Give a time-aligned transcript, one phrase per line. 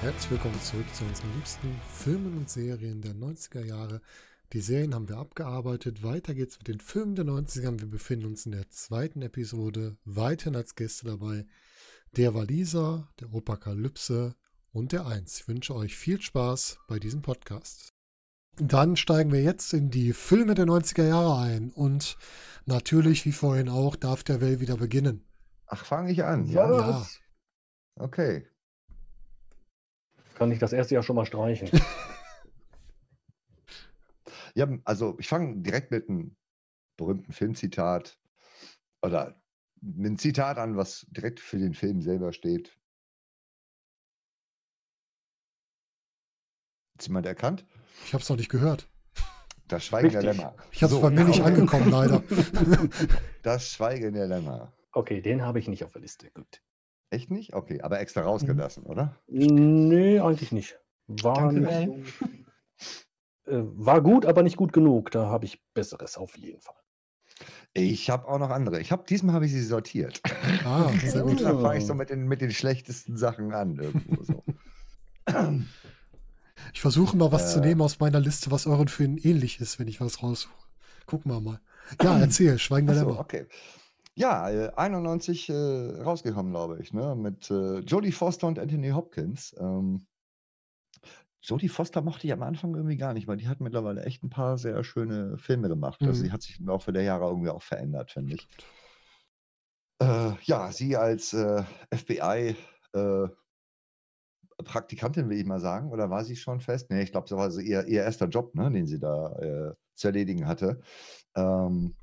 [0.00, 4.00] Herzlich willkommen zurück zu unseren liebsten Filmen und Serien der 90er Jahre.
[4.54, 6.02] Die Serien haben wir abgearbeitet.
[6.02, 7.78] Weiter geht's mit den Filmen der 90er.
[7.78, 9.98] Wir befinden uns in der zweiten Episode.
[10.06, 11.44] Weiterhin als Gäste dabei
[12.16, 14.34] der Waliser, der Opakalypse
[14.72, 15.40] und der Eins.
[15.40, 17.92] Ich wünsche euch viel Spaß bei diesem Podcast.
[18.56, 21.70] Dann steigen wir jetzt in die Filme der 90er Jahre ein.
[21.70, 22.16] Und
[22.66, 25.24] natürlich, wie vorhin auch, darf der Well wieder beginnen.
[25.66, 26.46] Ach, fange ich an.
[26.46, 26.70] Ja.
[26.70, 27.06] Ja.
[27.96, 28.46] Okay.
[30.34, 31.70] Kann ich das erste Jahr schon mal streichen.
[34.54, 36.36] Ja, also ich fange direkt mit einem
[36.96, 38.18] berühmten Filmzitat
[39.02, 39.40] oder
[39.80, 42.76] mit einem Zitat an, was direkt für den Film selber steht.
[47.00, 47.64] Ist jemand erkannt?
[48.04, 48.86] Ich habe es noch nicht gehört.
[49.68, 50.36] Das Schweigen der Richtig.
[50.36, 50.54] Lämmer.
[50.70, 52.22] Ich habe es So, bei mir nicht angekommen, leider.
[53.42, 54.74] Das Schweigen der Lämmer.
[54.92, 56.30] Okay, den habe ich nicht auf der Liste.
[56.32, 56.60] Gut.
[57.08, 57.54] Echt nicht?
[57.54, 59.16] Okay, aber extra rausgelassen, oder?
[59.28, 60.78] Nee, eigentlich nicht.
[61.06, 62.04] War, Danke,
[63.46, 65.10] so, äh, war gut, aber nicht gut genug.
[65.10, 66.74] Da habe ich Besseres auf jeden Fall.
[67.72, 68.78] Ich habe auch noch andere.
[68.78, 70.20] Ich habe diesmal habe ich sie sortiert.
[70.66, 71.40] Ah, sehr gut.
[71.40, 74.44] Da fange ich so mit den, mit den schlechtesten Sachen an irgendwo so.
[76.72, 77.66] Ich versuche mal was zu Äh.
[77.66, 80.54] nehmen aus meiner Liste, was euren Filmen ähnlich ist, wenn ich was raussuche.
[81.06, 81.60] Gucken wir mal.
[82.02, 83.20] Ja, erzähl, Schweigen der so, Lämmer.
[83.20, 83.46] okay.
[84.14, 85.52] Ja, äh, 91 äh,
[86.02, 87.14] rausgekommen, glaube ich, ne?
[87.16, 89.54] Mit äh, Jodie Foster und Anthony Hopkins.
[89.58, 90.06] Ähm,
[91.42, 94.28] Jodie Foster mochte ich am Anfang irgendwie gar nicht, weil die hat mittlerweile echt ein
[94.30, 96.00] paar sehr schöne Filme gemacht.
[96.02, 96.26] Also Mhm.
[96.26, 98.48] sie hat sich im Laufe der Jahre irgendwie auch verändert, finde ich.
[100.02, 101.62] Äh, ja, sie als äh,
[101.94, 102.56] FBI
[102.94, 103.28] äh,
[104.62, 106.90] Praktikantin, will ich mal sagen, oder war sie schon fest?
[106.90, 109.74] Nee, ich glaube, das war so ihr, ihr erster Job, ne, den sie da äh,
[109.94, 110.80] zu erledigen hatte.
[111.34, 111.94] Ähm,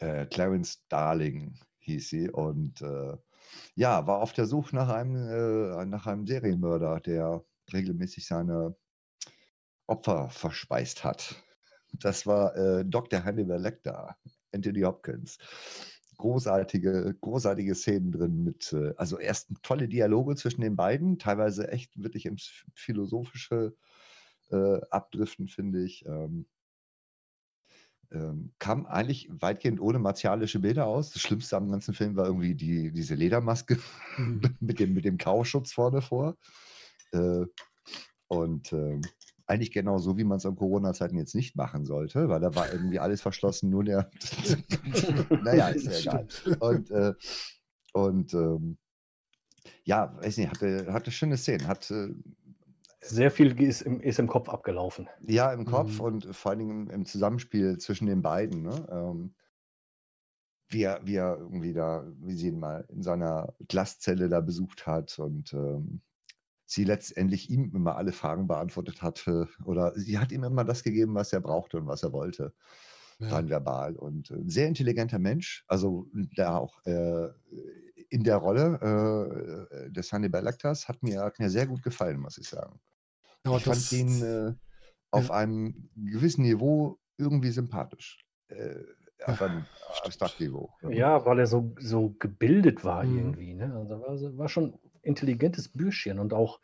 [0.00, 3.16] äh, Clarence Darling hieß sie und äh,
[3.74, 8.76] ja, war auf der Suche nach einem, äh, nach einem Serienmörder, der regelmäßig seine
[9.86, 11.42] Opfer verspeist hat.
[11.92, 13.22] Das war äh, Dr.
[13.22, 14.16] Hannibal Lecter,
[14.52, 15.38] Anthony Hopkins.
[16.16, 22.02] Großartige, großartige Szenen drin mit, äh, also erst tolle Dialoge zwischen den beiden, teilweise echt
[22.02, 23.74] wirklich ins Philosophische
[24.50, 26.04] äh, abdriften, finde ich.
[26.06, 26.46] Ähm,
[28.10, 31.10] ähm, kam eigentlich weitgehend ohne martialische Bilder aus.
[31.10, 33.78] Das Schlimmste am ganzen Film war irgendwie die, diese Ledermaske
[34.16, 34.40] Mhm.
[34.60, 36.36] mit, dem, mit dem Kauschutz vorne vor.
[37.12, 37.46] Äh,
[38.28, 39.02] und ähm,
[39.46, 42.72] eigentlich genau so, wie man es in Corona-Zeiten jetzt nicht machen sollte, weil da war
[42.72, 44.10] irgendwie alles verschlossen, nur der.
[45.42, 46.28] naja, ist ja egal.
[46.60, 47.14] Und, äh,
[47.92, 48.78] und ähm,
[49.84, 52.08] ja, weiß nicht, hatte, hatte schöne Szenen, hat äh,
[53.00, 55.08] Sehr viel ist im, ist im Kopf abgelaufen.
[55.22, 56.04] Ja, im Kopf Mhm.
[56.04, 58.62] und vor allen Dingen im, im Zusammenspiel zwischen den beiden.
[58.62, 58.86] Ne?
[58.90, 59.34] Ähm,
[60.68, 64.86] wie, er, wie er irgendwie da, wie sie ihn mal in seiner Glaszelle da besucht
[64.86, 66.00] hat und ähm,
[66.74, 69.48] sie letztendlich ihm immer alle Fragen beantwortet hatte.
[69.64, 72.52] Oder sie hat ihm immer das gegeben, was er brauchte und was er wollte,
[73.20, 73.28] Ja.
[73.28, 73.96] rein verbal.
[73.96, 77.28] Und äh, ein sehr intelligenter Mensch, also der auch äh,
[78.10, 82.38] in der Rolle äh, des Hannibal Lecters hat mir, hat mir sehr gut gefallen, muss
[82.38, 82.80] ich sagen.
[83.46, 84.52] Ja, Ich fand ihn äh,
[85.10, 88.24] auf einem gewissen Niveau irgendwie sympathisch.
[88.48, 88.80] Äh,
[89.24, 89.64] auf einem
[90.04, 90.70] Abstraktniveau.
[90.90, 93.16] Ja, weil er so, so gebildet war Mhm.
[93.18, 93.54] irgendwie.
[93.54, 93.74] Ne?
[93.74, 96.60] Also war, war schon intelligentes Bürschchen und auch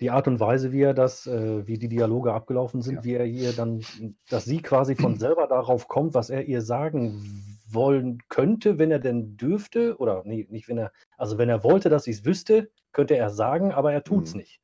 [0.00, 3.04] die Art und Weise, wie er das, äh, wie die Dialoge abgelaufen sind, Ja.
[3.04, 3.82] wie er ihr dann,
[4.30, 8.98] dass sie quasi von selber darauf kommt, was er ihr sagen wollen könnte, wenn er
[8.98, 12.70] denn dürfte, oder nee, nicht wenn er, also wenn er wollte, dass sie es wüsste,
[12.92, 14.40] könnte er sagen, aber er tut es Mhm.
[14.40, 14.60] nicht.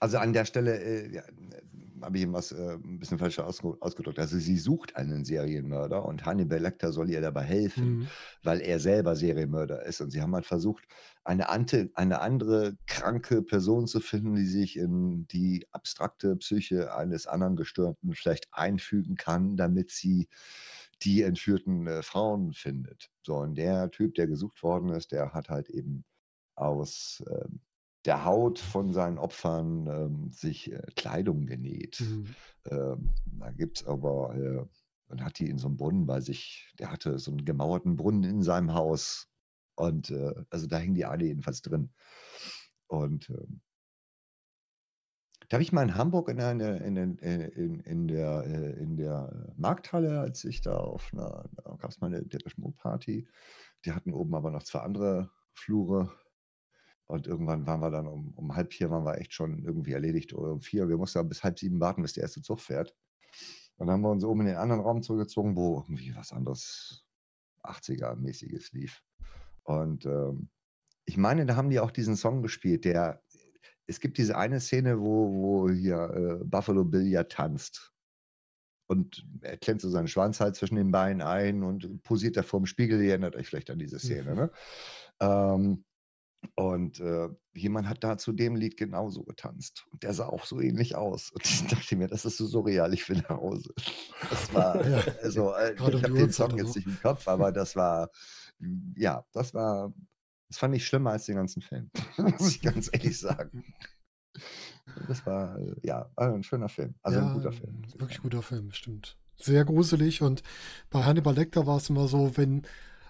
[0.00, 1.22] Also an der Stelle äh, ja,
[2.00, 4.18] habe ich ihm was äh, ein bisschen falsch ausge ausgedrückt.
[4.18, 7.98] Also sie sucht einen Serienmörder und Hannibal Lecter soll ihr dabei helfen.
[7.98, 8.08] Mhm.
[8.44, 10.00] weil er selber Serienmörder ist.
[10.00, 10.84] Und sie haben halt versucht,
[11.28, 17.26] eine, ante, eine andere kranke Person zu finden, die sich in die abstrakte Psyche eines
[17.26, 20.28] anderen Gestörten vielleicht einfügen kann, damit sie
[21.02, 23.10] die entführten äh, Frauen findet.
[23.22, 26.04] So, und der Typ, der gesucht worden ist, der hat halt eben
[26.54, 27.60] aus ähm,
[28.06, 32.00] der Haut von seinen Opfern ähm, sich äh, Kleidung genäht.
[32.00, 32.34] Mhm.
[32.70, 34.64] Ähm, da gibt es aber, äh,
[35.08, 38.24] dann hat die in so einem Brunnen bei sich, der hatte so einen gemauerten Brunnen
[38.24, 39.28] in seinem Haus.
[39.78, 41.90] Und äh, also da hingen die alle jedenfalls drin.
[42.88, 43.60] Und ähm,
[45.48, 46.50] da habe ich mal in Hamburg in, der-
[46.82, 51.76] in, in, in, in der, äh, in der Markthalle, als ich da auf einer, da
[51.76, 53.28] gab es mal eine Depeche Mode Party.
[53.84, 56.12] Die hatten oben aber noch zwei andere Flure.
[57.06, 60.34] Und irgendwann waren wir dann um, um halb vier, waren wir echt schon irgendwie erledigt
[60.34, 60.88] oder um vier.
[60.88, 62.96] Wir mussten bis halb sieben warten, bis der erste Zug fährt.
[63.76, 67.06] Und dann haben wir uns oben in den anderen Raum zurückgezogen, wo irgendwie was anderes
[67.62, 69.02] 80er-mäßiges lief.
[69.68, 70.48] Und ähm,
[71.04, 73.22] ich meine, da haben die auch diesen Song gespielt, der,
[73.86, 77.92] es gibt diese eine Szene, wo, wo hier äh, Buffalo Bill ja tanzt.
[78.90, 82.60] Und er klemmt so seinen Schwanz halt zwischen den Beinen ein und posiert da vor
[82.60, 83.02] dem Spiegel.
[83.02, 84.36] Ihr erinnert euch vielleicht an diese Szene, Mhm.
[84.36, 84.50] ne?
[85.20, 85.84] Ähm,
[86.54, 89.84] und äh, jemand hat da zu dem Lied genauso getanzt.
[89.90, 91.30] Und der sah auch so ähnlich aus.
[91.34, 93.74] Und ich dachte mir, das ist so surreal, ich will nach Hause.
[94.30, 95.02] Das war, Ja.
[95.22, 98.08] also, äh, Gerade um ich habe den Song jetzt nicht im Kopf, aber das war,
[98.96, 99.92] ja, das war,
[100.48, 101.90] das fand ich schlimmer als den ganzen Film.
[102.16, 103.64] Muss ich ganz ehrlich sagen.
[105.06, 106.94] Das war, äh, ja, ein schöner Film.
[107.02, 107.82] Also ein guter Film.
[107.98, 109.16] Wirklich guter Film, stimmt.
[109.36, 110.42] Sehr gruselig und
[110.90, 112.62] bei Hannibal Lecter war es immer so, wenn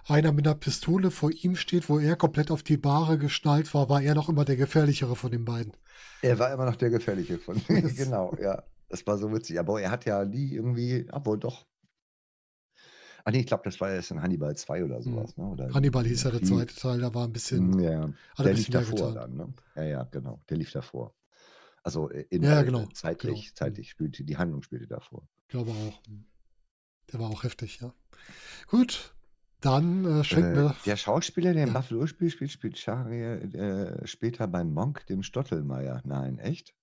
[0.07, 3.89] einer mit einer Pistole vor ihm steht, wo er komplett auf die Bahre geschnallt war,
[3.89, 5.73] war er noch immer der gefährlichere von den beiden.
[6.21, 8.63] Er war immer noch der Gefährliche von Das- Genau, ja.
[8.89, 9.59] Das war so witzig.
[9.59, 11.67] Aber er hat ja nie irgendwie, obwohl doch.
[13.25, 15.35] Ah nee, ich glaube, das war erst in Hannibal 2 oder sowas.
[15.37, 15.45] Ne?
[15.45, 15.73] Oder Hm.
[15.75, 18.53] Hannibal hieß ja der zweite Teil, da war ein bisschen, Mm, Ja, hat ein der
[18.53, 19.53] lief davor dann, ne?
[19.75, 20.41] Ja, ja, genau.
[20.49, 21.13] Der lief davor.
[21.83, 23.55] Also äh, in, Ja, äh, genau, zeitlich, genau.
[23.55, 25.27] zeitlich spielte, die Handlung spielte davor.
[25.43, 26.01] Ich glaube auch.
[27.11, 27.93] Der war auch heftig, ja.
[28.67, 29.13] Gut,
[29.61, 30.75] dann äh, schenken Äh, wir.
[30.85, 31.73] der Schauspieler, der Ja.
[31.73, 36.01] Buffalo spielt, spielt, spielt Shari, äh, später bei Monk, dem Stottelmeier.
[36.05, 36.75] Nein, echt?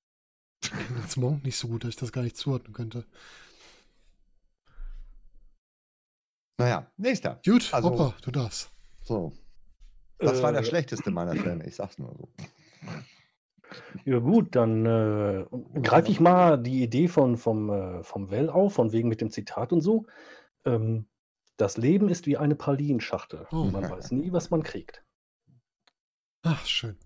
[1.01, 3.05] Als Monk nicht so gut, dass ich das gar nicht zuordnen könnte.
[6.59, 7.41] Naja, nächster.
[7.45, 8.71] Gut, Also- Opa, du darfst.
[9.03, 9.33] So.
[10.19, 12.29] Das war der Äh, schlechteste meiner Filme, ich sag's nur so.
[14.05, 15.45] Ja gut, dann äh,
[15.83, 19.31] greife ich mal die Idee von, vom, äh, vom Well auf, von wegen mit dem
[19.31, 20.07] Zitat und so.
[20.65, 21.09] Ähm,
[21.59, 23.47] das Leben ist wie eine Pralinschachtel.
[23.51, 23.65] Oh.
[23.65, 25.05] Man weiß nie, was man kriegt.
[26.43, 26.97] Ach, schön.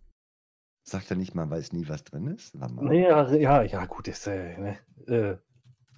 [0.82, 2.55] Sagt er nicht, man weiß nie, was drin ist?
[2.55, 5.37] Naja, ja, ja, gut, ist, äh, ne, äh,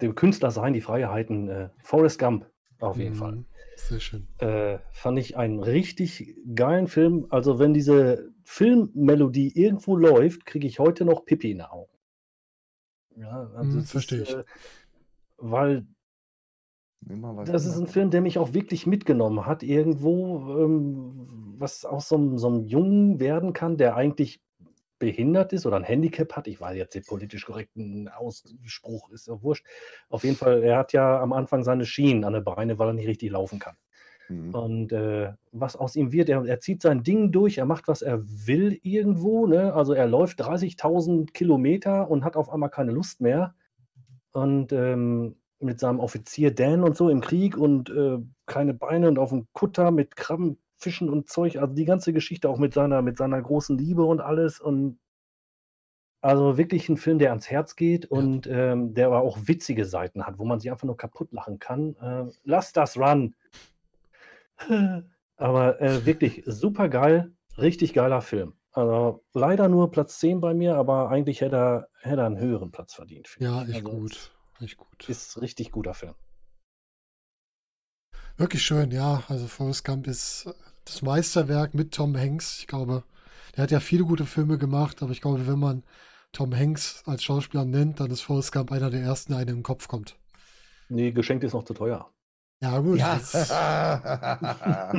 [0.01, 1.49] dem Künstler seien die Freiheiten.
[1.49, 2.49] Äh, Forrest Gump,
[2.83, 3.35] auf jeden Fall.
[3.37, 3.45] Mhm,
[3.75, 4.27] Sehr schön.
[4.39, 7.27] Äh, fand ich einen richtig geilen Film.
[7.29, 11.91] Also, wenn diese Filmmelodie irgendwo läuft, kriege ich heute noch Pipi in den Augen.
[13.15, 14.35] Ja, also Hm, es verstehe ist, ich.
[14.35, 14.43] Äh,
[15.37, 15.85] weil
[17.45, 22.15] das ist ein Film, der mich auch wirklich mitgenommen hat, irgendwo, ähm, was aus so
[22.15, 24.41] einem, so einem Jungen werden kann, der eigentlich
[25.03, 26.47] behindert ist oder ein Handicap hat.
[26.47, 29.65] Ich weiß jetzt den politisch korrekten Ausspruch, ist ja wurscht.
[30.07, 32.93] Auf jeden Fall, er hat ja am Anfang seine Schienen an den Beinen, weil er
[32.93, 33.75] nicht richtig laufen kann.
[34.29, 34.55] Mhm.
[34.55, 38.01] Und äh, was aus ihm wird, er, er zieht sein Ding durch, er macht, was
[38.01, 39.45] er will irgendwo.
[39.45, 39.73] Ne?
[39.73, 43.55] Also er läuft 30.000 Kilometer und hat auf einmal keine Lust mehr.
[44.31, 49.19] Und ähm, mit seinem Offizier Dan und so im Krieg und äh, keine Beine und
[49.19, 51.57] auf dem Kutter mit Krabben, Fischen und Zeug.
[51.57, 54.59] Also die ganze Geschichte auch mit seiner, mit seiner großen Liebe und alles.
[54.59, 54.99] Und
[56.21, 60.25] also wirklich ein Film, der ans Herz geht und ähm, der aber auch witzige Seiten
[60.25, 61.95] hat, wo man sich einfach nur kaputt lachen kann.
[61.95, 63.35] Äh, lass das run.
[65.35, 68.53] Aber äh, wirklich super geil, richtig geiler Film.
[68.71, 72.71] Also leider nur Platz 10 bei mir, aber eigentlich hätte er, hätte er einen höheren
[72.71, 73.35] Platz verdient.
[73.39, 73.75] Ja, ich.
[73.75, 74.31] echt Also, gut.
[74.61, 75.09] Echt gut.
[75.09, 76.13] Ist richtig guter Film.
[78.37, 79.23] Wirklich schön, ja.
[79.27, 80.49] Also Forrest Gump ist
[80.85, 82.59] das Meisterwerk mit Tom Hanks.
[82.59, 83.03] Ich glaube,
[83.55, 85.83] der hat ja viele gute Filme gemacht, aber ich glaube, wenn man
[86.31, 89.55] Tom Hanks als Schauspieler nennt, dann ist Forrest Gump einer der ersten, der einem in
[89.57, 90.17] den Kopf kommt.
[90.89, 92.09] Nee, geschenkt ist noch zu teuer.
[92.61, 92.97] Ja, gut.
[92.97, 93.19] Ja.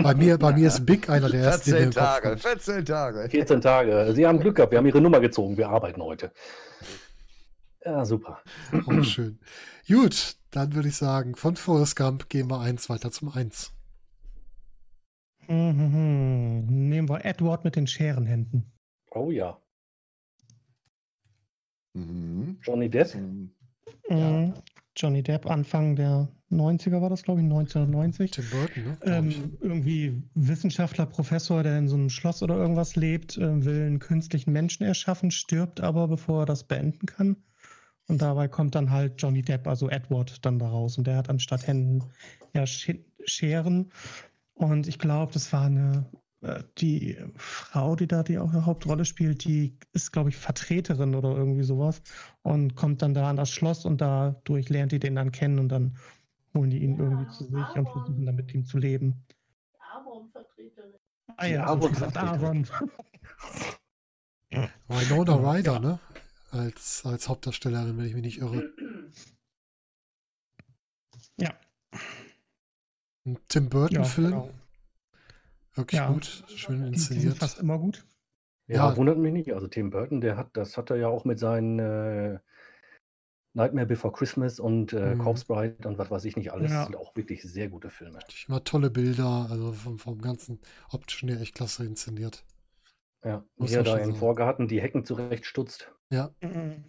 [0.03, 2.13] bei, mir, bei mir ist Big einer der ersten, der mir in 14 den Kopf
[2.13, 2.41] Tage, kommt.
[2.43, 3.29] 14 Tage.
[3.31, 4.13] 14 Tage.
[4.15, 6.31] Sie haben Glück gehabt, wir haben Ihre Nummer gezogen, wir arbeiten heute.
[7.85, 8.41] Ja, super.
[8.87, 9.39] Auch schön.
[9.89, 13.74] Gut, dann würde ich sagen, von Forrest Gump gehen wir eins weiter zum Eins.
[15.49, 16.65] Mhm.
[16.89, 18.65] Nehmen wir Edward mit den Scherenhänden.
[19.11, 19.59] Oh ja.
[21.95, 22.59] Mhm.
[22.63, 23.15] Johnny Depp.
[24.09, 24.55] Mhm.
[24.97, 28.31] Johnny Depp, Anfang der 90er war das, glaube ich, 1990.
[28.31, 28.99] Tim Burton, ne?
[29.05, 33.99] Ähm, irgendwie Wissenschaftler, Professor, der in so einem Schloss oder irgendwas lebt, äh, will einen
[33.99, 37.37] künstlichen Menschen erschaffen, stirbt aber, bevor er das beenden kann.
[38.07, 40.99] Und dabei kommt dann halt Johnny Depp, also Edward, dann da raus.
[40.99, 42.05] Und der hat anstatt Händen
[42.53, 43.91] ja Sch- Scheren.
[44.55, 49.05] Und ich glaube, das war eine, äh, die Frau, die da die auch eine Hauptrolle
[49.05, 52.03] spielt, die ist, glaube ich, Vertreterin oder irgendwie sowas.
[52.43, 55.69] Und kommt dann da an das Schloss und dadurch lernt die den dann kennen und
[55.71, 55.97] dann
[56.55, 59.25] holen die ihn irgendwie zu sich und versuchen dann mit ihm zu leben.
[59.79, 60.95] Avon-Vertreterin.
[61.37, 62.67] Ah Die ja, so gesagt, Avon-Vertreterin.
[62.71, 62.91] Aaron.
[64.89, 65.53] Winona Ja.
[65.53, 65.99] Ryder, ne?
[66.53, 68.71] Als, als Hauptdarstellerin, wenn ich mich nicht irre.
[71.37, 71.53] Ja,
[73.27, 74.31] Ein Tim ja, Burton-Film.
[74.31, 74.51] genau.
[75.75, 76.11] Wirklich Ja.
[76.13, 77.39] gut, schön Die, die sind inszeniert.
[77.39, 78.07] fast immer gut.
[78.67, 78.97] Ja, Ja.
[78.97, 79.53] wundert mich nicht.
[79.55, 82.39] Also Tim Burton, der hat, das hat er ja auch mit seinen äh,
[83.55, 85.19] Nightmare Before Christmas und äh, Mhm.
[85.21, 86.71] Corpse Bride und was weiß ich nicht alles.
[86.73, 86.85] Ja.
[86.85, 88.19] sind auch wirklich sehr gute Filme.
[88.49, 92.45] Immer tolle Bilder, also vom, vom ganzen optischen her echt klasse inszeniert.
[93.25, 94.15] Ja, Muss wie er da im.
[94.15, 95.91] Vorgarten die Hecken zurechtstutzt.
[96.11, 96.85] Ja, Mhm.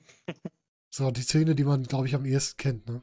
[0.90, 3.02] so die Szene, die man, glaube ich, am ehesten kennt, ne?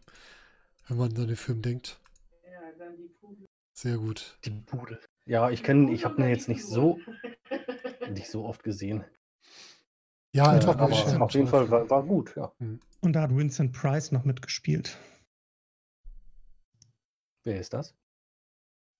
[0.89, 1.99] Wenn man an den Film denkt.
[2.45, 3.47] Ja, dann die Pudel.
[3.75, 4.39] Sehr gut.
[4.45, 5.01] Die Pudel.
[5.27, 6.99] Ja, ich kenne, ich habe ihn jetzt nicht so,
[8.11, 9.05] nicht so oft gesehen.
[10.35, 12.53] Ja, Äh, einfach aber auf jeden Fall war, war gut, ja.
[12.59, 14.99] Und da hat Vincent Price noch mitgespielt.
[17.45, 17.95] Wer ist das?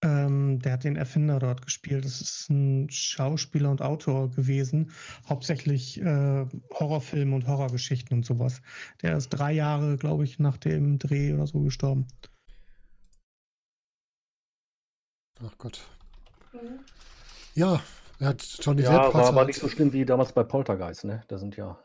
[0.05, 2.05] Ähm, der hat den Erfinder dort gespielt.
[2.05, 4.91] Das ist ein Schauspieler und Autor gewesen.
[5.29, 8.63] Hauptsächlich äh, Horrorfilme und Horrorgeschichten und sowas.
[9.03, 12.09] Der ist drei Jahre, glaube ich, nach dem Dreh oder so gestorben.
[15.45, 15.81] Ach Gott.
[16.53, 16.81] Mhm.
[17.55, 17.81] Ja,
[18.19, 21.05] er hat Johnny Ja, Depp war, war halt- nicht so schlimm wie damals bei Poltergeist,
[21.05, 21.25] ne?
[21.29, 21.79] Da sind ja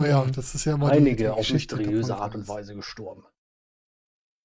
[0.00, 0.32] ja, Mhm.
[0.32, 2.48] das ist ja immer die, die einige auf Geschichte mysteriöse Art und.
[2.48, 3.24] Weise gestorben.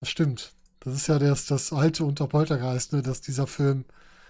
[0.01, 0.54] Das stimmt.
[0.82, 3.86] Das ist ja das, das alte unter Poltergeist, ne, dass dieser Film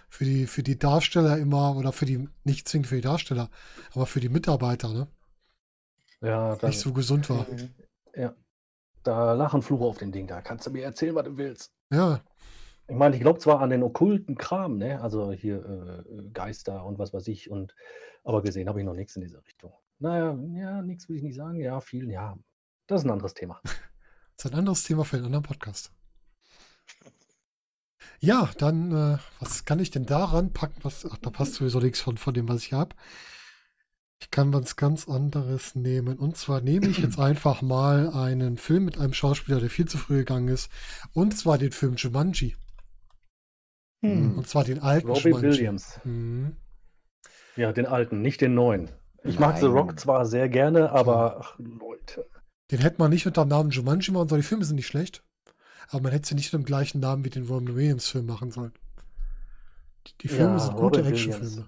[0.07, 3.49] für die, für die Darsteller immer, oder für die, nicht zwingend für die Darsteller,
[3.93, 5.07] aber für die Mitarbeiter, ne,
[6.21, 7.45] Ja, da, nicht so gesund war.
[8.15, 8.33] ja.
[9.03, 10.27] Da lachen Fluche auf den Ding.
[10.27, 11.71] Da kannst du mir erzählen, was du willst.
[11.91, 12.21] Ja,
[12.89, 15.01] Ich meine, ich glaube zwar an den okkulten Kram, ne?
[15.01, 17.75] Also hier äh, Geister und was weiß ich, und
[18.23, 19.73] aber gesehen habe ich noch nichts in diese Richtung.
[19.99, 21.59] Naja, ja, nichts will ich nicht sagen.
[21.59, 22.37] Ja, viel, ja.
[22.87, 23.59] Das ist ein anderes Thema.
[23.63, 25.91] das ist ein anderes Thema für einen anderen Podcast.
[28.19, 30.79] Ja, dann, äh, was kann ich denn daran packen?
[30.83, 32.95] Was, ach, da passt sowieso nichts von, von dem, was ich habe.
[34.19, 36.17] Ich kann was ganz anderes nehmen.
[36.17, 39.97] Und zwar nehme ich jetzt einfach mal einen Film mit einem Schauspieler, der viel zu
[39.97, 40.69] früh gegangen ist.
[41.13, 42.55] Und zwar den Film Jumanji.
[44.01, 44.37] Hm.
[44.37, 45.47] Und zwar den alten Robbie Jumanji.
[45.49, 45.99] Williams.
[46.03, 46.55] Mhm.
[47.55, 48.89] Ja, den alten, nicht den neuen.
[49.23, 49.73] Ich mag The Nein.
[49.73, 52.25] Rock zwar sehr gerne, aber ach, Leute.
[52.71, 54.41] Den hätte man nicht unter dem Namen Jumanji machen sollen.
[54.41, 55.23] Die Filme sind nicht schlecht.
[55.89, 58.51] Aber man hätte sie nicht unter dem gleichen Namen wie den Robin Williams Film machen
[58.51, 58.73] sollen.
[60.05, 61.65] Die, die Filme Ja, sind gute Actionfilme.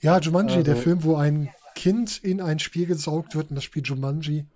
[0.00, 3.64] Ja, Jumanji, der Also- Film, wo ein Kind in ein Spiel gesaugt wird, und das
[3.64, 4.46] Spiel Jumanji.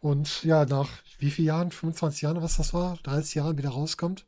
[0.00, 4.26] Und ja, nach wie vielen Jahren, 25 Jahren, was das war, 30 Jahren wieder rauskommt.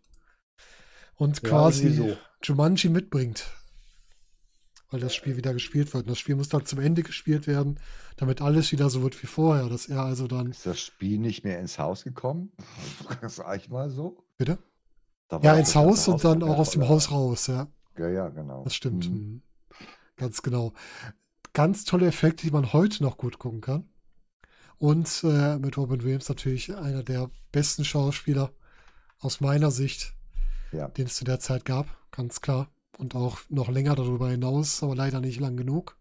[1.16, 2.16] Und Ja, quasi so.
[2.42, 3.47] Jumanji mitbringt.
[4.90, 6.04] Weil das Spiel wieder gespielt wird.
[6.04, 7.80] Und das Spiel muss dann zum Ende gespielt werden,
[8.16, 9.68] damit alles wieder so wird wie vorher.
[9.68, 10.50] Dass er also dann.
[10.50, 12.52] Ist das Spiel nicht mehr ins Haus gekommen?
[13.26, 14.25] Sag ich mal so.
[14.37, 14.59] Bitte?
[15.42, 17.66] Ja, ins Haus und dann auch aus dem Haus raus, ja.
[17.99, 18.62] Ja, ja, genau.
[18.64, 19.11] Das stimmt.
[19.11, 19.16] Mhm.
[19.16, 19.42] Mhm.
[20.16, 20.73] Ganz genau.
[21.52, 23.88] Ganz tolle Effekte, die man heute noch gut gucken kann.
[24.78, 28.52] Und äh, mit Robin Williams natürlich einer der besten Schauspieler
[29.18, 30.14] aus meiner Sicht,
[30.75, 30.88] Ja.
[30.88, 32.69] den es zu der Zeit gab, ganz klar.
[32.99, 35.97] Und auch noch länger darüber hinaus, aber leider nicht lang genug.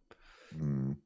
[0.51, 0.98] Mhm.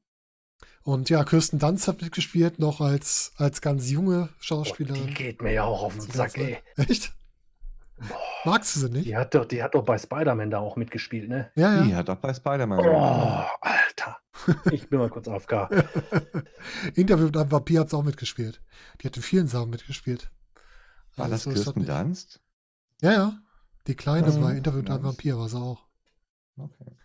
[0.83, 5.13] Und ja, Kirsten Dunst hat mitgespielt, noch als, als ganz junge Boah, die Schauspielerin.
[5.13, 6.57] geht mir ja auch auf den Sack, ey.
[6.77, 7.13] Echt?
[8.45, 9.05] Magst du sie nicht?
[9.07, 11.51] Die hat doch, die hat doch bei Spider-Man da auch mitgespielt, ne?
[11.55, 11.97] Ja, Die ja.
[11.97, 13.43] hat auch bei Spider-Man Oh.
[13.61, 14.17] Alter.
[14.71, 15.69] Ich bin mal kurz AFK.
[16.95, 18.61] Interview mit einem Vampir hat sie auch mitgespielt.
[19.01, 20.29] Die hat in vielen Sachen mitgespielt.
[21.15, 21.89] War das Also ist Kirsten nicht.
[21.91, 22.39] Dunst?
[23.01, 23.39] Ja, ja.
[23.87, 24.41] Die Kleine Mhm.
[24.41, 25.11] bei Interview mit einem Nice.
[25.13, 25.87] Vampir war sie auch.
[26.57, 26.97] Okay.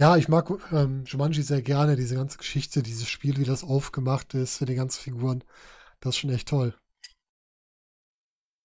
[0.00, 4.34] Ja, ich mag ähm, Jumanji sehr gerne, diese ganze Geschichte, dieses Spiel, wie das aufgemacht
[4.34, 5.44] ist, für die ganzen Figuren.
[6.00, 6.76] Das ist schon echt toll.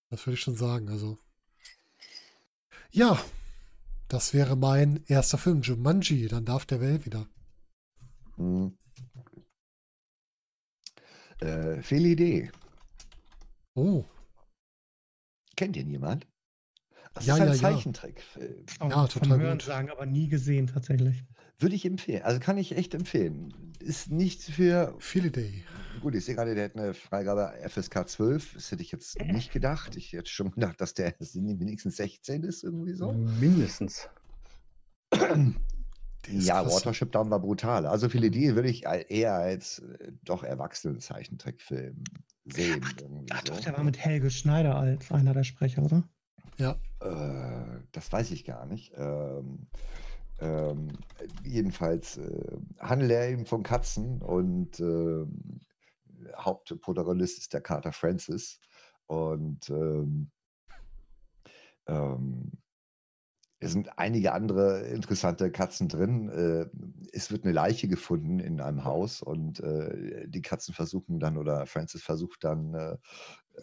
[0.09, 1.19] Das würde ich schon sagen, also.
[2.91, 3.23] Ja,
[4.07, 7.27] das wäre mein erster Film, Jumanji, dann darf der Well wieder.
[8.37, 8.75] Mhm.
[11.41, 11.79] Äh,
[12.11, 12.51] Idee.
[13.75, 14.03] Oh,
[15.59, 16.25] Kennt ihn jemand?
[17.13, 17.59] Das Ja, ist ein ja, ja.
[18.79, 19.63] Ja, vom total Hören gut.
[19.63, 21.25] sagen, aber nie gesehen tatsächlich.
[21.57, 22.21] Würde ich empfehlen.
[22.23, 23.73] Also kann ich echt empfehlen.
[23.81, 24.95] Ist nicht für.
[24.99, 25.65] viel Idee.
[25.99, 28.53] Gut, ich sehe gerade, der hat eine Freigabe FSK 12.
[28.53, 29.97] Das hätte ich jetzt nicht gedacht.
[29.97, 33.11] Ich hätte schon gedacht, dass der wenigstens 16 ist, irgendwie so.
[33.11, 34.07] Mindestens.
[36.27, 36.75] Ja, krass.
[36.75, 37.85] Watership Down war brutal.
[37.85, 42.03] Also viele Ideen würde ich eher als äh, doch erwachsenen Zeichentrickfilm
[42.45, 42.85] sehen.
[43.31, 43.61] Ach doch, so.
[43.61, 46.03] der war mit Helge Schneider als einer der Sprecher, oder?
[46.57, 48.91] Ja, Äh, das weiß ich gar nicht.
[48.97, 49.67] Ähm,
[50.41, 50.89] ähm,
[51.43, 55.61] jedenfalls äh, handelt er eben von Katzen und ähm,
[56.37, 58.59] Hauptprotagonist ist der Kater Francis.
[59.07, 60.31] Und ähm,
[61.87, 62.51] ähm,
[63.59, 66.29] es sind einige andere interessante Katzen drin.
[66.29, 66.69] Äh,
[67.11, 71.65] es wird eine Leiche gefunden in einem Haus und äh, die Katzen versuchen dann oder
[71.65, 72.97] Francis versucht dann, äh,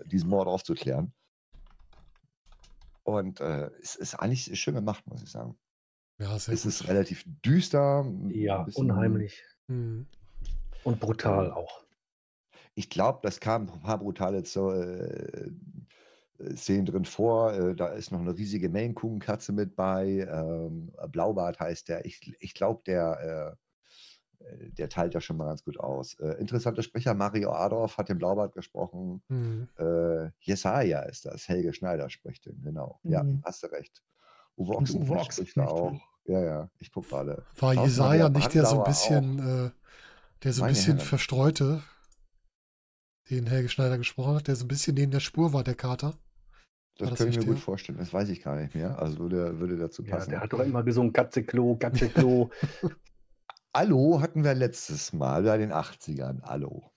[0.05, 1.13] diesen Mord aufzuklären.
[3.05, 5.57] Und es ist eigentlich schön gemacht, muss ich sagen.
[6.19, 6.73] Ja, sehr Es gut.
[6.73, 8.05] ist relativ düster.
[8.31, 9.45] Ja, unheimlich.
[9.69, 10.09] Mhm.
[10.83, 11.85] Und brutal auch.
[12.75, 15.51] Ich glaube, das kam ein paar brutale äh,
[16.57, 17.53] Szenen drin vor.
[17.53, 20.27] Äh, da ist noch eine riesige Maine Coon Katze mit bei.
[20.31, 22.05] Ähm, Blaubart heißt der.
[22.05, 23.57] Ich, ich glaube, der,
[24.41, 26.15] äh, äh, der teilt ja schon mal ganz gut aus.
[26.21, 29.23] Äh, interessanter Sprecher, Mario Adorf hat den Blaubart gesprochen.
[29.29, 29.69] Mhm.
[29.79, 31.49] Äh, Jesaja ist das.
[31.49, 33.01] Helge Schneider spricht den, genau.
[33.03, 33.43] Ja, Mhm.
[33.45, 34.03] hast du recht.
[34.57, 36.01] Uwe Das Ochsenknecht spricht da auch.
[36.27, 37.45] Ja, ja, ich gucke gerade.
[37.61, 39.71] War Jesaja nicht der so ein bisschen, äh,
[40.43, 41.07] der so ein bisschen Herren.
[41.07, 41.83] verstreute,
[43.31, 46.15] den Helge Schneider gesprochen hat, der so ein bisschen neben der Spur war, der Kater?
[46.99, 47.99] Das das können wir nicht gut vorstellen.
[47.99, 48.99] Das weiß ich gar nicht mehr.
[48.99, 50.31] Also würde, würde dazu Ja, passen.
[50.31, 52.51] der hat doch immer gesungen, Katzeklo, Katzeklo.
[53.77, 56.43] Hallo hatten wir letztes Mal bei den 80ern.
[56.43, 56.91] Hallo.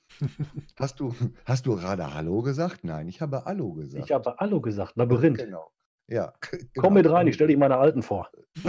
[0.77, 1.13] Hast du,
[1.45, 2.83] hast du gerade Hallo gesagt?
[2.85, 4.05] Nein, ich habe Hallo gesagt.
[4.05, 5.37] ich habe Hallo gesagt, Labyrinth.
[5.37, 5.69] Genau.
[6.07, 6.33] Ja.
[6.77, 8.29] Komm mit rein, ich stelle dich meine Alten vor.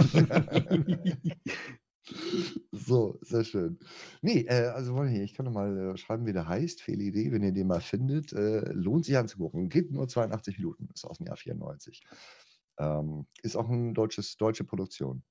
[2.71, 3.79] so, sehr schön.
[4.21, 6.81] Nee, äh, also wollen wir, ich kann noch mal äh, schreiben, wie der heißt.
[6.81, 8.33] Fehle Idee, wenn ihr den mal findet.
[8.33, 9.69] Äh, lohnt sich anzugucken.
[9.69, 12.01] Geht nur 82 Minuten, ist aus dem Jahr 94.
[12.79, 15.23] Ähm, ist auch eine deutsches, deutsche Produktion.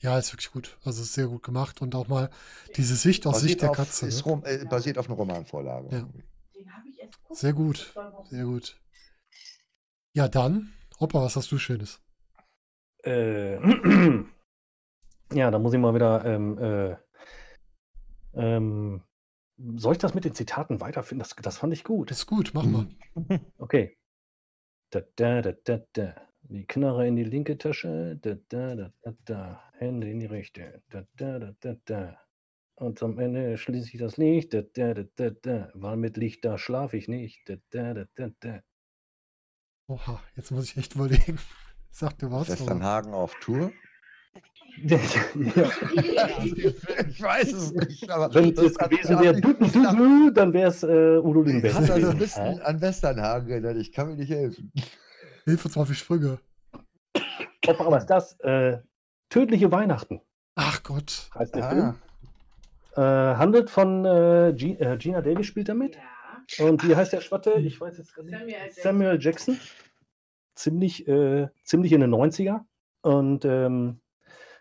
[0.00, 0.78] Ja, ist wirklich gut.
[0.84, 2.30] Also ist sehr gut gemacht und auch mal
[2.76, 4.06] diese Sicht aus Sicht der auf, Katze.
[4.06, 4.30] ist Ne?
[4.32, 5.88] rom, äh, basiert auf einer Romanvorlage.
[5.90, 5.98] Ja.
[5.98, 6.22] irgendwie.
[6.54, 7.38] Den habe ich erst geguckt.
[7.40, 7.94] Sehr gut.
[8.30, 8.80] Sehr gut.
[10.14, 12.00] Ja, dann, Hoppa, was hast du Schönes?
[13.04, 13.56] Äh,
[15.32, 16.24] ja, da muss ich mal wieder.
[16.24, 16.96] Ähm, äh,
[18.34, 19.02] ähm,
[19.76, 21.20] soll ich das mit den Zitaten weiterfinden?
[21.20, 22.10] Das, das fand ich gut.
[22.10, 22.86] Ist gut, mach mal.
[23.58, 23.98] Okay.
[24.90, 26.14] Da, da, da, da, da.
[26.42, 28.16] Die Knarre in die linke Tasche.
[28.22, 29.62] Da, da, da, da, da.
[29.72, 30.82] Hände in die rechte.
[30.88, 32.20] Da, da, da, da, da.
[32.76, 34.54] Und am Ende schließe ich das Licht.
[34.54, 35.70] Da, da, da, da, da.
[35.74, 37.48] Weil mit Licht da schlafe ich nicht.
[37.48, 38.62] Da, da, da, da, da.
[39.88, 41.38] Oha, jetzt muss ich echt überlegen.
[41.90, 42.48] Sagt dir was?
[42.48, 43.72] aber- Westernhagen auf Tour?
[44.84, 44.98] Ja.
[47.08, 48.10] ich weiß es nicht.
[48.10, 50.82] Aber Wenn es das jetzt hat- gewesen hat wäre, du, du, du, dann wäre es
[50.82, 51.74] äh, Udo Lindenberg.
[51.74, 53.76] hat also ein bisschen an Westernhagen erinnert.
[53.76, 54.72] Ich kann mir nicht helfen.
[55.44, 56.38] Hilfe zwar für Sprünge.
[57.66, 58.38] Opa, was ist das?
[58.40, 58.78] Äh,
[59.30, 60.20] Tödliche Weihnachten
[60.54, 61.28] Ach Gott.
[61.34, 61.94] heißt der Ah, Film.
[62.96, 65.96] Äh, handelt von äh, äh, Gina Davis spielt damit.
[66.56, 66.64] Ja.
[66.66, 67.52] Und wie heißt der Schwatte?
[67.58, 68.30] Ich weiß jetzt nicht.
[68.30, 68.82] Samuel Jackson.
[68.82, 69.60] Samuel Jackson.
[70.54, 72.60] Ziemlich, äh, ziemlich in den 90er.
[73.02, 74.00] Und ähm,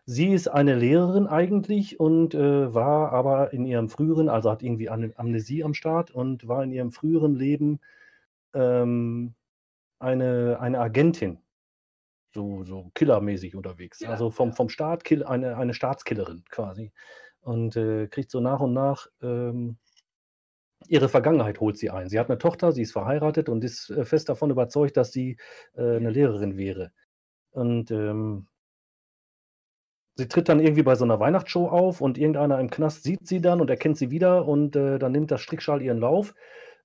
[0.08, 4.89] sie ist eine Lehrerin eigentlich und äh, war aber in ihrem früheren, also hat irgendwie
[4.89, 7.80] eine Amnesie am Start und war in ihrem früheren Leben
[8.54, 9.36] ähm,
[10.00, 11.39] eine, eine Agentin.
[12.34, 14.00] So, so killermäßig unterwegs.
[14.00, 16.93] Ja, also vom, vom Staat kill, eine, eine Staatskillerin quasi.
[17.41, 19.78] Und äh, kriegt so nach und nach ähm,
[20.88, 22.08] ihre Vergangenheit holt sie ein.
[22.08, 25.38] Sie hat eine Tochter, sie ist verheiratet und ist äh, fest davon überzeugt, dass sie
[25.76, 26.91] äh, eine Lehrerin wäre.
[27.52, 28.48] Und ähm,
[30.17, 33.39] sie tritt dann irgendwie bei so einer Weihnachtsshow auf und irgendeiner im Knast sieht sie
[33.39, 36.34] dann und erkennt sie wieder und äh, dann nimmt das Strickschal ihren Lauf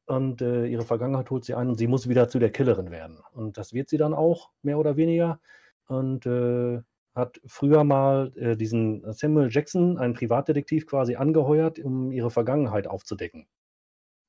[0.07, 3.19] und äh, ihre Vergangenheit holt sie ein und sie muss wieder zu der Killerin werden.
[3.33, 5.41] Und das wird sie dann auch, mehr oder weniger.
[5.87, 6.81] Und äh,
[7.15, 13.47] hat früher mal äh, diesen Samuel Jackson, einen Privatdetektiv, quasi angeheuert, um ihre Vergangenheit aufzudecken.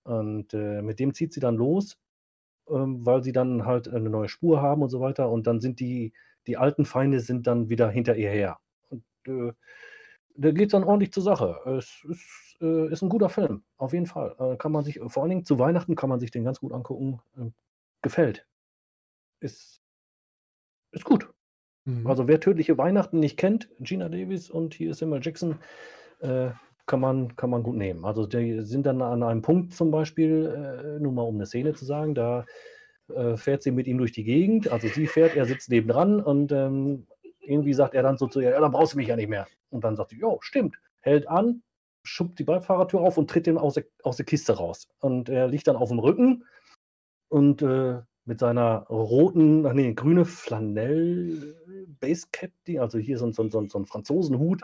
[0.04, 1.98] Und äh, mit dem zieht sie dann los,
[2.70, 5.30] ähm, weil sie dann halt eine neue Spur haben und so weiter.
[5.30, 6.14] Und dann sind die,
[6.48, 8.60] die alten Feinde sind dann wieder hinter ihr her.
[9.28, 9.54] Und äh,
[10.36, 11.60] da geht es dann ordentlich zur Sache.
[11.78, 14.36] Es ist, äh, ist ein guter Film, auf jeden Fall.
[14.40, 16.74] Äh, kann man sich, vor allen Dingen zu Weihnachten kann man sich den ganz gut
[16.74, 17.20] angucken.
[17.38, 17.54] Ähm,
[18.04, 18.46] gefällt.
[19.40, 19.82] Ist,
[20.92, 21.34] ist gut.
[21.86, 22.06] Mhm.
[22.06, 25.58] Also wer tödliche Weihnachten nicht kennt, Gina Davis und hier ist Samuel Jackson,
[26.20, 26.52] äh,
[26.86, 28.06] kann, man, kann man gut nehmen.
[28.06, 31.74] Also die sind dann an einem Punkt zum Beispiel, äh, nur mal um eine Szene
[31.74, 32.46] zu sagen, da
[33.08, 36.52] äh, fährt sie mit ihm durch die Gegend, also sie fährt, er sitzt nebendran und
[36.52, 37.08] ähm,
[37.44, 39.48] irgendwie sagt er dann so zu ihr, ja, dann brauchst du mich ja nicht mehr.
[39.70, 41.64] Und dann sagt sie, ja, stimmt, hält an,
[42.04, 44.88] schubt die Beifahrertür auf und tritt ihm aus der, aus der Kiste raus.
[45.00, 46.46] Und er liegt dann auf dem Rücken
[47.30, 53.50] und äh, mit seiner roten, ach nee, grüne Flanell-Basecap, die, also hier so, ein- so,
[53.50, 54.62] so, so ein Franzosenhut,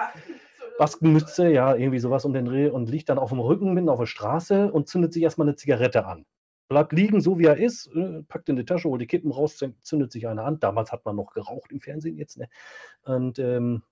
[0.78, 4.00] Baskenmütze, ja, irgendwie sowas um den Dreh und liegt dann auf dem Rücken mitten auf
[4.00, 6.26] der Straße und zündet sich erstmal eine Zigarette an.
[6.70, 9.58] Bleibt liegen, so wie er ist, äh, packt in die Tasche, holt die Kippen raus,
[9.58, 10.60] zün- zündet sich eine an.
[10.60, 12.48] Damals hat man noch geraucht im Fernsehen jetzt, ne?
[13.02, 13.84] Und ähm,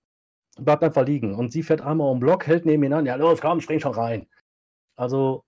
[0.58, 1.34] bleibt einfach liegen.
[1.36, 3.80] Und sie fährt einmal um den Block, hält neben ihn an, ja, los, komm, spring
[3.80, 4.28] schon rein.
[4.96, 5.44] Also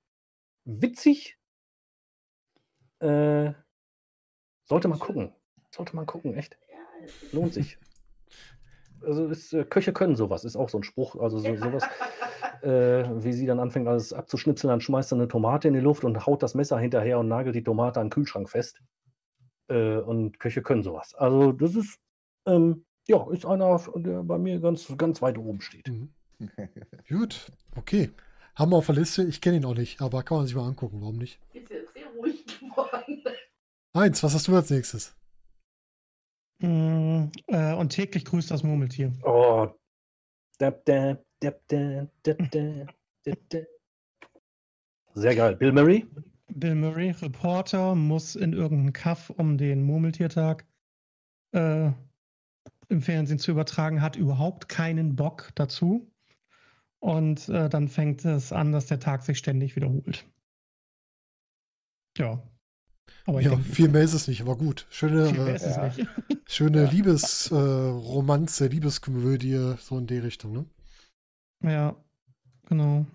[0.65, 1.37] witzig.
[2.99, 3.53] Äh,
[4.65, 5.33] sollte man gucken.
[5.71, 6.57] Sollte man gucken, echt.
[7.31, 7.77] Lohnt sich.
[9.03, 11.15] Also ist, äh, Köche können sowas, ist auch so ein Spruch.
[11.15, 11.83] Also so, sowas,
[12.61, 16.03] äh, wie sie dann anfängt, alles abzuschnipseln, dann schmeißt er eine Tomate in die Luft
[16.03, 18.81] und haut das Messer hinterher und nagelt die Tomate an den Kühlschrank fest.
[19.67, 21.13] Äh, und Köche können sowas.
[21.15, 21.99] Also das ist,
[22.45, 25.87] ähm, Ja, ist einer, der bei mir ganz, ganz weit oben steht.
[25.87, 26.13] Mhm.
[27.09, 28.11] Gut, okay.
[28.55, 29.23] Haben wir auf der Liste.
[29.23, 31.01] Ich kenne ihn auch nicht, aber kann man sich mal angucken.
[31.01, 31.39] Warum nicht?
[31.53, 33.23] Ist jetzt sehr ruhig geworden.
[33.93, 35.15] Eins, was hast du als nächstes?
[36.59, 39.13] Mm, äh, und täglich grüßt das Murmeltier.
[39.23, 39.67] Oh.
[40.57, 41.61] Dab, dab, dab.
[45.13, 45.55] Sehr geil.
[45.55, 46.05] Bill Murray?
[46.49, 50.65] Bill Murray, Reporter, muss in irgendeinen Kaff, um den Murmeltiertag
[51.53, 51.91] äh,
[52.89, 56.11] im Fernsehen zu übertragen, hat überhaupt keinen Bock dazu.
[56.99, 60.25] Und äh, dann fängt es an, dass der Tag sich ständig wiederholt.
[62.17, 62.43] Ja.
[63.25, 64.87] Aber Ja, denke, viel mehr ist es nicht, aber gut.
[64.89, 65.91] Schöne, äh, Ja.
[66.47, 66.89] schöne Ja.
[66.89, 70.65] Liebesromanze, Liebeskomödie, so in die Richtung, ne?
[71.61, 71.95] Ja,
[72.67, 73.05] genau.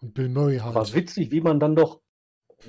[0.00, 0.94] Und Bill Murray War halt.
[0.94, 2.00] witzig, wie man dann doch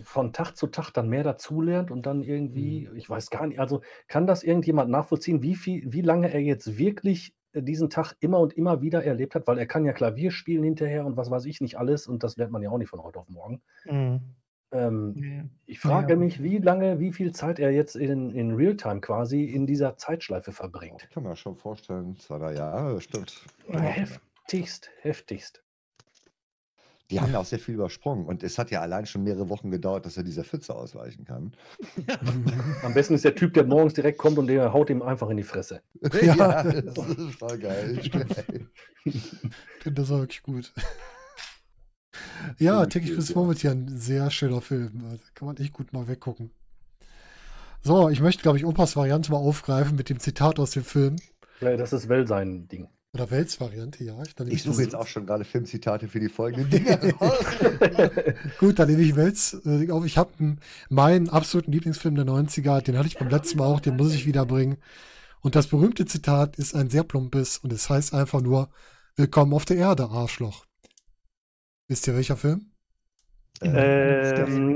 [0.03, 3.81] von Tag zu Tag dann mehr dazulernt und dann irgendwie, ich weiß gar nicht, also
[4.07, 8.39] kann das irgendjemand nachvollziehen, wie viel, wie lange er jetzt wirklich äh, diesen Tag immer
[8.39, 11.45] und immer wieder erlebt hat, weil er kann ja Klavier spielen hinterher und was weiß
[11.45, 13.61] ich nicht alles und das lernt man ja auch nicht von heute auf morgen.
[13.85, 14.21] Mhm.
[14.71, 15.43] Ähm, Ja.
[15.65, 16.19] ich frage Ja.
[16.19, 20.51] mich, wie lange, wie viel Zeit er jetzt in, in Realtime quasi in dieser Zeitschleife
[20.51, 21.03] verbringt.
[21.03, 23.41] Ich kann mir schon vorstellen, zwei, drei Jahre, stimmt.
[23.71, 23.79] Ja.
[23.79, 25.63] Heftigst, heftigst.
[27.11, 29.71] Die haben ja auch sehr viel übersprungen und es hat ja allein schon mehrere Wochen
[29.71, 31.53] gedauert, dass er dieser Pfütze ausweichen kann.
[32.83, 35.37] Am besten ist der Typ, der morgens direkt kommt und der haut ihm einfach in
[35.37, 35.81] die Fresse.
[36.21, 36.61] Ja.
[36.61, 37.99] das ist voll geil.
[39.85, 40.71] Das war wirklich gut.
[42.57, 43.35] Ja, täglich bis ja.
[43.35, 45.03] Murmeltier, ein sehr schöner Film.
[45.09, 46.51] Also kann man echt gut mal weggucken.
[47.81, 51.15] So, ich möchte, glaube ich, Opas Variante mal aufgreifen mit dem Zitat aus dem Film.
[51.61, 52.87] Ja, das ist well sein Ding.
[53.13, 54.21] Oder Welts Variante, ja.
[54.21, 56.99] Ich, Ich suche jetzt auch schon gerade Filmzitate für die folgenden Dinge.
[58.59, 60.05] Gut, dann nehme ich Welts äh, auf.
[60.05, 60.57] Ich habe
[60.89, 64.27] meinen absoluten Lieblingsfilm der 90er, den hatte ich beim letzten Mal auch, den muss ich
[64.27, 64.77] wieder bringen.
[65.41, 68.69] Und das berühmte Zitat ist ein sehr plumpes und es heißt einfach nur:
[69.15, 70.68] Willkommen auf der Erde, Arschloch.
[71.89, 72.71] Wisst ihr welcher Film?
[73.61, 73.73] Ähm,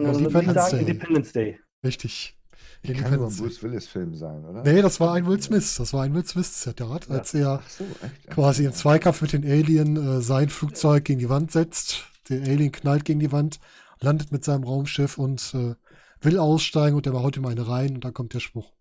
[0.04, 0.80] Ja, ich Independence sagen Day.
[0.92, 1.60] Independence Day.
[1.84, 2.38] Richtig.
[2.84, 3.44] Kann nur ein Independence Day.
[3.46, 4.64] Bruce Willis-Film sein, oder?
[4.64, 5.76] Nee, das war ein Will Smith.
[5.78, 7.16] Das war ein Will Smith-Zitat, Ja.
[7.16, 7.86] als er so,
[8.30, 12.08] quasi im Zweikampf mit den Alien äh, sein Flugzeug gegen die Wand setzt.
[12.30, 13.60] Der Alien knallt gegen die Wand,
[14.02, 15.76] landet mit seinem Raumschiff und äh,
[16.22, 18.74] will aussteigen und er haut ihm eine rein und dann kommt der Spruch.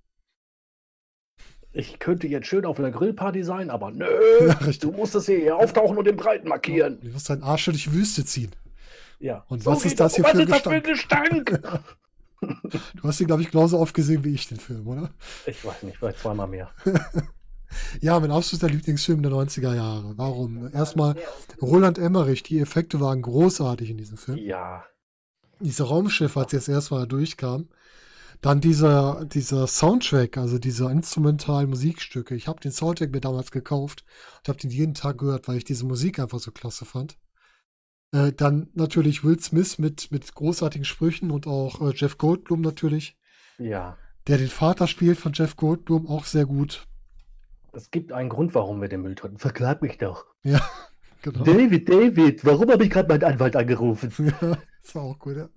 [1.72, 4.06] Ich könnte jetzt schön auf einer Grillparty sein, aber nö,
[4.46, 4.80] Ja, richtig.
[4.80, 6.98] du musst es hier auftauchen und den Breiten markieren.
[7.00, 8.50] Du wirst deinen Arsch durch die Wüste ziehen.
[9.18, 9.44] Ja.
[9.48, 11.52] Und was ist das hier was für ist das für Gestank?
[11.52, 11.84] ein Gestank?
[12.96, 15.10] Du hast ihn, glaube ich, genauso oft gesehen wie ich, den Film, oder?
[15.46, 16.70] ich weiß nicht, vielleicht zweimal mehr.
[18.00, 20.12] Ja, mein absoluter Lieblingsfilm der 90er Jahre.
[20.16, 20.70] Warum?
[20.74, 21.14] Erstmal
[21.62, 24.36] Roland Emmerich, die Effekte waren großartig in diesem Film.
[24.38, 24.84] Ja.
[25.60, 27.68] Dieser Raumschiff, als jetzt erstmal durchkam.
[28.42, 32.34] Dann dieser, dieser Soundtrack, also diese instrumentalen Musikstücke.
[32.34, 34.04] Ich habe den Soundtrack mir damals gekauft
[34.38, 37.16] und habe den jeden Tag gehört, weil ich diese Musik einfach so klasse fand.
[38.12, 43.16] Äh, dann natürlich Will Smith mit, mit großartigen Sprüchen und auch äh, Jeff Goldblum natürlich,
[43.58, 43.96] Ja.
[44.26, 46.88] der den Vater spielt von Jeff Goldblum, auch sehr gut.
[47.72, 49.38] Es gibt einen Grund, warum wir den Müll töten.
[49.38, 50.26] Verklag mich doch.
[51.22, 51.44] Genau.
[51.44, 54.12] David, David, warum habe ich gerade meinen Anwalt angerufen?
[54.42, 55.48] Ja, das war auch gut, ja.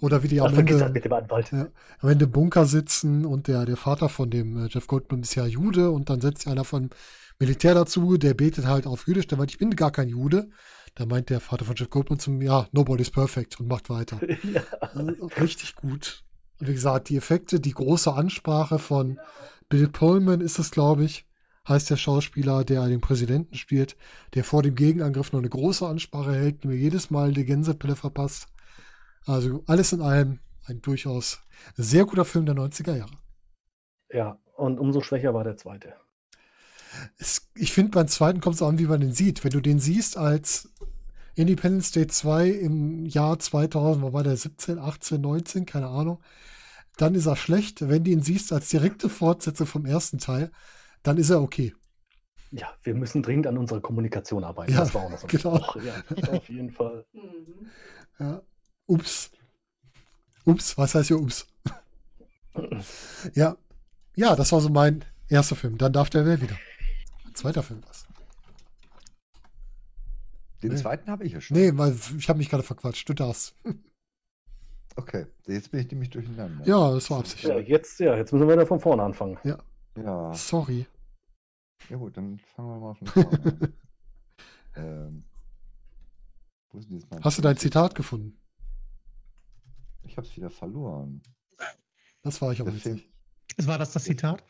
[0.00, 1.50] Oder wie die am Ende, mit dem Anwalt.
[1.50, 1.68] Ja.
[2.00, 5.34] am Ende im Bunker sitzen und der, der Vater von dem äh, Jeff Goldblum ist
[5.34, 6.90] ja Jude und dann setzt einer von
[7.38, 10.50] Militär dazu, der betet halt auf Jüdisch, der meint, ich bin gar kein Jude.
[10.94, 14.20] Da meint der Vater von Jeff Goldblum zum, ja, nobody's perfect und macht weiter.
[14.52, 14.62] ja.
[14.80, 16.22] Also, richtig gut.
[16.60, 19.18] Und wie gesagt, die Effekte, die große Ansprache von
[19.68, 21.25] Bill Pullman ist es, glaube ich,
[21.68, 23.96] heißt der Schauspieler, der den Präsidenten spielt,
[24.34, 28.48] der vor dem Gegenangriff noch eine große Ansprache hält, mir jedes Mal die Gänsepille verpasst.
[29.24, 31.40] Also alles in allem ein durchaus
[31.76, 33.18] sehr guter Film der 90er Jahre.
[34.10, 35.94] ja, und umso schwächer war der zweite.
[37.18, 39.44] Es, ich finde, beim zweiten kommt es an, wie man den sieht.
[39.44, 40.72] Wenn du den siehst als
[41.34, 46.22] Independence Day 2 im Jahr 2000, wo war der 17, 18, 19, keine Ahnung,
[46.96, 47.86] dann ist er schlecht.
[47.88, 50.50] Wenn du ihn siehst als direkte Fortsetzung vom ersten Teil,
[51.06, 51.74] dann ist er okay.
[52.50, 54.72] Ja, wir müssen dringend an unserer Kommunikation arbeiten.
[54.72, 55.56] Ja, das war auch noch so ein genau.
[55.58, 55.76] Spruch.
[55.82, 57.04] Ja, auf jeden Fall.
[57.12, 57.70] Mhm.
[58.18, 58.42] Ja.
[58.86, 59.30] Ups.
[60.44, 61.46] Ups, was heißt hier Ups?
[63.34, 63.56] ja.
[64.14, 65.76] Ja, das war so mein erster Film.
[65.76, 66.56] Dann darf der wer wieder.
[67.34, 68.06] Zweiter Film was.
[70.62, 70.76] Den Nee.
[70.78, 71.56] zweiten habe ich ja schon.
[71.58, 73.08] Nee, weil ich habe mich gerade verquatscht.
[73.08, 73.54] Du darfst.
[74.98, 76.64] Okay, jetzt bin ich nämlich durcheinander.
[76.66, 77.44] Ja, das war Absicht.
[77.44, 79.36] Ja, jetzt, ja, jetzt müssen wir wieder von vorne anfangen.
[79.44, 80.86] Ja, Sorry.
[81.88, 83.74] Ja gut, dann fangen wir mal von vorne an.
[84.76, 85.24] ähm,
[86.70, 88.38] wo ist mein Hast du dein Zitat gefunden?
[90.02, 91.22] Ich habe es wieder verloren.
[92.22, 93.08] Das war ich aber nicht.
[93.56, 94.44] Es war das das Zitat?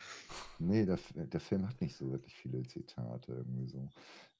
[0.59, 3.89] Nee, der, der Film hat nicht so wirklich viele Zitate irgendwie so.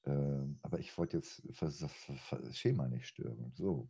[0.04, 3.52] Ähm, aber ich wollte jetzt das Schema nicht stören.
[3.54, 3.88] So.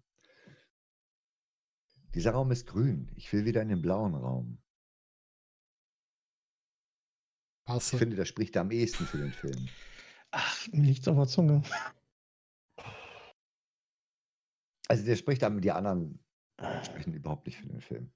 [2.15, 3.11] Dieser Raum ist grün.
[3.17, 4.59] Ich will wieder in den blauen Raum.
[7.68, 9.68] Hast Ich finde, das spricht am ehesten für den Film.
[10.31, 11.62] Ach, mir liegt's auf der Zunge.
[14.88, 16.18] Also der spricht am, die anderen
[16.83, 18.11] sprechen überhaupt nicht für den Film.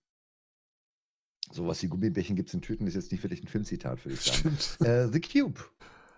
[1.50, 4.22] Sowas wie Gummibärchen gibt es in Tüten ist jetzt nicht wirklich ein Filmzitat, würde ich
[4.22, 4.56] sagen.
[4.58, 4.88] Stimmt.
[4.88, 5.60] Äh, The Cube.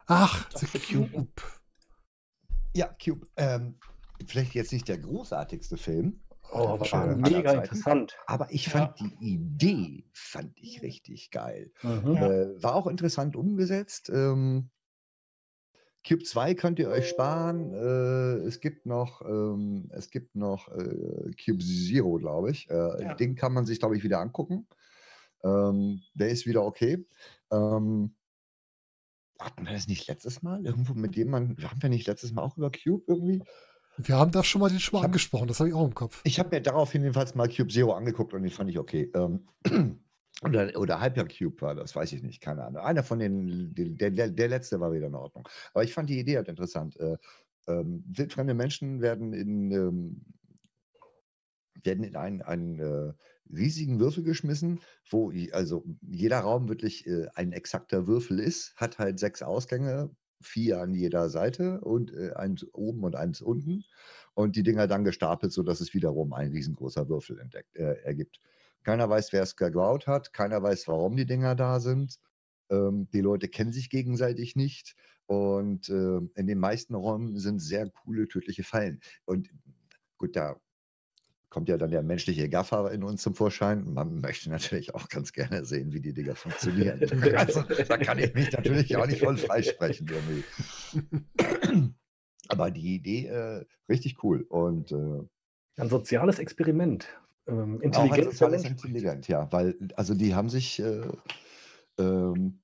[0.06, 1.10] Ach, Ach, The The Cube.
[1.10, 1.42] Cube.
[2.76, 3.26] Ja, Cube.
[3.36, 3.78] Ähm,
[4.26, 6.20] vielleicht jetzt nicht der großartigste Film.
[6.54, 8.16] Oh, aller war mega Zeiten, interessant.
[8.26, 11.72] Aber ich fand die Idee, fand ich richtig geil.
[11.82, 12.14] Mhm.
[12.14, 12.30] Ja.
[12.30, 14.10] Äh, war auch interessant umgesetzt.
[14.10, 14.70] Ähm,
[16.06, 17.72] Cube 2 könnt ihr euch sparen.
[17.72, 22.68] Äh, es gibt noch, ähm, es gibt noch äh, Cube Zero, glaube ich.
[22.70, 23.14] Äh, Ja.
[23.14, 24.66] Den kann man sich, glaube ich, wieder angucken.
[25.42, 27.06] Ähm, der ist wieder okay.
[27.50, 28.14] Ähm,
[29.40, 30.64] hatten wir das nicht letztes Mal?
[30.64, 33.42] Irgendwo mit jemandem, haben wir nicht letztes Mal auch über Cube irgendwie?
[33.96, 36.20] Wir haben das schon mal, den schon mal angesprochen, das habe ich auch im Kopf.
[36.24, 39.11] Ich habe mir daraufhin jedenfalls mal Cube Zero angeguckt und den fand ich okay.
[39.14, 39.48] Ähm,
[40.42, 42.83] oder, oder Hypercube war das, weiß ich nicht, keine Ahnung.
[42.83, 45.48] Einer von den, der, der, der letzte war wieder in Ordnung.
[45.72, 46.98] Aber ich fand die Idee halt interessant.
[46.98, 47.16] Äh,
[47.68, 50.24] ähm, wildfremde Menschen werden in, ähm,
[51.83, 53.12] werden in einen, einen äh,
[53.50, 59.18] riesigen Würfel geschmissen, wo also jeder Raum wirklich äh, ein exakter Würfel ist, hat halt
[59.18, 60.11] sechs Ausgänge,
[60.44, 63.85] vier an jeder Seite und äh, eins oben und eins unten
[64.35, 68.40] und die Dinger dann gestapelt, sodass es wiederum ein riesengroßer Würfel entdeckt, äh, ergibt.
[68.83, 72.18] Keiner weiß, wer es gebaut hat, keiner weiß, warum die Dinger da sind.
[72.70, 74.94] Ähm, die Leute kennen sich gegenseitig nicht
[75.26, 79.00] und äh, in den meisten Räumen sind sehr coole, tödliche Fallen.
[79.24, 79.50] Und
[80.18, 80.57] gut, da
[81.54, 83.94] kommt ja dann der menschliche Gaffer in uns zum Vorschein.
[83.94, 87.00] Man möchte natürlich auch ganz gerne sehen, wie die Dinger funktionieren.
[87.36, 90.08] also, da kann ich mich natürlich auch nicht voll freisprechen.
[90.08, 91.92] Irgendwie.
[92.48, 95.22] Aber die Idee äh, richtig cool und äh,
[95.80, 97.06] Ein soziales Experiment.
[97.46, 101.06] Ähm, auch ein Intelligenz der soziales intelligent, ja, weil also die haben sich äh,
[102.00, 102.58] ähm,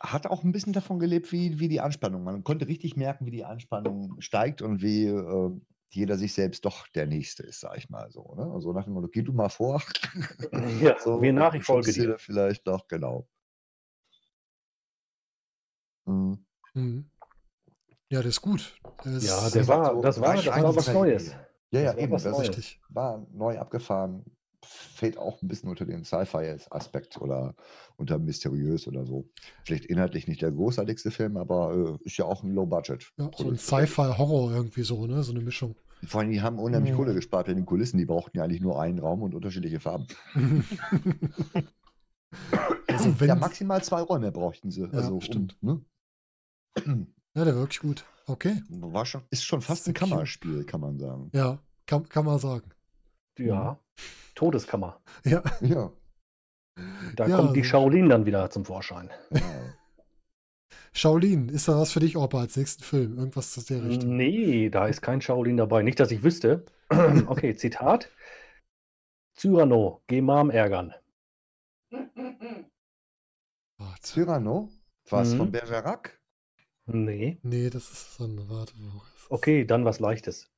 [0.00, 2.24] hat auch ein bisschen davon gelebt, wie, wie die Anspannung.
[2.24, 5.50] Man konnte richtig merken, wie die Anspannung steigt und wie äh,
[5.94, 8.34] jeder sich selbst doch der Nächste ist, sag ich mal so.
[8.36, 8.50] Ne?
[8.52, 9.82] Also nach dem Motto, geh du mal vor.
[10.80, 12.18] Ja, so, mir nach, ich folge dir.
[12.18, 13.26] Vielleicht noch, genau.
[16.06, 16.44] Mhm.
[16.74, 17.10] Mhm.
[18.10, 18.78] Ja, der ist gut.
[19.04, 21.34] Ist Ja, das der war so das war, das war was Neues.
[21.70, 22.12] Ja, ja, Das eben.
[22.12, 22.48] was Das Neues.
[22.50, 22.80] richtig.
[22.88, 24.24] war neu abgefahren.
[24.66, 27.54] Fällt auch ein bisschen unter den Sci-Fi-Aspekt oder
[27.96, 29.28] unter mysteriös oder so.
[29.64, 33.12] Vielleicht inhaltlich nicht der großartigste Film, aber äh, ist ja auch ein Low-Budget.
[33.18, 35.22] Ja, so ein Sci-Fi-Horror irgendwie so, ne?
[35.22, 35.74] So eine Mischung.
[36.06, 36.96] Vor allem, die haben unheimlich Mhm.
[36.96, 37.98] Kohle gespart in den Kulissen.
[37.98, 40.06] Die brauchten ja eigentlich nur einen Raum und unterschiedliche Farben.
[42.88, 44.84] also wenn, ja, maximal zwei Räume brauchten sie.
[44.92, 45.56] Also, stimmt.
[45.62, 45.84] Um,
[46.86, 47.06] ne?
[47.34, 48.04] ja, der wirklich gut.
[48.26, 48.62] Okay.
[48.70, 49.94] War schon, ist schon fast The ein.
[49.94, 51.30] Kammerspiel, kann man sagen.
[51.32, 52.70] Ja, kann, kann man sagen.
[53.38, 53.78] Ja.
[54.34, 55.00] Todeskammer.
[55.24, 55.92] Ja, Ja.
[57.14, 59.08] Da Ja, kommt die Shaolin dann wieder zum Vorschein.
[59.30, 59.40] ja.
[60.96, 63.18] Shaolin, ist da was für dich, Opa, als nächsten Film?
[63.18, 64.16] Irgendwas aus der Richtung?
[64.16, 65.82] Nee, da ist kein Shaolin dabei.
[65.82, 66.64] Nicht, dass ich wüsste.
[67.26, 68.10] Okay, Zitat.
[69.36, 70.94] Cyrano, geh Mom ärgern.
[73.78, 74.02] Warte.
[74.02, 74.70] Cyrano?
[75.10, 75.36] Was Mhm.
[75.38, 76.20] von Bergerac?
[76.86, 77.38] Nee.
[77.42, 78.74] Nee, das ist so eine, warte.
[78.76, 79.30] wo ist es?
[79.30, 80.48] Okay, dann was Leichtes.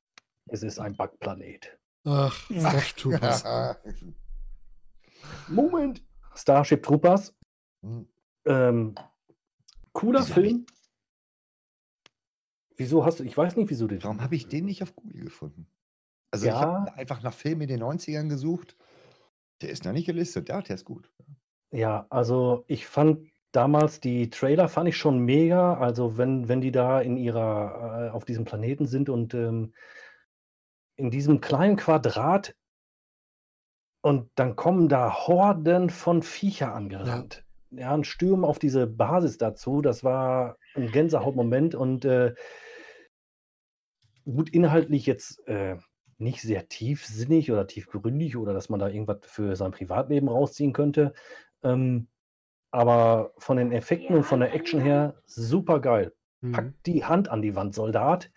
[0.45, 1.79] Es ist ein Backplanet.
[2.05, 3.43] Ach, Ach, Star Troopers.
[5.47, 6.03] Moment.
[6.35, 7.33] Starship Troopers.
[7.81, 8.07] Hm.
[8.45, 8.95] Ähm,
[9.97, 10.65] cooler Wieso hab ich- Film.
[12.75, 15.25] Wieso hast du, ich weiß nicht, wieso du Warum habe ich den nicht auf Google
[15.25, 15.67] gefunden?
[16.31, 16.59] Also ich Ja.
[16.59, 18.77] habe einfach nach Filmen in den 90ern gesucht.
[19.61, 20.49] Der ist noch nicht gelistet.
[20.49, 21.11] Ja, der ist gut.
[21.71, 25.75] Ja, also ich fand damals die Trailer fand ich schon mega.
[25.79, 29.73] Also wenn, wenn die da in ihrer, äh, auf diesem Planeten sind und ähm,
[30.95, 32.55] in diesem kleinen Quadrat
[34.01, 37.35] und dann kommen da Horden von Viecher angerannt.
[37.37, 42.33] Ja, ein Sturm auf diese Basis dazu, das war ein Gänsehautmoment und äh,
[44.25, 45.77] gut inhaltlich jetzt äh,
[46.17, 51.13] nicht sehr tiefsinnig oder tiefgründig oder dass man da irgendwas für sein Privatleben rausziehen könnte.
[51.63, 52.07] Ähm,
[52.71, 56.13] aber von den Effekten und von der Action her super geil.
[56.41, 56.51] Mhm.
[56.51, 58.31] Packt die Hand an die Wand, Soldat.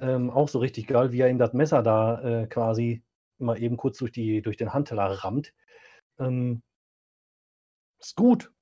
[0.00, 3.02] Ähm, auch so richtig geil, wie er ihm das Messer da äh, quasi
[3.38, 5.52] mal eben kurz durch, die, durch den Handteller rammt.
[6.18, 6.62] Ähm,
[7.98, 8.52] ist gut.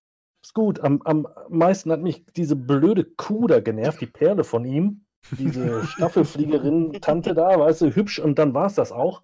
[0.44, 0.80] Ist gut.
[0.80, 5.06] Am, am meisten hat mich diese blöde Kuh da genervt, die Perle von ihm.
[5.38, 9.22] Diese Staffelfliegerin-Tante da, weißt du, hübsch und dann war es das auch.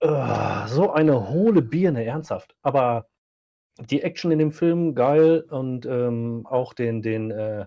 [0.00, 2.56] Äh, so eine hohle Birne, ernsthaft.
[2.60, 3.06] Aber
[3.78, 7.66] die Action in dem Film geil und ähm, auch den, den, äh,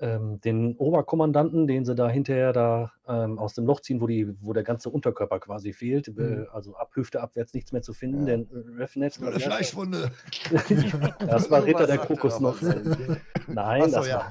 [0.00, 4.34] ähm, den Oberkommandanten, den sie da hinterher da ähm, aus dem Loch ziehen, wo, die,
[4.40, 6.08] wo der ganze Unterkörper quasi fehlt.
[6.08, 6.46] Äh, Mhm.
[6.52, 8.26] also ab Hüfte abwärts nichts mehr zu finden.
[8.26, 8.36] Ja.
[8.38, 9.20] Den Refnet.
[9.20, 10.10] Nur eine Fleischwunde.
[11.20, 12.60] Das war Ritter der er noch?
[13.46, 14.28] Nein, Achso, das ja.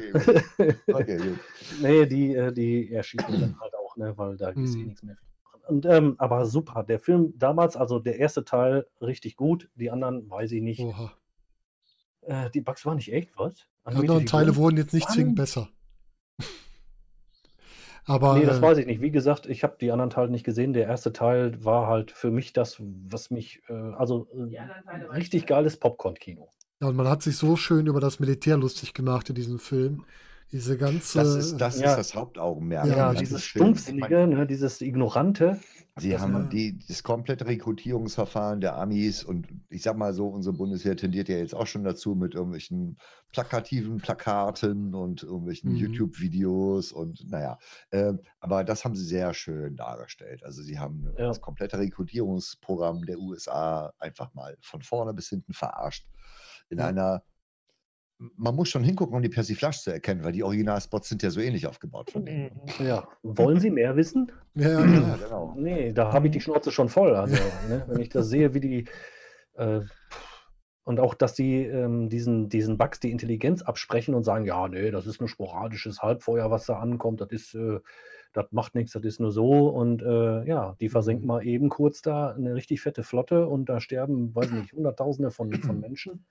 [0.57, 0.75] war.
[1.01, 1.39] Okay, gut.
[1.81, 4.85] Nee, die, äh, die erschießen dann halt auch, ne, weil da ist eh Mhm.
[4.85, 5.17] nichts mehr.
[5.67, 10.27] Und, ähm, aber super, der Film damals, also der erste Teil richtig gut, die anderen
[10.29, 10.79] weiß ich nicht.
[10.79, 11.11] Oha.
[12.29, 13.55] Äh, die Bugs waren nicht echt, was?
[13.55, 15.67] Die Animierte anderen Teile wurden jetzt nicht zwingend besser.
[18.05, 19.01] Aber Nee, das äh, weiß ich nicht.
[19.01, 20.73] Wie gesagt, ich habe die anderen Teile nicht gesehen.
[20.73, 24.57] Der erste Teil war halt für mich das, was mich, äh, also äh, Die
[25.11, 25.57] richtig geil.
[25.57, 26.51] geiles Popcorn-Kino.
[26.81, 30.05] ja, und man hat sich so schön über das Militär lustig gemacht in diesem Film.
[30.51, 31.19] Diese ganze.
[31.19, 31.91] Das ist das, Ja.
[31.91, 32.87] ist das Hauptaugenmerk.
[32.87, 33.43] Ja, dieses.
[33.43, 35.59] Stumpfsinnige, ne, dieses Ignorante.
[35.97, 40.27] Sie Das haben war- die, das komplette Rekrutierungsverfahren der Amis und ich sag mal so,
[40.27, 42.97] unsere Bundeswehr tendiert ja jetzt auch schon dazu mit irgendwelchen
[43.33, 45.77] plakativen Plakaten und irgendwelchen Mhm.
[45.77, 47.57] YouTube-Videos und naja,
[47.91, 50.43] ähm, aber das haben sie sehr schön dargestellt.
[50.45, 51.27] Also sie haben Ja.
[51.27, 56.07] das komplette Rekrutierungsprogramm der USA einfach mal von vorne bis hinten verarscht.
[56.69, 56.87] In Ja.
[56.87, 57.23] einer,
[58.35, 61.39] man muss schon hingucken, um die Persiflage zu erkennen, weil die Originalspots sind ja so
[61.39, 62.51] ähnlich aufgebaut von denen.
[62.79, 63.07] Ja.
[63.23, 64.31] Wollen Sie mehr wissen?
[64.55, 65.55] ja, ja, genau.
[65.57, 67.15] Nee, da habe ich die Schnauze schon voll.
[67.15, 67.35] Also,
[67.69, 68.85] ne, wenn ich das sehe, wie die.
[69.53, 69.81] Äh,
[70.83, 74.91] und auch, dass die ähm, diesen, diesen Bugs die Intelligenz absprechen und sagen: Ja, nee,
[74.91, 77.21] das ist nur sporadisches Halbfeuer, was da ankommt.
[77.21, 77.55] Das ist.
[77.55, 77.79] Äh,
[78.31, 79.69] das macht nichts, das ist nur so.
[79.69, 83.79] Und äh, ja, die versenken mal eben kurz da eine richtig fette Flotte und da
[83.79, 86.27] sterben, weiß nicht, Hunderttausende von, von Menschen.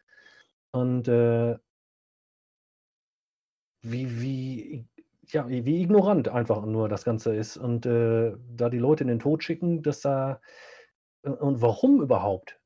[0.71, 1.57] Und äh,
[3.83, 4.87] wie, wie,
[5.29, 7.57] ja, wie ignorant einfach nur das Ganze ist.
[7.57, 10.41] Und äh, da die Leute in den Tod schicken, dass da.
[11.25, 12.61] äh, Und warum überhaupt?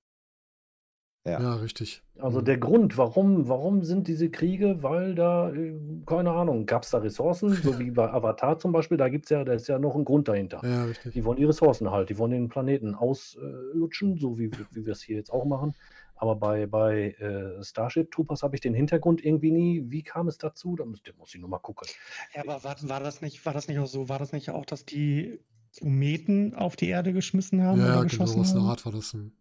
[1.25, 1.41] Ja.
[1.41, 2.03] Ja, richtig.
[2.19, 2.45] Also Mhm.
[2.45, 4.83] der Grund, warum, warum sind diese Kriege?
[4.83, 8.97] Weil da, äh, keine Ahnung, gab es da Ressourcen, so wie bei Avatar zum Beispiel,
[8.99, 10.61] da gibt es ja, da ist ja noch ein Grund dahinter.
[10.65, 11.15] Ja, richtig.
[11.15, 15.03] Die wollen die Ressourcen halt, die wollen den Planeten auslutschen, so wie, wie wir es
[15.03, 15.75] hier jetzt auch machen.
[16.23, 19.83] Aber bei, bei äh, Starship Troopers habe ich den Hintergrund irgendwie nie.
[19.91, 20.77] Wie kam es dazu?
[20.77, 21.89] Da muss, da muss ich nur mal gucken.
[22.33, 24.09] Ja, aber war, war, das nicht, war das nicht auch so?
[24.09, 25.41] War das nicht auch, dass die
[25.81, 28.61] Kometen auf die Erde geschmissen haben Ja, oder genau, was eine?
[28.65, 29.15] Art war das.
[29.15, 29.33] Ein,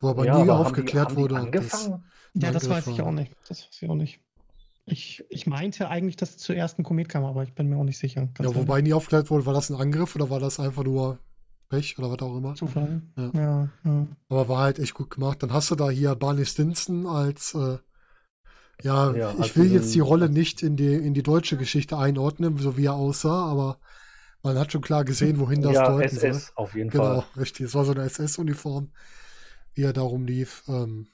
[0.00, 1.34] wo aber Ja, nie aber haben die- aufgeklärt haben die wurde.
[1.36, 2.04] ob das, Angefangen?
[2.34, 3.32] Ja, das weiß ich auch nicht.
[3.48, 4.18] Das weiß ich auch nicht.
[4.86, 7.98] Ich, ich meinte eigentlich, dass zuerst ein Komet kam, aber ich bin mir auch nicht
[7.98, 8.26] sicher.
[8.34, 11.20] Ganz Ja, wobei nie aufgeklärt wurde, war das ein Angriff oder war das einfach nur
[11.74, 12.54] Pech oder was auch immer.
[12.54, 13.02] Zufall.
[13.16, 13.30] Ja.
[13.34, 14.06] Ja, ja.
[14.28, 15.42] Aber war halt echt gut gemacht.
[15.42, 17.78] Dann hast du da hier Barney Stinson als, äh,
[18.82, 21.56] ja, Ja, ich als will diesen- jetzt die Rolle nicht in die, in die deutsche
[21.56, 23.78] Geschichte einordnen, so wie er aussah, aber
[24.42, 26.30] man hat schon klar gesehen, wohin das ja, deuten soll.
[26.30, 27.24] SS auf jeden Genau, Fall.
[27.36, 27.66] richtig.
[27.66, 28.90] Es war so eine SS-Uniform,
[29.74, 30.64] wie er darum lief.
[30.68, 31.06] Ähm,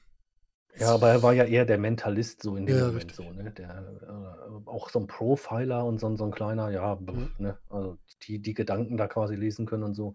[0.78, 3.16] Ja, aber er war ja eher der Mentalist so in dem Ja, Moment richtig.
[3.16, 3.50] so, ne?
[3.50, 7.30] Der, äh, auch so ein Profiler und so, ein- so ein kleiner, ja, Mhm.
[7.38, 7.58] ne?
[7.68, 10.14] Also die, die Gedanken da quasi lesen können und so.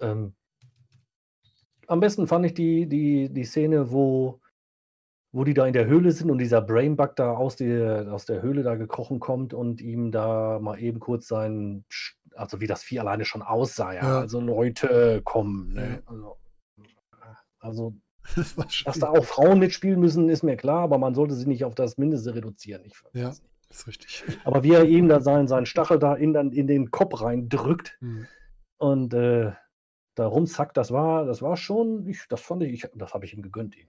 [0.00, 0.34] Ähm,
[1.88, 4.40] am besten fand ich die, die, die Szene, wo,
[5.32, 8.42] wo die da in der Höhle sind und dieser Brainbug da aus der, aus der
[8.42, 12.82] Höhle da gekrochen kommt und ihm da mal eben kurz sein, Sch- also wie das
[12.82, 14.02] Vieh alleine schon aussah, ja.
[14.02, 14.20] Ja.
[14.20, 16.02] Also Leute, kommen, ne?
[16.06, 16.36] Also,
[17.58, 18.02] also war schon,
[18.84, 21.74] dass da auch Frauen mitspielen müssen, ist mir klar, aber man sollte sie nicht auf
[21.74, 22.82] das Mindeste reduzieren.
[22.84, 23.32] Ich Ja.
[23.70, 24.24] ist richtig.
[24.44, 27.96] Aber wie er ihm da seinen, seinen Stachel da in, dann in den Kopf reindrückt
[28.00, 28.26] Hm.
[28.78, 29.52] und äh,
[30.14, 33.34] da rumzackt, das war, das war schon, ich, das fand ich, ich das habe ich
[33.34, 33.76] ihm gegönnt.
[33.76, 33.88] Ihm.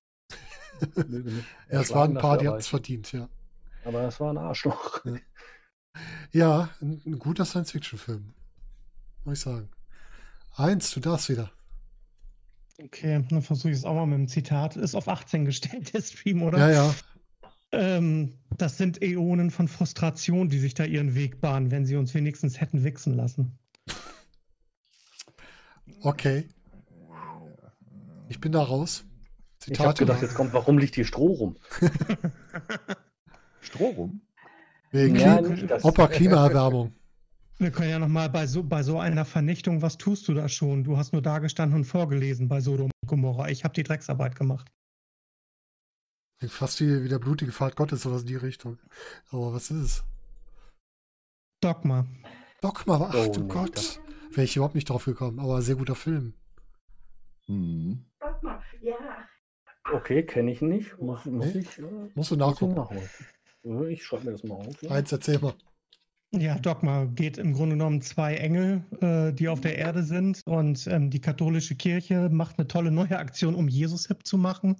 [1.71, 3.29] Ja, es waren ein paar, die hatten es verdient, ja.
[3.83, 5.03] aber es war ein Arschloch.
[5.05, 5.15] Ja.
[6.31, 8.31] Ja, ein, ein guter Science-Fiction-Film.
[9.25, 9.69] Muss ich sagen.
[10.55, 11.49] Eins, du darfst wieder.
[12.79, 14.75] Okay, dann versuche ich es auch mal mit einem Zitat.
[14.75, 16.59] Ist auf 18 gestellt, der Stream, oder?
[16.59, 16.95] Ja, ja.
[17.71, 22.13] Ähm, das sind Äonen von Frustration, die sich da ihren Weg bahnen, wenn sie uns
[22.13, 23.57] wenigstens hätten wichsen lassen.
[26.01, 26.47] Okay.
[28.29, 29.05] Ich bin da raus.
[29.65, 31.57] Ich habe gedacht, jetzt kommt, warum liegt hier Stroh rum?
[33.61, 34.21] Stroh rum?
[34.91, 35.83] Wegen Ja, Klim das.
[35.83, 36.93] Opa Klimaerwärmung.
[37.59, 40.83] Wir können ja nochmal bei so, bei so einer Vernichtung, was tust du da schon?
[40.83, 43.49] Du hast nur da gestanden und vorgelesen bei Sodom und Gomorra.
[43.49, 44.69] Ich habe die Drecksarbeit gemacht.
[46.47, 48.77] Fast wie, wie der blutige Pfad Gottes oder so in die Richtung.
[49.31, 50.03] Aber was ist es?
[51.61, 52.05] Dogma.
[52.61, 53.99] Dogma, ach Oh, du nee, Gott.
[54.29, 56.35] Wäre ich überhaupt nicht drauf gekommen, aber sehr guter Film.
[57.47, 58.05] Mhm.
[58.19, 58.95] Sag mal, ja.
[59.91, 60.99] Okay, kenne ich nicht.
[61.01, 61.61] Muss, muss Nee?
[61.61, 62.75] ich, äh, Musst du muss ich nachgucken.
[62.75, 63.09] nachholen.
[63.63, 64.79] Ja, Ich schreibe mir das mal auf.
[64.83, 64.91] Ja.
[64.91, 65.55] Eins, erzähl mal.
[66.33, 70.85] Ja, Dogma geht im Grunde genommen zwei Engel, äh, die auf der Erde sind und
[70.87, 74.75] ähm, die katholische Kirche macht eine tolle neue Aktion, um Jesus hip zu machen.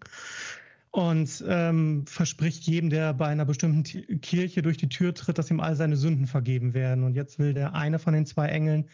[0.91, 5.51] und ähm, verspricht jedem, der bei einer bestimmten Ti- Kirche durch die Tür tritt, dass
[5.51, 7.03] ihm all seine Sünden vergeben werden.
[7.03, 8.89] Und jetzt will der eine von den zwei Engeln,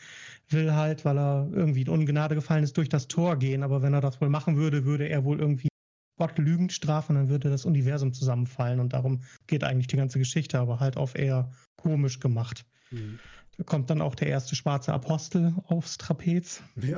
[0.49, 3.63] will halt, weil er irgendwie in Ungnade gefallen ist, durch das Tor gehen.
[3.63, 5.69] Aber wenn er das wohl machen würde, würde er wohl irgendwie
[6.17, 8.79] Gott lügend strafen, dann würde das Universum zusammenfallen.
[8.79, 12.65] Und darum geht eigentlich die ganze Geschichte, aber halt auf eher komisch gemacht.
[12.91, 13.19] Mhm.
[13.57, 16.61] Da kommt dann auch der erste schwarze Apostel aufs Trapez.
[16.75, 16.97] Ja.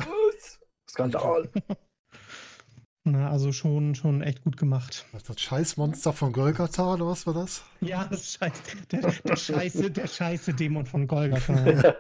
[0.89, 1.49] Skandal.
[3.07, 5.05] Na, also schon, schon echt gut gemacht.
[5.11, 7.63] Was, das Scheißmonster von Golgatha oder was war das?
[7.79, 8.53] Ja, das Scheiß,
[8.91, 11.53] der, der Scheiße, der Scheiße Dämon von Golgatha.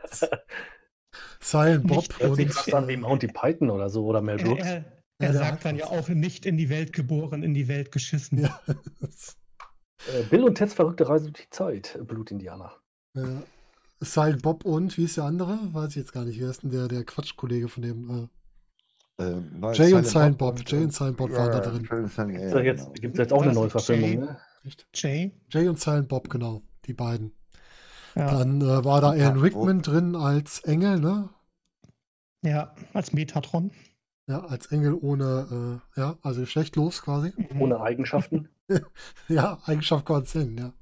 [1.39, 4.37] Silent Bob Nicht- Hört sich und fast an wie Monty Python oder so oder Mel
[4.37, 4.65] Brooks.
[4.65, 4.83] er, Ja,
[5.19, 8.39] er der sagt dann ja auch nicht in die Welt geboren, in die Welt geschissen.
[8.39, 8.59] ja.
[10.13, 11.97] Äh, Bill und Teds verrückte Reise durch die Zeit.
[12.05, 12.71] Blutindianer.
[13.15, 13.43] ja.
[14.01, 15.57] Silent Bob und wie ist der andere?
[15.73, 16.39] Weiß ich jetzt gar nicht.
[16.39, 18.29] Wer ist denn der, der Quatschkollege von dem?
[19.17, 20.59] Ähm, war Jay und Silent Silent Bob.
[20.67, 22.07] Jay und Silent Bob ja, waren da ja, drin.
[22.09, 22.91] Silent- ja, jetzt genau.
[22.93, 23.55] gibt es jetzt auch eine Was?
[23.55, 24.17] Neuverfilmung, Jay?
[24.17, 24.37] ne?
[24.65, 24.69] Äh?
[24.93, 25.31] Jay?
[25.49, 26.61] Jay und Silent Bob, genau.
[26.85, 27.31] Die beiden.
[28.15, 31.29] Ja, Dann äh, war da Ja, Rickman drin als Engel, ne?
[32.43, 33.71] ja, als Metatron.
[34.27, 37.31] Ja, als Engel ohne, äh, ja, also geschlechtlos quasi.
[37.37, 37.61] Mhm.
[37.61, 38.49] Ohne Eigenschaften.
[39.27, 40.73] Ja, Eigenschaft Gott Sinn, ja.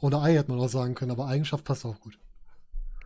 [0.00, 2.18] Ohne Ei hätte man auch sagen können, aber Eigenschaft passt auch gut.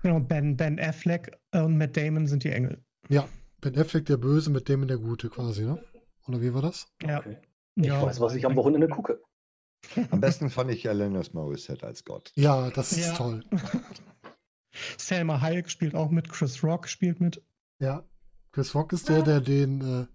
[0.02, 2.82] Genau, ben, ben Affleck und Matt Damon sind die Engel.
[3.08, 3.28] Ja,
[3.60, 5.82] Ben Affleck der Böse, mit dem der Gute quasi, ne?
[6.26, 6.88] Oder wie war das?
[7.02, 7.20] Ja.
[7.20, 7.36] Okay.
[7.76, 9.22] Ich ja, weiß, was ich am Wochenende gucke.
[10.10, 12.32] Am besten fand ich Alanis Morissette als Gott.
[12.34, 13.14] Ja, das ist Ja.
[13.14, 13.44] toll.
[14.98, 17.42] Selma Hayek spielt auch mit, Chris Rock spielt mit,
[17.78, 18.02] Ja.
[18.54, 20.06] Chris Rock ist der, der den, äh,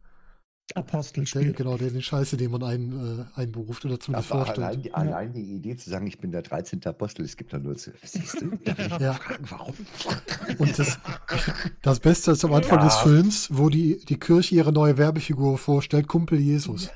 [0.75, 1.57] Apostel der, spielt.
[1.57, 4.67] genau, der den Scheiße, den man ein, äh, einberuft oder zumindest Aber vorstellt.
[4.67, 6.81] allein, die, allein die Idee zu sagen, ich bin der 13.
[6.85, 7.91] Apostel, es gibt da nur zu.
[8.03, 8.51] Siehst du?
[8.63, 8.99] Da will ich Ja.
[8.99, 9.13] ja.
[9.13, 9.73] fragen, warum?
[10.59, 10.99] Und das,
[11.81, 12.85] das Beste ist am Anfang Ja.
[12.85, 16.89] des Films, wo die, die Kirche ihre neue Werbefigur vorstellt, Kumpel Jesus.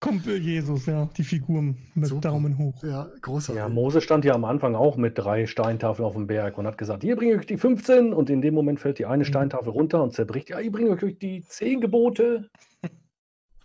[0.00, 2.20] Kumpel Jesus, ja, die Figuren mit Super.
[2.28, 2.82] Daumen hoch.
[2.82, 3.56] Ja, großartig.
[3.58, 6.76] Ja, Mose stand ja am Anfang auch mit drei Steintafeln auf dem Berg und hat
[6.76, 9.10] gesagt, hier bringe ich euch die 15 und in dem Moment fällt die Mhm.
[9.10, 12.50] eine Steintafel runter und zerbricht, ja, hier bringe ich euch die 10 Gebote.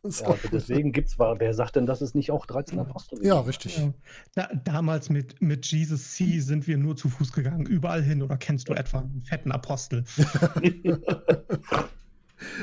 [0.02, 0.24] So.
[0.24, 3.20] Ja, also deswegen gibt es, wer sagt denn, dass es nicht auch 13 Apostel?
[3.22, 3.78] Ja, richtig.
[3.78, 3.94] Ja.
[4.34, 8.22] Da, damals mit, mit Jesus C sind wir nur zu Fuß gegangen, überall hin.
[8.24, 10.06] Oder kennst du etwa einen fetten Apostel?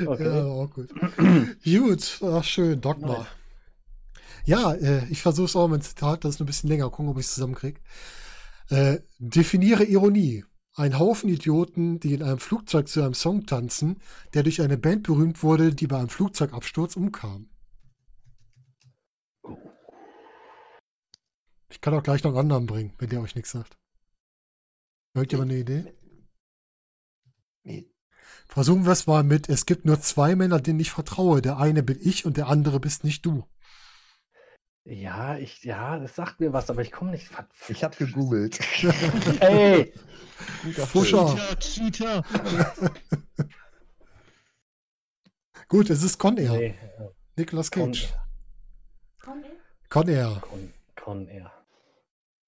[0.07, 0.23] okay.
[0.23, 0.89] Ja, auch gut.
[1.63, 3.27] gut, ach schön, Dogma.
[4.47, 7.17] Ja, äh, ich versuche es auch mit Zitat, das ist ein bisschen länger, gucken, ob
[7.17, 7.81] ich es zusammenkriege.
[8.69, 10.45] Äh, definiere Ironie.
[10.73, 13.99] Ein Haufen Idioten, die in einem Flugzeug zu einem Song tanzen,
[14.33, 17.49] der durch eine Band berühmt wurde, die bei einem Flugzeugabsturz umkam.
[21.69, 23.77] Ich kann auch gleich noch einen anderen bringen, wenn der euch nichts sagt.
[25.13, 25.93] Hört ihr mal eine Idee?
[27.63, 27.91] Nee.
[28.47, 31.41] Versuchen wir es mal mit, es gibt nur zwei Männer, denen ich vertraue.
[31.41, 33.43] Der eine bin ich und der andere bist nicht du.
[34.89, 37.29] Ja, ich, ja, das sagt mir was, aber ich komme nicht.
[37.67, 38.57] Ich habe gegoogelt.
[39.41, 39.93] Hey!
[40.63, 41.57] Guter Fuscher.
[41.59, 42.23] Cheater, Cheater.
[45.67, 46.51] Gut, es ist Con Air.
[46.53, 46.75] Nee,
[47.35, 48.13] Nicolas Con, Cage.
[49.25, 49.51] Ey.
[49.89, 50.37] Con Air.
[50.39, 51.51] Con, Con Air.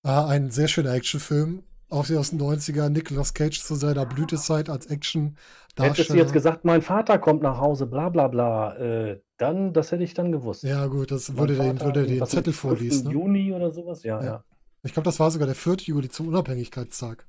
[0.04, 1.64] Ah, ein sehr schöner Actionfilm.
[1.90, 2.90] Auch sehr aus den 90ern.
[2.90, 5.38] Nicolas Cage zu seiner Blütezeit als action
[5.80, 9.92] Hättest du jetzt gesagt, mein Vater kommt nach Hause, bla bla bla, äh, dann, das
[9.94, 10.64] hätte ich dann gewusst.
[10.64, 12.58] Ja, gut, das Mein wurde den, wurde den Zettel 5.
[12.58, 13.06] vorliest.
[13.06, 13.12] Ne?
[13.12, 14.26] Juni oder sowas, ja, Ja.
[14.26, 14.44] ja.
[14.84, 15.76] Ich glaube, das war sogar der 4.
[15.86, 17.26] Juli zum Unabhängigkeitstag.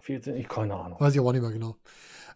[0.00, 1.00] 14, ich keine Ahnung.
[1.00, 1.76] Weiß ich auch nicht mehr genau.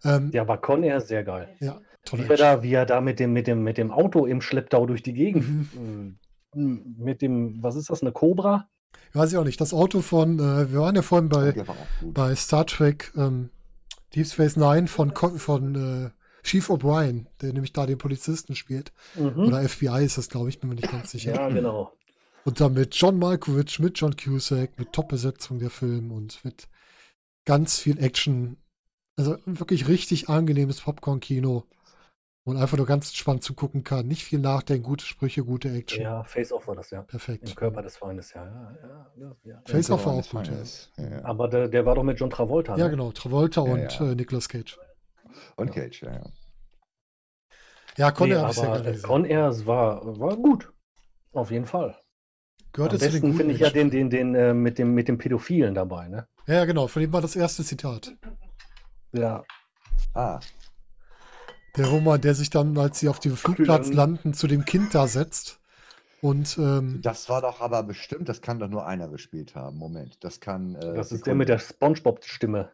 [0.05, 1.49] Ähm, Ja, aber Con Air ist sehr geil.
[1.61, 4.27] ja, toller Wie er, da, wie er da mit dem, mit, dem, mit dem Auto
[4.27, 5.45] im Schlepptau durch die Gegend,
[5.75, 6.19] Mhm.
[6.55, 8.69] äh, mit dem, was ist das, eine Cobra?
[9.13, 9.61] Weiß ich auch nicht.
[9.61, 11.65] Das Auto von, äh, wir waren ja vorhin bei,
[12.03, 13.51] bei Star Trek ähm,
[14.15, 16.11] Deep Space Nine von, von äh,
[16.43, 18.93] Chief O'Brien, der nämlich da den Polizisten spielt.
[19.15, 19.47] Mhm.
[19.47, 21.35] Oder FBI ist das, glaube ich, bin mir nicht ganz sicher.
[21.35, 21.93] Ja, genau.
[22.45, 26.69] Und dann mit John Malkovich, mit John Cusack, mit Top-Besetzung der Film und mit
[27.45, 28.57] ganz viel Action.
[29.17, 31.65] Also wirklich richtig angenehmes Popcorn-Kino.
[32.51, 34.09] Und einfach nur ganz entspannt zugucken kann.
[34.09, 36.03] Nicht viel nachdenken, gute Sprüche, gute Action.
[36.03, 37.03] Ja, Face-Off war das, ja.
[37.03, 37.49] Perfekt.
[37.49, 38.45] Im Körper des Feindes, ja.
[38.45, 39.63] ja, ja, ja, ja.
[39.65, 40.51] Face Off war auch gut,
[40.99, 41.25] ja.
[41.25, 42.77] Aber der, der war doch mit John Travolta.
[42.77, 42.91] Ja, ne?
[42.91, 43.13] genau.
[43.13, 44.11] Travolta Ja, und ja.
[44.11, 44.79] Äh, Nicolas Cage.
[45.55, 46.23] Und Cage, ja, ja.
[47.97, 49.03] Ja, Con Nee, Air habe ich äh.
[49.03, 50.73] Con Air war, war gut.
[51.33, 51.97] Auf jeden Fall.
[52.73, 55.75] Gehört Am besten finde ich ja den, den, den äh, mit, dem, mit dem Pädophilen
[55.75, 56.27] dabei, ne?
[56.47, 56.89] Ja, ja, genau.
[56.89, 58.13] Von dem war das erste Zitat.
[59.13, 59.45] Ja.
[60.15, 60.41] Ah,
[61.77, 65.07] Der Roma, der sich dann, als sie auf dem Flugplatz landen, zu dem Kind da
[65.07, 65.61] setzt.
[66.21, 69.79] Und ähm, das war doch aber bestimmt, das kann doch nur einer gespielt haben.
[69.79, 70.75] Moment, das kann.
[70.75, 72.71] Äh, Das ist der mit der Spongebob-Stimme.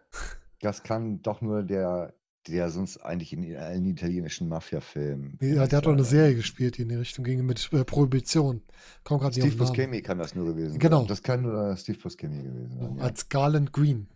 [0.61, 2.12] Das kann doch nur der
[2.49, 5.36] der sonst eigentlich in allen italienischen Mafia-Filmen.
[5.40, 8.62] Ja, der hat doch eine Serie gespielt, die in die Richtung ging mit äh, Prohibition.
[9.03, 9.57] Komm gerade nicht Steve.
[9.64, 11.01] Buscemi kann das nur gewesen Genau.
[11.01, 11.09] sein.
[11.09, 12.97] Das kann nur Steve Buscemi gewesen sein.
[12.99, 13.03] Ja.
[13.05, 14.09] Als Garland Green.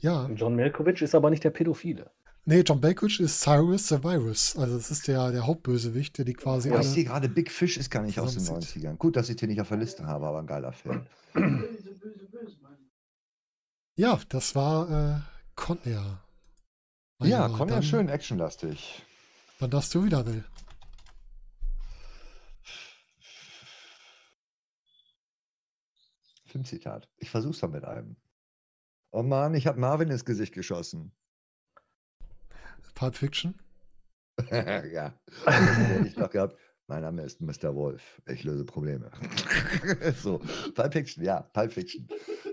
[0.00, 2.10] Ja, John Malkovich ist aber nicht der Pädophile.
[2.44, 4.56] Nee, John Malkovich ist Cyrus the Virus.
[4.56, 6.88] Also das ist der, der Hauptbösewicht, der die quasi Ja, ich alle...
[6.88, 8.84] sehe gerade, Big Fish ist gar nicht aus den zusammenzieht.
[8.84, 8.96] 90ern.
[8.96, 11.06] Gut, dass ich den nicht auf der Liste habe, aber ein geiler Film.
[14.00, 15.20] Ja, das war äh,
[15.56, 16.20] Con Air.
[17.18, 19.02] Mein Ja, Lieber, Con ja dann- schön actionlastig.
[19.58, 20.44] Dann darfst du wieder, Will.
[26.46, 27.08] Filmzitat.
[27.18, 28.16] Ich versuch's mal mit einem.
[29.10, 31.12] Oh Mann, ich habe Marvin ins Gesicht geschossen.
[32.98, 33.54] Pulp Fiction.
[34.50, 35.14] ja.
[35.44, 36.56] Das hätte ich noch gehabt.
[36.88, 37.72] Mein Name ist Mr.
[37.76, 38.20] Wolf.
[38.26, 39.12] Ich löse Probleme.
[40.16, 40.40] so,
[40.74, 42.08] Pulp Fiction, ja, Pulp Fiction.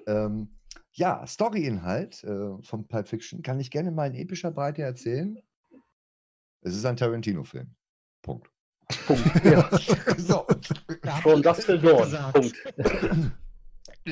[0.06, 0.56] Ähm,
[0.92, 5.40] ja, Storyinhalt äh, von Pulp Fiction kann ich gerne mal in epischer Breite erzählen.
[6.62, 7.74] Es ist ein Tarantino-Film.
[8.22, 8.52] Punkt.
[9.08, 9.44] Punkt.
[9.44, 9.68] Ja.
[10.18, 12.04] so, Till Dawn.
[12.04, 12.34] Gesagt.
[12.34, 13.32] Punkt.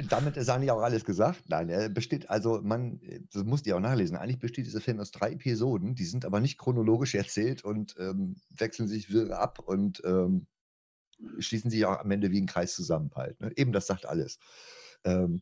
[0.09, 1.43] Damit ist eigentlich auch alles gesagt.
[1.49, 2.99] Nein, er besteht, also man,
[3.31, 6.39] das musst ihr auch nachlesen, eigentlich besteht dieser Film aus drei Episoden, die sind aber
[6.39, 10.47] nicht chronologisch erzählt und ähm, wechseln sich wirr ab und ähm,
[11.39, 13.39] schließen sich auch am Ende wie ein Kreis zusammen halt.
[13.39, 13.51] Ne?
[13.55, 14.39] Eben, das sagt alles.
[15.03, 15.41] Ähm,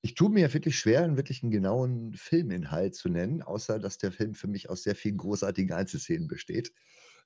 [0.00, 4.34] ich tue mir wirklich schwer, einen wirklich genauen Filminhalt zu nennen, außer dass der Film
[4.34, 6.72] für mich aus sehr vielen großartigen Einzelszenen besteht.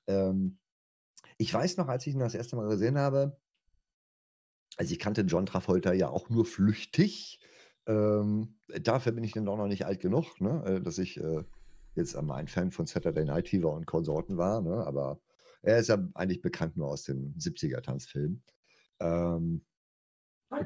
[0.07, 0.57] Ähm,
[1.37, 3.37] ich weiß noch, als ich ihn das erste Mal gesehen habe,
[4.77, 7.39] also ich kannte John Travolta ja auch nur flüchtig.
[7.85, 10.63] Ähm, dafür bin ich dann doch noch nicht alt genug, ne?
[10.65, 11.43] äh, dass ich äh,
[11.95, 14.61] jetzt einmal ein Fan von Saturday Night Fever und Konsorten war.
[14.61, 14.85] Ne?
[14.85, 15.19] Aber
[15.61, 18.43] er ist ja eigentlich bekannt nur aus den 70er-Tanzfilmen.
[18.99, 19.65] Ähm,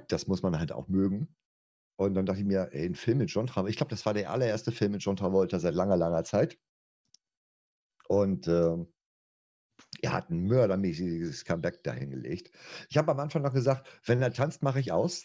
[0.07, 1.35] das muss man halt auch mögen.
[1.95, 3.69] Und dann dachte ich mir, ey, ein Film mit John Travolta.
[3.69, 6.57] Ich glaube, das war der allererste Film mit John Travolta seit langer, langer Zeit.
[8.07, 8.87] Und ähm,
[10.01, 12.51] er hat ein mördermäßiges Comeback dahingelegt.
[12.89, 15.23] Ich habe am Anfang noch gesagt, wenn er tanzt, mache ich aus.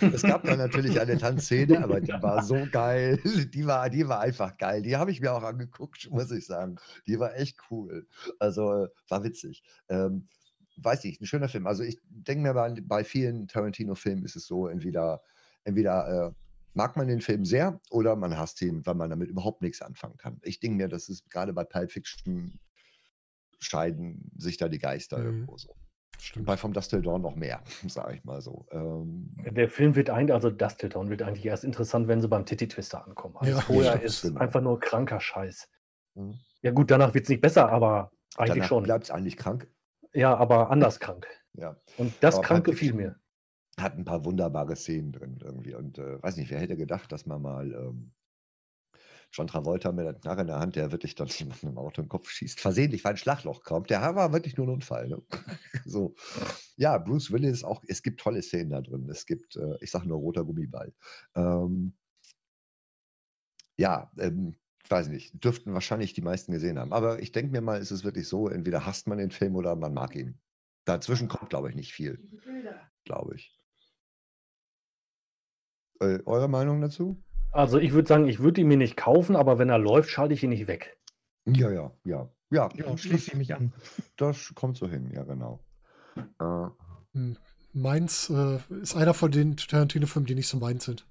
[0.00, 3.18] Es gab dann natürlich eine Tanzszene, aber die war so geil.
[3.24, 4.82] Die war, die war einfach geil.
[4.82, 6.76] Die habe ich mir auch angeguckt, muss ich sagen.
[7.06, 8.06] Die war echt cool.
[8.38, 9.62] Also war witzig.
[9.88, 10.28] Ähm,
[10.76, 11.66] weiß ich, ein schöner Film.
[11.66, 15.22] Also ich denke mir, bei, bei vielen Tarantino-Filmen ist es so, entweder,
[15.64, 16.32] entweder äh,
[16.74, 20.16] mag man den Film sehr oder man hasst ihn, weil man damit überhaupt nichts anfangen
[20.16, 20.38] kann.
[20.42, 22.60] Ich denke mir, das ist gerade bei Pulp Fiction
[23.60, 25.24] scheiden sich da die Geister Mhm.
[25.26, 25.74] irgendwo so.
[26.20, 26.46] Stimmt.
[26.46, 28.66] Bei Vom Dust Till Dawn noch mehr, sage ich mal so.
[28.72, 32.28] Ähm, Der Film wird eigentlich, also Dust Till Dawn wird eigentlich erst interessant, wenn sie
[32.28, 33.36] beim Titty Twister ankommen.
[33.36, 34.40] Also Ja, vorher ist genau.
[34.40, 35.68] einfach nur kranker Scheiß.
[36.14, 36.34] Mhm.
[36.62, 38.82] Ja gut, danach wird es nicht besser, aber eigentlich danach schon.
[38.82, 39.68] bleibt es eigentlich krank.
[40.12, 41.26] Ja, aber anders krank.
[41.54, 41.76] Ja.
[41.96, 43.16] Und das Aber krank gefiel Fiction mir.
[43.82, 45.74] Hat ein paar wunderbare Szenen drin irgendwie.
[45.74, 48.12] Und äh, weiß nicht, wer hätte gedacht, dass man mal ähm,
[49.32, 52.08] John Travolta mit der Knarre in der Hand, der wirklich dann mit einem Auto im
[52.08, 53.90] Kopf schießt, versehentlich, weil ein Schlagloch kommt.
[53.90, 55.08] Der war wirklich nur ein Unfall.
[55.08, 55.22] Ne?
[55.84, 56.14] so.
[56.76, 59.08] Ja, Bruce Willis auch, es gibt tolle Szenen da drin.
[59.10, 60.92] Es gibt, äh, ich sage nur roter Gummiball.
[61.34, 61.94] Ähm,
[63.76, 66.92] ja, ähm, ich weiß nicht, dürften wahrscheinlich die meisten gesehen haben.
[66.92, 69.76] Aber ich denke mir mal, ist es wirklich so, entweder hasst man den Film oder
[69.76, 70.40] man mag ihn.
[70.86, 72.18] Dazwischen kommt, glaube ich, nicht viel,
[73.04, 73.54] glaube ich.
[76.00, 77.22] Äh, eure Meinung dazu?
[77.52, 80.34] Also ich würde sagen, ich würde ihn mir nicht kaufen, aber wenn er läuft, schalte
[80.34, 80.96] ich ihn nicht weg.
[81.46, 82.28] Ja, ja, ja.
[82.50, 83.72] Ja, Ja, schließe ich mich an.
[84.16, 85.60] das kommt so hin, ja, genau.
[86.16, 86.66] Äh,
[87.14, 87.36] Hm.
[87.74, 91.06] Meins äh, ist einer von den Tarantino-Filmen, die nicht so meins sind.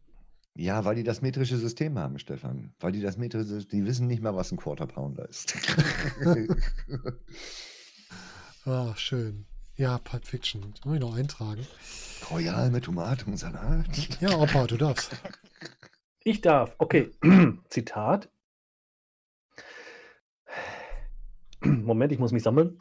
[0.56, 2.74] ja, weil die das metrische System haben, Stefan.
[2.80, 5.56] Weil die das metrische, die wissen nicht mal, was ein Quarter Pounder ist.
[8.66, 9.46] Ah, schön.
[9.76, 10.74] Ja, Pulp Fiction.
[10.84, 11.66] Muss ich noch eintragen.
[12.30, 13.86] Royal mit Tomate und Salat.
[14.20, 15.12] Ja, Opa, du darfst.
[16.28, 16.76] Ich darf.
[16.78, 17.10] Okay.
[17.70, 18.28] Zitat.
[21.62, 22.78] Moment, ich muss mich sammeln.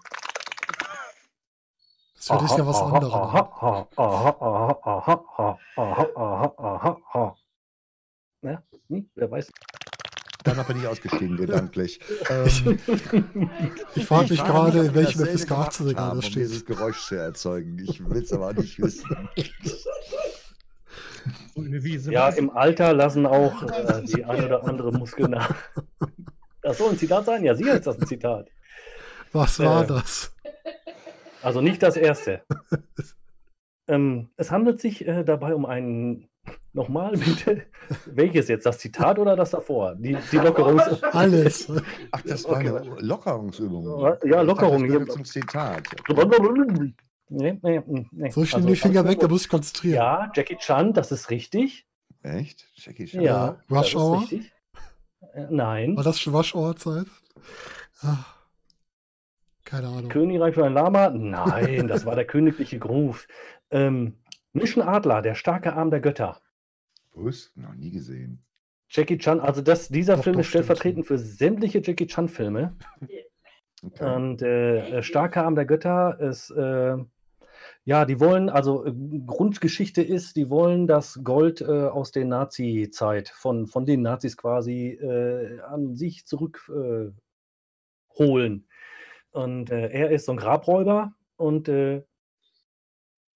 [2.16, 3.14] Das für dich ja was aha, anderes.
[3.14, 7.36] Aha, aha, aha, aha, aha, aha, aha, aha, aha, aha.
[8.42, 9.52] Ja, hm, wer weiß.
[10.42, 12.00] Dann bin ich ausgestiegen, gedanklich.
[12.28, 12.80] Ähm,
[13.94, 16.42] Ich frage mich gerade, in welchem dasselbe FSK gemacht 18 Regal haben, das um steht.
[16.42, 17.78] dieses Geräusch zu erzeugen.
[17.78, 19.28] Ich will es aber nicht wissen.
[21.54, 22.12] Grüne Wiese.
[22.12, 25.54] Ja, im Alter lassen auch äh, die ein oder andere Muskel nach.
[26.62, 27.44] Das soll ein Zitat sein?
[27.44, 28.48] Ja, sicher ist das ein Zitat.
[29.32, 30.34] Was war Äh, das?
[31.42, 32.42] Also nicht das erste.
[33.88, 36.28] ähm, es handelt sich äh, dabei um einen.
[36.72, 37.62] Nochmal bitte.
[38.04, 38.66] Welches jetzt?
[38.66, 39.94] Das Zitat oder das davor?
[39.96, 41.02] Die, die Lockerungs.
[41.12, 41.72] Alles.
[42.12, 42.68] Ach, das war Okay.
[42.68, 44.16] eine Lockerungsübung.
[44.24, 44.84] Ja, Lockerung.
[44.84, 45.82] Ich dachte, das zum Zitat.
[47.28, 48.30] Nee, nee, nee.
[48.30, 49.96] So, ich Also, nehme die Finger weg, da muss ich konzentrieren.
[49.96, 51.86] Ja, Jackie Chan, das ist richtig.
[52.22, 52.66] Echt?
[52.74, 53.20] Jackie Chan?
[53.22, 54.20] Ja, Rush das ist Hour?
[54.20, 54.52] richtig.
[55.34, 55.96] Äh, nein.
[55.96, 57.06] War das schon Waschohrzeit?
[58.00, 58.24] Ah,
[59.64, 60.08] keine Ahnung.
[60.08, 61.10] Königreich für ein Lama?
[61.10, 63.26] Nein, das war der königliche Groove.
[63.70, 64.18] Ähm,
[64.52, 66.40] Mission Adler, der starke Arm der Götter.
[67.14, 67.50] Was?
[67.56, 68.42] Noch nie gesehen.
[68.88, 72.76] Jackie Chan, also das, dieser Doch, Film doch, ist stellvertretend für sämtliche Jackie Chan-Filme.
[73.82, 74.04] Okay.
[74.04, 76.96] Und äh, äh, starke Arm der Götter ist, äh,
[77.86, 78.92] ja, die wollen, also äh,
[79.26, 84.88] Grundgeschichte ist, die wollen das Gold äh, aus der Nazi-Zeit, von, von den Nazis quasi
[84.88, 87.14] äh, an sich zurückholen.
[88.18, 92.02] Äh, und äh, er ist so ein Grabräuber und äh,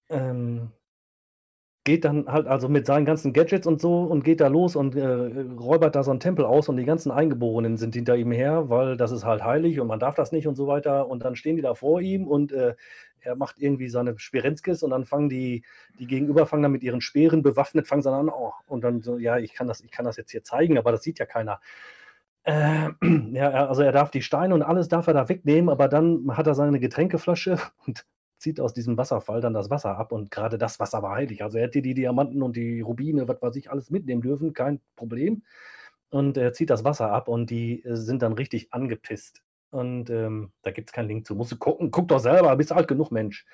[0.09, 0.73] ähm,
[1.83, 4.95] geht dann halt also mit seinen ganzen Gadgets und so und geht da los und
[4.95, 8.69] äh, räubert da so einen Tempel aus und die ganzen Eingeborenen sind hinter ihm her,
[8.69, 11.07] weil das ist halt heilig und man darf das nicht und so weiter.
[11.07, 12.75] Und dann stehen die da vor ihm und äh,
[13.21, 15.63] er macht irgendwie seine Spirenzkis und dann fangen die,
[15.99, 19.17] die Gegenüber fangen dann mit ihren Speeren bewaffnet, fangen dann an, oh, und dann so,
[19.17, 21.59] ja, ich kann das, ich kann das jetzt hier zeigen, aber das sieht ja keiner.
[22.43, 22.89] Äh,
[23.33, 26.47] ja, also er darf die Steine und alles darf er da wegnehmen, aber dann hat
[26.47, 27.57] er seine Getränkeflasche
[27.87, 28.05] und
[28.41, 31.43] zieht aus diesem Wasserfall dann das Wasser ab und gerade das Wasser war heilig.
[31.43, 34.81] Also er hätte die Diamanten und die Rubine, was weiß ich, alles mitnehmen dürfen, kein
[34.95, 35.43] Problem.
[36.09, 39.41] Und er zieht das Wasser ab und die äh, sind dann richtig angepisst.
[39.69, 41.35] Und ähm, da gibt es keinen Link zu.
[41.35, 43.45] Musst du gucken, guck doch selber, bist alt genug, Mensch.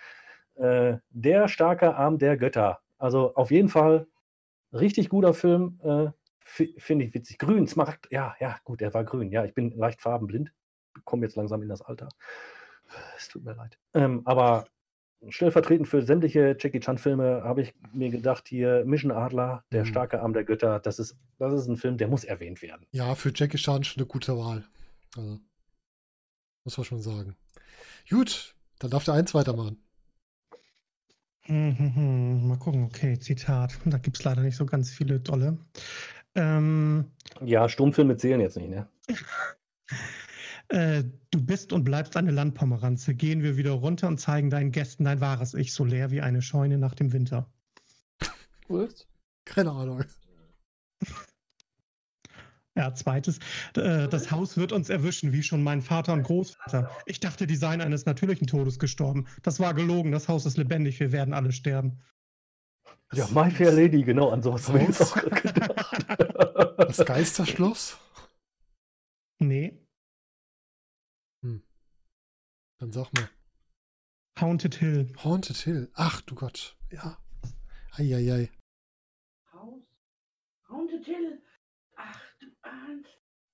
[0.56, 2.80] Äh, der starke Arm der Götter.
[2.98, 4.08] Also auf jeden Fall
[4.74, 5.80] richtig guter Film.
[5.84, 6.08] Äh,
[6.40, 7.38] fi- Finde ich witzig.
[7.38, 9.32] Grün, Smaragd, ja, ja, gut, er war grün.
[9.32, 10.52] Ja, ich bin leicht farbenblind.
[11.06, 12.10] Komme jetzt langsam in das Alter.
[13.18, 13.78] Es tut mir leid.
[13.94, 14.66] Ähm, aber
[15.30, 19.88] stellvertretend für sämtliche Jackie Chan-Filme habe ich mir gedacht, hier Mission Adler, der Mhm.
[19.88, 22.86] starke Arm der Götter, das ist, das ist ein Film, der muss erwähnt werden.
[22.92, 24.64] Ja, für Jackie Chan schon eine gute Wahl.
[25.16, 25.40] Also,
[26.64, 27.36] muss man schon sagen.
[28.10, 29.78] Gut, dann darf der eins weitermachen.
[31.48, 33.78] Mhm, Mal gucken, okay, Zitat.
[33.86, 35.58] Da gibt es leider nicht so ganz viele dolle.
[36.36, 37.12] Ähm,
[37.44, 38.88] Ja, Stummfilme zählen jetzt nicht, ne?
[40.70, 43.16] äh, du bist und bleibst eine Landpomeranze.
[43.16, 46.42] Gehen wir wieder runter und zeigen deinen Gästen dein wahres Ich, so leer wie eine
[46.42, 47.50] Scheune nach dem Winter.
[49.46, 50.04] Keine Ahnung.
[52.76, 53.40] Ja, zweites.
[53.76, 56.92] Äh, das Haus wird uns erwischen, wie schon mein Vater und Großvater.
[57.08, 59.26] Ich dachte, die seien eines natürlichen Todes gestorben.
[59.42, 62.00] Das war gelogen, das Haus ist lebendig, wir werden alle sterben.
[63.14, 66.78] Ja, My Fair Lady, genau, an sowas habe ich jetzt auch gedacht.
[66.78, 67.98] Das Geisterschloss?
[69.40, 69.87] Nee,
[72.80, 73.30] Dann sag mal.
[74.40, 75.12] Haunted Hill.
[75.24, 75.90] Haunted Hill.
[75.96, 76.78] Ach du Gott.
[76.92, 77.18] Ja.
[77.94, 78.52] Eieiei.
[79.52, 79.82] Haus.
[80.70, 81.42] Haunted Hill.
[81.96, 83.10] Ach, du ahnst.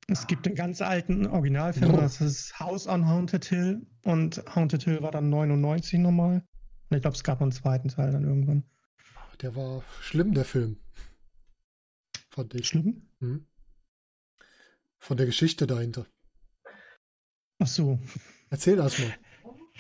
[0.07, 1.97] Es gibt den ganz alten Originalfilm, Oh.
[1.97, 3.87] das ist House on Haunted Hill.
[4.03, 6.45] Und Haunted Hill war dann 99 nochmal.
[6.89, 8.65] Und ich glaube, es gab einen zweiten Teil dann irgendwann.
[9.41, 10.77] Der war schlimm, der Film.
[12.29, 12.67] Fand ich.
[12.67, 13.09] Schlimm?
[13.19, 13.47] Hm.
[14.99, 16.05] Von der Geschichte dahinter.
[17.59, 17.99] Ach so.
[18.53, 19.11] Erzähl das mal.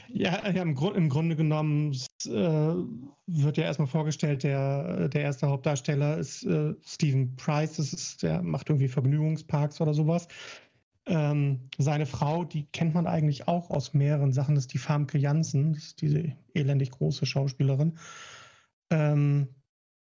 [0.07, 1.93] Ja, ja im, Grund, im Grunde genommen
[2.25, 8.23] äh, wird ja erstmal vorgestellt, der, der erste Hauptdarsteller ist äh, Stephen Price, das ist,
[8.23, 10.27] der macht irgendwie Vergnügungsparks oder sowas.
[11.05, 15.19] Ähm, seine Frau, die kennt man eigentlich auch aus mehreren Sachen, das ist die Famke
[15.19, 17.99] Janssen, das ist diese elendig große Schauspielerin.
[18.89, 19.49] Ähm,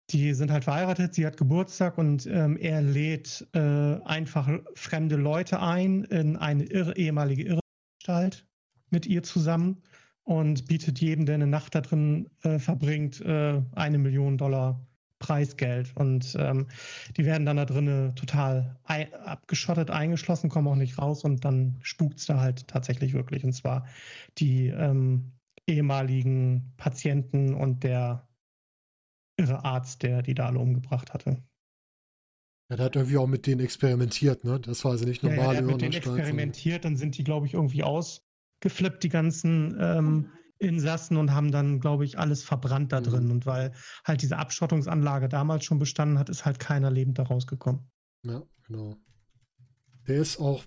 [0.09, 3.59] die sind halt verheiratet, sie hat Geburtstag und ähm, er lädt äh,
[4.03, 7.59] einfach fremde Leute ein in eine irre, ehemalige
[8.07, 8.45] Irrenanstalt
[8.89, 9.81] mit ihr zusammen
[10.23, 14.85] und bietet jedem, der eine Nacht da drin äh, verbringt, äh, eine Million Dollar
[15.19, 15.95] Preisgeld.
[15.95, 16.67] Und ähm,
[17.15, 21.77] die werden dann da drinnen total ei abgeschottet, eingeschlossen, kommen auch nicht raus und dann
[21.81, 23.43] spukt es da halt tatsächlich wirklich.
[23.43, 23.85] Und zwar
[24.37, 25.31] die ähm,
[25.65, 28.27] ehemaligen Patienten und der
[29.37, 31.37] irre Arzt, der die da alle umgebracht hatte.
[32.69, 34.59] Ja, der hat irgendwie auch mit denen experimentiert, ne?
[34.59, 37.23] Das war also nicht Ja, ja, normale der hat mit denen experimentiert, dann sind die,
[37.23, 42.91] glaube ich, irgendwie ausgeflippt, die ganzen ähm, Insassen und haben dann, glaube ich, alles verbrannt
[42.91, 43.05] da Mhm.
[43.05, 43.31] drin.
[43.31, 43.71] Und weil
[44.03, 47.89] halt diese Abschottungsanlage damals schon bestanden hat, ist halt keiner lebend da rausgekommen.
[48.23, 48.95] Ja, genau.
[50.07, 50.63] Der ist auch,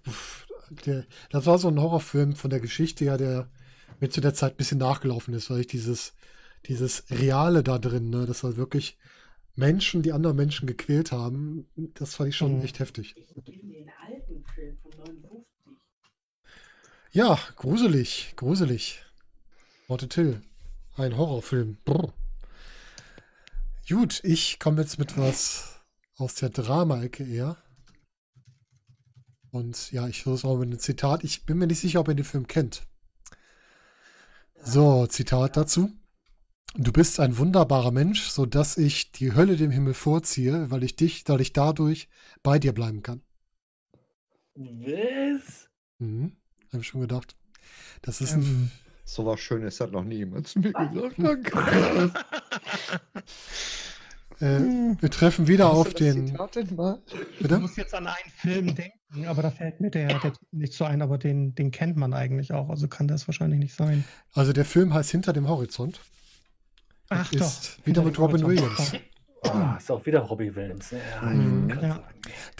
[0.86, 3.48] der, das war so ein Horrorfilm von der Geschichte her, der
[4.00, 6.14] mir zu der Zeit ein bisschen nachgelaufen ist, weil ich dieses,
[6.66, 8.98] dieses Reale da drin, ne, das war wirklich
[9.54, 12.64] Menschen, die andere Menschen gequält haben, das fand ich schon Mhm.
[12.64, 13.14] echt heftig.
[13.16, 15.46] Ich kenne den alten Film von 59.
[17.12, 19.02] Ja, gruselig, gruselig.
[19.88, 20.42] Haunted Hill,
[20.96, 21.76] ein Horrorfilm.
[21.84, 22.12] Brr.
[23.88, 25.80] Gut, ich komme jetzt mit was
[26.16, 27.56] aus der Drama-Ecke eher.
[29.50, 31.24] Und ja, ich versuche auch mit einem Zitat.
[31.24, 32.86] Ich bin mir nicht sicher, ob ihr den Film kennt.
[34.62, 35.90] So, Zitat dazu.
[36.76, 40.94] Du bist ein wunderbarer Mensch, so dass ich die Hölle dem Himmel vorziehe, weil ich
[40.94, 42.08] dich, weil ich dadurch
[42.42, 43.22] bei dir bleiben kann.
[44.54, 45.68] Was?
[45.98, 46.36] Mhm.
[46.72, 47.36] Habe ich schon gedacht.
[48.02, 48.42] Das ist ein.
[48.42, 48.70] Ähm,
[49.04, 51.14] So was Schönes hat noch nie jemand zu mir gesagt.
[51.18, 52.12] Danke.
[54.40, 56.28] Äh, wir treffen wieder Hast du auf den.
[56.28, 60.84] Ich muss jetzt an einen Film denken, aber da fällt mir der, der nicht so
[60.84, 64.02] ein, aber den, den kennt man eigentlich auch, also kann das wahrscheinlich nicht sein.
[64.32, 66.00] Also der Film heißt Hinter dem Horizont.
[67.10, 67.40] Ach ist
[67.80, 67.86] doch.
[67.86, 68.46] wieder mit Robin.
[68.46, 68.92] Williams.
[69.42, 70.90] Ah, ist auch wieder Robbie Williams.
[70.90, 71.70] Ja, Mhm.
[71.82, 72.02] Ja.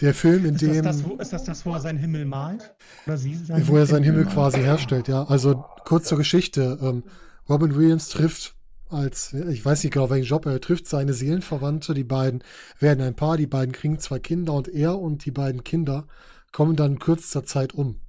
[0.01, 2.25] Der Film, in Ist das, dem, das, wo, ist das das, wo er seinen Himmel
[2.25, 2.73] malt?
[3.05, 4.33] Oder sie seinen wo er seinen Himmel malt?
[4.33, 5.23] quasi herstellt, ja.
[5.25, 6.79] Also kurz zur Geschichte.
[6.81, 7.03] Ähm,
[7.47, 8.55] Robin Williams trifft
[8.89, 12.43] als, ich weiß nicht genau welchen Job, er trifft seine Seelenverwandte, die beiden
[12.79, 16.07] werden ein Paar, die beiden kriegen zwei Kinder und er und die beiden Kinder
[16.51, 18.01] kommen dann in kürzester Zeit um.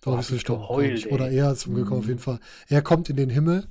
[0.00, 0.56] Glaube ich, so.
[1.10, 2.08] Oder er zum Glück auf Mhm.
[2.08, 2.40] jeden Fall.
[2.68, 3.66] Er kommt in den Himmel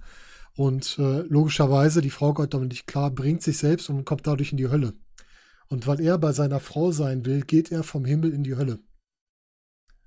[0.56, 4.52] und äh, logischerweise, die Frau kommt damit nicht klar, bringt sich selbst und kommt dadurch
[4.52, 4.94] in die Hölle.
[5.68, 8.80] Und weil er bei seiner Frau sein will, geht er vom Himmel in die Hölle.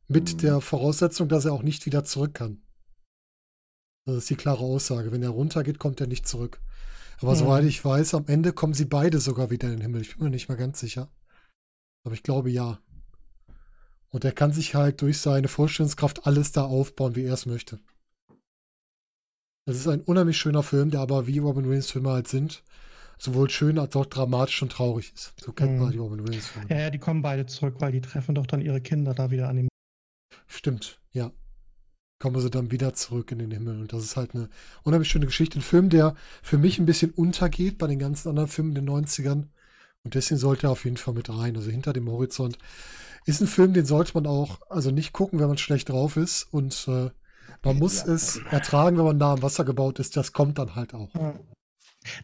[0.09, 0.38] Mit Mhm.
[0.38, 2.62] der Voraussetzung, dass er auch nicht wieder zurück kann.
[4.05, 5.12] Das ist die klare Aussage.
[5.12, 6.61] Wenn er runtergeht, kommt er nicht zurück.
[7.20, 7.36] Aber Mhm.
[7.36, 10.03] soweit ich weiß, am Ende kommen sie beide sogar wieder in den Himmel.
[10.03, 11.09] Ich bin mir nicht mal ganz sicher.
[12.05, 12.80] Aber ich glaube ja.
[14.09, 17.78] Und er kann sich halt durch seine Vorstellungskraft alles da aufbauen, wie er es möchte.
[19.65, 22.63] Es ist ein unheimlich schöner Film, der aber wie Robin Williams Filme halt sind,
[23.19, 25.35] sowohl schön als auch dramatisch und traurig ist.
[25.41, 25.93] So kennt man Mhm.
[25.93, 26.69] die Robin Williams Filme.
[26.69, 29.49] Ja, ja, die kommen beide zurück, weil die treffen doch dann ihre Kinder da wieder
[29.49, 29.69] an dem.
[30.47, 31.31] Stimmt, ja.
[32.19, 33.81] Kommen sie dann wieder zurück in den Himmel.
[33.81, 34.49] Und das ist halt eine
[34.85, 35.59] unheimlich schöne Geschichte.
[35.59, 38.89] Ein Film, der für mich ein bisschen untergeht bei den ganzen anderen Filmen in den
[38.95, 39.49] 90ern.
[40.05, 41.57] Und deswegen sollte er auf jeden Fall mit rein.
[41.57, 42.59] Also hinter dem Horizont.
[43.25, 46.45] Ist ein Film, den sollte man auch, also nicht gucken, wenn man schlecht drauf ist.
[46.53, 47.11] Und äh,
[47.63, 48.13] man muss Ja.
[48.15, 50.17] es ertragen, wenn man nah am Wasser gebaut ist.
[50.17, 51.11] Das kommt dann halt auch.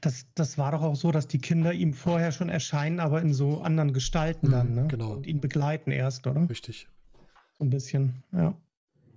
[0.00, 3.32] Das, das war doch auch so, dass die Kinder ihm vorher schon erscheinen, aber in
[3.32, 4.86] so anderen Gestalten Mhm, dann, ne?
[4.88, 5.12] genau.
[5.12, 6.48] Und ihn begleiten erst, oder?
[6.50, 6.88] Richtig.
[7.58, 8.54] So ein bisschen, ja.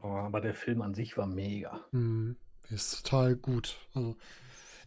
[0.03, 1.79] Oh, aber der Film an sich war mega.
[1.91, 2.35] Mhm.
[2.69, 3.77] Der ist total gut.
[3.93, 4.15] Also,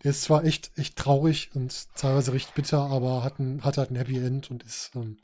[0.03, 3.91] der ist zwar echt, echt traurig und teilweise recht bitter, aber hat, ein, hat halt
[3.91, 5.17] ein Happy End und ist, ähm,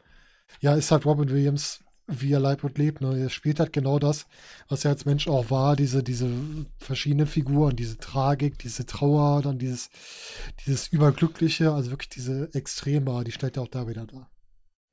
[0.61, 3.01] ja, ist halt Robin Williams, wie er lebt und lebt.
[3.01, 3.19] Ne?
[3.19, 4.27] Er spielt halt genau das,
[4.69, 6.29] was er als Mensch auch war, diese, diese
[6.79, 9.91] verschiedenen Figuren, diese Tragik, diese Trauer, dann dieses,
[10.67, 14.29] dieses Überglückliche, also wirklich diese Extreme, die stellt er auch da wieder da.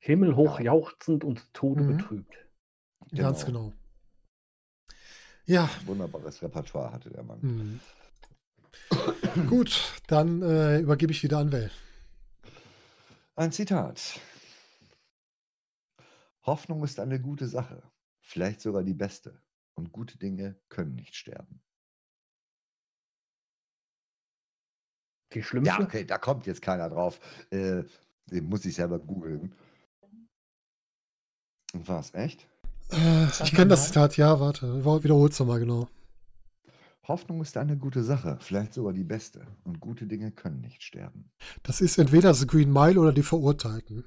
[0.00, 1.96] Himmelhoch jauchzend und zu Tode Mhm.
[1.96, 2.34] betrübt.
[3.14, 3.72] Ganz genau.
[5.46, 7.38] Ja, Wunderbares Repertoire hatte der Mann.
[7.40, 7.80] Mhm.
[9.48, 11.70] Gut, dann äh, übergebe ich wieder an Well.
[13.34, 14.20] Ein Zitat.
[16.48, 17.82] Hoffnung ist eine gute Sache,
[18.20, 19.40] vielleicht sogar die beste.
[19.74, 21.62] Und gute Dinge können nicht sterben.
[25.32, 25.74] Die schlimmste?
[25.74, 27.20] Ja, okay, da kommt jetzt keiner drauf.
[27.50, 27.84] Äh,
[28.26, 29.54] den muss ich selber googeln.
[31.74, 32.48] Und was, echt?
[32.90, 33.86] Äh, ich mal kenne das mal.
[33.86, 34.84] Zitat, ja, warte.
[34.84, 35.88] Wiederhol's nochmal genau.
[37.06, 39.46] Hoffnung ist eine gute Sache, vielleicht sogar die beste.
[39.64, 41.30] Und gute Dinge können nicht sterben.
[41.62, 44.04] Das ist entweder The Green Mile oder die Verurteilten.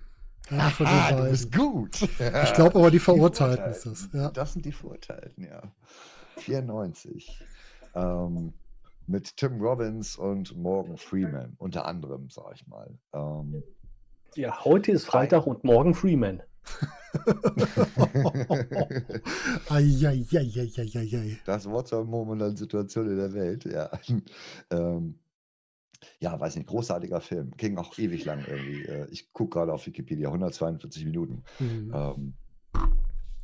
[0.51, 1.31] Einer von den Ah, du beiden.
[1.31, 2.01] bist gut.
[2.01, 4.09] Ich glaube aber, die Verurteilten ist das.
[4.13, 4.29] Ja.
[4.31, 5.61] Das sind die Verurteilten, ja.
[6.37, 7.43] 94.
[7.95, 8.53] Ähm,
[9.07, 12.89] mit Tim Robbins und Morgan Freeman, unter anderem, sag ich mal.
[13.13, 13.63] Ähm,
[14.35, 16.41] Ja, heute ist Freitag und morgen Freeman.
[19.69, 21.37] Eieieiei.
[21.45, 23.89] das Wort zur momentanen Situation in der Welt, ja.
[24.69, 25.19] Ähm,
[26.19, 27.51] ja, weiß nicht, großartiger Film.
[27.57, 28.83] Ging auch ewig lang irgendwie.
[28.85, 31.43] Äh, Ich gucke gerade auf Wikipedia, 142 Minuten.
[31.57, 31.91] Hm.
[31.93, 32.33] Ähm,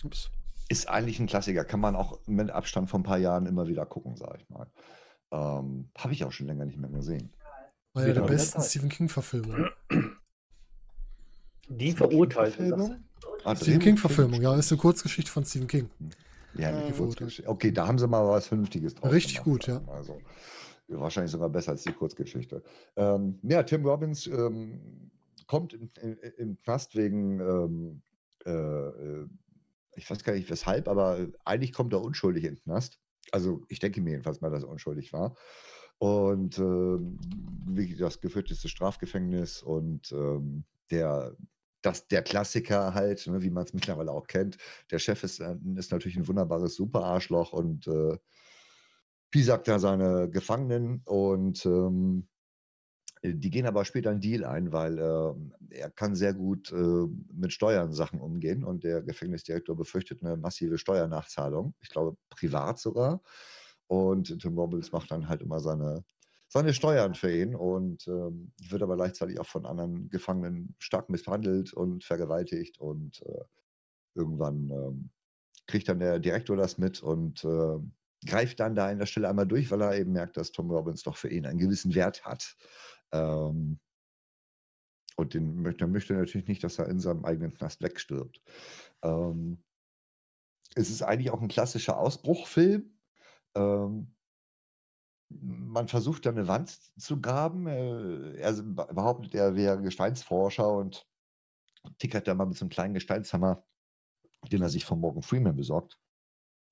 [0.03, 0.29] Ups.
[0.69, 1.65] ist eigentlich ein Klassiker.
[1.65, 4.67] Kann man auch mit Abstand von ein paar Jahren immer wieder gucken, sag ich mal.
[5.31, 7.33] Ähm, Habe ich auch schon länger nicht mehr gesehen.
[7.93, 8.63] Einer Wieder der Zeit.
[8.65, 9.69] Stephen King-Verfilmungen.
[11.69, 12.11] Die sagst
[13.43, 15.89] Ah, Stephen King-Verfilmung, ja, ist eine Kurzgeschichte von Stephen King.
[16.55, 16.97] Ja, Ja, die gut.
[16.97, 17.49] Kurzgeschichte.
[17.49, 19.77] Okay, da haben sie mal was Vernünftiges draus Richtig gemacht, gut, ja.
[19.77, 20.13] ich mal so.
[20.13, 20.19] Ja,
[20.87, 22.63] Wahrscheinlich sogar besser als die Kurzgeschichte.
[22.95, 25.11] Ähm, ja, Tim Robbins ähm,
[25.45, 28.01] kommt in, in, im Knast wegen, ähm,
[28.45, 29.27] äh, äh,
[29.95, 32.99] ich weiß gar nicht weshalb, aber eigentlich kommt er unschuldig in den Knast.
[33.31, 35.35] Also ich denke mir jedenfalls mal, dass er unschuldig war.
[35.99, 37.17] Und ähm,
[37.97, 41.35] das gefürchteste Strafgefängnis und ähm, der,
[41.81, 44.57] das, der Klassiker halt, ne, wie man es mittlerweile auch kennt.
[44.91, 48.17] Der Chef ist, äh, ist natürlich ein wunderbares Super-Arschloch und äh,
[49.31, 52.27] piesackt da seine Gefangenen und ähm,
[53.23, 57.51] die gehen aber später einen Deal ein, weil äh, er kann sehr gut äh, mit
[57.51, 63.21] Steuern Sachen umgehen und der Gefängnisdirektor befürchtet eine massive Steuernachzahlung, ich glaube privat sogar.
[63.87, 66.03] Und Tim Robbins macht dann halt immer seine,
[66.47, 71.73] seine Steuern für ihn und ähm, wird aber gleichzeitig auch von anderen Gefangenen stark misshandelt
[71.73, 73.43] und vergewaltigt und äh,
[74.13, 75.09] irgendwann ähm,
[75.67, 77.77] kriegt dann der Direktor das mit und äh,
[78.25, 81.03] greift dann da an der Stelle einmal durch, weil er eben merkt, dass Tom Robbins
[81.03, 82.55] doch für ihn einen gewissen Wert hat.
[83.11, 83.79] Ähm,
[85.15, 88.41] und den möchte, er möchte natürlich nicht, dass er in seinem eigenen Knast wegstirbt.
[89.03, 89.63] Ähm,
[90.75, 92.97] es ist eigentlich auch ein klassischer Ausbruchfilm.
[93.55, 94.13] Ähm,
[95.29, 97.67] man versucht da eine Wand zu graben.
[97.67, 101.07] Äh, er behauptet, er wäre Gesteinsforscher und
[101.97, 103.65] tickert da mal mit so einem kleinen Gesteinshammer,
[104.51, 105.99] den er sich von Morgan Freeman besorgt.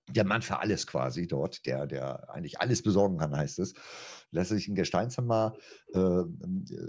[0.09, 3.73] Der Mann für alles quasi dort, der, der eigentlich alles besorgen kann, heißt es.
[4.31, 5.55] Lässt sich einen Gesteinshammer
[5.93, 6.23] äh,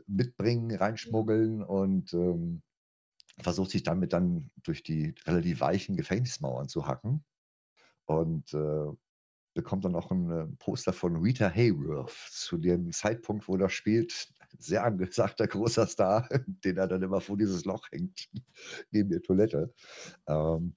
[0.07, 2.62] mitbringen, reinschmuggeln und ähm,
[3.41, 7.25] versucht sich damit dann durch die relativ weichen Gefängnismauern zu hacken.
[8.05, 8.93] Und äh,
[9.57, 14.29] bekommt dann auch ein äh, Poster von Rita Hayworth zu dem Zeitpunkt, wo das spielt.
[14.59, 18.29] Sehr angesagter großer Star, den er dann immer vor dieses Loch hängt,
[18.91, 19.75] neben der Toilette.
[20.29, 20.77] Ähm,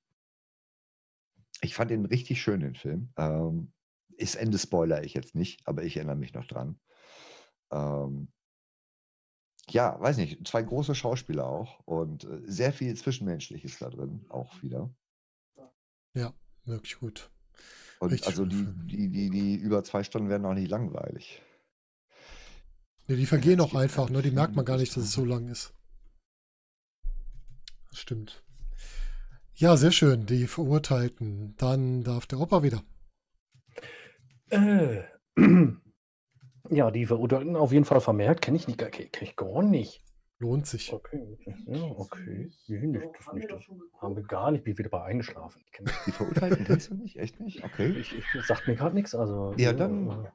[1.62, 3.12] ich fand ihn richtig schön, den Film.
[3.18, 3.74] Ähm,
[4.18, 6.80] ist Ende Spoiler ich jetzt nicht, aber ich erinnere mich noch dran.
[7.72, 8.32] Ähm,
[9.70, 14.62] ja, weiß nicht, zwei große Schauspieler auch und äh, sehr viel Zwischenmenschliches da drin auch
[14.62, 14.94] wieder.
[16.14, 16.34] Ja,
[16.66, 17.30] wirklich gut.
[18.00, 21.42] Und Richtig also die, die, die, die über zwei Stunden werden auch nicht langweilig.
[23.08, 24.22] Nee, die vergehen auch einfach, ne?
[24.22, 25.74] Die merkt man gar nicht, dass es so lang ist.
[27.90, 28.44] Das stimmt.
[29.60, 31.54] Ja, sehr schön, die Verurteilten.
[31.58, 32.82] Dann darf der Opa wieder.
[34.52, 35.02] Äh,
[36.70, 38.42] ja, die Verurteilten auf jeden Fall vermerkt.
[38.42, 40.02] Kenne ich nicht, kenn ich gar nicht.
[40.38, 40.94] Lohnt sich.
[40.94, 41.38] Okay,
[41.68, 42.50] ja, okay.
[42.70, 43.52] Nee, nicht, das nicht.
[43.52, 43.62] Das
[44.02, 44.64] haben wir gar nicht.
[44.64, 45.62] Bin wieder bei eingeschlafen.
[46.06, 47.18] Die Verurteilten kennst du nicht?
[47.18, 47.62] Echt nicht?
[47.62, 47.88] Okay.
[47.90, 49.14] ich, ich sagt mir gerade nichts.
[49.14, 50.30] Also, Ja, äh, dann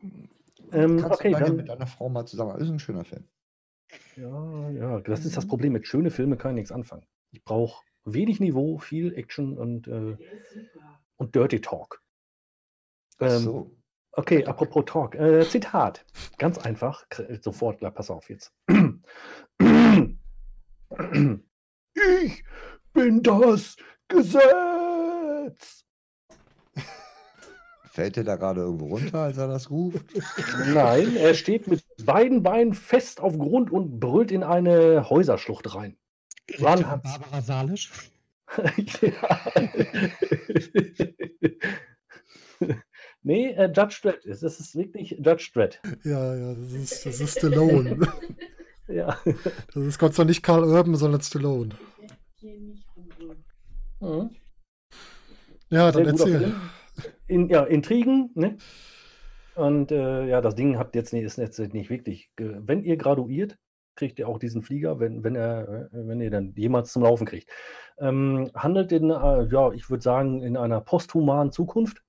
[0.72, 2.52] Ähm, kannst okay, du dann- mit deiner Frau mal zusammen.
[2.52, 3.24] Das ist ein schöner Film.
[4.16, 5.72] Ja, ja, das ist das Problem.
[5.72, 7.06] Mit schönen Filmen kann ich nichts anfangen.
[7.30, 10.16] Ich brauche wenig Niveau, viel Action und, äh,
[11.16, 12.02] und Dirty Talk.
[13.18, 13.76] Ach Ähm, so.
[14.12, 15.14] Okay, apropos Talk.
[15.16, 16.04] Äh, Zitat.
[16.38, 17.08] Ganz einfach.
[17.08, 18.52] Kr- Sofort, pass auf jetzt.
[21.94, 22.44] Ich
[22.92, 23.76] bin das
[24.08, 25.84] Gesetz.
[27.90, 30.04] Fällt der da gerade irgendwo runter, als er das ruft?
[30.66, 35.96] Nein, er steht mit beiden Beinen fest auf Grund und brüllt in eine Häuserschlucht rein.
[36.60, 37.02] Hans.
[37.02, 37.90] Barbara Salisch.
[43.22, 44.26] nee, äh, Judge Dredd.
[44.26, 45.80] Es ist wirklich Judge Dredd.
[46.04, 47.98] Ja, ja, das ist, das ist Stallone.
[48.86, 49.18] Ja.
[49.24, 51.70] Das ist Gott sei Dank nicht Karl Urban, sondern Stallone.
[54.00, 54.30] Mhm.
[55.70, 56.54] Ja, dann erzähl.
[57.26, 58.58] In, ja, Intrigen, ne?
[59.54, 62.30] Und äh, ja, das Ding hat jetzt ist jetzt nicht wirklich.
[62.36, 63.56] Wenn ihr graduiert,
[63.96, 67.26] kriegt ihr auch diesen Flieger, wenn, wenn er, äh, wenn ihr dann jemals zum Laufen
[67.26, 67.50] kriegt.
[67.98, 72.02] Ähm, handelt in, äh, ja, ich würde sagen, in einer posthumanen Zukunft.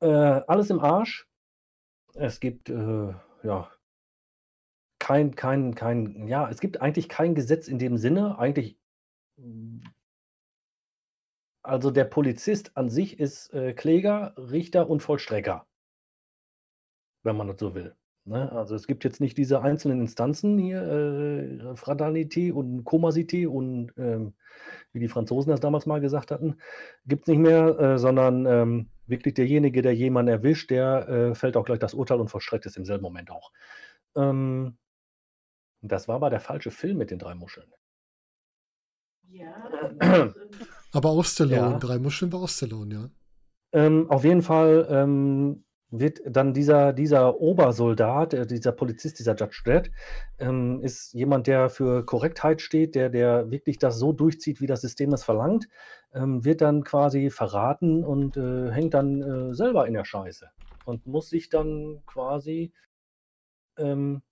[0.00, 1.28] Äh, alles im Arsch.
[2.14, 3.70] Es gibt, äh, ja,
[4.98, 8.38] kein, kein, kein, ja, es gibt eigentlich kein Gesetz in dem Sinne.
[8.38, 8.78] Eigentlich
[11.64, 15.66] also der Polizist an sich ist äh, Kläger, Richter und Vollstrecker,
[17.22, 17.96] wenn man das so will.
[18.24, 18.50] Ne?
[18.52, 24.34] Also es gibt jetzt nicht diese einzelnen Instanzen hier, äh, Fraternité und Komasité und ähm,
[24.92, 26.56] wie die Franzosen das damals mal gesagt hatten,
[27.06, 31.56] gibt es nicht mehr, äh, sondern ähm, wirklich derjenige, der jemanden erwischt, der äh, fällt
[31.56, 33.52] auch gleich das Urteil und vollstreckt es im selben Moment auch.
[34.16, 34.78] Ähm,
[35.82, 37.70] das war aber der falsche Film mit den drei Muscheln.
[39.28, 39.68] Ja,
[40.00, 40.36] das ist,
[40.92, 41.72] Aber auch Stallone.
[41.72, 41.78] Ja.
[41.78, 43.10] Drei Muscheln war auch Stallone, ja.
[43.72, 49.62] Ähm, auf jeden Fall ähm, wird dann dieser, dieser Obersoldat, äh, dieser Polizist, dieser Judge
[49.64, 49.90] Dredd,
[50.38, 54.80] ähm, ist jemand, der für Korrektheit steht, der, der wirklich das so durchzieht, wie das
[54.80, 55.68] System das verlangt,
[56.12, 60.50] ähm, wird dann quasi verraten und äh, hängt dann äh, selber in der Scheiße
[60.84, 62.72] und muss sich dann quasi
[63.78, 64.22] ähm,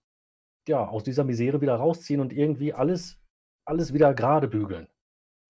[0.69, 3.21] ja, aus dieser Misere wieder rausziehen und irgendwie alles,
[3.65, 4.89] alles wieder gerade bügeln.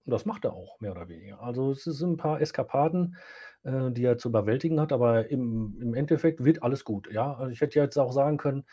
[0.04, 1.40] Und das macht er auch, mehr oder weniger.
[1.40, 3.16] Also es sind ein paar Eskapaden,
[3.64, 7.10] äh, die er zu überwältigen hat, aber im, im Endeffekt wird alles gut.
[7.12, 8.64] Ja, also ich hätte jetzt auch sagen können,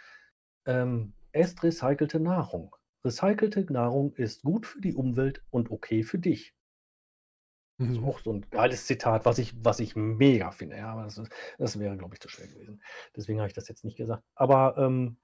[0.66, 2.76] ähm, esst recycelte Nahrung.
[3.06, 6.56] Recycelte Nahrung ist gut für die Umwelt und okay für dich.
[7.82, 8.04] Das ist Mhm.
[8.04, 10.78] auch so ein geiles Zitat, was ich, was ich mega finde.
[10.78, 11.22] Ja, aber das,
[11.58, 12.82] das wäre, glaube ich, zu schwer gewesen.
[13.16, 14.24] Deswegen habe ich das jetzt nicht gesagt.
[14.36, 15.18] Aber ähm,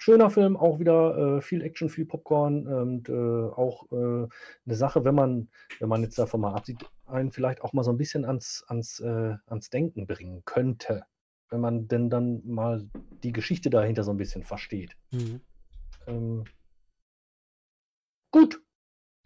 [0.00, 4.26] schöner Film, auch wieder äh, viel Action, viel Popcorn und äh, auch äh,
[4.66, 5.48] eine Sache, wenn man,
[5.78, 9.00] wenn man jetzt davon mal absieht, einen vielleicht auch mal so ein bisschen ans, ans,
[9.00, 11.04] äh, ans Denken bringen könnte.
[11.50, 12.88] Wenn man denn dann mal
[13.22, 14.96] die Geschichte dahinter so ein bisschen versteht.
[15.10, 15.40] Mhm.
[16.06, 16.44] Ähm,
[18.30, 18.62] gut,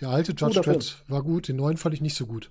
[0.00, 2.50] Der alte Judge Dredd war gut, den neuen fand ich nicht so gut.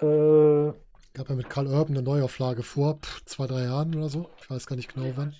[0.00, 0.72] Äh,
[1.12, 4.30] Gab ja mit Karl Urban eine Neuauflage vor, pff, zwei, drei Jahren oder so.
[4.40, 5.34] Ich weiß gar nicht genau wann.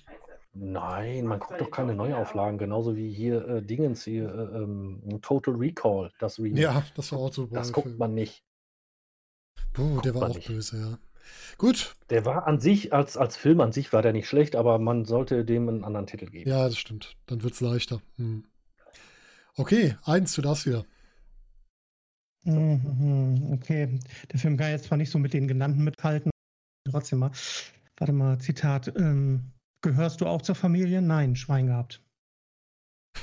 [0.53, 5.53] Nein, man guckt doch keine Neuauflagen, genauso wie hier äh, Dingens hier, äh, ähm, Total
[5.55, 6.61] Recall, das Remake.
[6.61, 7.45] Ja, das war auch so.
[7.47, 7.97] das guckt Film.
[7.97, 8.43] man nicht.
[9.73, 10.47] Puh, der war auch nicht.
[10.47, 10.97] böse, ja.
[11.57, 14.79] Gut, Der war an sich, als, als Film an sich war der nicht schlecht, aber
[14.79, 16.49] man sollte dem einen anderen Titel geben.
[16.49, 17.15] ja, das stimmt.
[17.27, 18.01] Dann wird's leichter.
[18.17, 18.43] Hm.
[19.55, 20.83] Okay, eins, du darfst wieder.
[22.43, 23.99] Mhm, Okay,
[24.31, 26.31] der Film kann jetzt zwar nicht so mit den genannten mithalten,
[26.89, 27.31] trotzdem mal.
[27.97, 28.91] Warte mal, Zitat.
[28.97, 29.51] Ähm,
[29.81, 31.01] gehörst du auch zur Familie?
[31.01, 32.03] Nein, Schwein gehabt.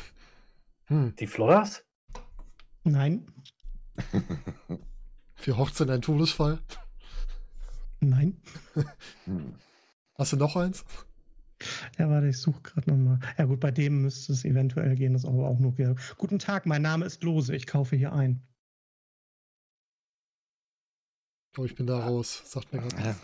[0.86, 1.14] Hm.
[1.16, 1.84] Die Flodders?
[2.84, 3.26] Nein,
[5.34, 6.60] Für Hochzeit ein Todesfall.
[8.00, 8.40] nein.
[9.24, 9.54] Hm.
[10.14, 10.84] Hast du noch eins?
[11.96, 13.20] Ja, warte, ich suche gerade nochmal.
[13.36, 15.94] Ja gut, bei dem müsste es eventuell gehen, das ist aber auch nur wieder.
[16.16, 18.42] Guten Tag, mein Name ist Lose, ich kaufe hier ein.
[21.56, 22.42] Oh, ich bin da raus.
[22.44, 23.16] Sagt mir gerade.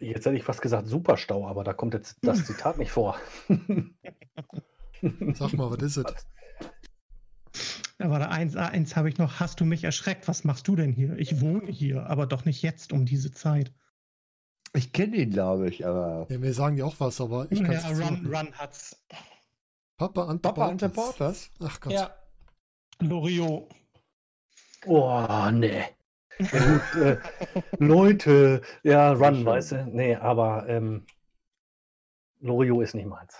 [0.00, 3.16] Jetzt hätte ich fast gesagt Superstau, aber da kommt jetzt das Zitat nicht vor.
[5.34, 6.26] Sag mal, was ist es?
[7.98, 9.40] Ja, warte, eins, eins habe ich noch.
[9.40, 10.28] Hast du mich erschreckt?
[10.28, 11.18] Was machst du denn hier?
[11.18, 13.72] Ich wohne hier, aber doch nicht jetzt um diese Zeit.
[14.74, 16.26] Ich kenne ihn, glaube ich, aber.
[16.30, 19.04] Ja, mir sagen die auch was, aber ich kann ja, es Run, Run hat's.
[19.96, 21.50] Papa Ante Papa Bartels.
[21.60, 21.92] Ach Gott.
[21.92, 22.14] Ja.
[23.00, 23.68] Loriot.
[24.86, 25.84] Oh, nee.
[26.38, 27.16] Ja, gut, äh,
[27.78, 29.46] Leute, ja, Run, schön.
[29.46, 29.86] weißt du?
[29.86, 31.04] Nee, aber ähm,
[32.40, 33.34] Loriot ist nicht meins.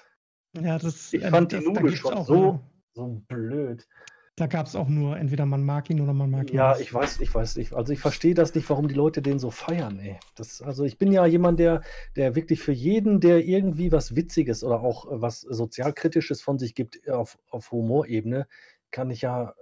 [0.61, 2.61] Ja, das, Ich ähm, fand die das, da Nudel schon auch so- nur-
[2.95, 3.87] So blöd.
[4.35, 6.83] Da gab es auch nur, entweder man mag ihn oder man mag ihn Ja, nicht.
[6.83, 7.73] ich weiß, ich weiß nicht.
[7.75, 10.19] Also ich verstehe das nicht, warum die Leute den so feiern, ey.
[10.37, 11.83] Das, also ich bin ja jemand, der,
[12.17, 16.75] der wirklich für jeden, der irgendwie was Witziges oder auch äh, was Sozialkritisches von sich
[16.77, 18.47] gibt auf, auf Humorebene,
[18.93, 19.55] kann ich ja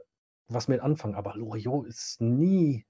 [0.49, 1.15] was mit anfangen.
[1.15, 2.85] Aber Loriot ist nie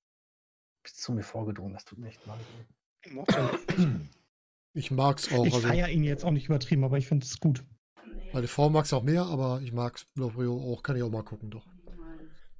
[0.87, 1.73] bis zu mir vorgedrungen.
[1.75, 2.39] Das tut mir echt leid.
[4.73, 5.45] Ich mag's auch.
[5.45, 7.65] Ich Also, feiere ihn jetzt auch nicht übertrieben, aber ich finde es gut.
[8.33, 10.83] meine Frau mag's auch mehr, aber ich mag's Loriot auch.
[10.85, 11.67] Kann ich auch mal gucken, doch.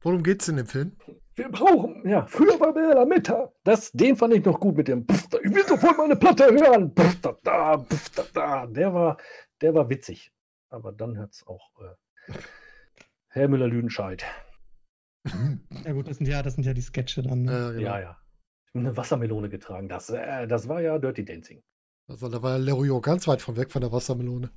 [0.01, 0.97] Worum geht's in dem Film?
[1.35, 3.53] Wir brauchen, ja, früher war Bella Mittag.
[3.63, 6.93] Das, den fand ich noch gut mit dem, pff, ich will sofort meine Platte hören.
[6.97, 8.67] Pff, da, da, pff, da, da.
[8.67, 9.19] Der war,
[9.61, 10.33] der war witzig.
[10.69, 12.33] Aber dann hört's auch äh,
[13.29, 14.25] Herr Müller-Lüdenscheid.
[15.85, 17.43] Ja gut, das sind ja, das sind ja die Sketche dann.
[17.43, 17.53] Ne?
[17.53, 17.91] Äh, genau.
[17.91, 18.17] Ja, ja.
[18.75, 19.89] Eine Wassermelone getragen.
[19.89, 21.63] Das, äh, das war ja Dirty Dancing.
[22.09, 24.51] Also, da war ja Loriot ganz weit von weg von der Wassermelone.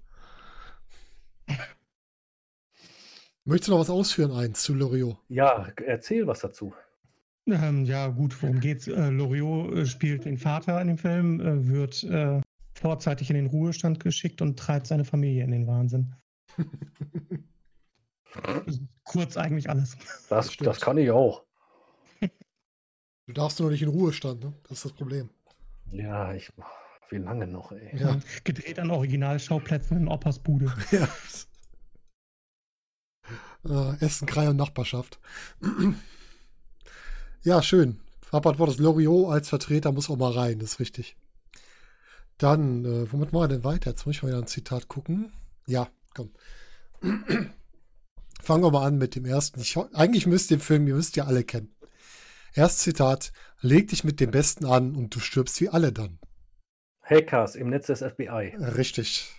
[3.46, 5.18] Möchtest du noch was ausführen, eins zu Loriot?
[5.30, 6.74] Ja, erzähl was dazu.
[7.48, 8.88] Ähm, ja, gut, worum geht's?
[8.88, 12.42] Äh, Loriot äh, spielt den Vater in dem Film, äh, wird äh,
[12.74, 16.14] vorzeitig in den Ruhestand geschickt und treibt seine Familie in den Wahnsinn.
[19.04, 19.98] Kurz eigentlich alles.
[20.30, 20.68] Das, Stimmt.
[20.68, 21.44] das kann ich auch.
[23.28, 24.54] Du darfst nur nicht in Ruhestand, ne?
[24.64, 25.30] Das ist das Problem.
[25.92, 26.52] Ja, ich.
[27.12, 27.96] Wie lange noch, ey?
[27.96, 28.20] Ja.
[28.44, 30.74] Gedreht an Originalschauplätzen in Oppas Bude.
[30.92, 31.08] Ja.
[33.66, 35.20] Äh, Essen, Krei und Nachbarschaft.
[37.44, 38.00] ja, schön.
[38.32, 41.18] Papa hat das Loriot als Vertreter muss auch mal rein, das ist richtig.
[42.38, 43.90] Dann, äh, womit machen wir denn weiter?
[43.90, 45.32] Jetzt muss ich mal wieder ein Zitat gucken.
[45.68, 46.32] Ja, komm.
[48.42, 49.60] Fangen wir mal an mit dem ersten.
[49.60, 51.76] Ich, eigentlich müsst ihr den Film, ihr müsst ja alle kennen.
[52.54, 53.32] Erstes Zitat:
[53.62, 56.20] Leg dich mit dem Besten an und du stirbst wie alle dann.
[57.04, 58.56] Hackers im Netz des FBI.
[58.78, 59.32] Richtig.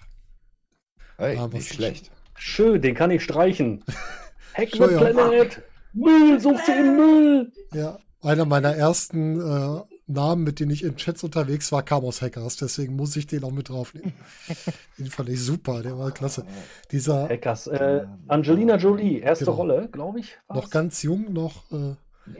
[1.16, 2.11] Hey, was nicht ist- schlecht.
[2.36, 3.84] Schön, den kann ich streichen.
[4.55, 4.78] Hack the.
[4.78, 5.62] Planet.
[5.92, 7.53] Müll, sucht sie im Müll.
[7.74, 9.80] Ja, einer meiner ersten äh,
[10.12, 12.56] Namen, mit denen ich in Chats unterwegs war, kam aus Hackers.
[12.56, 14.12] Deswegen muss ich den auch mit draufnehmen.
[14.98, 16.44] den fand ich super, der war klasse.
[16.90, 17.66] Dieser Hackers.
[17.68, 19.56] Äh, Angelina Jolie, erste Genau.
[19.56, 20.36] Rolle, glaube ich.
[20.48, 20.62] war's.
[20.62, 21.94] noch ganz jung, noch, äh,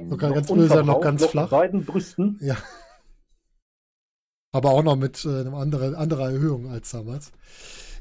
[0.05, 1.51] Noch ganz böse, noch ganz mit flach.
[1.51, 2.39] beiden Brüsten.
[2.41, 2.57] Ja.
[4.53, 7.33] Aber auch noch mit äh, einem anderen, anderer Erhöhung als damals.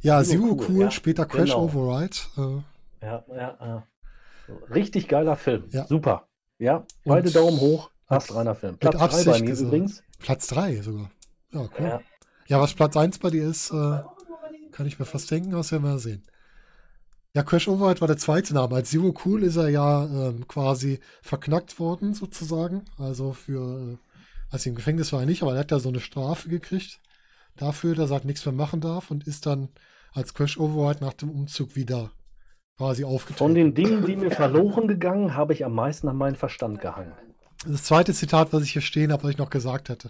[0.01, 1.65] Ja, Zero Cool, Cool, ja, später Crash genau.
[1.65, 2.15] Override.
[2.37, 3.87] Äh, Ja, ja, ja.
[4.73, 5.65] Richtig geiler Film.
[5.69, 5.85] Ja.
[5.85, 6.27] Super.
[6.57, 7.91] Ja, beide Und Daumen hoch.
[8.09, 8.77] Astreiner Film.
[8.77, 9.67] Platz drei bei Absicht mir gesagt.
[9.67, 10.03] übrigens.
[10.19, 11.11] Platz 3 sogar.
[11.53, 11.85] Ja, cool.
[11.85, 12.01] Ja.
[12.47, 14.01] Ja, was Platz 1 bei dir ist, äh,
[14.71, 16.23] kann ich mir fast denken, werden wir sehen.
[17.35, 18.75] Ja, Crash Override war der zweite Name.
[18.75, 22.85] Als Zero Cool ist er ja ähm, quasi verknackt worden, sozusagen.
[22.97, 23.97] Also für, äh,
[24.49, 26.99] als im Gefängnis war er nicht, aber er hat ja so eine Strafe gekriegt
[27.55, 29.69] dafür, dass er halt nichts mehr machen darf und ist dann
[30.13, 32.11] als Crash Override nach dem Umzug wieder
[32.77, 33.37] quasi aufgetreten.
[33.37, 37.13] Von den Dingen, die mir verloren gegangen, habe ich am meisten an meinen Verstand gehangen.
[37.65, 40.09] Das zweite Zitat, was ich hier stehen habe, was ich noch gesagt hätte.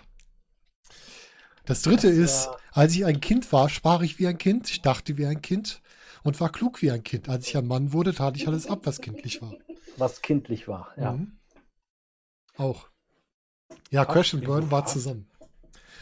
[1.66, 4.82] Das dritte Das ist, als ich ein Kind war, sprach ich wie ein Kind, ich
[4.82, 5.82] dachte wie ein Kind
[6.24, 7.30] und war klug wie ein Kind.
[7.30, 9.54] Als ich ein Mann wurde, tat ich alles ab, was kindlich war.
[9.98, 11.14] Was kindlich war, ja.
[11.14, 11.38] Mhm.
[12.58, 12.90] Auch.
[13.90, 15.30] Ja, Ach, Crash and wieso Burn war zusammen.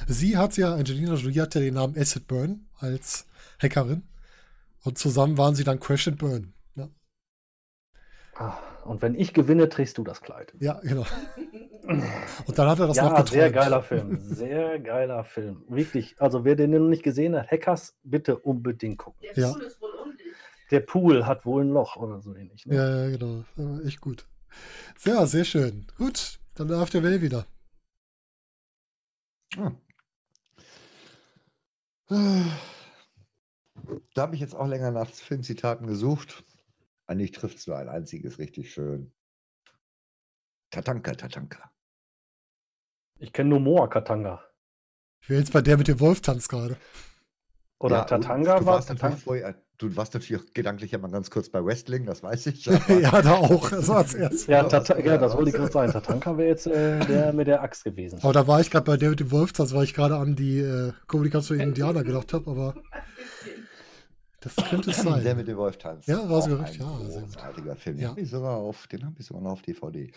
[0.08, 3.26] Sie hat ja, Angelina Jolie hatte den Namen Acid Burn als
[3.62, 4.04] Hackerin.
[4.84, 6.54] Und zusammen waren sie dann Crash and Burn.
[6.76, 6.90] Ja,
[8.36, 8.58] Ah,
[8.88, 10.54] Und wenn ich gewinne, trägst du das Kleid.
[10.60, 11.06] ja genau.
[11.88, 13.30] Und dann hat er das noch Ja, geträumt.
[13.30, 14.20] sehr geiler Film.
[14.22, 15.64] Sehr geiler Film.
[15.70, 16.16] Wirklich.
[16.20, 19.22] Also wer den noch nicht gesehen hat, Hackers, bitte unbedingt gucken.
[19.36, 19.52] Der Ja.
[19.54, 20.36] Pool ist wohl undicht.
[20.72, 22.66] Der Pool hat wohl ein Loch oder so ähnlich.
[22.66, 22.76] Ne?
[22.76, 23.44] Ja, ja, genau.
[23.56, 24.26] Ja, echt gut.
[25.06, 25.88] Ja, sehr schön.
[25.98, 27.46] Gut, dann darf der Well wieder.
[29.58, 29.72] Ah.
[34.14, 36.44] Da habe ich jetzt auch länger nach Filmzitaten gesucht.
[37.08, 39.12] Eigentlich trifft es nur ein einziges richtig schön.
[40.72, 41.72] Tatanka, Tatanka.
[43.20, 44.44] Ich kenne nur Moa Katanga.
[45.22, 46.78] Ich wäre jetzt bei der mit dem Wolftanz gerade.
[47.80, 49.16] Oder Ja, Tatanga du war Tatanga.
[49.16, 52.66] vorher, du warst natürlich auch gedanklich immer ganz kurz bei Wrestling, das weiß ich.
[53.02, 53.70] ja, da auch.
[53.70, 54.48] Das war erstes.
[54.48, 55.92] Ja, Tata ja, das wollte ich gerade sagen.
[55.92, 58.20] Tatanka wäre jetzt äh, der mit der Axt gewesen.
[58.22, 60.60] Aber da war ich gerade bei der mit dem Wolftanz, weil ich gerade an die
[60.60, 62.76] äh, Kommunikation in Indianer gedacht habe, aber
[64.40, 65.38] das könnte es Der sein.
[65.38, 66.08] mit dem Wolf tanzt.
[66.08, 66.82] Ja, war sogar ein richtig.
[66.82, 67.34] Ja, sehr gut.
[67.34, 67.96] großartiger Film.
[67.98, 68.10] Den Ja.
[68.10, 70.12] habe ich sogar auf, den habe ich sogar noch auf DVD.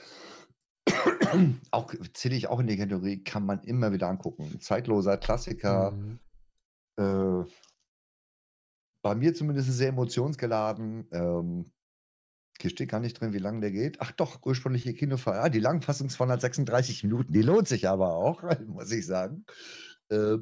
[1.70, 4.60] auch zähle ich auch in die Kategorie, kann man immer wieder angucken.
[4.60, 5.92] Zeitloser Klassiker.
[5.92, 6.18] Mhm.
[6.98, 7.44] Äh,
[9.02, 11.06] bei mir zumindest sehr emotionsgeladen.
[11.12, 11.70] Ähm,
[12.60, 14.00] hier steht gar nicht drin, wie lange der geht.
[14.02, 15.36] Ach doch, ursprüngliche Kinofahrt.
[15.42, 17.32] Ah, die Langfassung ist 236 Minuten.
[17.32, 19.46] Die lohnt sich aber auch, muss ich sagen.
[20.10, 20.36] Äh,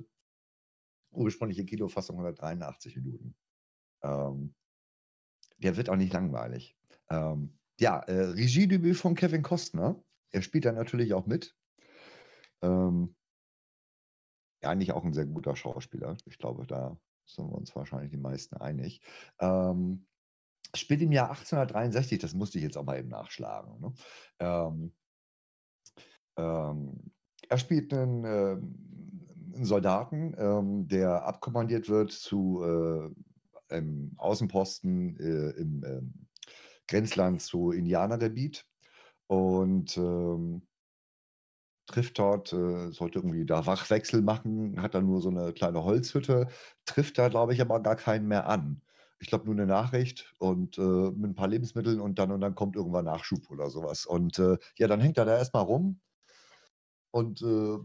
[1.12, 3.34] ursprüngliche Kinofassung 183 Minuten.
[4.02, 4.54] Ähm,
[5.58, 6.76] der wird auch nicht langweilig.
[7.10, 10.02] Ähm, ja, äh, Regiedebüt von Kevin Costner.
[10.30, 11.56] Er spielt da natürlich auch mit.
[12.62, 13.14] Ähm,
[14.62, 16.16] eigentlich auch ein sehr guter Schauspieler.
[16.26, 19.00] Ich glaube, da sind wir uns wahrscheinlich die meisten einig.
[19.38, 20.06] Ähm,
[20.74, 23.80] spielt im Jahr 1863, das musste ich jetzt auch mal eben nachschlagen.
[23.80, 23.92] Ne?
[24.40, 24.92] Ähm,
[26.36, 27.12] ähm,
[27.48, 33.10] er spielt einen, ähm, einen Soldaten, ähm, der abkommandiert wird zu äh,
[33.70, 36.28] einem Außenposten äh, im ähm,
[36.88, 38.66] Grenzland zu Indianergebiet
[39.28, 40.62] und ähm,
[41.86, 46.48] trifft dort, äh, sollte irgendwie da Wachwechsel machen, hat dann nur so eine kleine Holzhütte,
[46.84, 48.82] trifft da, glaube ich, aber gar keinen mehr an.
[49.20, 52.54] Ich glaube nur eine Nachricht und äh, mit ein paar Lebensmitteln und dann und dann
[52.54, 54.06] kommt irgendwann Nachschub oder sowas.
[54.06, 56.00] Und äh, ja, dann hängt er da erstmal rum
[57.10, 57.78] und äh,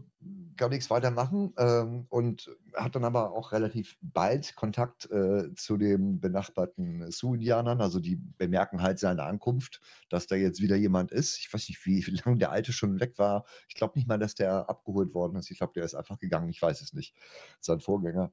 [0.56, 5.76] kann nichts weiter machen ähm, und hat dann aber auch relativ bald Kontakt äh, zu
[5.76, 7.80] den benachbarten Sioux-Indianern.
[7.80, 11.38] Also die bemerken halt seine Ankunft, dass da jetzt wieder jemand ist.
[11.38, 13.44] Ich weiß nicht, wie, wie lange der Alte schon weg war.
[13.68, 15.50] Ich glaube nicht mal, dass der abgeholt worden ist.
[15.50, 16.50] Ich glaube, der ist einfach gegangen.
[16.50, 17.16] Ich weiß es nicht.
[17.60, 18.32] Sein Vorgänger.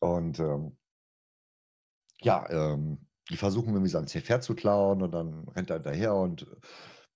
[0.00, 0.76] Und ähm,
[2.20, 6.46] ja, ähm, die versuchen irgendwie sein Pferd zu klauen und dann rennt er daher und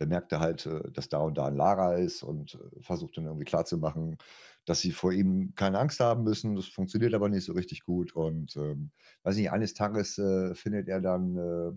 [0.00, 3.16] äh, bemerkt er halt, äh, dass da und da ein Lager ist und äh, versucht
[3.16, 4.16] dann irgendwie klarzumachen,
[4.64, 6.56] dass sie vor ihm keine Angst haben müssen.
[6.56, 8.12] Das funktioniert aber nicht so richtig gut.
[8.12, 8.90] Und ähm,
[9.22, 11.72] weiß nicht, eines Tages äh, findet er dann äh,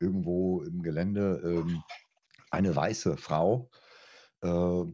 [0.00, 1.82] irgendwo im Gelände ähm,
[2.50, 3.70] eine weiße Frau
[4.42, 4.48] äh,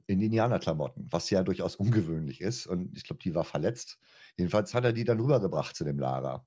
[0.06, 2.66] in Indianerklamotten, was ja durchaus ungewöhnlich ist.
[2.66, 3.98] Und ich glaube, die war verletzt.
[4.36, 6.46] Jedenfalls hat er die dann rübergebracht zu dem Lager.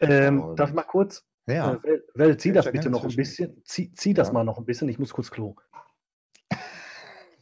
[0.00, 1.24] Ähm, darf ich mal kurz?
[1.46, 1.74] Ja.
[1.74, 3.62] Äh, Well, well, zieh das bitte noch ein bisschen.
[3.64, 4.34] Zieh, zieh das Ja.
[4.34, 4.88] mal noch ein bisschen.
[4.88, 5.54] Ich muss kurz Klo.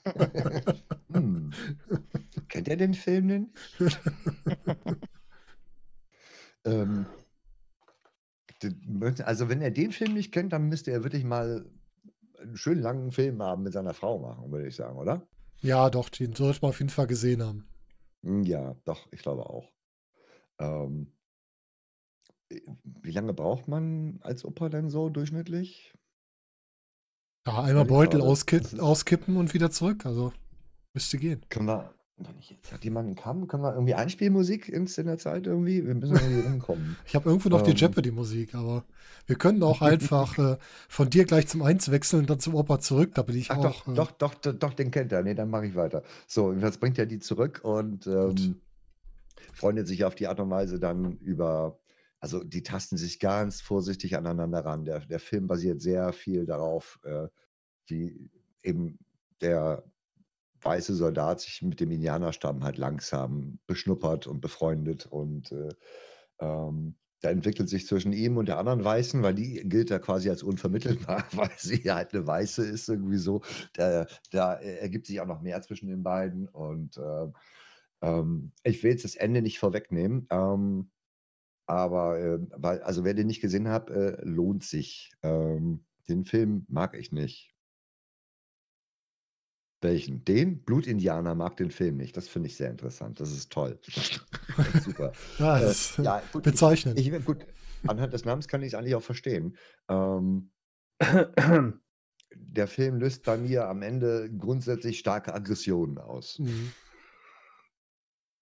[1.13, 1.53] hm.
[2.49, 3.55] Kennt ihr den Film denn?
[6.65, 7.07] ähm,
[9.25, 11.71] also wenn er den Film nicht kennt, dann müsste er wirklich mal
[12.41, 15.27] einen schönen langen Film haben mit seiner Frau machen, würde ich sagen, oder?
[15.61, 17.69] Ja, doch, den sollte man auf jeden Fall gesehen haben.
[18.25, 19.71] Hm, Ja, doch, ich glaube auch.
[20.59, 21.13] Ähm,
[23.03, 25.93] wie lange braucht man als Opa denn so durchschnittlich?
[27.47, 28.31] Ja, einmal Beutel gerade.
[28.31, 30.07] auskipp, Das ist- auskippen und wieder zurück.
[30.07, 30.33] Also
[30.95, 31.43] müsste gehen.
[31.49, 35.07] Können wir, wenn ich jetzt hat jemand einen Kamm, können wir irgendwie Einspielmusik ins in
[35.07, 35.85] der Zeit irgendwie?
[35.85, 36.97] Wir müssen irgendwie rumkommen.
[37.05, 37.77] Ich habe irgendwo noch die Ähm.
[37.77, 38.85] Jeopardy-Musik, aber
[39.27, 40.57] wir können auch einfach äh,
[40.89, 43.11] von dir gleich zum Eins wechseln und dann zum Opa zurück.
[43.15, 43.63] Da bin ich Ach auch.
[43.65, 45.25] doch, äh, doch, doch, doch, doch, den kennt er.
[45.25, 46.05] Nee, dann mache ich weiter.
[46.29, 48.61] So, jetzt bringt er die zurück und ähm,
[49.53, 51.81] freundet sich auf die Art und Weise dann über,
[52.23, 54.85] also die tasten sich ganz vorsichtig aneinander ran.
[54.85, 57.27] Der, der Film basiert sehr viel darauf, äh,
[57.89, 58.31] wie
[58.63, 59.01] eben
[59.41, 59.83] der
[60.61, 65.75] weiße Soldat sich mit dem Indianerstamm halt langsam beschnuppert und befreundet und äh,
[66.39, 70.31] ähm, da entwickelt sich zwischen ihm und der anderen Weißen, weil die gilt da quasi
[70.31, 73.43] als unvermittelbar, weil sie halt eine Weiße ist, irgendwie so.
[73.75, 76.49] Da, da ergibt sich auch noch mehr zwischen den beiden.
[76.49, 77.29] Und äh,
[78.03, 80.91] ähm, ich will jetzt das Ende nicht vorwegnehmen, ähm,
[81.73, 85.11] aber äh, weil, also wer den nicht gesehen hat, äh, lohnt sich.
[85.23, 87.55] Ähm, den Film mag ich nicht.
[89.81, 90.25] Welchen?
[90.25, 90.63] Den?
[90.63, 92.17] Blutindianer mag den Film nicht.
[92.17, 93.21] Das finde ich sehr interessant.
[93.21, 93.81] Das ist toll.
[94.85, 95.13] Super.
[95.39, 96.99] Ja, Äh, das ist ja, gut, bezeichnend.
[97.01, 97.47] Ich, ich, gut,
[97.87, 99.57] anhand des Namens kann ich es eigentlich auch verstehen.
[99.89, 100.51] Ähm,
[102.37, 106.39] der Film löst bei mir am Ende grundsätzlich starke Aggressionen aus.
[106.39, 106.73] Mhm.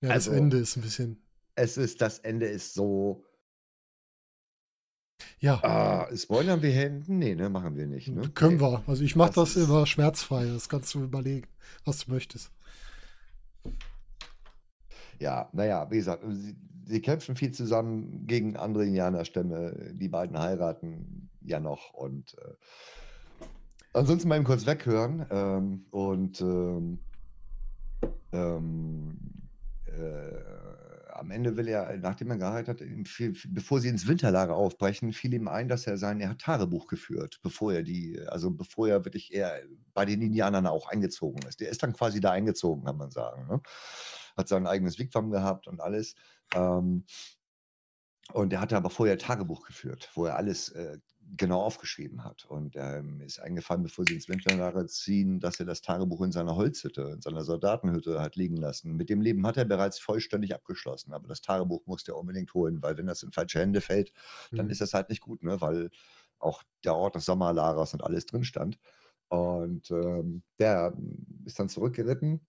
[0.03, 1.23] Ja, Also- das Ende ist ein bisschen.
[1.55, 3.25] Es ist, das Ende ist so.
[5.39, 7.19] Ja, Ah, spoilern wir hinten?
[7.19, 8.09] Nee, ne, machen wir nicht.
[8.09, 8.29] Ne?
[8.31, 8.63] können nee.
[8.63, 8.83] wir.
[8.87, 10.47] Also ich mache Das das, immer schmerzfrei.
[10.47, 11.49] Das kannst du überlegen,
[11.85, 12.51] was du möchtest.
[15.19, 16.57] Ja, naja, wie gesagt, sie,
[16.87, 19.93] sie kämpfen viel zusammen gegen andere Indianerstämme.
[19.93, 22.55] Die beiden heiraten ja noch und äh,
[23.93, 25.27] ansonsten mal eben kurz weghören.
[25.31, 27.01] Ähm, und ähm,
[28.33, 29.19] ähm,
[29.87, 30.80] äh,
[31.21, 35.49] am Ende will er, nachdem er geheiratet hat, bevor sie ins Winterlager aufbrechen, fiel ihm
[35.49, 39.61] ein, dass er sein, er Tagebuch geführt, bevor er die, also bevor er wirklich eher
[39.93, 41.61] bei den Indianern auch eingezogen ist.
[41.61, 43.47] Der ist dann quasi da eingezogen, kann man sagen.
[43.49, 43.61] Ne?
[44.35, 46.15] Hat sein eigenes Wigwam gehabt und alles.
[46.55, 47.05] Ähm,
[48.33, 50.99] und er hatte aber vorher Tagebuch geführt, wo er alles äh,
[51.37, 52.45] genau aufgeschrieben hat.
[52.45, 56.57] Und ähm, ist eingefallen, bevor sie ins Winterlager ziehen, dass er das Tagebuch in seiner
[56.57, 58.97] Holzhütte, in seiner Soldatenhütte hat liegen lassen.
[58.97, 62.83] Mit dem Leben hat er bereits vollständig abgeschlossen, aber das Tagebuch musste er unbedingt holen,
[62.83, 64.13] weil wenn das in falsche Hände fällt,
[64.55, 64.71] dann Mhm.
[64.71, 65.61] ist das halt nicht gut, ne?
[65.61, 65.91] weil
[66.39, 68.79] auch der Ort des Sommerlagers und alles drin stand.
[69.29, 70.95] Und ähm, der
[71.45, 72.47] ist dann zurückgeritten.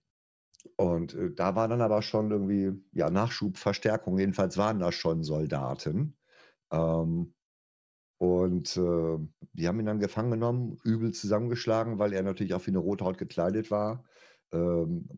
[0.77, 4.17] Und äh, da war dann aber schon irgendwie, ja, Nachschub, Verstärkung.
[4.19, 6.17] Jedenfalls waren da schon Soldaten.
[6.71, 7.33] Ähm,
[8.21, 9.17] und äh,
[9.53, 13.17] die haben ihn dann gefangen genommen, übel zusammengeschlagen, weil er natürlich auch wie eine Rothaut
[13.17, 14.03] gekleidet war.
[14.53, 15.09] Ähm,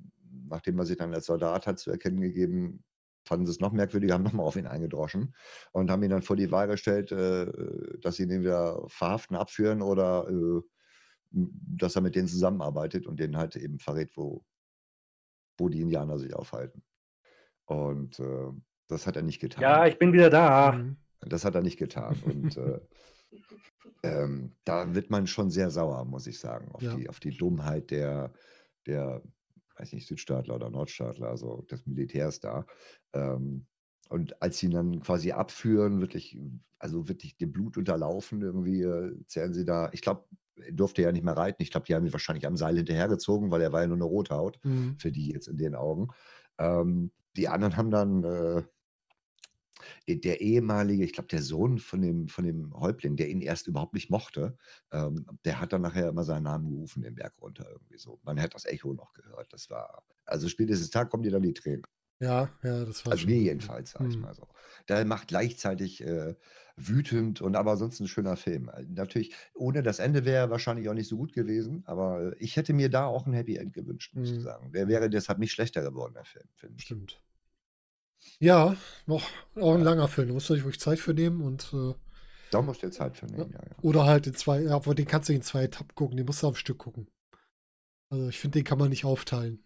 [0.48, 2.86] nachdem er sich dann als Soldat hat zu erkennen gegeben,
[3.28, 5.36] fanden sie es noch merkwürdiger, haben nochmal auf ihn eingedroschen
[5.74, 7.52] und haben ihn dann vor die Wahl gestellt, äh,
[8.00, 10.62] dass sie ihn entweder verhaften, abführen oder äh,
[11.32, 14.46] dass er mit denen zusammenarbeitet und denen halt eben verrät, wo,
[15.58, 16.86] wo die Indianer sich aufhalten.
[17.66, 18.52] Und äh,
[18.88, 19.62] das hat er nicht getan.
[19.62, 20.72] Ja, ich bin wieder da.
[20.72, 21.03] Mhm.
[21.28, 22.16] Das hat er nicht getan.
[22.24, 22.80] Und äh,
[24.04, 26.96] ähm, da wird man schon sehr sauer, muss ich sagen, auf, Ja.
[26.96, 28.34] die, auf die Dummheit der,
[28.86, 29.22] der,
[29.78, 32.66] weiß nicht, Südstaatler oder Nordstaatler, also des Militärs da.
[33.14, 33.66] Ähm,
[34.10, 36.38] und als sie ihn dann quasi abführen, wirklich,
[36.80, 40.26] also wirklich dem Blut unterlaufen, irgendwie äh, zählen sie da, ich glaube,
[40.56, 41.64] er durfte ja nicht mehr reiten.
[41.64, 44.04] Ich glaube, die haben ihn wahrscheinlich am Seil hinterhergezogen, weil er war ja nur eine
[44.04, 44.98] Rothaut Mhm.
[45.00, 46.10] für die jetzt in den Augen.
[46.60, 48.64] Ähm, die anderen haben dann äh,
[50.08, 53.68] der- der ehemalige, ich glaube, der Sohn von dem, von dem Häuptling, der ihn erst
[53.68, 54.58] überhaupt nicht mochte,
[54.92, 58.20] ähm, der hat dann nachher immer seinen Namen gerufen, den Berg runter irgendwie so.
[58.24, 59.52] Man hat das Echo noch gehört.
[59.54, 61.84] Das war, also spätestens Tag kommen dir dann die Tränen.
[62.20, 64.20] Ja, ja, das war Also mir jedenfalls, sag ich Mhm.
[64.20, 64.48] mal so.
[64.88, 66.36] Der macht gleichzeitig äh,
[66.78, 68.70] wütend und aber sonst ein schöner Film.
[68.70, 72.56] Äh, Natürlich, ohne das Ende wäre er wahrscheinlich auch nicht so gut gewesen, aber ich
[72.56, 74.42] hätte mir da auch ein Happy End gewünscht, muss ich Mhm.
[74.42, 74.72] sagen.
[74.72, 76.84] Der wäre deshalb nicht schlechter geworden, der Film, finde ich.
[76.84, 77.24] Stimmt.
[78.40, 78.76] Ja,
[79.06, 79.24] noch
[79.56, 80.28] auch ein langer Film.
[80.30, 81.94] Da musst du dich wirklich Zeit für nehmen und äh,
[82.52, 83.76] Da musst du dir Zeit für nehmen, ja, ja.
[83.82, 86.44] oder halt in zwei, ja, aber den kannst du in zwei Etappen gucken, den musst
[86.44, 87.08] du am Stück gucken.
[88.10, 89.64] Also ich finde, den kann man nicht aufteilen.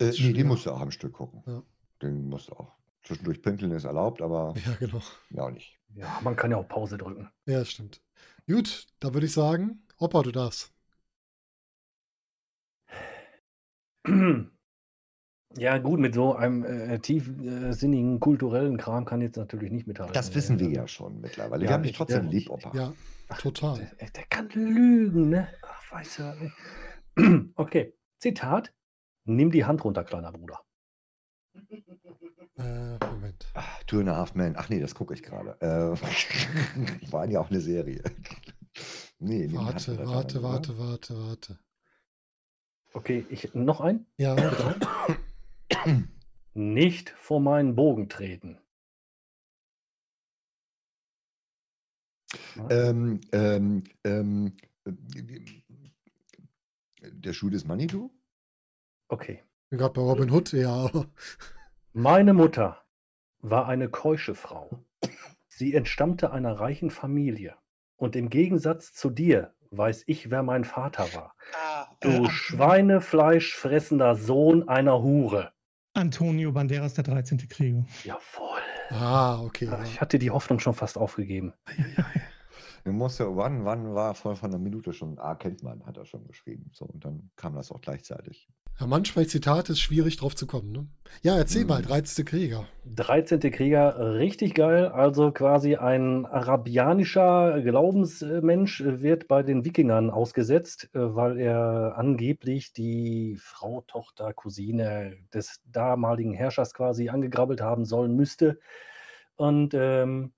[0.00, 1.42] Äh, nee, den musst du auch am Stück gucken.
[1.46, 1.62] Ja.
[2.02, 2.72] Den musst du auch.
[3.04, 5.00] Zwischendurch pinkeln ist erlaubt, aber Ja, genau.
[5.30, 5.78] ja auch nicht.
[5.94, 7.30] Ja, man kann ja auch Pause drücken.
[7.46, 8.00] Ja, das stimmt.
[8.48, 10.72] Gut, da würde ich sagen, Opa, du darfst.
[15.56, 20.12] Ja, gut, mit so einem äh, tiefsinnigen kulturellen Kram kann jetzt natürlich nicht mithalten.
[20.14, 21.64] Das wissen wir Äh, ja schon mittlerweile.
[21.64, 22.72] Ja, wir haben dich ich- trotzdem ja, lieb, Opa.
[22.74, 22.92] Ja,
[23.38, 23.88] total.
[24.00, 25.48] Der, der kann lügen, ne?
[25.62, 26.54] Ach, weiß er nicht.
[27.56, 28.72] Okay, Zitat.
[29.26, 30.60] Nimm die Hand runter, kleiner Bruder.
[32.58, 33.46] Äh, Moment.
[33.54, 34.54] Ach, Two and a Half Men.
[34.56, 35.56] Ach nee, das gucke ich gerade.
[35.60, 38.02] Äh, war ja auch eine Serie.
[39.18, 41.58] nee, Warte, warte, kleiner warte, warte, warte.
[42.92, 44.06] Okay, ich, noch ein.
[44.18, 44.76] Ja, bitte.
[46.54, 48.60] Nicht vor meinen Bogen treten.
[52.70, 54.92] Ähm, ähm, ähm, äh,
[57.10, 58.10] der Schuh des Manitou?
[59.08, 59.42] Okay.
[59.70, 60.90] bin gerade bei Robin Hood, ja.
[61.92, 62.84] Meine Mutter
[63.38, 64.84] war eine keusche Frau.
[65.48, 67.56] Sie entstammte einer reichen Familie.
[67.96, 71.36] Und im Gegensatz zu dir weiß ich, wer mein Vater war.
[71.54, 75.53] Ah, Du äh, Schweinefleischfressender Sohn einer Hure.
[75.94, 77.48] Antonio Banderas, der 13.
[77.48, 77.84] Krieger.
[78.04, 78.60] Jawohl.
[78.90, 79.68] Ah, okay.
[79.70, 79.84] Ah, Ja.
[79.84, 81.52] Ich hatte die Hoffnung schon fast aufgegeben.
[82.84, 85.96] Du musst ja, wann, wann war vor von einer Minute schon, ah, kennt man, hat
[85.96, 86.70] er schon geschrieben.
[86.74, 88.46] So, und dann kam das auch gleichzeitig.
[88.78, 90.70] Ja, manchmal Zitate ist schwierig drauf zu kommen.
[90.72, 90.86] Ne?
[91.22, 91.86] Ja, erzähl mal, Mhm.
[91.86, 92.24] 13.
[92.26, 92.66] Krieger.
[92.84, 93.40] 13.
[93.52, 94.88] Krieger, richtig geil.
[94.88, 103.36] Also quasi ein arabianischer Glaubensmensch wird bei den Wikingern ausgesetzt, äh, weil er angeblich die
[103.40, 108.58] Frau, Tochter, Cousine des damaligen Herrschers quasi angegrabbelt haben sollen müsste.
[109.36, 110.32] Und ähm,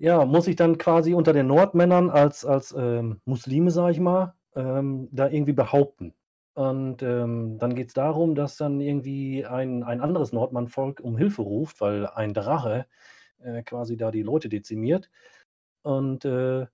[0.00, 4.34] ja, muss sich dann quasi unter den Nordmännern als, als ähm, Muslime, sag ich mal,
[4.56, 6.14] ähm, da irgendwie behaupten.
[6.54, 11.42] Und ähm, dann geht es darum, dass dann irgendwie ein, ein anderes Nordmannvolk um Hilfe
[11.42, 12.86] ruft, weil ein Drache
[13.40, 15.10] äh, quasi da die Leute dezimiert.
[15.82, 16.66] Und äh,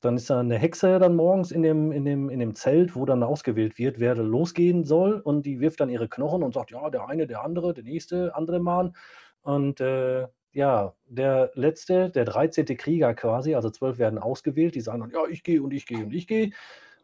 [0.00, 3.04] dann ist da eine Hexe dann morgens in dem, in, dem, in dem Zelt, wo
[3.04, 5.20] dann ausgewählt wird, wer losgehen soll.
[5.20, 8.34] Und die wirft dann ihre Knochen und sagt, ja, der eine, der andere, der nächste,
[8.34, 8.94] andere Mann.
[9.42, 12.64] Und äh, ja, der letzte, der 13.
[12.76, 16.04] Krieger quasi, also zwölf werden ausgewählt, die sagen dann, ja, ich gehe und ich gehe
[16.04, 16.50] und ich gehe.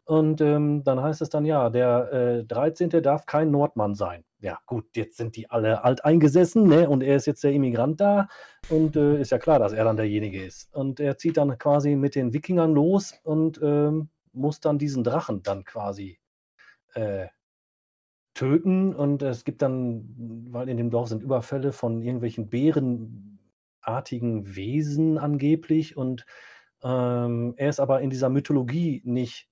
[0.07, 2.89] Und ähm, dann heißt es dann, ja, der äh, 13.
[3.01, 4.23] darf kein Nordmann sein.
[4.39, 6.89] Ja, gut, jetzt sind die alle alteingesessen, ne?
[6.89, 8.29] Und er ist jetzt der Immigrant da.
[8.69, 10.73] Und äh, ist ja klar, dass er dann derjenige ist.
[10.73, 15.43] Und er zieht dann quasi mit den Wikingern los und ähm, muss dann diesen Drachen
[15.43, 16.19] dann quasi
[16.93, 17.27] äh,
[18.33, 18.95] töten.
[18.95, 22.49] Und es gibt dann, weil in dem Dorf sind Überfälle von irgendwelchen
[23.87, 25.97] bärenartigen Wesen angeblich.
[25.97, 26.25] Und
[26.83, 29.49] ähm, er ist aber in dieser Mythologie nicht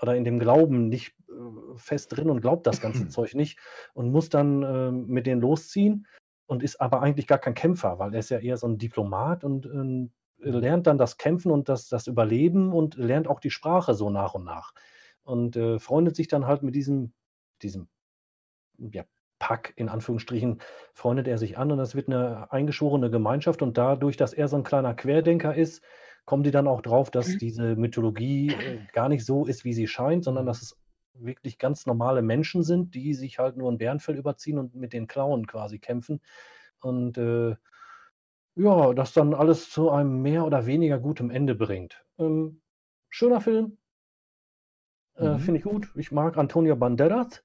[0.00, 3.58] oder in dem Glauben nicht äh, fest drin und glaubt das ganze Zeug nicht
[3.94, 6.06] und muss dann äh, mit denen losziehen
[6.46, 9.42] und ist aber eigentlich gar kein Kämpfer, weil er ist ja eher so ein Diplomat
[9.42, 13.94] und ähm, lernt dann das Kämpfen und das, das Überleben und lernt auch die Sprache
[13.94, 14.74] so nach und nach.
[15.22, 17.12] Und äh, freundet sich dann halt mit diesem,
[17.62, 17.88] diesem
[18.78, 19.04] ja,
[19.38, 20.60] Pack, in Anführungsstrichen,
[20.94, 24.56] freundet er sich an und das wird eine eingeschworene Gemeinschaft und dadurch, dass er so
[24.56, 25.82] ein kleiner Querdenker ist,
[26.24, 29.86] kommen die dann auch drauf, dass diese Mythologie äh, gar nicht so ist, wie sie
[29.86, 30.76] scheint, sondern dass es
[31.14, 35.06] wirklich ganz normale Menschen sind, die sich halt nur ein Bärenfell überziehen und mit den
[35.06, 36.20] Klauen quasi kämpfen.
[36.80, 37.56] Und äh,
[38.56, 42.04] ja, das dann alles zu einem mehr oder weniger gutem Ende bringt.
[42.18, 42.60] Ähm,
[43.08, 43.78] schöner Film.
[45.16, 45.38] Äh, Mhm.
[45.38, 45.90] Finde ich gut.
[45.94, 47.42] Ich mag Antonio Banderas.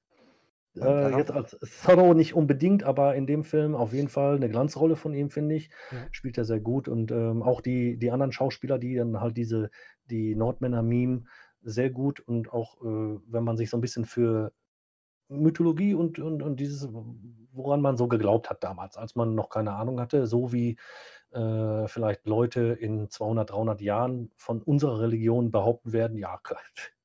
[0.76, 4.96] Äh, jetzt als Zorro nicht unbedingt, aber in dem Film auf jeden Fall eine Glanzrolle
[4.96, 5.70] von ihm, finde ich.
[5.90, 5.98] Ja.
[6.12, 6.88] Spielt er sehr gut.
[6.88, 9.70] Und ähm, auch die, die anderen Schauspieler, die dann halt diese,
[10.06, 11.24] die Nordmänner-Meme
[11.62, 14.52] sehr gut und auch, äh, wenn man sich so ein bisschen für
[15.28, 16.88] Mythologie und, und, und dieses,
[17.52, 20.76] woran man so geglaubt hat damals, als man noch keine Ahnung hatte, so wie
[21.30, 26.38] äh, vielleicht Leute in 200, 300 Jahren von unserer Religion behaupten werden, ja,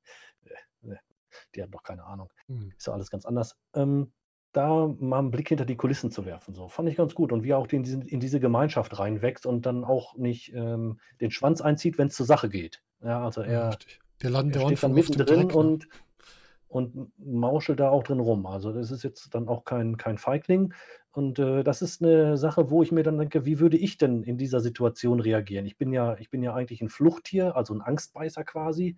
[1.58, 2.72] die haben doch keine Ahnung, Hm.
[2.76, 3.56] ist ja alles ganz anders.
[3.74, 4.12] Ähm,
[4.52, 7.32] da mal einen Blick hinter die Kulissen zu werfen, so fand ich ganz gut.
[7.32, 11.00] Und wie er auch in, diesen, in diese Gemeinschaft reinwächst und dann auch nicht ähm,
[11.20, 12.82] den Schwanz einzieht, wenn es zur Sache geht.
[13.02, 14.00] Ja, also Ja, er, richtig.
[14.22, 15.46] Der landet er der steht dann mittendrin.
[15.48, 15.54] Ne?
[15.54, 15.88] und,
[16.68, 18.46] und mauschelt da auch drin rum.
[18.46, 20.72] Also das ist jetzt dann auch kein, kein Feigling.
[21.12, 24.22] Und äh, das ist eine Sache, wo ich mir dann denke, wie würde ich denn
[24.22, 25.66] in dieser Situation reagieren?
[25.66, 28.96] Ich bin ja, ich bin ja eigentlich ein Fluchttier, also ein Angstbeißer quasi.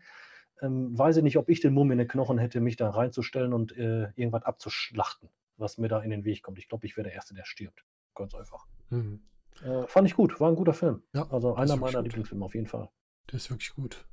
[0.61, 3.53] Ähm, weiß ich nicht, ob ich den Mumm in den Knochen hätte, mich da reinzustellen
[3.53, 6.59] und äh, irgendwas abzuschlachten, was mir da in den Weg kommt.
[6.59, 7.85] Ich glaube, ich wäre der Erste, der stirbt.
[8.15, 8.67] Ganz einfach.
[8.91, 9.21] Hm.
[9.65, 11.03] Äh, fand ich gut, war ein guter Film.
[11.15, 12.03] Ja, Also einer meiner.
[12.03, 12.89] Lieblingsfilme auf jeden Fall.
[13.31, 14.05] Der ist wirklich gut.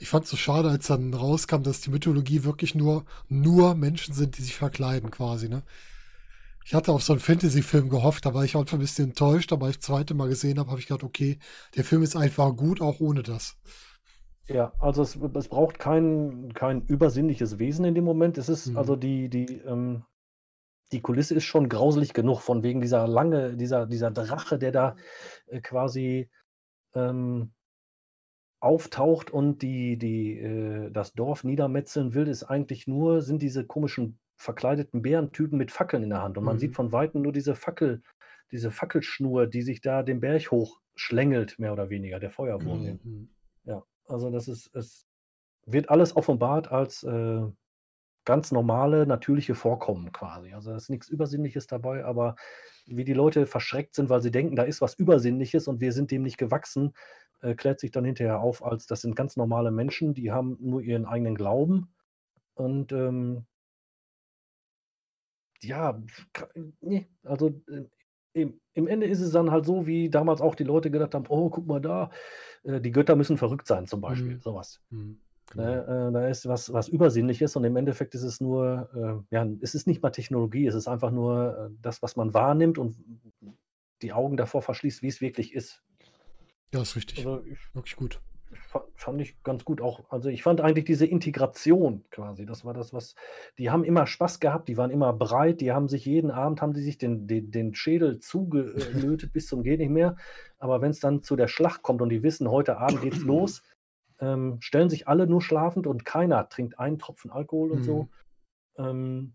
[0.00, 4.14] Ich fand es so schade, als dann rauskam, dass die Mythologie wirklich nur, nur Menschen
[4.14, 5.62] sind, die sich verkleiden, quasi, ne?
[6.64, 9.66] Ich hatte auf so einen Fantasy-Film gehofft, da war ich einfach ein bisschen enttäuscht, aber
[9.66, 11.38] als ich das zweite Mal gesehen habe, habe ich gedacht, okay,
[11.74, 13.56] der Film ist einfach gut, auch ohne das.
[14.48, 18.38] Ja, also es, es braucht kein, kein übersinnliches Wesen in dem Moment.
[18.38, 18.78] Es ist, Mhm.
[18.78, 20.04] also die, die, ähm,
[20.92, 24.96] die Kulisse ist schon grauselig genug, von wegen dieser lange, dieser, dieser Drache, der da
[25.46, 26.30] äh, quasi
[26.94, 27.52] ähm,
[28.60, 34.18] auftaucht und die, die, äh, das Dorf niedermetzeln will, ist eigentlich nur, sind diese komischen
[34.36, 36.38] verkleideten Bärentypen mit Fackeln in der Hand.
[36.38, 36.60] Und man Mhm.
[36.60, 38.02] sieht von Weitem nur diese Fackel,
[38.50, 42.98] diese Fackelschnur, die sich da den Berg hochschlängelt, mehr oder weniger, der Feuerwurm.
[43.04, 43.28] Mhm.
[44.08, 45.06] Also das ist, es
[45.66, 47.42] wird alles offenbart als äh,
[48.24, 50.52] ganz normale, natürliche Vorkommen quasi.
[50.52, 52.36] Also da ist nichts Übersinnliches dabei, aber
[52.86, 56.10] wie die Leute verschreckt sind, weil sie denken, da ist was Übersinnliches und wir sind
[56.10, 56.94] dem nicht gewachsen,
[57.40, 60.82] äh, klärt sich dann hinterher auf, als das sind ganz normale Menschen, die haben nur
[60.82, 61.94] ihren eigenen Glauben
[62.54, 63.46] und ähm,
[65.60, 66.00] ja,
[66.80, 67.84] nee, also äh,
[68.32, 71.24] im, im Ende ist es dann halt so, wie damals auch die Leute gedacht haben,
[71.28, 72.10] oh, guck mal da,
[72.64, 74.40] äh, die Götter müssen verrückt sein zum Beispiel, Mhm.
[74.40, 74.80] sowas.
[74.90, 75.18] Mhm.
[75.50, 75.62] Genau.
[75.64, 79.46] Ne, äh, da ist was, was Übersinnliches und im Endeffekt ist es nur, äh, ja,
[79.62, 82.96] es ist nicht mal Technologie, es ist einfach nur das, was man wahrnimmt und
[84.02, 85.82] die Augen davor verschließt, wie es wirklich ist.
[86.74, 87.18] Ja, ist richtig.
[87.18, 88.20] Also ich, Wirklich gut.
[88.98, 90.10] Fand ich ganz gut auch.
[90.10, 93.14] Also ich fand eigentlich diese Integration quasi, das war das, was,
[93.56, 96.74] die haben immer Spaß gehabt, die waren immer breit, die haben sich jeden Abend, haben
[96.74, 100.16] die sich den, den, den Schädel zugelötet bis zum geht nicht mehr.
[100.58, 103.62] Aber wenn es dann zu der Schlacht kommt und die wissen, heute Abend geht's los,
[104.18, 108.08] ähm, stellen sich alle nur schlafend und keiner trinkt einen Tropfen Alkohol und so.
[108.78, 109.34] Ähm,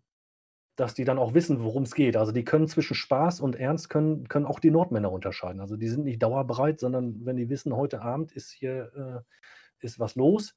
[0.76, 2.18] dass die dann auch wissen, worum es geht.
[2.18, 5.62] Also die können zwischen Spaß und Ernst können, können auch die Nordmänner unterscheiden.
[5.62, 10.00] Also die sind nicht dauerbereit, sondern wenn die wissen, heute Abend ist hier äh, ist
[10.00, 10.56] was los,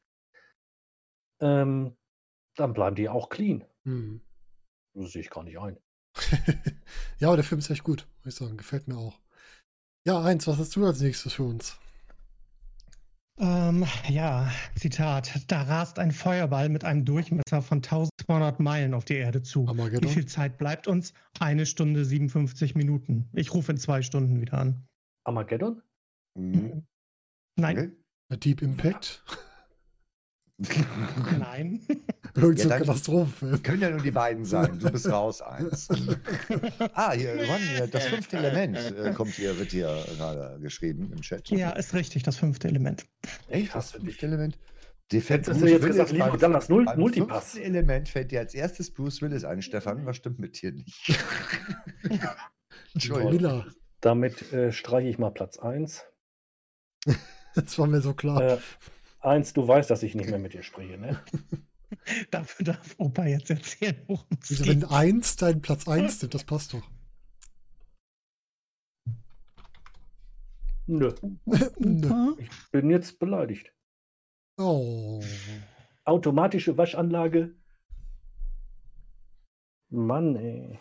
[1.41, 1.97] ähm,
[2.57, 3.65] dann bleiben die auch clean.
[3.85, 4.23] Hm.
[4.95, 5.79] Das sehe ich gar nicht ein.
[7.19, 8.57] ja, aber der Film ist echt gut, muss ich sagen.
[8.57, 9.21] Gefällt mir auch.
[10.07, 11.79] Ja, eins, was hast du als nächstes für uns?
[13.39, 15.45] Ähm, ja, Zitat.
[15.49, 19.65] Da rast ein Feuerball mit einem Durchmesser von 1200 Meilen auf die Erde zu.
[19.65, 20.11] Wie Armageddon?
[20.11, 21.13] viel Zeit bleibt uns?
[21.39, 23.29] Eine Stunde 57 Minuten.
[23.35, 24.87] Ich rufe in zwei Stunden wieder an.
[25.25, 25.83] Armageddon?
[26.35, 26.87] Mhm.
[27.57, 27.91] Nein, Okay.
[28.29, 29.23] A Deep Impact?
[31.39, 31.81] Nein.
[32.35, 33.63] Irgend Ja, so dann- Katastrophenfilm.
[33.63, 34.79] Können ja nur die beiden sein.
[34.79, 35.89] Du bist raus, eins.
[36.95, 41.21] ah, hier, Ron, hier, das fünfte Element äh, kommt hier, wird hier gerade geschrieben im
[41.23, 41.49] Chat.
[41.51, 43.05] Ja, ist richtig, das fünfte Element.
[43.49, 43.75] Echt?
[43.75, 44.59] Das fünfte Element?
[45.13, 47.55] Die fällt Bruce du jetzt Willis gesagt, beim- dann das Null- Multipass.
[47.57, 49.63] Element fällt dir als erstes Bruce Willis ein.
[49.63, 51.19] Stefan, was stimmt mit dir nicht?
[52.95, 53.33] Entschuldigung.
[53.33, 53.67] Miller.
[54.01, 56.05] Damit äh, streiche ich mal Platz 1.
[57.55, 58.43] Das war mir so klar.
[58.43, 58.59] Äh,
[59.27, 61.23] eins, du weißt, dass ich nicht mehr mit dir spreche, ne?
[62.31, 64.83] Dafür darf Opa jetzt erzählen, worum es Wieso, geht.
[64.83, 66.89] wenn eins dein Platz eins nimmt, das passt doch.
[70.89, 71.13] Nö,
[71.79, 72.07] Nö.
[72.07, 72.35] Opa?
[72.39, 73.73] ich bin jetzt beleidigt.
[74.59, 75.21] Oh.
[76.05, 77.55] Automatische Waschanlage.
[79.91, 80.79] Mann, ey.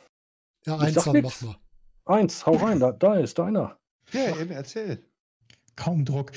[0.65, 1.41] Ja, Ich eins nix.
[1.41, 1.49] mach
[2.05, 2.17] mal.
[2.19, 3.79] Eins, hau rein, da, da ist deiner.
[4.11, 5.03] Ja, eben erzähl.
[5.75, 6.31] Kaum Druck.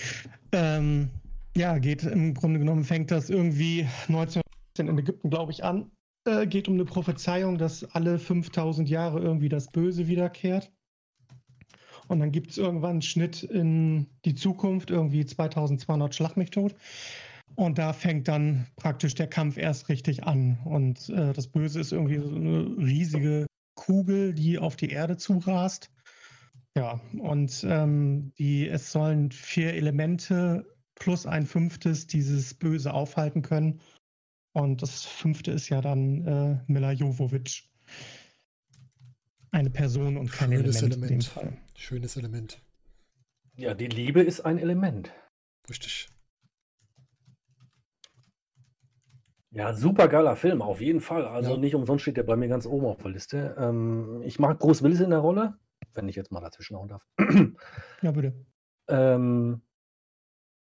[0.52, 1.10] Ähm,
[1.58, 5.90] ja, geht im Grunde genommen, fängt das irgendwie 1915 in Ägypten, glaube ich, an.
[6.24, 10.72] Äh, geht um eine Prophezeiung, dass alle 5000 Jahre irgendwie das Böse wiederkehrt.
[12.06, 16.74] Und dann gibt es irgendwann einen Schnitt in die Zukunft, irgendwie 2200 Schlag mich tot.
[17.56, 20.58] Und da fängt dann praktisch der Kampf erst richtig an.
[20.64, 25.90] Und äh, das Böse ist irgendwie so eine riesige Kugel, die auf die Erde zurast.
[26.76, 30.64] Ja, und ähm, die, es sollen vier Elemente
[30.98, 33.80] plus ein fünftes dieses Böse aufhalten können.
[34.52, 37.70] Und das fünfte ist ja dann äh, Mila Jovovich.
[39.50, 41.24] Eine Person und kein Schönes Element, in dem Element.
[41.24, 41.52] Fall.
[41.76, 42.62] Schönes Element.
[43.56, 45.12] Ja, die Liebe ist ein Element.
[45.68, 46.08] Richtig.
[49.50, 51.26] Ja, super geiler Film, auf jeden Fall.
[51.26, 51.56] Also Ja.
[51.56, 53.56] nicht umsonst steht der bei mir ganz oben auf der Liste.
[53.58, 55.58] Ähm, ich mag Bruce Willis in der Rolle,
[55.94, 57.06] wenn ich jetzt mal dazwischen hauen darf.
[58.02, 58.34] Ja, bitte.
[58.88, 59.62] Ähm,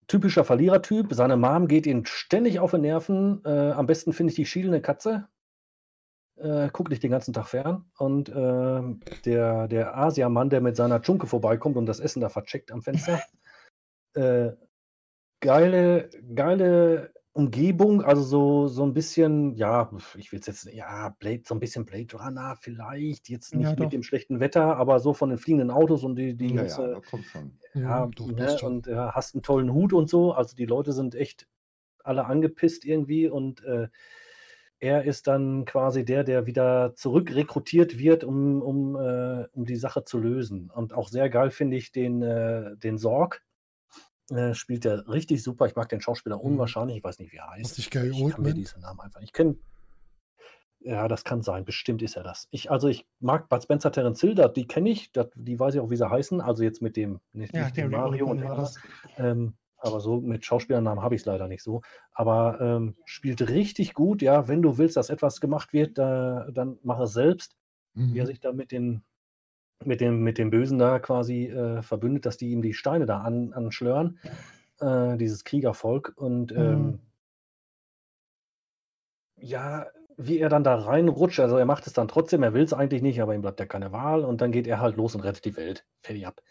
[0.07, 1.13] typischer Verlierertyp.
[1.13, 3.41] Seine Mom geht ihn ständig auf die Nerven.
[3.45, 5.27] Äh, am besten finde ich die schielende Katze.
[6.37, 7.85] Äh, guck dich den ganzen Tag fern.
[7.97, 12.71] Und ähm, der, der Asiamann, der mit seiner Tschunke vorbeikommt und das Essen da vercheckt
[12.71, 13.21] am Fenster.
[14.15, 14.51] äh,
[15.39, 21.41] geile, geile Umgebung, also so, so ein bisschen, ja, ich will es jetzt, ja, Blade,
[21.45, 25.13] so ein bisschen Blade Runner vielleicht, jetzt nicht Ja, mit dem schlechten Wetter, aber so
[25.13, 27.59] von den fliegenden Autos und die, die Ja, ganze, ja, kommt schon.
[27.73, 30.33] ja, doch, ne, und äh, hast einen tollen Hut und so.
[30.33, 31.47] Also die Leute sind echt
[32.03, 33.89] alle angepisst irgendwie und äh,
[34.79, 40.03] er ist dann quasi der, der wieder zurückrekrutiert wird, um, um, äh, um die Sache
[40.03, 40.69] zu lösen.
[40.69, 43.43] Und auch sehr geil finde ich den, äh, den Sorg.
[44.31, 45.67] Äh, spielt er richtig super.
[45.67, 46.43] Ich mag den Schauspieler Mhm.
[46.43, 46.97] unwahrscheinlich.
[46.97, 47.77] Ich weiß nicht, wie er heißt.
[47.77, 49.21] Nicht Gary ich kann mir diesen Namen einfach.
[49.21, 49.55] Ich kenne.
[50.79, 51.65] Ja, das kann sein.
[51.65, 52.47] Bestimmt ist er das.
[52.51, 55.79] Ich, also ich mag Bud Spencer, Terence Hill, die kenne ich, das, die weiß ich
[55.81, 56.41] auch, wie sie heißen.
[56.41, 58.77] Also jetzt mit dem, nicht, Ja, nicht Mario und das.
[59.17, 61.81] Ähm, aber so mit Schauspielernamen habe ich es leider nicht so.
[62.13, 64.47] Aber ähm, spielt richtig gut, ja.
[64.47, 67.55] Wenn du willst, dass etwas gemacht wird, äh, dann mach es selbst.
[67.93, 68.27] Wie er Mhm.
[68.27, 69.03] sich da mit den,
[69.83, 73.19] mit dem, mit dem Bösen da quasi äh, verbündet, dass die ihm die Steine da
[73.21, 74.19] an, anschlören.
[74.79, 76.13] Äh, dieses Kriegervolk.
[76.15, 76.99] Und ähm, Mhm.
[79.37, 79.87] ja,
[80.17, 83.01] wie er dann da reinrutscht, also er macht es dann trotzdem, er will es eigentlich
[83.01, 85.45] nicht, aber ihm bleibt ja keine Wahl und dann geht er halt los und rettet
[85.45, 85.85] die Welt.
[86.01, 86.41] Fertig ab.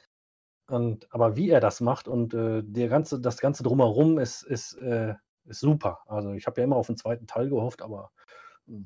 [0.69, 4.75] Und, aber wie er das macht und äh, der ganze, das Ganze drumherum ist, ist,
[4.79, 5.15] äh,
[5.45, 6.01] ist super.
[6.07, 8.11] Also ich habe ja immer auf den zweiten Teil gehofft, aber
[8.67, 8.83] mm,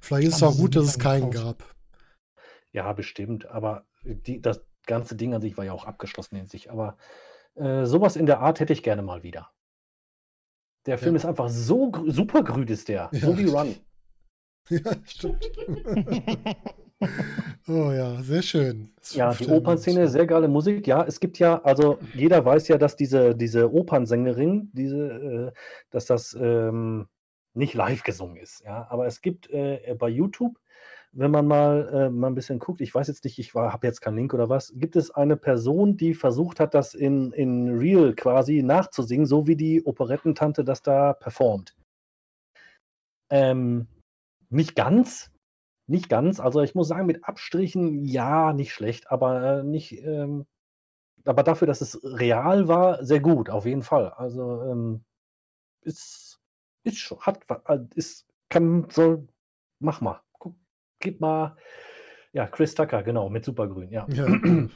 [0.00, 1.73] Vielleicht ist es auch gut, dass es keinen gab.
[2.74, 3.46] Ja, bestimmt.
[3.46, 6.70] Aber die, das ganze Ding an sich war ja auch abgeschlossen in sich.
[6.70, 6.98] Aber
[7.54, 9.50] äh, sowas in der Art hätte ich gerne mal wieder.
[10.84, 11.20] Der Film Ja.
[11.20, 13.08] ist einfach so super grün ist der.
[13.12, 13.46] Ja, so wie.
[13.46, 13.74] Run.
[14.68, 15.50] Ja, stimmt.
[17.68, 18.92] Oh ja, sehr schön.
[18.96, 19.46] Das Ja, die.
[19.46, 20.86] Opernszene, sehr geile Musik.
[20.86, 25.52] Ja, es gibt ja, also jeder weiß ja, dass diese, diese Opernsängerin, diese, äh,
[25.90, 27.08] dass das ähm,
[27.52, 28.62] nicht live gesungen ist.
[28.64, 30.58] Ja, aber es gibt äh, bei YouTube,
[31.16, 34.00] wenn man mal, äh, mal ein bisschen guckt, ich weiß jetzt nicht, ich habe jetzt
[34.00, 38.14] keinen Link oder was, gibt es eine Person, die versucht hat, das in, in Real
[38.14, 41.76] quasi nachzusingen, so wie die Operettentante das da performt.
[43.30, 43.86] Ähm,
[44.50, 45.30] nicht ganz,
[45.86, 46.40] nicht ganz.
[46.40, 50.46] Also ich muss sagen, mit Abstrichen ja, nicht schlecht, aber äh, nicht, ähm,
[51.24, 54.10] aber dafür, dass es real war, sehr gut, auf jeden Fall.
[54.10, 55.04] Also ähm,
[55.82, 56.40] ist,
[56.82, 59.28] ist hat, äh, ist, kann, soll,
[59.80, 60.20] mach mal,
[61.04, 61.56] gib mal,
[62.32, 64.06] ja, Chris Tucker, genau, mit Supergrün, ja.
[64.10, 64.26] Ja.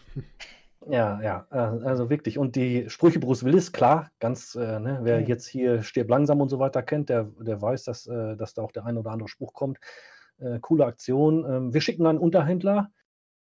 [0.90, 2.38] Ja, ja, äh, also wirklich.
[2.38, 6.48] Und die Sprüche Bruce Willis, klar, ganz, äh, ne, wer jetzt hier stirb langsam und
[6.48, 9.28] so weiter kennt, der, der weiß, dass, äh, dass da auch der ein oder andere
[9.28, 9.78] Spruch kommt.
[10.38, 11.44] Äh, coole Aktion.
[11.44, 12.90] Ähm, wir schicken einen Unterhändler,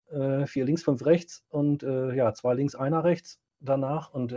[0.09, 4.11] äh, vier links, fünf rechts und äh, ja, zwei links, einer rechts danach.
[4.11, 4.33] Und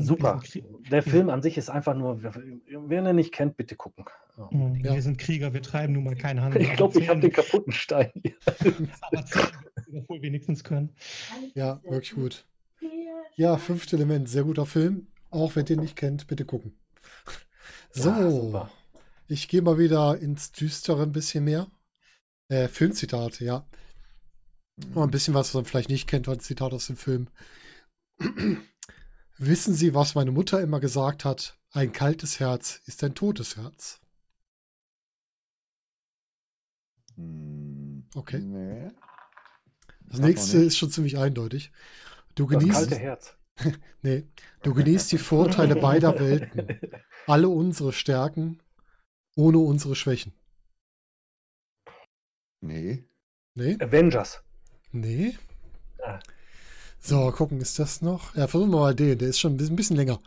[0.00, 0.40] super.
[0.44, 4.04] Sind, Krie- Der Film an sich ist einfach nur, wer ihn nicht kennt, bitte gucken.
[4.36, 4.48] Ja.
[4.50, 4.94] Mhm, Ja.
[4.94, 6.62] wir sind Krieger, wir treiben nun mal keinen Handel.
[6.62, 8.10] Ich glaube, ich habe den kaputten Stein
[9.00, 9.58] aber zählen,
[9.90, 10.90] wir das wohl wenigstens können.
[11.54, 12.44] ja, wirklich gut.
[13.36, 15.06] Ja, fünfte Element, sehr guter Film.
[15.30, 16.72] Auch wenn ihr ihn nicht kennt, bitte gucken.
[17.90, 18.70] So, Ja, super.
[19.28, 21.66] ich gehe mal wieder ins Düstere ein bisschen mehr.
[22.48, 23.66] Äh, Filmzitate, ja.
[24.94, 27.28] Mal ein bisschen was, was man vielleicht nicht kennt, ein Zitat aus dem Film.
[29.38, 31.58] Wissen Sie, was meine Mutter immer gesagt hat?
[31.72, 34.00] Ein kaltes Herz ist ein totes Herz.
[37.16, 38.38] Hm, Okay.
[38.40, 38.90] Nee.
[40.08, 41.72] Das nächste ist schon ziemlich eindeutig.
[42.34, 43.36] Du Das genießt, kalte Herz.
[44.02, 44.26] nee,
[44.62, 46.78] du genießt die Vorteile beider Welten.
[47.26, 48.62] Alle unsere Stärken,
[49.34, 50.32] ohne unsere Schwächen.
[52.60, 53.04] Nee.
[53.54, 53.76] Nee?
[53.80, 54.42] Avengers.
[54.92, 55.36] Nee.
[56.02, 56.20] Ah.
[57.00, 58.34] So, gucken, ist das noch?
[58.34, 60.18] Ja, versuchen wir mal den, der ist schon ein bisschen- länger.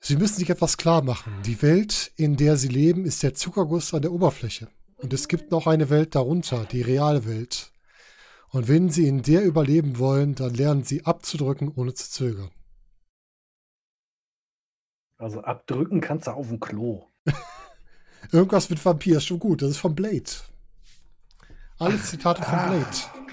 [0.00, 1.32] Sie müssen sich etwas klar machen.
[1.44, 4.68] Die Welt, in der Sie leben, ist der Zuckerguss an der Oberfläche.
[4.96, 7.70] Und es gibt noch eine Welt darunter, die reale Welt.
[8.50, 12.50] Und wenn Sie in der überleben wollen, dann lernen Sie abzudrücken, ohne zu zögern.
[15.16, 17.06] Also abdrücken kannst du auf dem Klo.
[18.32, 19.62] Irgendwas mit Vampir ist schon gut.
[19.62, 20.24] Das ist von Blade.
[21.78, 23.23] Alle Zitate von Blade.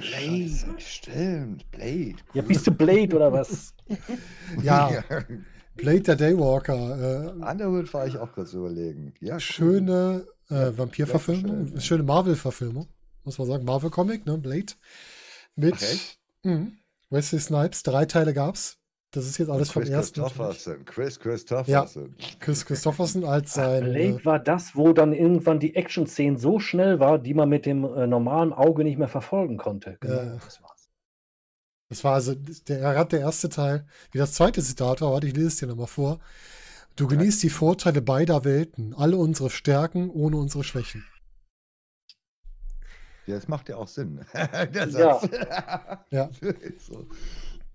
[0.00, 0.80] Blade.
[0.80, 1.70] Stimmt.
[1.70, 2.16] Blade.
[2.32, 3.74] Ja, bist du Blade oder was?
[4.62, 5.02] Ja,
[5.76, 7.26] Blade der Daywalker.
[7.26, 9.12] Äh, Underwood war ich auch kurz überlegen.
[9.20, 9.40] Ja, cool.
[9.40, 11.80] schöne äh, Ja, Vampir-Verfilmung, schön, ja.
[11.80, 12.86] schöne Marvel-Verfilmung,
[13.24, 13.64] muss man sagen.
[13.64, 14.38] Marvel-Comic, ne?
[14.38, 14.72] Blade.
[15.56, 16.18] Mit Ach, echt?
[16.44, 16.78] Mhm.
[17.10, 17.82] Wesley Snipes.
[17.82, 18.78] Drei Teile gab's.
[19.14, 20.20] Das ist jetzt alles vom Chris ersten.
[20.22, 20.38] natürlich.
[20.38, 20.84] Christopherson.
[20.84, 22.14] Chris Christopherson.
[22.40, 23.84] Chris Christopherson als Ach, sein.
[23.84, 27.64] Blade Äh, war das, wo dann irgendwann die Action-Szene so schnell war, die man mit
[27.64, 29.96] dem äh, normalen Auge nicht mehr verfolgen konnte.
[30.00, 30.34] Genau, Ja.
[30.44, 30.88] das war's.
[31.90, 33.86] das war also der, gerade der erste Teil.
[34.10, 36.18] Wie das zweite Zitat war, warte, ich lese es dir nochmal vor.
[36.96, 41.04] Du genießt die Vorteile beider Welten, alle unsere Stärken ohne unsere Schwächen.
[43.26, 44.20] Ja, das macht ja auch Sinn.
[44.34, 45.18] Der Ja.
[45.20, 45.28] Satz.
[46.10, 46.30] Ja.
[46.78, 47.06] so.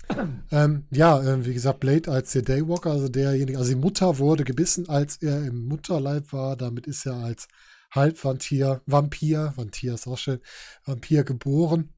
[0.52, 4.44] Ähm, ja, ähm, wie gesagt, Blade als der Daywalker, also derjenige, also die Mutter wurde
[4.44, 6.57] gebissen, als er im Mutterleib war.
[6.57, 7.48] Damit ist er als
[7.91, 10.40] Halbvampir, Vampir, Vampir ist auch schön,
[10.86, 11.94] Vampir geboren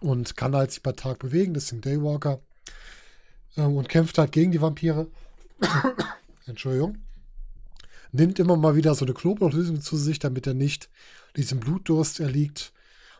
[0.00, 2.40] und kann halt sich bei Tag bewegen, deswegen Daywalker.
[3.56, 5.08] Ähm, und kämpft halt gegen die Vampire.
[6.46, 6.98] Entschuldigung.
[8.12, 10.88] Nimmt immer mal wieder so eine Knoblauchlösung zu sich, damit er nicht
[11.36, 12.72] diesem Blutdurst erliegt.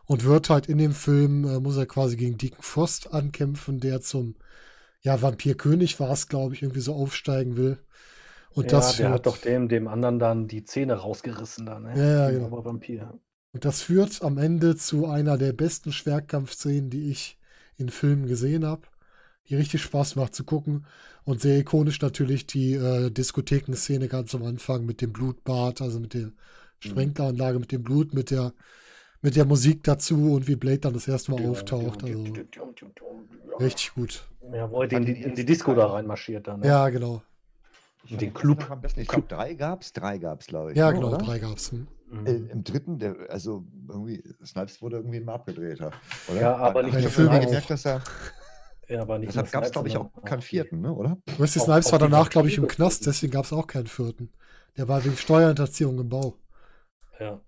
[0.08, 4.02] Und wird halt in dem Film, äh, muss er quasi gegen Deacon Frost ankämpfen, der
[4.02, 4.36] zum,
[5.02, 7.78] ja, Vampirkönig war es, glaube ich, irgendwie so aufsteigen will.
[8.50, 11.82] Und ja, das der führt, hat doch dem, dem anderen dann die Zähne rausgerissen dann,
[11.84, 11.94] ne?
[11.94, 12.46] Ja, ja, Dem genau.
[12.46, 13.18] Aber Vampir.
[13.52, 17.38] und das führt am Ende zu einer der besten Schwertkampfszenen, die ich
[17.76, 18.82] in Filmen gesehen habe.
[19.48, 20.86] Die richtig Spaß macht zu gucken.
[21.24, 26.14] Und sehr ikonisch natürlich die äh, Diskothekenszene ganz am Anfang mit dem Blutbad, also mit
[26.14, 26.32] der
[26.80, 28.54] Sprenkleranlage, mit dem Blut, mit der,
[29.20, 32.04] mit der Musik dazu und wie Blade dann das erste Mal auftaucht.
[32.04, 32.24] Also
[33.58, 34.28] richtig gut.
[34.52, 36.60] Ja, wo er in die, in die Disco da reinmarschiert dann.
[36.60, 36.68] Ne?
[36.68, 37.22] Ja, genau.
[38.08, 38.70] In den Club.
[38.70, 39.92] Am besten, ich glaube, drei gab es.
[39.92, 40.78] Drei gab es, glaube ich.
[40.78, 41.18] Ja, ne, genau, oder?
[41.18, 41.72] drei gab's.
[41.72, 41.86] Hm.
[42.10, 42.26] Mhm.
[42.26, 45.78] Äh, Im dritten, der, also irgendwie, Snipes wurde irgendwie mal abgedreht.
[45.80, 45.92] Oder?
[46.40, 47.46] Ja, aber nicht ich nur habe irgendwie Snipes.
[47.46, 48.02] gemerkt, dass er.
[48.88, 50.92] ja, aber nicht Deshalb gab es, glaube ich, auch keinen vierten, ne?
[50.94, 51.18] oder?
[51.36, 54.30] Wesley Snipes war danach, glaube ich, im Knast, deswegen gab es auch keinen vierten.
[54.78, 56.34] Der war wegen Steuerhinterziehung im Bau.
[57.20, 57.40] Ja.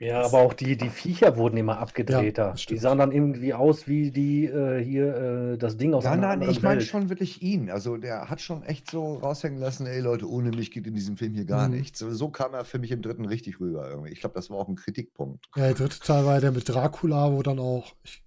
[0.00, 2.52] Ja, aber auch die, die Viecher wurden immer abgedrehter.
[2.52, 5.14] das die sahen dann irgendwie aus wie die äh, hier
[5.54, 7.70] äh, das Ding aus Ja, einer nein, ich meine schon wirklich ihn.
[7.70, 11.16] Also der hat schon echt so raushängen lassen, ey Leute, ohne mich geht in diesem
[11.18, 11.74] Film hier gar Mhm.
[11.76, 11.98] nichts.
[11.98, 14.10] So, so kam er für mich im dritten richtig rüber irgendwie.
[14.10, 15.46] Ich glaube, das war auch ein Kritikpunkt.
[15.56, 18.22] Ja, der dritte Teil war ja der mit Dracula, wo dann auch, ich,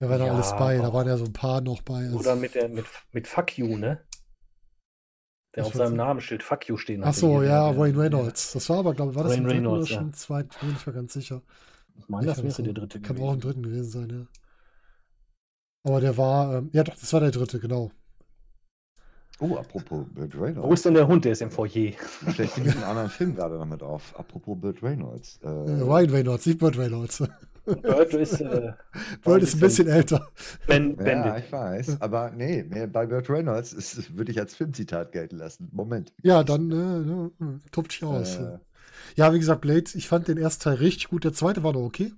[0.00, 2.06] da war da Ja, alles bei, da waren ja so ein paar noch bei.
[2.08, 4.02] Also, Oder mit, der, mit, mit Fuck You, ne?
[5.54, 5.98] Der Ich auf seinem nicht.
[5.98, 8.52] Namenschild Fuck You stehen Ach so, hier, ja, der- Wayne der- Reynolds.
[8.52, 9.96] Das war aber, glaube ich, war das Wayne im dritten Reynolds, oder ja.
[9.98, 10.48] schon im zweiten?
[10.60, 11.42] Bin mir nicht mehr ganz sicher.
[11.96, 13.28] Ich meine, das Ich glaub, der dritte Kann gewesen.
[13.28, 14.26] auch im dritten gewesen sein, ja.
[15.86, 17.90] Aber der war, ähm, ja doch, das war der dritte, genau.
[19.40, 20.74] Oh, apropos Burt Wo Reynolds.
[20.74, 21.24] ist denn der Hund?
[21.24, 21.92] Der ist im Foyer.
[21.98, 24.18] Vielleicht bin ich einen anderen Film gerade noch mit auf.
[24.18, 25.38] Apropos Burt Reynolds.
[25.42, 27.22] Äh, Äh, Ryan Reynolds, nicht Burt Reynolds.
[27.64, 28.72] Bird ist, äh,
[29.22, 30.28] Burt ist ein bisschen älter.
[30.66, 31.44] Ben, ja, Bandit.
[31.46, 32.00] ich weiß.
[32.00, 35.68] Aber nee, mehr bei Burt Reynolds ist, würde ich als Filmzitat gelten lassen.
[35.72, 36.12] Moment.
[36.22, 36.70] Ja, dann
[37.40, 38.36] äh, äh, tobt dich aus.
[38.36, 38.58] Äh,
[39.16, 41.24] Ja, wie gesagt, Blade, ich fand den ersten Teil richtig gut.
[41.24, 42.12] Der zweite war noch okay.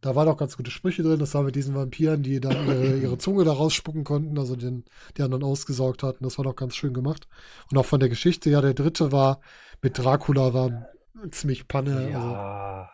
[0.00, 1.20] Da waren auch ganz gute Sprüche drin.
[1.20, 4.84] Das war mit diesen Vampiren, die dann ihre, ihre Zunge da rausspucken konnten, also den,
[5.16, 6.24] die anderen ausgesaugt hatten.
[6.24, 7.28] Das war doch ganz schön gemacht.
[7.70, 9.40] Und auch von der Geschichte, ja, der dritte war
[9.80, 10.88] mit Dracula, war
[11.30, 11.96] ziemlich Panne.
[11.96, 12.90] Also, Ja.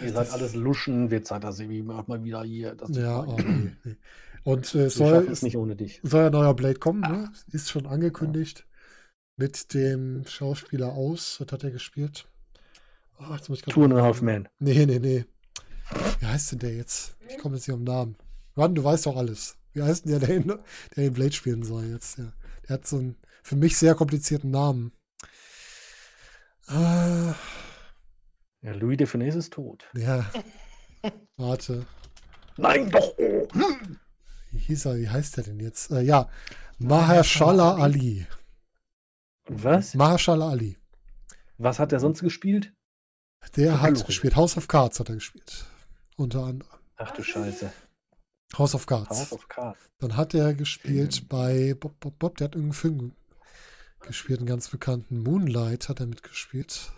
[0.00, 1.10] Ihr seid alles Luschen.
[1.10, 2.74] Wird Zeit, dass mich mal mal wieder hier.
[2.74, 3.96] Das ja, oh, nee, nee.
[4.42, 6.00] Und äh, soll, es nicht ohne dich.
[6.02, 7.30] soll ja neuer Blade kommen, ne?
[7.52, 8.66] Ist schon angekündigt.
[9.36, 11.40] Mit dem Schauspieler aus.
[11.40, 12.26] Was hat er gespielt?
[13.18, 14.48] Oh, jetzt muss ich Two and a Half Men.
[14.58, 15.24] Nee, nee, nee.
[16.20, 17.16] Wie heißt denn der jetzt?
[17.28, 18.16] Ich komme jetzt nicht am Namen.
[18.54, 19.56] Mann, du weißt doch alles.
[19.72, 20.64] Wie heißt denn der, der, in, der
[20.96, 22.18] den Blade spielen soll jetzt?
[22.18, 22.32] Der,
[22.68, 24.92] der hat so einen für mich sehr komplizierten Namen.
[26.66, 27.34] Ah,
[28.62, 29.88] Ja, Louis de Funès ist tot.
[29.94, 30.24] ja.
[31.36, 31.86] Warte.
[32.58, 33.14] Nein, doch!
[33.18, 33.48] Oh.
[34.50, 34.96] Wie hieß er?
[34.98, 35.90] Wie heißt der denn jetzt?
[35.90, 36.28] Äh, ja.
[36.78, 38.26] Mahershala Ali.
[39.46, 39.94] Was?
[39.94, 40.76] Mahershala Ali.
[41.56, 42.74] Was hat er sonst gespielt?
[43.56, 44.06] Der hat Glory.
[44.06, 44.36] gespielt.
[44.36, 45.64] House of Cards hat er gespielt.
[46.16, 46.70] Unter anderem.
[46.96, 47.72] Ach du Scheiße.
[48.58, 49.08] House of Cards.
[49.08, 49.78] House of Cards.
[50.00, 53.12] Dann hat er gespielt bei Bob, Bob, Bob, der hat irgendeinen Film
[54.00, 55.22] gespielt, einen ganz bekannten.
[55.22, 56.92] Moonlight hat er mitgespielt.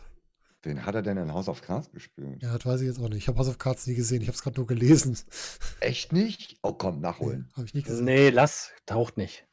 [0.63, 2.43] Wen hat er denn in House of Cards gespielt?
[2.43, 3.19] Ja, das weiß ich jetzt auch nicht.
[3.19, 4.23] Ich habe House of Cards nie gesehen.
[4.23, 5.19] Ich habe es gerade nur gelesen.
[5.81, 6.59] Echt nicht?
[6.63, 7.51] Oh komm, nachholen.
[7.55, 8.05] Habe ich nicht gesehen.
[8.05, 8.73] Nee, lass.
[8.87, 9.47] Taucht nicht.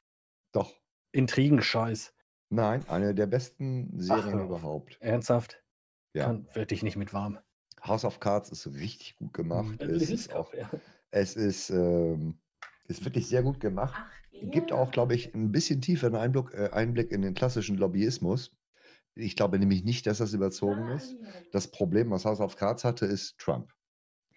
[0.51, 0.73] Doch.
[1.11, 2.13] Intrigenscheiß.
[2.49, 4.45] Nein, eine der besten Serien auf.
[4.45, 4.97] überhaupt.
[5.01, 5.63] Ernsthaft?
[6.13, 6.25] Ja.
[6.25, 7.39] Kann, werd ich nicht mit warm.
[7.85, 9.81] House of Cards ist richtig gut gemacht.
[9.81, 9.89] Mhm.
[9.89, 10.51] Es ist auch,
[11.11, 12.39] es ist, ähm,
[12.87, 13.93] ist wirklich sehr gut gemacht.
[13.95, 18.51] Ach, Gibt auch, glaube ich, ein bisschen tieferen Einblick, äh, Einblick in den klassischen Lobbyismus.
[19.19, 21.15] Ich glaube nämlich nicht, dass das überzogen ist.
[21.51, 23.71] Das Problem, was House of Cards hatte, ist Trump.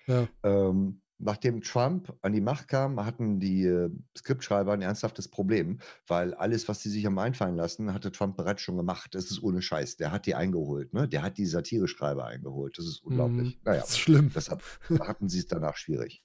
[0.06, 0.28] Ja.
[0.42, 5.78] Ähm, nachdem Trump an die Macht kam, hatten die äh, Skriptschreiber ein ernsthaftes Problem,
[6.08, 9.14] weil alles, was sie sich haben einfallen lassen, hatte Trump bereits schon gemacht.
[9.14, 9.96] Das ist ohne Scheiß.
[9.96, 11.06] Der hat die eingeholt, ne?
[11.08, 12.76] Der hat die Satireschreiber eingeholt.
[12.76, 13.56] Das ist unglaublich.
[13.56, 13.60] Mhm.
[13.64, 14.30] Naja, Das ist schlimm.
[14.34, 14.62] deshalb
[15.00, 16.24] hatten sie es danach schwierig.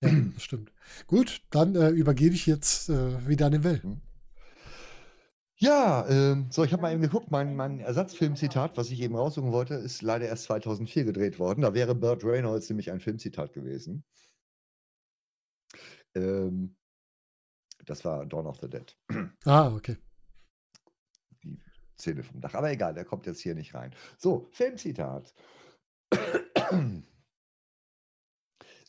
[0.00, 0.72] Ja, das stimmt.
[1.06, 3.80] Gut, dann äh, übergebe ich jetzt äh, wieder an den Well.
[5.62, 9.52] Ja, ähm, so, ich habe mal eben geguckt, mein, mein Ersatzfilmzitat, was ich eben raussuchen
[9.52, 11.60] wollte, ist leider erst 2004 gedreht worden.
[11.60, 14.02] Da wäre Burt Reynolds nämlich ein Filmzitat gewesen.
[16.16, 16.74] Ähm,
[17.84, 18.98] das war Dawn of the Dead,
[19.44, 19.98] Ah, okay.
[21.44, 21.60] die
[21.96, 22.54] Szene vom Dach.
[22.54, 23.94] Aber egal, der kommt jetzt hier nicht rein.
[24.18, 25.32] So, Filmzitat.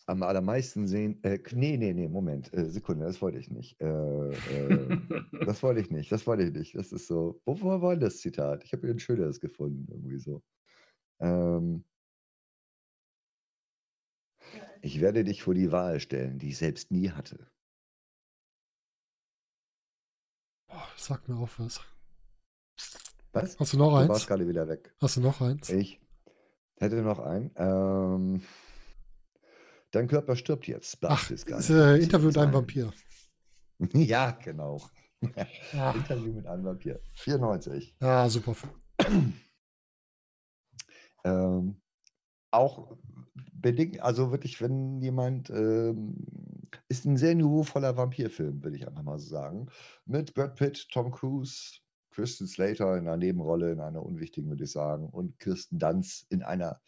[0.06, 1.24] Am allermeisten sehen.
[1.24, 2.54] Äh, nee, nee, nee, Moment.
[2.54, 3.80] Äh, Sekunde, das wollte ich nicht.
[3.82, 4.98] Äh, äh,
[5.46, 6.76] Das wollte ich nicht, das wollte ich nicht.
[6.76, 7.42] Das ist so.
[7.46, 8.64] Wovor war das Zitat?
[8.66, 10.44] Ich habe hier ein schöneres gefunden, irgendwie so.
[11.20, 11.86] Ähm,
[14.82, 17.48] ich werde dich vor die Wahl stellen, die ich selbst nie hatte.
[20.68, 21.80] Boah, sag mir auf was.
[23.32, 23.58] Was?
[23.60, 24.28] Hast du noch Du warst eins?
[24.28, 24.94] gerade wieder weg.
[25.02, 25.70] Hast du noch eins?
[25.70, 26.00] Ich
[26.78, 27.52] hätte noch einen.
[27.56, 28.42] Ähm,
[29.94, 30.98] dein Körper stirbt jetzt.
[31.04, 32.54] Ach, ist, äh, Interview mit einem.
[32.54, 32.94] Vampir.
[33.94, 34.82] Ja, genau.
[35.74, 37.00] Ja, Interview mit einem Vampir.
[37.14, 37.96] 94.
[38.02, 38.56] ja super.
[41.26, 41.82] Ähm,
[42.52, 42.98] auch
[43.54, 46.18] bedingt, also wirklich, wenn jemand, ähm,
[46.90, 49.70] ist ein sehr niveauvoller Vampirfilm, würde ich einfach mal so sagen.
[50.06, 51.80] Mit Brad Pitt, Tom Cruise,
[52.14, 56.44] Kristen Slater in einer Nebenrolle, in einer unwichtigen, würde ich sagen, und Kirsten Dunst in
[56.44, 56.82] einer,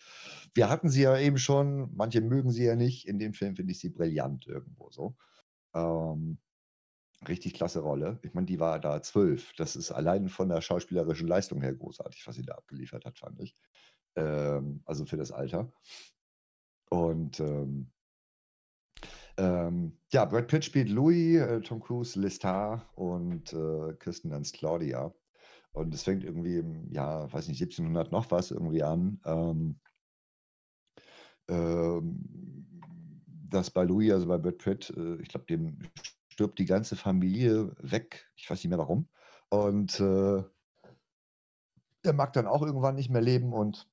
[0.53, 3.71] wir hatten sie ja eben schon, manche mögen sie ja nicht, in dem Film finde
[3.71, 5.15] ich sie brillant irgendwo so.
[5.73, 6.37] Ähm,
[7.27, 8.19] richtig klasse Rolle.
[8.23, 9.53] Ich meine, die war da zwölf.
[9.57, 13.39] Das ist allein von der schauspielerischen Leistung her großartig, was sie da abgeliefert hat, fand
[13.41, 13.55] ich.
[14.15, 15.71] Ähm, also für das Alter.
[16.89, 17.91] Und ähm,
[19.37, 25.13] ähm, ja, Brad Pitt spielt Louis, äh, Tom Cruise Lestat und äh, Kirsten Dunst Claudia.
[25.73, 29.19] Und es fängt irgendwie im Jahr, weiß nicht, 1700 noch was irgendwie an.
[29.25, 29.79] Ähm,
[31.49, 32.81] ähm,
[33.49, 35.79] dass bei Louis, also bei Brad Pitt, äh, ich glaube, dem
[36.29, 38.29] stirbt die ganze Familie weg.
[38.35, 39.09] Ich weiß nicht mehr warum.
[39.49, 40.43] Und äh,
[42.03, 43.89] er mag dann auch irgendwann nicht mehr leben und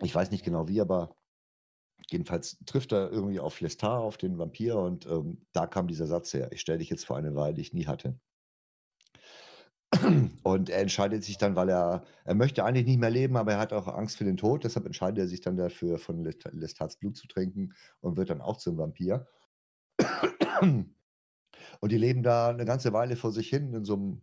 [0.00, 1.14] ich weiß nicht genau wie, aber
[2.12, 6.32] jedenfalls trifft er irgendwie auf Lestat, auf den Vampir und ähm, da kam dieser Satz
[6.34, 8.18] her, ich stelle dich jetzt vor eine Wahl, die ich nie hatte.
[10.42, 13.58] Und er entscheidet sich dann, weil er, er möchte eigentlich nicht mehr leben, aber er
[13.58, 16.96] hat auch Angst für den Tod, deshalb entscheidet er sich dann dafür, von Lest- Lestats
[16.96, 19.26] Blut zu trinken und wird dann auch zum Vampir.
[20.62, 24.22] Und die leben da eine ganze Weile vor sich hin in so einem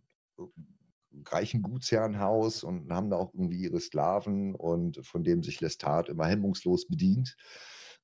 [1.26, 6.26] reichen Gutsherrenhaus und haben da auch irgendwie ihre Sklaven und von dem sich Lestat immer
[6.26, 7.36] hemmungslos bedient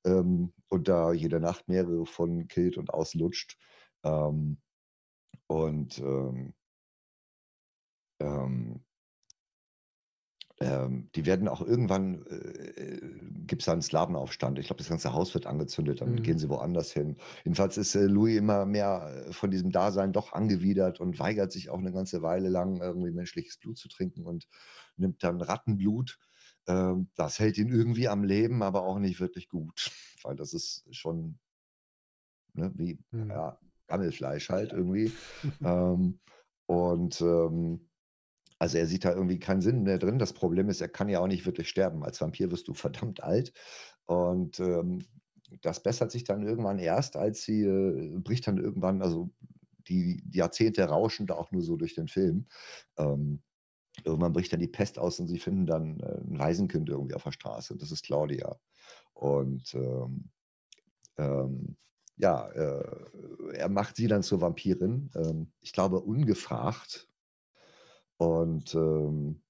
[0.04, 3.58] ähm, und da jede Nacht mehrere von killt und auslutscht.
[4.04, 4.58] Ähm,
[5.48, 6.54] und ähm,
[8.20, 8.84] ähm,
[10.58, 13.00] ähm, die werden auch irgendwann, äh,
[13.46, 14.58] gibt es da einen Slawenaufstand.
[14.58, 16.22] Ich glaube, das ganze Haus wird angezündet, dann Mhm.
[16.22, 17.16] gehen sie woanders hin.
[17.44, 21.68] Jedenfalls ist äh, Louis immer mehr äh, von diesem Dasein doch angewidert und weigert sich
[21.68, 24.48] auch eine ganze Weile lang, irgendwie menschliches Blut zu trinken und
[24.96, 26.18] nimmt dann Rattenblut.
[26.68, 29.90] Ähm, das hält ihn irgendwie am Leben, aber auch nicht wirklich gut,
[30.22, 31.38] weil das ist schon
[32.54, 33.30] ne, wie Mhm.
[33.30, 35.12] ja, Gammelfleisch halt irgendwie.
[35.64, 36.18] ähm,
[36.66, 37.88] und ähm,
[38.58, 40.18] also er sieht da irgendwie keinen Sinn mehr drin.
[40.18, 42.02] Das Problem ist, er kann ja auch nicht wirklich sterben.
[42.02, 43.52] Als Vampir wirst du verdammt alt.
[44.06, 45.04] Und ähm,
[45.62, 49.30] das bessert sich dann irgendwann erst, als sie äh, bricht dann irgendwann, also
[49.88, 52.46] die, die Jahrzehnte rauschen da auch nur so durch den Film.
[52.96, 53.42] Ähm,
[54.04, 57.24] irgendwann bricht dann die Pest aus und sie finden dann äh, ein Waisenkind irgendwie auf
[57.24, 57.72] der Straße.
[57.72, 58.56] Und das ist Claudia.
[59.14, 60.30] Und ähm,
[61.18, 61.76] ähm,
[62.16, 62.84] ja, äh,
[63.54, 65.10] er macht sie dann zur Vampirin.
[65.14, 67.08] Ähm, ich glaube, ungefragt.
[68.18, 69.42] Und ähm,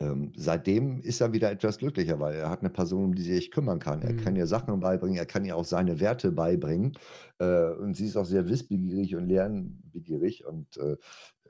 [0.00, 3.34] ähm, seitdem ist er wieder etwas glücklicher, weil er hat eine Person, um die sie
[3.34, 4.02] sich kümmern kann.
[4.02, 4.38] Er kann Mhm.
[4.40, 6.92] ihr Sachen beibringen, er kann ihr auch seine Werte beibringen.
[7.38, 10.46] Äh, und sie ist auch sehr wissbegierig und lernbegierig.
[10.46, 10.96] Und äh,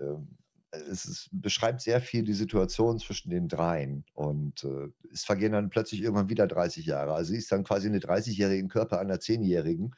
[0.00, 0.36] ähm,
[0.72, 4.04] es ist, beschreibt sehr viel die Situation zwischen den dreien.
[4.14, 7.14] Und äh, es vergehen dann plötzlich irgendwann wieder 30 Jahre.
[7.14, 9.94] Also sie ist dann quasi eine 30-jährige im Körper einer 10-jährigen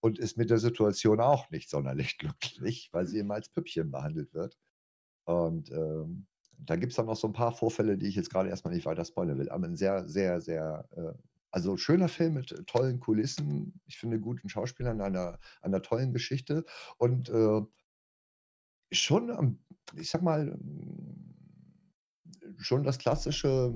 [0.00, 4.34] und ist mit der Situation auch nicht sonderlich glücklich, weil sie immer als Püppchen behandelt
[4.34, 4.58] wird.
[5.24, 6.26] Und ähm,
[6.58, 8.86] da gibt es dann noch so ein paar Vorfälle, die ich jetzt gerade erstmal nicht
[8.86, 9.50] weiter spoilern will.
[9.50, 11.12] Aber ein sehr, sehr, sehr, äh,
[11.50, 16.64] also schöner Film mit tollen Kulissen, ich finde guten Schauspielern, einer, einer tollen Geschichte
[16.98, 17.60] und äh,
[18.92, 19.58] schon,
[19.96, 21.34] ich sag mal, mm,
[22.58, 23.74] schon das klassische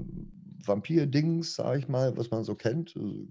[0.65, 2.97] Vampir-Dings, sag ich mal, was man so kennt.
[2.97, 3.29] Also,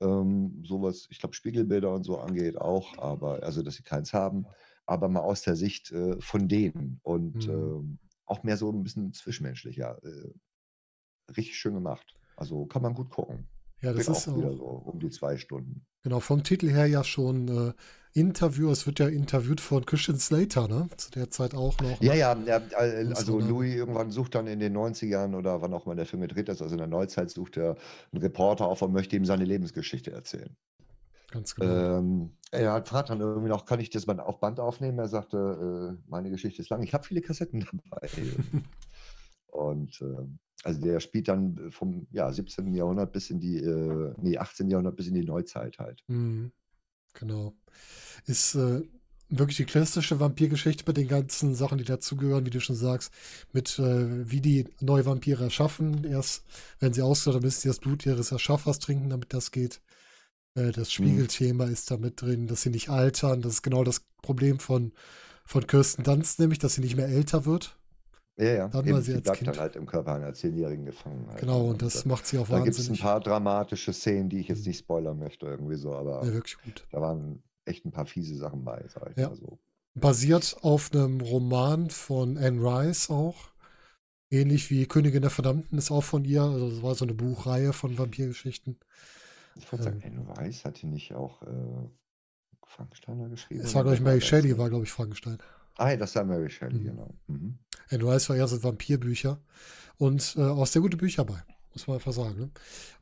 [0.00, 4.46] ähm, sowas, ich glaube, Spiegelbilder und so angeht auch, aber also, dass sie keins haben,
[4.86, 7.48] aber mal aus der Sicht äh, von denen und Mhm.
[7.48, 9.98] ähm, auch mehr so ein bisschen zwischenmenschlicher.
[10.04, 10.32] Äh,
[11.36, 12.16] richtig schön gemacht.
[12.36, 13.48] Also kann man gut gucken.
[13.82, 15.84] Ja, das ist auch wieder so um die zwei Stunden.
[16.02, 17.72] genau, vom Titel her ja schon äh,
[18.14, 18.70] Interview.
[18.70, 20.88] Es wird ja interviewt von Christian Slater, ne?
[20.96, 22.00] Zu der Zeit auch noch.
[22.00, 22.18] Ja, Ne?
[22.18, 23.38] ja, ja, also.
[23.40, 26.60] Louis irgendwann sucht dann in den 90ern oder wann auch immer der Film gedreht ist,
[26.62, 27.76] also in der Neuzeit sucht er
[28.12, 30.54] einen Reporter auf und möchte ihm seine Lebensgeschichte erzählen.
[31.30, 31.98] Ganz genau.
[31.98, 34.98] Ähm, er hat fragt dann irgendwie noch, kann ich das mal auf Band aufnehmen?
[34.98, 36.82] Er sagte, äh, meine Geschichte ist lang.
[36.82, 38.08] Ich habe viele Kassetten dabei.
[39.46, 42.72] Und ähm, also der spielt dann vom ja, 17.
[42.74, 44.68] Jahrhundert bis in die, äh, nee, 18.
[44.70, 46.02] Jahrhundert bis in die Neuzeit halt.
[46.08, 46.52] Mhm.
[47.14, 47.54] Genau.
[48.26, 48.82] Ist äh,
[49.28, 53.12] wirklich die klassische Vampirgeschichte mit den ganzen Sachen, die dazugehören, wie du schon sagst,
[53.52, 56.04] mit äh, wie die neue Vampire erschaffen.
[56.04, 56.44] Erst
[56.80, 59.80] wenn sie ausgelöst müssen sie das Blut ihres Erschaffers trinken, damit das geht.
[60.54, 61.06] Äh, das Mhm.
[61.06, 63.42] Spiegelthema ist da mit drin, dass sie nicht altern.
[63.42, 64.92] Das ist genau das Problem von,
[65.44, 67.78] von Kirsten Dunst, nämlich, dass sie nicht mehr älter wird.
[68.38, 69.48] Ja, ja, Dann eben, war sie sie als bleibt Kind.
[69.48, 71.26] dann halt im Körper einer Zehnjährigen gefangen.
[71.28, 73.00] Halt, Genau, und Und das äh, macht sie auch da gibt es ein wahnsinnig.
[73.00, 74.68] paar dramatische Szenen, die ich jetzt Mhm.
[74.68, 76.86] nicht spoilern möchte, irgendwie so, Ja, aber wirklich gut.
[76.90, 79.28] da waren echt ein paar fiese Sachen bei, sag ich Ja.
[79.28, 79.58] mal so.
[79.94, 83.36] Basiert auf einem Roman von Anne Rice auch.
[84.30, 86.42] Ähnlich wie Königin der Verdammten ist auch von ihr.
[86.42, 88.78] Also das war so eine Buchreihe von Vampirgeschichten.
[89.56, 91.46] Ich wollte sagen, Ähm, Anne Rice hatte nicht auch äh,
[92.66, 93.60] Frankensteiner geschrieben?
[93.60, 95.38] es war, glaube ich, Mary Shelley, war, glaube ich, Frankenstein.
[95.76, 96.84] Ah, ja, das war Mary Shelley, Mhm.
[96.84, 97.14] genau.
[97.28, 97.58] Mhm.
[97.90, 99.40] Anne Rice war eher so Vampirbücher.
[99.98, 101.42] Und äh, auch sehr gute Bücher bei,
[101.74, 102.38] muss man einfach sagen.
[102.38, 102.50] Ne?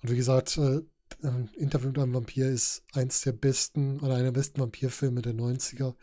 [0.03, 0.81] Und wie gesagt, äh,
[1.23, 5.35] ähm, Interview mit einem Vampir ist eins der besten oder einer der besten Vampirfilme der
[5.35, 5.95] 90er.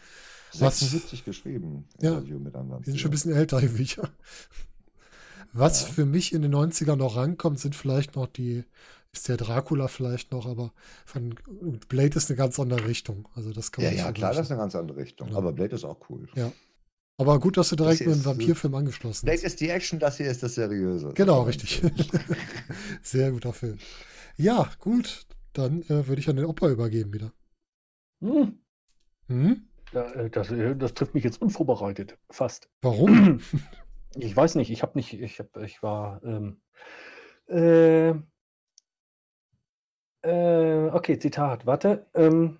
[0.60, 3.12] Was, 76 geschrieben, ja, Interview mit einem die sind schon ein Vampir.
[3.12, 4.10] bisschen älter, die Bücher.
[5.54, 5.88] Was Ja.
[5.94, 8.64] für mich in den 90ern noch rankommt, sind vielleicht noch die,
[9.18, 10.74] ist der Dracula vielleicht noch, aber
[11.06, 11.36] von
[11.90, 13.28] Blade ist eine ganz andere Richtung.
[13.36, 15.28] Also das kann Ja, man nicht ja, klar, das ist eine ganz andere Richtung.
[15.28, 15.40] Genau.
[15.40, 16.28] Aber Blade ist auch cool.
[16.36, 16.52] Ja.
[17.20, 19.44] Aber gut, dass du direkt Das mit einem Vampirfilm angeschlossen hast.
[19.44, 21.14] ist die Action, das hier ist das Seriöse.
[21.16, 21.82] Genau, richtig.
[23.02, 23.80] Sehr guter Film.
[24.38, 25.26] Ja, gut.
[25.54, 27.34] Dann äh, würde ich an den Opa übergeben wieder.
[28.22, 28.60] Hm,
[29.28, 29.68] Hm?
[29.94, 32.18] äh, das, äh, das trifft mich jetzt unvorbereitet.
[32.30, 32.70] Fast.
[32.82, 33.40] Warum?
[34.20, 36.60] Ich weiß nicht, ich habe nicht, ich habe, ich war, ähm,
[37.48, 38.16] äh,
[40.28, 42.06] äh, okay, Zitat, warte.
[42.14, 42.60] Ähm,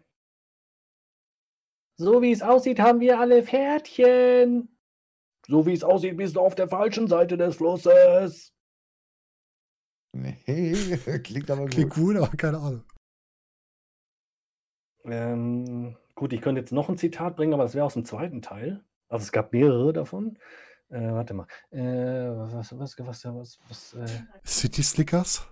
[2.00, 4.70] so wie es aussieht, haben wir alle Pferdchen.
[5.48, 8.54] So wie es aussieht, bist du auf der falschen Seite des Flusses.
[10.14, 10.38] Nee,
[11.24, 12.16] klingt aber Klingt gut.
[12.16, 12.84] gut, aber keine Ahnung.
[15.06, 18.42] Ähm, gut, ich könnte jetzt noch ein Zitat bringen, aber das wäre aus dem zweiten
[18.42, 18.84] Teil.
[19.10, 20.38] Also es gab mehrere davon.
[20.90, 21.48] Äh, warte mal.
[21.72, 24.08] Äh, was, was, was, was, was, äh,
[24.46, 25.48] City Slickers?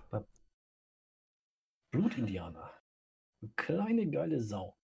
[1.96, 2.72] Blutindianer.
[3.56, 4.76] Kleine geile Sau.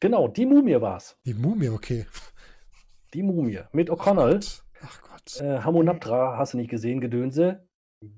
[0.00, 1.18] Genau, die Mumie war's.
[1.24, 2.06] Die Mumie, okay.
[3.14, 3.60] Die Mumie.
[3.72, 4.40] Mit O'Connell.
[4.82, 5.40] Ach Gott.
[5.40, 7.66] Äh, Hamunaptra, hast du nicht gesehen, Gedönse.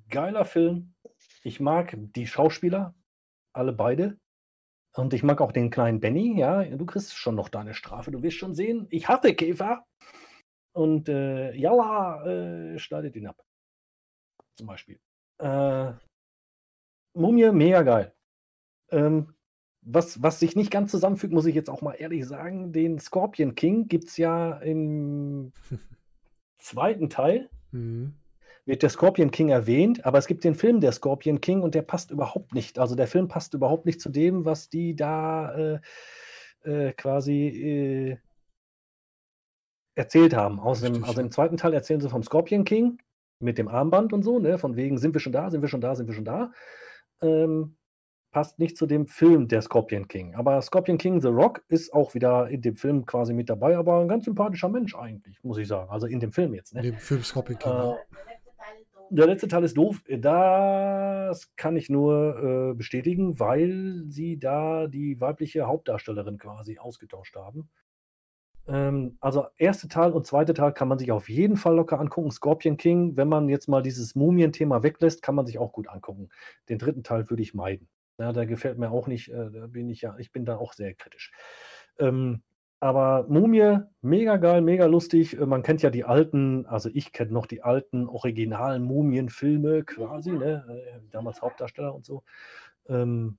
[0.08, 0.94] Geiler Film.
[1.42, 2.94] Ich mag die Schauspieler.
[3.54, 4.18] Alle beide.
[4.96, 6.38] Und ich mag auch den kleinen Benny.
[6.38, 8.10] Ja, du kriegst schon noch deine Strafe.
[8.10, 8.86] Du wirst schon sehen.
[8.90, 9.84] Ich hasse Käfer.
[10.72, 13.42] Und äh, Jalla äh, schneidet ihn ab.
[14.56, 15.00] Zum Beispiel.
[15.38, 15.92] Äh,
[17.20, 18.12] Mumie, mega geil.
[18.90, 19.34] Ähm,
[19.82, 23.54] was, was sich nicht ganz zusammenfügt, muss ich jetzt auch mal ehrlich sagen, den Scorpion
[23.54, 25.52] King gibt es ja im
[26.58, 28.14] zweiten Teil, Mhm.
[28.66, 31.82] wird der Scorpion King erwähnt, aber es gibt den Film der Scorpion King und der
[31.82, 32.80] passt überhaupt nicht.
[32.80, 35.80] Also der Film passt überhaupt nicht zu dem, was die da äh,
[36.64, 38.16] äh, quasi äh,
[39.94, 40.58] erzählt haben.
[40.60, 42.98] Aus dem, also im zweiten Teil erzählen sie vom Scorpion King
[43.38, 44.58] mit dem Armband und so, ne?
[44.58, 46.52] Von wegen, sind wir schon da, sind wir schon da, sind wir schon da.
[47.22, 47.76] Ähm,
[48.30, 50.34] passt nicht zu dem Film der Scorpion King.
[50.34, 54.00] Aber Scorpion King The Rock ist auch wieder in dem Film quasi mit dabei, aber
[54.00, 55.90] ein ganz sympathischer Mensch eigentlich, muss ich sagen.
[55.90, 56.80] Also in dem Film jetzt, ne?
[56.80, 57.72] In dem Film Scorpion King.
[57.72, 57.96] Äh, ja.
[59.12, 60.02] Der letzte Teil ist doof.
[60.06, 61.30] Der letzte Teil ist doof.
[61.30, 67.68] Das kann ich nur äh, bestätigen, weil sie da die weibliche Hauptdarstellerin quasi ausgetauscht haben.
[68.68, 72.30] Ähm, also erste Teil und zweite Teil kann man sich auf jeden Fall locker angucken.
[72.30, 76.28] Scorpion King, wenn man jetzt mal dieses Mumien-Thema weglässt, kann man sich auch gut angucken.
[76.68, 77.88] Den dritten Teil würde ich meiden.
[78.18, 79.30] Ja, der gefällt mir auch nicht.
[79.30, 81.32] Äh, da bin ich ja, ich bin da auch sehr kritisch.
[81.98, 82.42] Ähm,
[82.80, 85.38] aber Mumie, mega geil, mega lustig.
[85.38, 90.32] Äh, Man kennt ja die alten, also ich kenne noch die alten originalen Mumien-Filme quasi,
[90.32, 90.64] ne?
[90.68, 92.22] äh, damals Hauptdarsteller und so.
[92.88, 93.38] Ähm,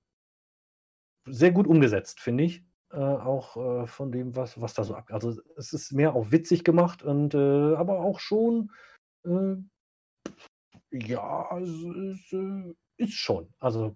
[1.26, 2.64] sehr gut umgesetzt, finde ich.
[2.94, 5.06] Äh, auch äh, von dem, was, was da so ab.
[5.14, 8.70] Also es ist mehr auch witzig gemacht und äh, aber auch schon,
[9.26, 9.56] äh,
[10.92, 13.54] ja, es ist, äh, ist schon.
[13.60, 13.96] Also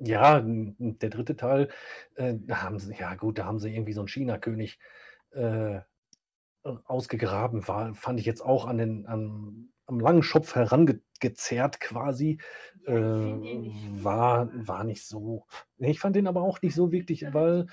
[0.00, 1.68] ja, der dritte Teil,
[2.16, 4.78] äh, da haben sie, ja gut, da haben sie irgendwie so einen China-König
[6.62, 12.38] ausgegraben, war, fand ich jetzt auch an den, an, am langen Schopf herangezerrt quasi.
[12.86, 15.46] Äh, war, war nicht so.
[15.78, 17.66] Ich fand den aber auch nicht so wirklich, weil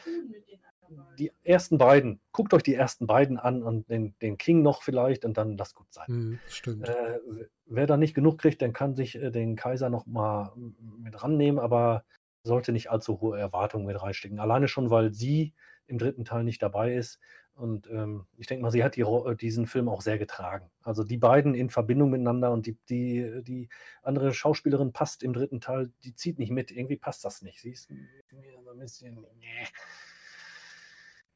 [1.17, 5.25] die ersten beiden, guckt euch die ersten beiden an und den, den King noch vielleicht
[5.25, 6.05] und dann lasst gut sein.
[6.07, 6.87] Mhm, stimmt.
[6.87, 7.19] Äh,
[7.65, 10.53] wer da nicht genug kriegt, dann kann sich äh, den Kaiser noch mal
[10.99, 12.03] mit rannehmen, aber
[12.43, 14.39] sollte nicht allzu hohe Erwartungen mit reinstecken.
[14.39, 15.53] Alleine schon, weil sie
[15.87, 17.19] im dritten Teil nicht dabei ist.
[17.55, 20.71] Und ähm, ich denke mal, sie hat die, äh, diesen Film auch sehr getragen.
[20.81, 23.69] Also die beiden in Verbindung miteinander und die, die, die
[24.01, 26.71] andere Schauspielerin passt im dritten Teil, die zieht nicht mit.
[26.71, 27.61] Irgendwie passt das nicht.
[27.61, 29.25] Sie ist mir so ein bisschen.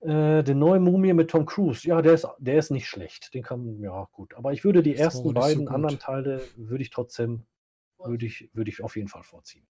[0.01, 3.33] Äh, der neue Mumie mit Tom Cruise, ja, der ist, der ist nicht schlecht.
[3.33, 4.33] Den kann, ja, gut.
[4.35, 5.73] Aber ich würde die aber ersten so beiden gut.
[5.73, 7.45] anderen Teile, würde ich trotzdem,
[7.97, 9.65] würde ich, würde ich auf jeden Fall vorziehen.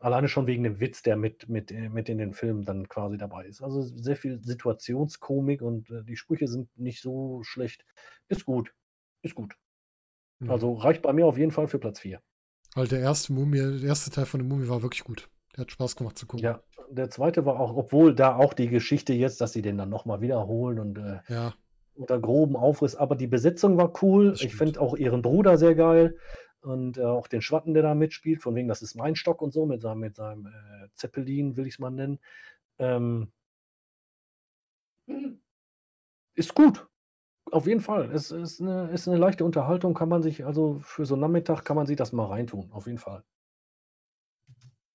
[0.00, 3.18] Alleine schon wegen dem Witz, der mit, mit, äh, mit in den Filmen dann quasi
[3.18, 3.62] dabei ist.
[3.62, 7.84] Also sehr viel Situationskomik und äh, die Sprüche sind nicht so schlecht.
[8.28, 8.72] Ist gut.
[9.22, 9.54] Ist gut.
[10.38, 10.50] Mhm.
[10.50, 12.20] Also reicht bei mir auf jeden Fall für Platz 4.
[12.74, 15.28] Weil der erste Mumie, der erste Teil von der Mumie war wirklich gut.
[15.54, 16.44] Der hat Spaß gemacht zu gucken.
[16.44, 19.90] Ja, der zweite war auch, obwohl da auch die Geschichte jetzt, dass sie den dann
[19.90, 21.54] nochmal wiederholen und äh, Ja,
[21.94, 24.34] unter groben Aufriss, aber die Besetzung war cool.
[24.40, 26.16] Ich finde auch ihren Bruder sehr geil
[26.62, 29.52] und äh, auch den Schwatten, der da mitspielt, von wegen, das ist mein Stock und
[29.52, 32.18] so, mit seinem, mit seinem äh, Zeppelin, will ich es mal nennen.
[32.78, 33.32] Ähm,
[36.34, 36.88] ist gut.
[37.52, 38.10] Auf jeden Fall.
[38.12, 41.64] Es ist eine, ist eine leichte Unterhaltung, kann man sich, also für so einen Nachmittag
[41.64, 43.24] kann man sich das mal reintun, auf jeden Fall.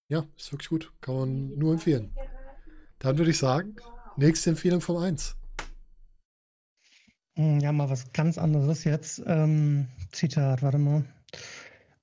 [0.07, 0.93] ja, ist wirklich gut.
[1.01, 2.11] Kann man nur empfehlen.
[2.99, 3.75] Dann würde ich sagen,
[4.17, 5.37] nächste Empfehlung vom 1.
[7.37, 9.23] Hm, Ja, mal was ganz anderes jetzt.
[9.25, 11.05] Ähm, Zitat, warte mal.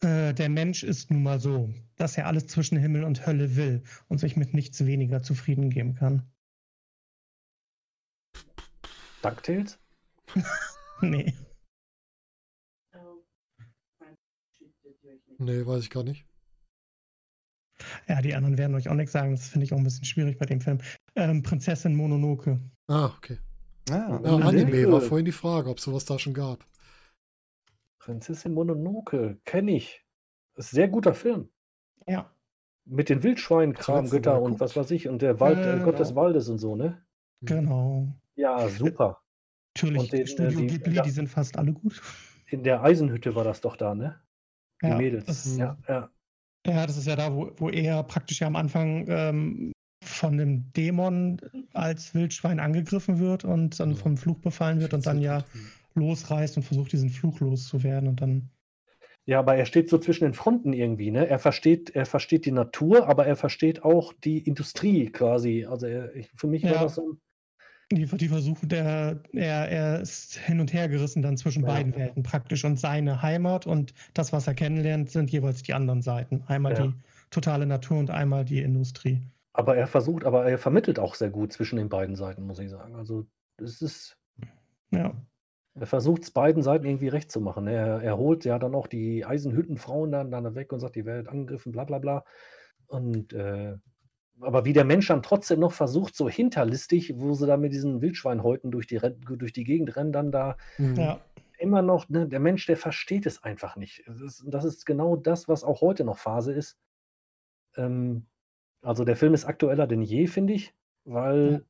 [0.00, 3.82] Äh, der Mensch ist nun mal so, dass er alles zwischen Himmel und Hölle will
[4.08, 6.22] und sich mit nichts weniger zufrieden geben kann.
[9.22, 9.78] DuckTales?
[11.04, 11.34] Nee.
[15.38, 16.24] Nee, weiß ich gar nicht.
[18.08, 19.32] Ja, die anderen werden euch auch nichts sagen.
[19.32, 20.78] Das finde ich auch ein bisschen schwierig bei dem Film.
[21.16, 22.60] Ähm, Prinzessin Mononoke.
[22.86, 23.38] Ah, okay.
[23.90, 24.36] Ah, Ja.
[24.36, 26.64] Anime war vorhin die Frage, ob sowas da schon gab.
[28.06, 30.04] Prinzessin Mononoke, kenne ich.
[30.56, 31.48] Ist ein sehr guter Film.
[32.08, 32.30] Ja.
[32.84, 36.16] Mit den Wildschweinen, Kramgötter und was weiß ich und der Wald, äh, Äh, Gott des.
[36.16, 37.00] Waldes und so, ne?
[37.42, 38.08] Genau.
[38.34, 39.22] Ja, super.
[39.76, 41.02] Natürlich, Und den, äh, Studio die- Ghibli, ja.
[41.02, 42.02] die sind fast alle gut.
[42.46, 44.20] In der Eisenhütte war das doch da, ne?
[44.82, 45.26] Die Ja, Mädels.
[45.26, 46.10] das- ja, ja.
[46.66, 49.72] Ja, das ist ja da, wo, wo er praktisch ja am Anfang ähm,
[50.04, 51.40] von einem Dämon
[51.72, 55.44] als Wildschwein angegriffen wird und dann vom Fluch befallen wird und dann ja
[55.94, 58.50] losreißt und versucht, diesen Fluch loszuwerden und dann.
[59.24, 61.28] Ja, aber er steht so zwischen den Fronten irgendwie, ne?
[61.28, 65.64] Er versteht, er versteht die Natur, aber er versteht auch die Industrie quasi.
[65.64, 66.82] Also er, ich, für mich war Ja.
[66.82, 67.20] das so ein,
[67.92, 71.68] Die, die versuchen, der, er, er ist hin und her gerissen dann zwischen Ja.
[71.68, 72.64] beiden Welten praktisch.
[72.64, 76.42] Und seine Heimat und das, was er kennenlernt, sind jeweils die anderen Seiten.
[76.48, 76.86] Einmal Ja.
[76.86, 76.94] die
[77.30, 79.20] totale Natur und einmal die Industrie.
[79.54, 82.70] aber er versucht, aber er vermittelt auch sehr gut zwischen den beiden Seiten, muss ich
[82.70, 82.94] sagen.
[82.96, 83.26] Also
[83.58, 84.16] es ist,
[84.90, 85.14] Ja.
[85.74, 87.66] Er versucht es beiden Seiten irgendwie recht zu machen.
[87.66, 91.28] Er, er holt ja dann auch die Eisenhüttenfrauen dann, dann weg und sagt, die Welt
[91.28, 92.24] angegriffen, bla bla bla.
[92.86, 93.76] Und äh,
[94.40, 98.02] aber wie der Mensch dann trotzdem noch versucht, so hinterlistig, wo sie da mit diesen
[98.02, 100.94] Wildschweinhäuten durch die, durch die Gegend rennen, dann da Mhm.
[100.96, 101.20] ja.
[101.58, 104.02] immer noch, ne, der Mensch, der versteht es einfach nicht.
[104.06, 106.78] Das ist, das ist genau das, was auch heute noch Phase ist.
[107.76, 108.26] Ähm,
[108.82, 110.74] also der Film ist aktueller denn je, finde ich,
[111.04, 111.64] weil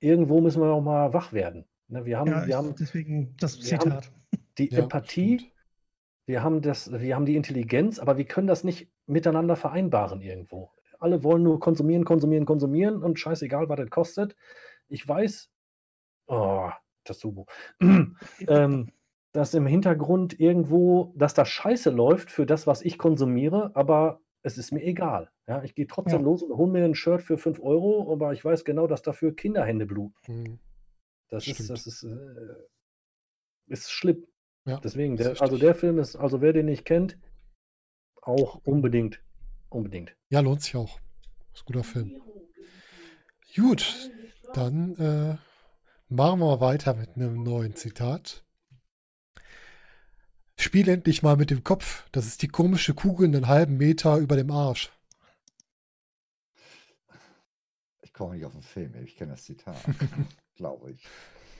[0.00, 1.66] irgendwo müssen wir auch mal wach werden.
[1.90, 4.12] Ne, wir haben, ja wir haben deswegen das wir haben- Zitat.
[4.58, 5.52] die Ja, Empathie, stimmt.
[6.26, 10.70] wir haben, das, wir haben die Intelligenz, aber wir können das nicht miteinander vereinbaren irgendwo.
[11.00, 14.36] Alle wollen nur konsumieren, konsumieren, konsumieren und scheißegal, was das kostet.
[14.88, 15.50] Ich weiß,
[16.28, 16.70] oh,
[17.04, 17.46] das Subo,
[18.48, 18.92] ähm,
[19.32, 24.58] dass im Hintergrund irgendwo, dass da Scheiße läuft für das, was ich konsumiere, aber es
[24.58, 25.30] ist mir egal.
[25.48, 26.24] Ja, ich gehe trotzdem Ja.
[26.24, 29.34] los und hole mir ein Shirt für 5 Euro, aber ich weiß genau, dass dafür
[29.34, 30.14] Kinderhände bluten.
[30.28, 30.58] Mhm.
[31.30, 31.70] Das ist, Stimmt.
[31.70, 32.54] das ist, äh,
[33.66, 34.26] ist schlimm.
[34.66, 37.18] Ja, Deswegen, der, ist also der Film ist, also wer den nicht kennt,
[38.20, 39.22] auch unbedingt,
[39.70, 40.14] unbedingt.
[40.28, 41.00] Ja, lohnt sich auch.
[41.54, 42.20] Ist ein guter Film.
[43.54, 44.10] Gut,
[44.52, 45.38] dann äh,
[46.08, 48.44] machen wir weiter mit einem neuen Zitat.
[50.56, 52.06] Spiel endlich mal mit dem Kopf.
[52.12, 54.90] Das ist die komische Kugel einen halben Meter über dem Arsch.
[58.02, 59.78] Ich komme nicht auf den Film, ich kenne das Zitat,
[60.54, 61.02] glaube ich.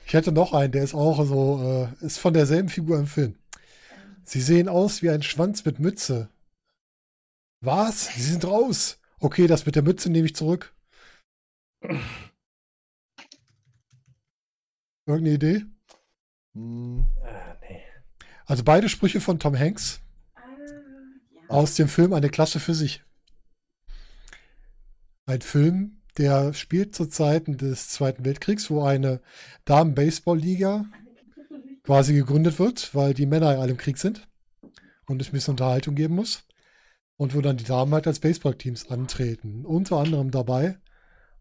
[0.05, 3.35] Ich hätte noch einen, der ist auch so, äh, ist von derselben Figur im Film.
[4.23, 6.29] Sie sehen aus wie ein Schwanz mit Mütze.
[7.61, 8.13] Was?
[8.13, 8.99] Sie sind raus.
[9.19, 10.75] Okay, das mit der Mütze nehme ich zurück.
[15.07, 15.65] Irgendeine Idee?
[16.53, 17.83] Hm, Äh, nee.
[18.45, 19.99] Also beide Sprüche von Tom Hanks
[21.47, 23.01] aus dem Film Eine Klasse für sich.
[25.25, 29.21] Ein Film, der spielt zu Zeiten des Zweiten Weltkriegs, wo eine
[29.65, 30.85] Damen-Baseball-Liga
[31.83, 34.27] quasi gegründet wird, weil die Männer ja alle im Krieg sind
[35.05, 36.43] und es ein bisschen Unterhaltung geben muss.
[37.17, 39.63] Und wo dann die Damen halt als Baseballteams antreten.
[39.63, 40.79] Unter anderem dabei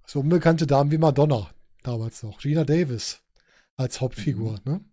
[0.07, 1.51] so unbekannte Damen wie Madonna,
[1.83, 2.41] damals noch.
[2.41, 3.23] Gina Davis
[3.77, 4.61] als Hauptfigur.
[4.65, 4.85] Ne?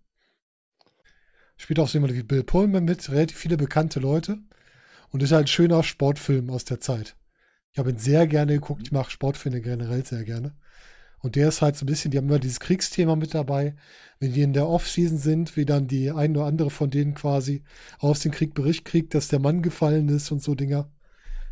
[1.58, 4.38] Spielt auch so jemand wie Bill Pullman mit, relativ viele bekannte Leute.
[5.10, 7.16] Und ist halt ein schöner Sportfilm aus der Zeit.
[7.78, 8.82] Ich habe ihn sehr gerne geguckt.
[8.88, 10.56] Ich mache Sportfilme generell sehr gerne.
[11.20, 13.76] Und der ist halt so ein bisschen, die haben immer dieses Kriegsthema mit dabei.
[14.20, 17.64] Wenn die in der Off-Season sind, wie dann die ein oder andere von denen quasi
[17.99, 20.91] aus dem Krieg Bericht kriegt, dass der Mann gefallen ist und so Dinger.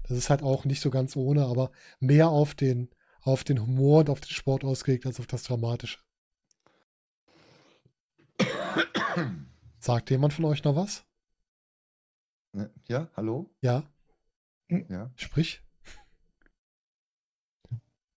[0.08, 1.70] Das ist halt auch nicht so ganz ohne, aber
[2.00, 2.90] mehr auf den,
[3.22, 6.00] auf den Humor und auf den Sport ausgelegt als auf das Dramatische.
[9.78, 11.06] Sagt jemand von euch noch was?
[12.52, 13.48] ne, ja, hallo?
[13.62, 13.84] Ja,
[14.90, 15.12] Ja.
[15.18, 15.62] sprich.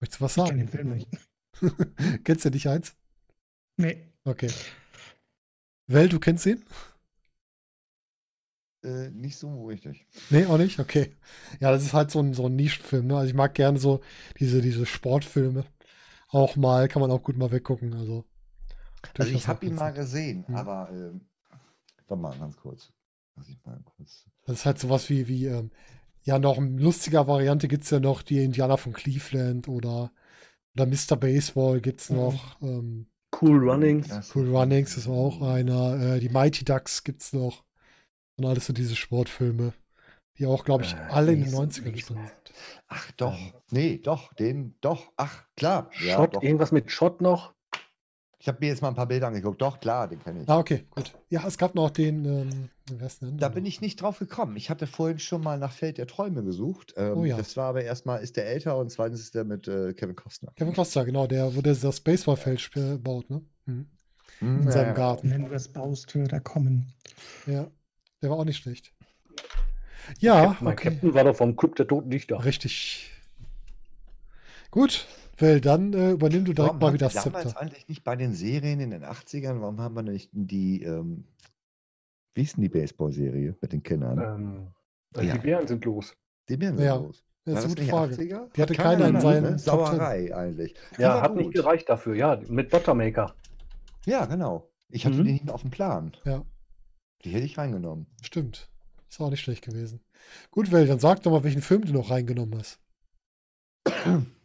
[0.00, 0.68] Möchtest du was Ich kenne den sagen?
[0.68, 1.08] Film nicht.
[2.24, 2.94] Kennst du dich eins?
[3.76, 4.12] Nee.
[4.24, 4.50] Okay.
[5.86, 6.64] Well, du kennst ihn?
[8.84, 10.06] Äh, nicht so richtig.
[10.30, 10.78] Nee, auch nicht?
[10.78, 11.16] Okay.
[11.60, 13.06] Ja, das ist halt so ein, so ein Nischenfilm.
[13.08, 13.16] Ne?
[13.16, 14.00] Also ich mag gerne so
[14.38, 15.64] diese, diese Sportfilme.
[16.28, 17.94] Auch mal, kann man auch gut mal weggucken.
[17.94, 18.24] Also,
[19.18, 20.54] Also ich habe ihn mal gesehen, Hm.
[20.56, 21.22] aber ähm,
[22.06, 22.92] warte mal ganz kurz.
[23.36, 24.26] Lass ich mal kurz.
[24.46, 25.70] Das ist halt sowas wie, wie ähm,
[26.24, 30.12] ja, noch in lustiger Variante gibt es ja noch die Indianer von Cleveland oder,
[30.74, 31.16] oder Mr.
[31.16, 32.16] Baseball gibt es Mhm.
[32.16, 32.62] noch.
[32.62, 33.06] Ähm,
[33.40, 34.34] Cool Runnings.
[34.34, 36.16] Cool Runnings ist auch einer.
[36.16, 37.64] Äh, die Mighty Ducks gibt es noch.
[38.36, 39.72] Und alles so diese Sportfilme,
[40.38, 42.16] die auch, glaube ich, Äh, alle in den nicht so 90ern richtig.
[42.16, 42.20] sind.
[42.88, 43.36] Ach doch,
[43.70, 45.90] nee, doch, den, doch, ach klar.
[46.00, 46.42] Ja, Shot, doch.
[46.42, 47.54] irgendwas mit Shot noch.
[48.40, 49.60] Ich habe mir jetzt mal ein paar Bilder angeguckt.
[49.60, 50.48] Doch, klar, den kenne ich.
[50.48, 51.12] Ah, okay, gut.
[51.28, 52.70] Ja, es gab noch den, ähm?
[53.36, 54.56] Da bin ich nicht drauf gekommen.
[54.56, 56.94] Ich hatte vorhin schon mal nach Feld der Träume gesucht.
[56.96, 57.36] Ähm, Oh ja.
[57.36, 60.52] Das war aber erstmal, ist der älter und zweitens ist der mit äh, Kevin Costner.
[60.56, 63.42] Kevin Costa, genau, der, wo der das Baseballfeld sp- baut, ne?
[63.66, 63.86] Mhm.
[64.38, 64.92] Hm, In ja, seinem ja.
[64.94, 65.30] Garten.
[65.30, 66.92] Wenn du es baust, wird er kommen.
[67.46, 67.68] Ja,
[68.22, 68.92] der war auch nicht schlecht.
[70.20, 70.90] Ja, Mein okay.
[70.92, 72.42] Captain war doch vom Club der Toten Dichter.
[72.44, 73.10] Richtig.
[74.70, 75.06] Gut,
[75.38, 77.60] Well, dann äh, übernimm du direkt Warum mal haben wieder wir das damals Zepter.
[77.60, 81.24] eigentlich nicht bei den Serien in den 80ern, warum haben wir nicht die, ähm,
[82.34, 84.18] wie ist denn die Baseball-Serie mit den Kindern?
[84.18, 85.34] Ähm, Ja.
[85.34, 86.14] Die Bären sind los.
[86.48, 87.24] die Bären sind ja, los.
[87.44, 88.14] Das ist eine gute nicht Frage.
[88.14, 88.52] 80er?
[88.54, 89.58] Die hatte Hat keiner in seinen ne?
[89.58, 90.74] Sauerei eigentlich.
[90.98, 91.54] Ja, war hat nicht gut.
[91.54, 92.14] gereicht dafür.
[92.14, 93.34] Ja, mit Buttermaker.
[94.04, 94.68] Ja, genau.
[94.90, 95.24] Ich hatte Mhm.
[95.24, 96.12] die nicht mehr auf dem Plan.
[96.24, 96.44] Ja,
[97.24, 98.06] Die hätte ich reingenommen.
[98.22, 98.68] stimmt.
[99.08, 100.00] Ist auch nicht schlecht gewesen.
[100.50, 102.80] Gut, Well, dann sag doch mal, welchen Film du noch reingenommen hast.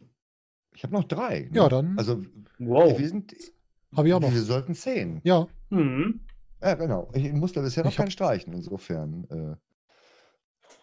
[0.84, 1.48] Ich habe noch drei.
[1.50, 1.52] Ne?
[1.54, 2.22] Ja, dann Also,
[2.60, 3.00] Wow.
[3.00, 3.34] wir sind,
[3.96, 4.34] habe ich auch noch.
[4.34, 5.22] wir sollten zehn.
[5.24, 6.20] Ja, Mhm.
[6.62, 7.10] Ja, genau.
[7.14, 9.24] Ich musste bisher noch Ich hab- keinen streichen, insofern.
[9.30, 9.56] Äh,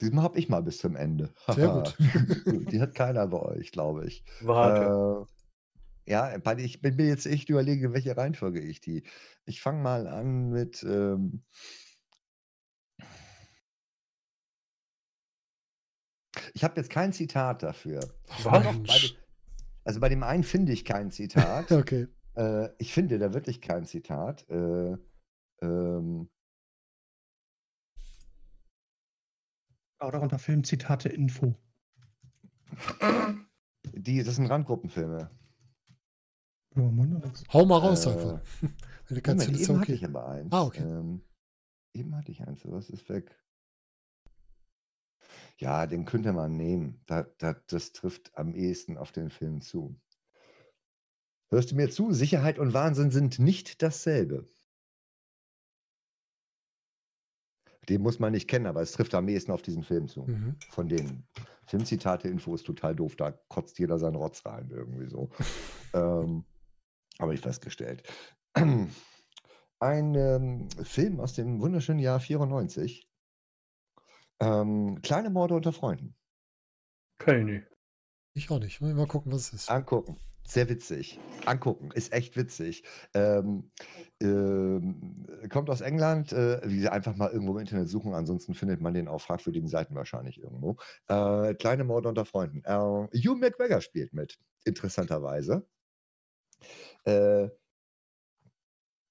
[0.01, 1.35] diesmal habe ich mal bis zum Ende.
[1.55, 1.97] Sehr gut.
[2.73, 4.25] Die hat keiner bei euch, glaube ich.
[4.41, 5.27] Warte.
[6.07, 9.03] Äh, ja, ich bin mir jetzt echt überlegen, welche Reihenfolge ich die.
[9.45, 10.83] Ich fange mal an mit.
[10.83, 11.43] Ähm,
[16.55, 18.01] ich habe jetzt kein Zitat dafür.
[18.29, 18.45] Was?
[18.45, 19.13] Bei Mensch.
[19.15, 19.20] dem,
[19.85, 21.71] also bei dem einen finde ich kein Zitat.
[21.71, 22.09] Okay.
[22.37, 24.49] äh, ich finde da wirklich kein Zitat.
[24.49, 24.97] Äh,
[25.63, 26.29] ähm,
[30.03, 31.55] Oder unter Filmzitate Info.
[33.93, 35.31] die, das sind Randgruppenfilme.
[36.77, 36.83] Ja.
[37.53, 38.41] Hau mal raus Äh, einfach.
[38.61, 39.93] Wenn du kannst, Moment, eben du hatte okay.
[39.93, 40.53] ich aber eins.
[40.53, 40.83] Ah, okay.
[40.83, 41.23] Ähm,
[41.95, 43.37] eben hatte ich eins, was ist weg?
[45.61, 47.03] Ja, den könnte man nehmen.
[47.05, 49.95] Da, da, das trifft am ehesten auf den Film zu.
[51.51, 52.13] Hörst du mir zu?
[52.13, 54.49] Sicherheit und Wahnsinn sind nicht dasselbe.
[57.91, 60.23] Den muss man nicht kennen, aber es trifft am ehesten auf diesen Film zu.
[60.23, 60.57] Mhm.
[60.71, 61.27] Von den
[61.67, 63.17] Filmzitate-Info ist total doof.
[63.17, 65.29] Da kotzt jeder seinen Rotz rein, irgendwie so.
[65.93, 66.45] ähm,
[67.19, 68.03] habe ich festgestellt.
[68.55, 73.10] Ein ähm, Film aus dem wunderschönen Jahr 94.
[74.41, 76.17] Ähm, Kleine Morde unter Freunden.
[77.19, 77.67] Keine.
[78.35, 78.81] Ich auch nicht.
[78.81, 79.71] Mal gucken, was es ist.
[79.71, 80.17] Angucken.
[80.47, 81.21] Sehr witzig.
[81.47, 81.91] Angucken.
[81.93, 82.83] Ist echt witzig.
[83.15, 83.71] Ähm,
[84.21, 86.33] ähm, kommt aus England.
[86.33, 88.15] Äh, wie gesagt, einfach mal irgendwo im Internet suchen.
[88.15, 90.77] Ansonsten findet man den auf fragwürdigen Seiten wahrscheinlich irgendwo.
[91.09, 92.63] Äh, Kleine Morde unter Freunden.
[92.65, 92.73] Äh,
[93.19, 94.39] Hugh McGregor spielt mit.
[94.65, 95.67] Interessanterweise.
[97.05, 97.49] Äh,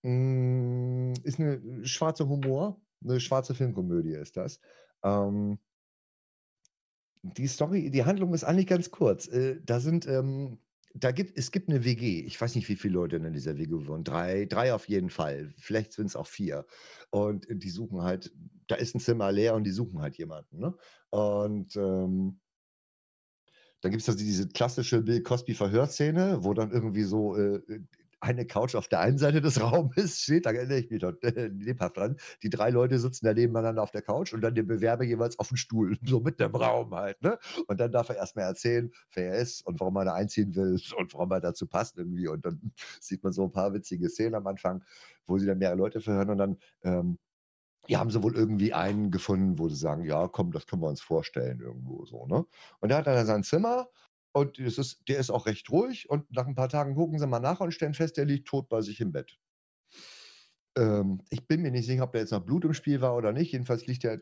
[0.03, 2.81] mh, ist eine schwarze Humor.
[3.03, 4.59] Eine schwarze Filmkomödie ist das.
[5.03, 5.59] Ähm,
[7.21, 9.27] die Story, die Handlung ist eigentlich ganz kurz.
[9.27, 10.59] Äh, da sind, ähm,
[10.93, 12.21] da gibt, es gibt eine WG.
[12.21, 14.03] Ich weiß nicht, wie viele Leute in dieser WG wohnen.
[14.03, 15.53] Drei, drei auf jeden Fall.
[15.57, 16.65] Vielleicht sind es auch vier.
[17.09, 18.31] Und die suchen halt,
[18.67, 20.59] da ist ein Zimmer leer und die suchen halt jemanden.
[20.59, 20.75] Ne?
[21.09, 22.39] Und ähm,
[23.81, 27.61] dann gibt es also diese klassische Bill Cosby-Verhörszene, wo dann irgendwie so äh,
[28.21, 31.47] eine Couch auf der einen Seite des Raumes steht, da erinnere ich mich doch äh,
[31.47, 32.17] lebhaft dran.
[32.43, 35.49] Die drei Leute sitzen da nebeneinander auf der Couch und dann der Bewerber jeweils auf
[35.49, 37.21] dem Stuhl, so mit dem Raum halt.
[37.21, 37.37] Ne?
[37.67, 40.79] Und dann darf er erstmal erzählen, wer er ist und warum er da einziehen will
[40.97, 42.27] und warum er dazu passt irgendwie.
[42.27, 44.83] Und dann sieht man so ein paar witzige Szenen am Anfang,
[45.25, 47.17] wo sie dann mehrere Leute verhören und dann ähm,
[47.87, 50.89] ja, haben sie wohl irgendwie einen gefunden, wo sie sagen, ja, komm, das können wir
[50.89, 52.45] uns vorstellen irgendwo so, ne?
[52.81, 53.89] Und da hat er dann sein Zimmer
[54.31, 57.27] und das ist, der ist auch recht ruhig und nach ein paar Tagen gucken sie
[57.27, 59.39] mal nach und stellen fest, der liegt tot bei sich im Bett.
[60.77, 63.33] Ähm, ich bin mir nicht sicher, ob da jetzt noch Blut im Spiel war oder
[63.33, 63.51] nicht.
[63.51, 64.21] Jedenfalls liegt er,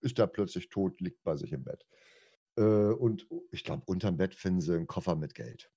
[0.00, 1.86] ist er plötzlich tot, liegt bei sich im Bett.
[2.56, 5.70] Äh, und ich glaube, unterm Bett finden sie einen Koffer mit Geld.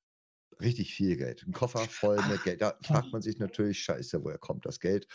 [0.60, 1.44] Richtig viel Geld.
[1.48, 2.62] Ein Koffer voll mit Geld.
[2.62, 5.08] Da fragt man sich natürlich, scheiße, woher kommt das Geld?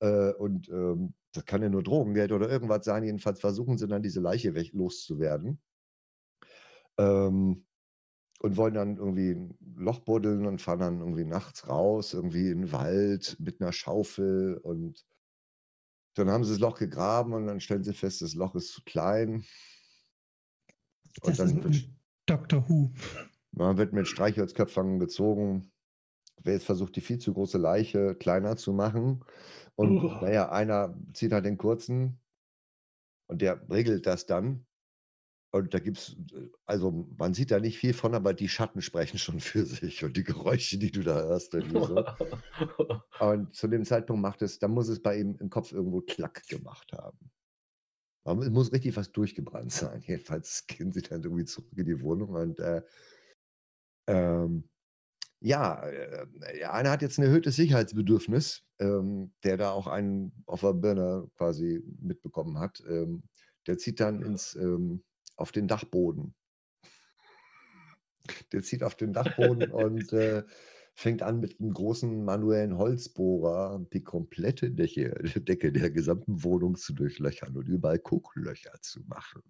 [0.00, 3.04] Äh, und ähm, das kann ja nur Drogengeld oder irgendwas sein.
[3.04, 5.60] Jedenfalls versuchen sie dann, diese Leiche loszuwerden.
[6.98, 7.66] Ähm,
[8.42, 12.62] und wollen dann irgendwie ein Loch buddeln und fahren dann irgendwie nachts raus, irgendwie in
[12.62, 14.56] den Wald mit einer Schaufel.
[14.56, 15.04] Und
[16.14, 18.82] dann haben sie das Loch gegraben und dann stellen sie fest, das Loch ist zu
[18.84, 19.44] klein.
[21.22, 21.90] Und Das ist dann wird,
[22.26, 22.92] Doctor Who.
[23.52, 25.72] man wird mit Streichholzköpfern gezogen.
[26.42, 29.22] Wer jetzt versucht, die viel zu große Leiche kleiner zu machen.
[29.76, 30.18] Und Oh.
[30.22, 32.20] naja, einer zieht halt den kurzen
[33.26, 34.66] und der regelt das dann.
[35.52, 36.16] Und da gibt es,
[36.64, 40.16] also man sieht da nicht viel von, aber die Schatten sprechen schon für sich und
[40.16, 41.52] die Geräusche, die du da hörst.
[41.52, 42.04] So.
[43.20, 46.46] Und zu dem Zeitpunkt macht es, da muss es bei ihm im Kopf irgendwo Klack
[46.48, 47.32] gemacht haben.
[48.24, 50.02] Es muss richtig was durchgebrannt sein.
[50.06, 52.82] Jedenfalls gehen sie dann irgendwie zurück in die Wohnung und äh,
[54.08, 54.68] ähm,
[55.42, 56.26] Ja, äh,
[56.60, 61.30] ja, einer hat jetzt ein erhöhtes Sicherheitsbedürfnis, ähm, der da auch einen auf der Birne
[61.36, 62.82] quasi mitbekommen hat.
[62.88, 63.24] Ähm,
[63.66, 65.02] der zieht dann ins, ähm,
[65.40, 66.34] auf den Dachboden.
[68.52, 70.44] Der zieht auf den Dachboden und äh,
[70.94, 76.92] fängt an mit einem großen manuellen Holzbohrer die komplette Decke, Decke der gesamten Wohnung zu
[76.92, 79.42] durchlöchern und überall Gucklöcher zu machen.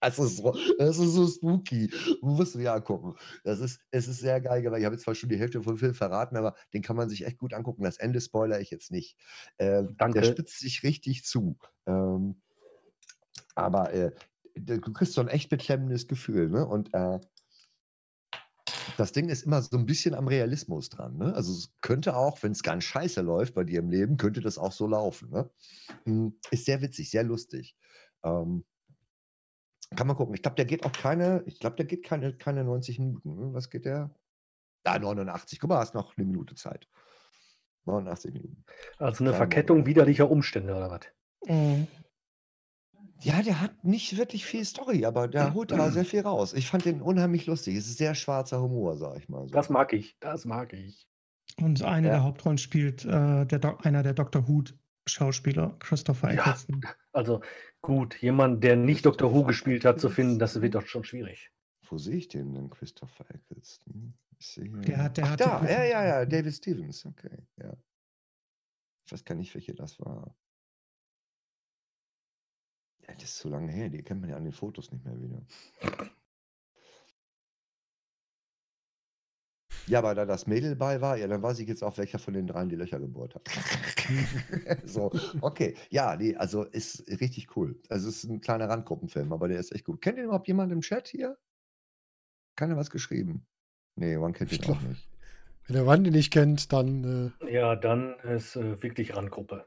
[0.00, 1.90] Das ist, so, das ist so spooky.
[2.20, 3.14] Musst du dir angucken.
[3.42, 4.78] Das ist, es ist sehr geil gemacht.
[4.78, 7.26] Ich habe jetzt zwar schon die Hälfte vom Film verraten, aber den kann man sich
[7.26, 7.82] echt gut angucken.
[7.82, 9.16] Das Ende spoilere ich jetzt nicht.
[9.58, 10.24] Ähm, der Danke.
[10.24, 11.58] spitzt sich richtig zu.
[11.86, 12.40] Ähm,
[13.56, 14.12] aber äh,
[14.54, 16.48] du kriegst so ein echt beklemmendes Gefühl.
[16.48, 16.64] Ne?
[16.64, 17.18] Und äh,
[18.96, 21.16] das Ding ist immer so ein bisschen am Realismus dran.
[21.16, 21.34] Ne?
[21.34, 24.58] Also es könnte auch, wenn es ganz scheiße läuft bei dir im Leben, könnte das
[24.58, 25.30] auch so laufen.
[25.30, 25.50] Ne?
[26.04, 27.76] Hm, Ist sehr witzig, sehr lustig.
[28.22, 28.64] Ähm,
[29.94, 30.34] kann man gucken.
[30.34, 33.34] Ich glaube, der geht auch keine, ich glaube, der geht keine, keine 90 Minuten.
[33.34, 33.54] ne?
[33.54, 34.14] Was geht der?
[34.84, 35.58] Ah, 89.
[35.58, 36.88] Guck mal, hast noch eine Minute Zeit.
[37.86, 38.64] 89 Minuten.
[38.98, 41.00] Also eine Verkettung widerlicher Umstände oder was?
[41.46, 41.86] Mhm.
[43.22, 46.52] Ja, der hat nicht wirklich viel Story, aber der holt da sehr viel raus.
[46.52, 47.76] Ich fand den unheimlich lustig.
[47.76, 49.52] Es ist sehr schwarzer Humor, sag ich mal so.
[49.54, 51.08] Das mag ich, das mag ich.
[51.58, 52.12] Und eine Ja.
[52.14, 54.46] der Hauptrollen spielt äh, der einer der Dr.
[54.46, 56.40] Who-Schauspieler, Christopher Ja.
[56.42, 56.82] Eccleston.
[57.12, 57.40] Also
[57.80, 61.50] gut, jemand, der nicht Doctor Who gespielt hat, zu finden, das wird doch schon schwierig.
[61.88, 64.14] Wo sehe ich den denn, Christopher Eccleston?
[64.38, 64.80] Ich sehe hier.
[64.82, 67.72] Der hat- der Ach, hatte da, ja, ja, ja, David Stevens, okay, ja.
[69.06, 70.36] Ich weiß gar nicht, welche das war.
[73.08, 75.20] Ja, das ist so lange her, die kennt man ja an den Fotos nicht mehr
[75.20, 75.42] wieder.
[79.88, 82.34] Ja, aber da das Mädel bei war, ja, dann weiß ich jetzt auch, welcher von
[82.34, 83.48] den dreien die Löcher gebohrt hat.
[84.84, 85.12] so,
[85.42, 85.76] okay.
[85.90, 87.80] Ja, nee, also ist richtig cool.
[87.88, 90.00] Also es ist ein kleiner Randgruppenfilm, aber der ist echt gut.
[90.02, 91.38] Kennt ihr überhaupt jemand im Chat hier?
[92.56, 93.46] Keiner was geschrieben?
[93.94, 95.08] Nee, man kennt Ich ihn auch glaub- nicht.
[95.68, 99.66] Wenn der Randy nicht kennt, dann äh, Ja, dann ist äh, wirklich Randgruppe.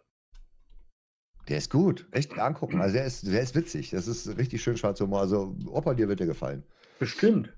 [1.49, 2.07] Der ist gut.
[2.11, 2.79] Echt angucken.
[2.79, 3.89] Also der ist, der ist witzig.
[3.89, 5.21] Das ist richtig schön schwarzer Humor.
[5.21, 6.63] Also Opa, dir wird der gefallen.
[6.99, 7.51] Bestimmt.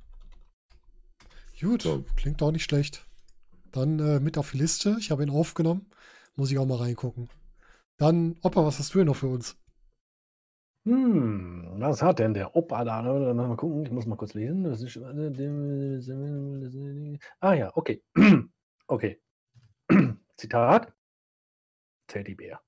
[1.59, 2.05] gut, So.
[2.15, 3.05] klingt auch nicht schlecht.
[3.71, 4.95] Dann äh, mit auf die Liste.
[4.99, 5.89] Ich habe ihn aufgenommen.
[6.35, 7.29] Muss ich auch mal reingucken.
[7.97, 9.57] Dann, Opa, was hast du denn noch für uns?
[10.85, 13.01] Hm, was hat denn der Opa da?
[13.01, 14.63] Mal gucken, ich muss mal kurz lesen.
[14.63, 14.97] Das ist,
[17.39, 18.01] ah ja, okay.
[18.87, 19.21] okay.
[20.37, 20.93] Zitat.
[22.07, 22.59] Teddybär.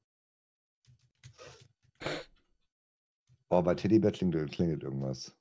[3.56, 5.38] Oh, bei Teddybär klingelt, klingelt irgendwas.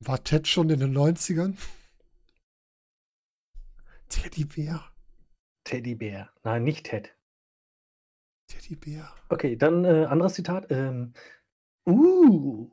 [0.00, 1.56] War Ted schon in den 90ern?
[4.08, 4.82] Teddybär.
[5.62, 6.32] Teddybär.
[6.42, 7.14] Nein, nicht Ted.
[8.48, 9.14] Teddybär.
[9.28, 10.72] Okay, dann äh, anderes Zitat.
[10.72, 11.14] Ähm,
[11.86, 12.68] uh,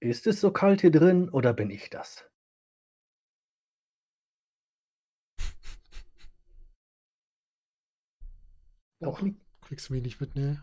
[0.00, 2.28] ist es so kalt hier drin oder bin ich das?
[9.00, 9.40] Nicht.
[9.62, 10.62] Kriegst du mich nicht mit, ne?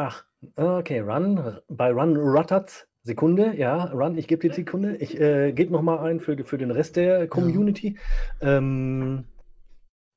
[0.00, 1.58] Ach, okay, Run.
[1.66, 2.86] Bei Run rattert's.
[3.02, 4.96] Sekunde, ja, Run, ich gebe dir die Sekunde.
[4.96, 7.98] Ich äh, gebe nochmal ein für, für den Rest der Community.
[8.40, 9.24] Ähm,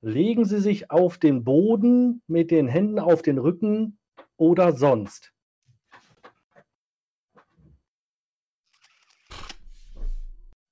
[0.02, 3.98] legen Sie sich auf den Boden mit den Händen auf den Rücken
[4.38, 5.34] oder sonst.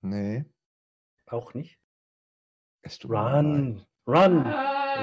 [0.01, 0.45] Nee.
[1.25, 1.79] Auch nicht.
[3.05, 4.45] Run, run,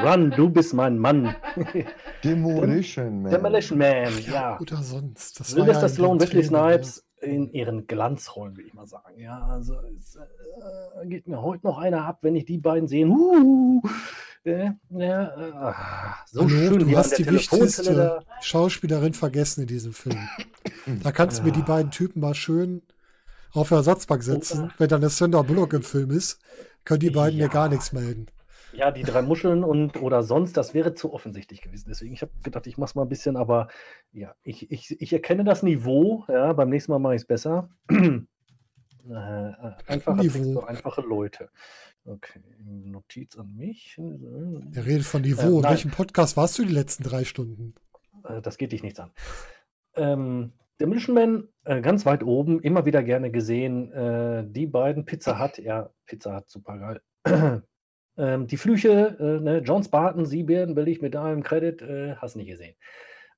[0.04, 1.34] run, du bist mein Mann.
[2.24, 3.30] Demolition Man.
[3.32, 4.58] Demolition Man, ja.
[4.60, 5.40] Oder sonst.
[5.40, 8.86] Das war Sylvester ja Stallone, den Wesley Trailern, Snipes in ihren Glanzrollen, würde ich mal
[8.86, 9.18] sagen.
[9.18, 13.06] Ja, also es äh, geht mir heute noch einer ab, wenn ich die beiden sehe.
[13.06, 13.80] Uh,
[14.44, 15.72] äh, ja, äh,
[16.30, 18.20] so Hallo, schön du hast die wichtigste da.
[18.40, 20.18] Schauspielerin vergessen in diesem Film.
[21.02, 21.64] Da kannst du mir die Ja.
[21.66, 22.80] beiden Typen mal schön
[23.52, 24.64] auf der Ersatzbank setzen.
[24.66, 26.38] Oder- Wenn dann der Sandra Bullock im Film ist,
[26.84, 27.48] können die beiden mir Ja.
[27.50, 28.26] gar nichts melden.
[28.76, 31.86] Ja, die drei Muscheln und oder sonst, das wäre zu offensichtlich gewesen.
[31.88, 33.68] Deswegen, ich habe gedacht, ich mache es mal ein bisschen, aber
[34.12, 36.24] ja, ich, ich, ich erkenne das Niveau.
[36.28, 37.70] Ja, beim nächsten Mal mache ich es besser.
[37.90, 37.94] äh,
[39.08, 40.60] äh, Niveau.
[40.60, 41.48] für einfache Leute.
[42.04, 43.98] Okay, Notiz an mich.
[43.98, 45.56] Er redet von Niveau.
[45.56, 47.74] Äh, In welchem Podcast warst du die letzten drei Stunden?
[48.24, 49.10] Äh, das geht dich nichts an.
[49.94, 53.90] Ähm, Demolition Man, äh, ganz weit oben, immer wieder gerne gesehen.
[53.92, 57.62] Äh, die beiden, Pizza Hut, ja, Pizza Hut, super geil.
[58.16, 62.48] Ähm, die Flüche, äh, ne, John Spartan, Siebenbären, billig mit allem Credit, äh, hast nicht
[62.48, 62.74] gesehen.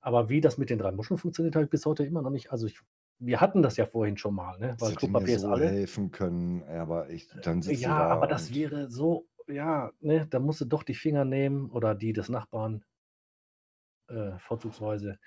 [0.01, 2.53] Aber wie das mit den drei Muscheln funktioniert, habe ich bis heute immer noch nicht.
[2.53, 2.79] Also, ich,
[3.19, 4.77] wir hatten das ja vorhin schon mal, ne?
[4.79, 5.69] Weil Klopapier ist so alle.
[5.69, 10.39] helfen können, aber ich, dann sitzt Ja, da aber das wäre so, ja, ne, da
[10.39, 12.85] musst du doch die Finger nehmen oder die des Nachbarn,
[14.09, 15.19] äh, vorzugsweise.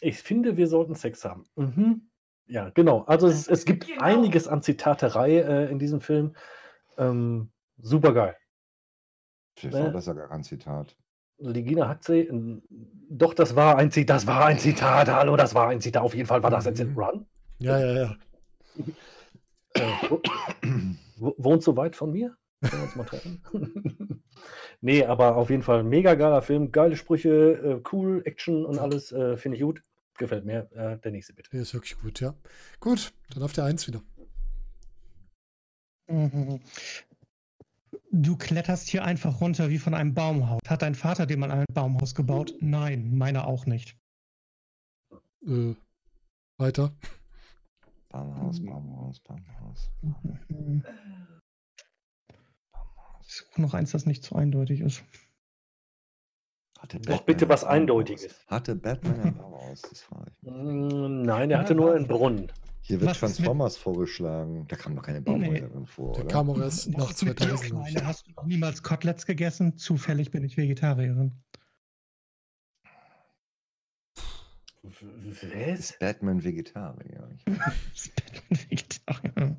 [0.00, 1.44] Ich finde, wir sollten Sex haben.
[1.56, 2.08] Mhm.
[2.46, 3.02] Ja, genau.
[3.02, 4.02] Also es, es gibt Genau.
[4.02, 6.34] einiges an Zitaterei äh, in diesem Film.
[6.96, 8.36] Ähm, Super geil.
[9.58, 9.92] Vielleicht war Äh.
[9.92, 10.96] das ja gar kein Zitat.
[11.38, 12.62] Ligina Huxley, ähm,
[13.10, 16.02] doch, das war ein Zitat, das war ein Zitat, hallo, das war ein Zitat.
[16.02, 16.98] Auf jeden Fall war das jetzt in Mhm.
[16.98, 17.26] Run.
[17.58, 18.16] Ja, ja, ja.
[19.74, 20.22] Äh, wo,
[21.18, 22.36] wo- wohnt so weit von mir?
[22.62, 23.42] Können wir uns mal treffen?
[24.80, 28.78] nee, aber auf jeden Fall ein mega geiler Film, geile Sprüche, äh, cool, Action und
[28.78, 29.82] alles, äh, finde ich gut.
[30.18, 30.70] Gefällt mir.
[30.72, 31.50] Äh, der nächste bitte.
[31.50, 32.34] Der ist wirklich gut, ja.
[32.80, 34.00] Gut, dann auf der Eins wieder.
[38.18, 40.62] Du kletterst hier einfach runter wie von einem Baumhaus.
[40.66, 42.54] Hat dein Vater dir mal ein Baumhaus gebaut?
[42.60, 43.94] Nein, meiner auch nicht.
[45.46, 45.74] Äh,
[46.56, 46.96] weiter.
[48.08, 49.90] Baumhaus, Baumhaus, Baumhaus.
[50.48, 50.82] Mhm.
[53.20, 55.04] Ich suche noch eins, das nicht zu eindeutig ist.
[56.86, 57.64] Hatte Doch, Batman bitte ein was?
[57.64, 58.46] Eindeutiges.
[58.46, 59.82] Hatte Batman ein Baumhaus?
[59.82, 60.42] Das frage ich.
[60.42, 60.52] mich.
[61.26, 62.52] Nein, er hatte nur einen Brunnen.
[62.82, 64.64] Hier wird Was ist Transformers vorgeschlagen.
[64.68, 66.32] Da kamen noch keine Baumhäuser drin vor, Der oder?
[66.32, 67.38] kam auch erst nach Was mit 2000.
[67.40, 67.92] glaub ich.
[67.92, 68.06] Tierschweine?
[68.06, 69.76] Hast du noch niemals Koteletts gegessen?
[69.76, 71.42] Zufällig bin ich Vegetarierin.
[74.82, 75.42] Was?
[75.42, 77.28] Ist Batman Vegetarier?
[77.34, 77.52] Ich-
[77.94, 78.14] Ich
[78.48, 79.56] bin Vegetarier.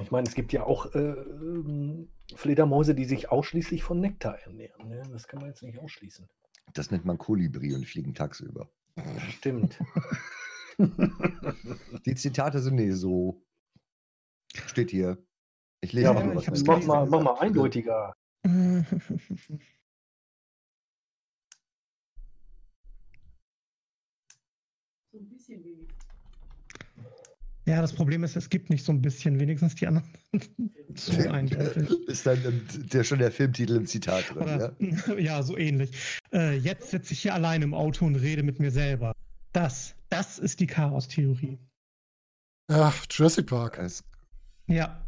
[0.00, 2.08] Ich meine, es gibt ja auch äh, ähm,
[2.38, 4.88] Fledermäuse, die sich ausschließlich von Nektar ernähren.
[4.88, 5.02] Ne?
[5.10, 6.28] Das kann man jetzt nicht ausschließen.
[6.72, 8.70] Das nennt man Kolibri und fliegen tagsüber.
[9.30, 9.78] Stimmt.
[12.06, 13.42] Die Zitate sind nicht so.
[14.54, 15.18] Steht hier.
[15.80, 18.14] Ich lese ja, mal, aber was hab's mir mach mal, mach mal eindeutiger.
[18.44, 18.84] So ein
[25.28, 25.88] bisschen wenig.
[27.68, 30.08] Ja, das Problem ist, es gibt nicht so ein bisschen, wenigstens die anderen
[30.94, 31.90] zu eindeutig.
[32.08, 34.54] Ist dann der, schon der Filmtitel im Zitat drin, ja?
[34.54, 35.42] Oder, ja?
[35.42, 35.90] so ähnlich.
[36.32, 39.12] Äh, jetzt sitze ich hier allein im Auto und rede mit mir selber.
[39.52, 41.58] Das, das ist die Chaos-Theorie.
[42.68, 43.76] Ach, Jurassic Park.
[43.76, 44.02] Es,
[44.66, 45.06] Ja.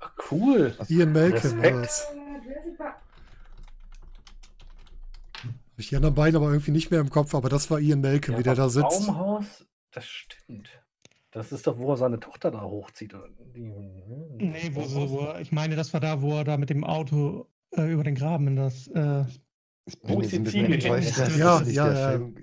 [0.00, 0.76] Ach, cool.
[0.88, 2.06] Ian Malcolm war das.
[5.76, 8.34] Ich die anderen beiden aber irgendwie nicht mehr im Kopf, aber das war Ian Malcolm,
[8.34, 9.06] Ja, wie der da das sitzt.
[9.08, 10.83] Baumhaus, das stimmt.
[11.34, 13.12] Das ist doch, wo er seine Tochter da hochzieht.
[13.54, 13.60] Die,
[14.38, 17.48] Nee, wo, wo er, ich meine, das war da, wo er da mit dem Auto
[17.76, 18.86] äh, über den Graben in das.
[18.88, 19.24] Äh,
[19.86, 20.74] ich Wo bin ist jetzt ein die bisschen Ziege?
[20.74, 22.10] enttäuscht, dass Ja, das nicht ja, der ja.
[22.12, 22.36] Film.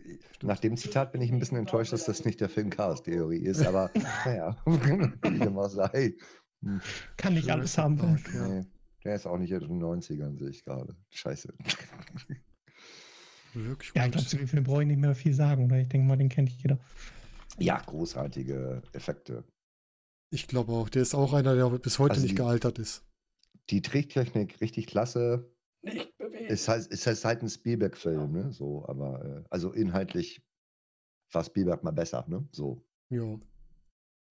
[0.43, 3.65] Nach dem Zitat bin ich ein bisschen enttäuscht, dass das nicht der Film Chaos-Theorie ist,
[3.65, 3.91] aber
[4.26, 6.15] naja, wie auch sei.
[6.61, 6.81] Hm,
[7.15, 7.97] kann nicht alles haben.
[8.34, 8.47] Ja.
[8.47, 8.65] nee,
[9.05, 10.95] der ist auch nicht in den 90ern, sehe ich gerade.
[11.11, 11.53] Scheiße.
[13.53, 15.77] Wirklich Ja, ich glaube, zu dem Film brauche ich nicht mehr viel sagen, oder?
[15.80, 16.77] Ich denke mal, den kennt jeder.
[17.60, 19.44] Ja, großartige Effekte.
[20.34, 23.06] Ich glaube auch, der ist auch einer, der bis heute Also nicht die- gealtert ist.
[23.69, 25.53] Die Tricktechnik richtig klasse.
[25.82, 26.45] Nicht bewegen.
[26.48, 28.52] Ist halt, ist halt halt ein Spielberg-Film, ne?
[28.52, 30.41] So, aber äh, also inhaltlich
[31.32, 32.48] war Spielberg mal besser, ne?
[32.52, 32.86] So.
[33.10, 33.40] Ja.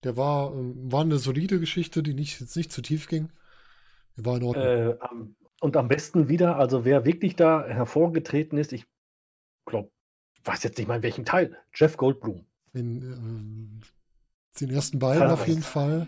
[0.04, 3.30] Der war, ähm, war eine solide Geschichte, die nicht, jetzt nicht zu tief ging.
[4.16, 4.64] Die war in Ordnung.
[4.64, 8.86] Äh, am, und am besten wieder, also wer wirklich da hervorgetreten ist, ich
[9.66, 9.90] glaube,
[10.44, 12.46] weiß jetzt nicht mal in welchem Teil, Jeff Goldblum.
[12.72, 13.80] In ähm,
[14.60, 16.06] den ersten beiden Ja, auf jeden das- Fall.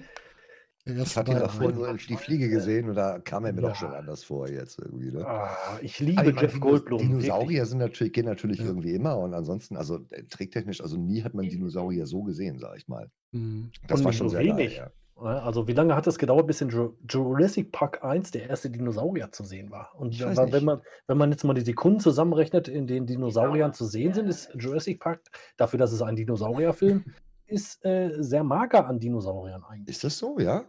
[0.84, 3.62] Den Ich hatte ihn davor nur in die Fliege gesehen und da kam er mir
[3.62, 3.68] Ja.
[3.68, 5.24] doch schon anders vor jetzt irgendwie, ne?
[5.24, 6.98] Ah, ich liebe meine, Jeff Goldblum.
[6.98, 8.64] Dinosaurier sind natürlich, gehen natürlich Ja.
[8.66, 12.76] irgendwie immer und ansonsten, also äh, tricktechnisch, also nie hat man Dinosaurier so gesehen, sag
[12.76, 13.09] ich mal.
[13.30, 13.70] Mhm.
[13.86, 14.56] Das Und war schon so sehr wenig.
[14.56, 14.76] geil, wirklich.
[14.78, 18.70] Ja, Also wie lange hat es gedauert, bis in Ju- Jurassic Park 1 der erste
[18.70, 19.90] Dinosaurier zu sehen war?
[19.97, 23.84] Und wenn wenn man, wenn man jetzt mal die Sekunden zusammenrechnet, in denen Dinosauriern zu
[23.84, 25.20] sehen sind, ist Jurassic Park,
[25.56, 27.05] dafür, dass es ein Dinosaurierfilm
[27.47, 29.97] ist, äh, sehr mager an Dinosauriern eigentlich.
[29.97, 30.64] Ist das so, ja?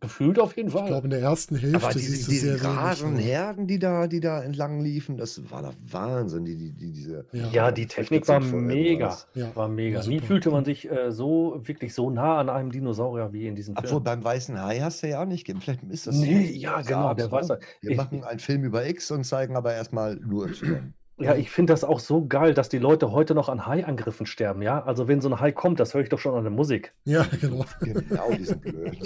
[0.00, 0.86] Gefühlt auf jeden Ich Fall.
[0.88, 3.24] glaube, in der ersten Hälfte Aber siehst diese, du diese sehr wenig.
[3.26, 6.44] Herden, die da, die da entlang liefen, das war doch Wahnsinn.
[6.44, 9.16] Die, die, die, diese, Ja, ja, die Technik war mega.
[9.34, 9.50] ja.
[9.56, 10.00] War mega.
[10.00, 13.56] War Nie fühlte man sich äh, so wirklich so nah an einem Dinosaurier wie in
[13.56, 14.04] diesem Obwohl Film.
[14.04, 15.62] beim Weißen Hai hast du ja auch nicht gegeben.
[15.62, 17.32] Vielleicht ist das Nee, so ja, genau, der ne?
[17.32, 20.92] Weiße- Wir ich- machen einen Film über X und zeigen aber erstmal nur Y.
[21.18, 24.60] Ja, ich finde das auch so geil, dass die Leute heute noch an Haiangriffen sterben,
[24.60, 24.84] ja?
[24.84, 26.92] Also wenn so ein Hai kommt, das höre ich doch schon an der Musik.
[27.06, 27.64] ja, genau.
[27.80, 28.98] Genau, die sind blöd.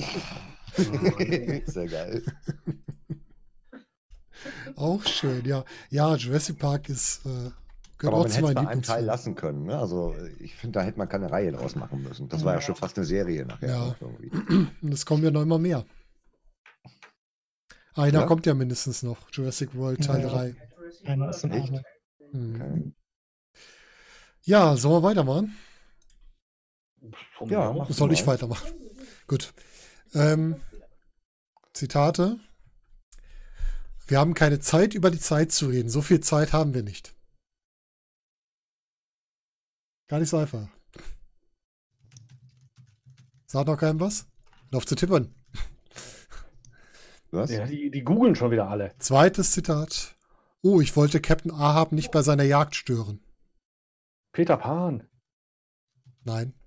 [1.67, 2.23] Sehr geil.
[4.77, 5.65] Auch schön, ja.
[5.91, 7.55] Ja, Jurassic Park ist, äh, gehört
[8.05, 9.65] Aber auch man hätte meinen mal einen Teil lassen können.
[9.65, 9.79] Ne?
[9.79, 12.29] Also ich finde, da hätte man keine Reihe draus machen müssen.
[12.29, 13.69] Das war ja schon fast eine Serie nachher.
[13.69, 13.97] Ja.
[14.01, 14.31] Irgendwie.
[14.83, 15.85] Und es kommen ja noch immer mehr.
[17.95, 18.27] Einer Ja?
[18.27, 19.19] kommt ja mindestens noch.
[19.31, 20.29] Jurassic World Teil Ja.
[20.29, 20.55] 3.
[21.05, 21.73] Einer ist in Echt?
[22.33, 22.55] Mhm.
[22.55, 22.93] Okay.
[24.43, 25.55] Ja, sollen wir weitermachen?
[27.47, 28.71] Ja, Soll ich weitermachen?
[29.27, 29.53] Gut.
[30.15, 30.61] Ähm,
[31.73, 32.39] Zitate.
[34.07, 35.89] Wir haben keine Zeit, über die Zeit zu reden.
[35.89, 37.15] So viel Zeit haben wir nicht.
[40.09, 40.67] Gar nicht so einfach.
[43.47, 44.27] Sagt noch keinem was?
[44.71, 45.35] Lauf zu tippern.
[47.31, 47.51] Was?
[47.51, 48.93] Ja, die, die googeln schon wieder alle.
[48.99, 50.17] Zweites Zitat.
[50.63, 53.21] Oh, ich wollte Captain Ahab nicht bei seiner Jagd stören.
[54.33, 55.09] Peter Pan.
[56.25, 56.60] Nein.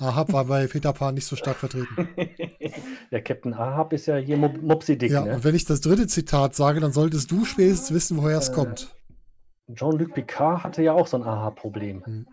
[0.00, 2.08] Ahab war bei Peter Pan nicht so stark vertreten.
[3.10, 5.34] Der Captain Ahab ist ja hier Mo- Mopsy Dick, Ja, ne?
[5.34, 8.52] und wenn ich das dritte Zitat sage, dann solltest du spätestens wissen, woher es Äh,
[8.54, 8.94] kommt.
[9.74, 12.26] Jean-Luc Picard hatte ja auch so ein Ahab-Problem.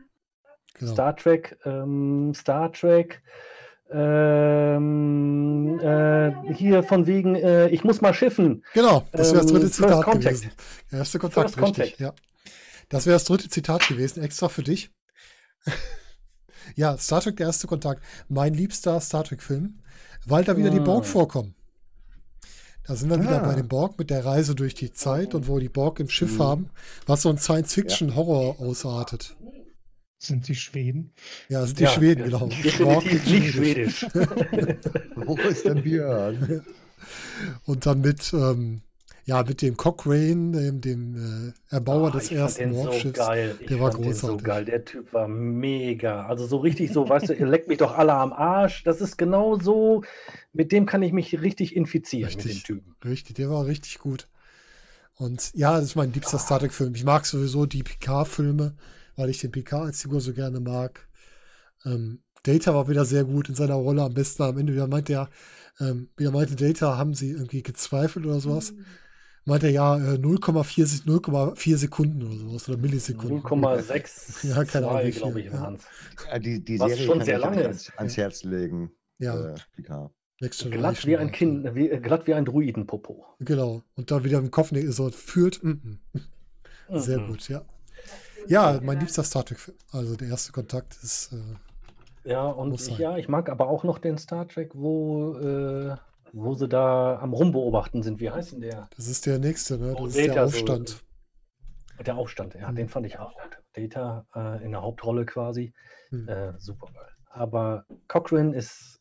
[0.80, 0.91] Genau.
[0.94, 3.22] Star Trek, ähm, Star Trek,
[3.91, 8.64] ähm, äh, hier von wegen, äh, ich muss mal schiffen.
[8.73, 10.35] Genau, das wäre das Ähm, dritte First Zitat Contact.
[10.41, 10.52] gewesen.
[10.91, 11.76] Erste Kontakt, First richtig.
[11.98, 11.99] Contact.
[11.99, 12.14] Ja.
[12.89, 14.89] Das wäre das dritte Zitat gewesen, extra für dich.
[16.78, 18.02] ja, Star Trek, der erste Kontakt.
[18.30, 19.80] Mein liebster Star Trek-Film,
[20.26, 20.84] weil da wieder die Ah.
[20.84, 21.56] Borg vorkommen.
[22.86, 23.45] Da sind wir wieder Ah.
[23.48, 26.36] bei dem Borg mit der Reise durch die Zeit und wo die Borg im Schiff
[26.38, 26.44] Mhm.
[26.44, 26.70] haben,
[27.06, 29.36] was so ein Science-Fiction-Horror ausartet.
[30.20, 31.14] Sind sie Schweden?
[31.49, 32.40] Ja, sind die Ja, Schweden, genau.
[32.48, 34.06] Borg Definitiv in nicht schwedisch.
[35.16, 36.64] Wo ist denn Björn?
[37.66, 38.82] Und dann mit, ähm,
[39.28, 43.14] ja, mit dem Cochrane, dem, dem äh, Erbauer Ah, des ich ersten den so Warpschiffs.
[43.14, 43.56] geil.
[43.60, 44.44] Ich Der war fand den so großartig.
[44.44, 44.66] geil.
[44.66, 46.26] Der Typ war mega.
[46.28, 48.84] Also so richtig so, weißt du, ihr leckt mich doch alle am Arsch.
[48.84, 50.04] Das ist genau so,
[50.54, 52.64] mit dem kann ich mich richtig infizieren, mit Richtig.
[52.64, 52.95] dem Typen.
[53.04, 54.30] Richtig, der war richtig gut.
[55.16, 56.95] Und ja, das ist mein liebster Star Trek-Film.
[56.95, 58.76] Ich mag sowieso die Picard-Filme,
[59.16, 61.08] weil ich den Picard als Figur so gerne mag.
[61.86, 64.04] Ähm, Data war wieder sehr gut in seiner Rolle.
[64.04, 65.30] Am besten am Ende wieder meinte er,
[65.80, 68.74] ähm, wieder meinte Data, haben sie irgendwie gezweifelt oder sowas.
[69.48, 73.40] Meinte er ja, äh, 0,4 Se- 0,4 Sekunden oder sowas oder Millisekunden.
[73.41, 75.53] 0,6, Ja, keine Ahnung, glaube ich, ja.
[75.53, 75.84] waren es.
[76.30, 78.91] Ja, die, die Was Serie schon kann sehr ich lange ans, ans Herz legen.
[79.19, 83.26] Ja, Äh, Glatt wie ein Kind, wie, äh, glatt wie ein Druidenpopo.
[83.40, 83.82] Genau.
[83.95, 85.64] Und da wieder im Kopf ne, so führt.
[85.64, 85.99] mm, mm.
[86.99, 87.28] Sehr Mhm.
[87.28, 87.64] gut, ja.
[88.48, 89.78] Ja, mein liebster Star Trek-Film.
[89.91, 91.32] Also der erste Kontakt ist.
[91.34, 95.95] Äh, Ja, und ja, ich mag aber auch noch den Star Trek, wo, äh,
[96.38, 98.19] wo sie da am Rumbeobachten sind.
[98.19, 98.88] Wie heißt denn der?
[98.95, 99.93] das ist der nächste, ne?
[99.97, 101.03] Oh, Das ist der Data so- Aufstand.
[102.05, 102.76] Der Aufstand, ja, Mhm.
[102.76, 103.57] den fand ich auch gut.
[103.73, 105.73] Data äh, in der Hauptrolle quasi.
[106.09, 106.27] Hm.
[106.27, 107.09] Äh, super geil.
[107.30, 108.99] Aber Cochrane ist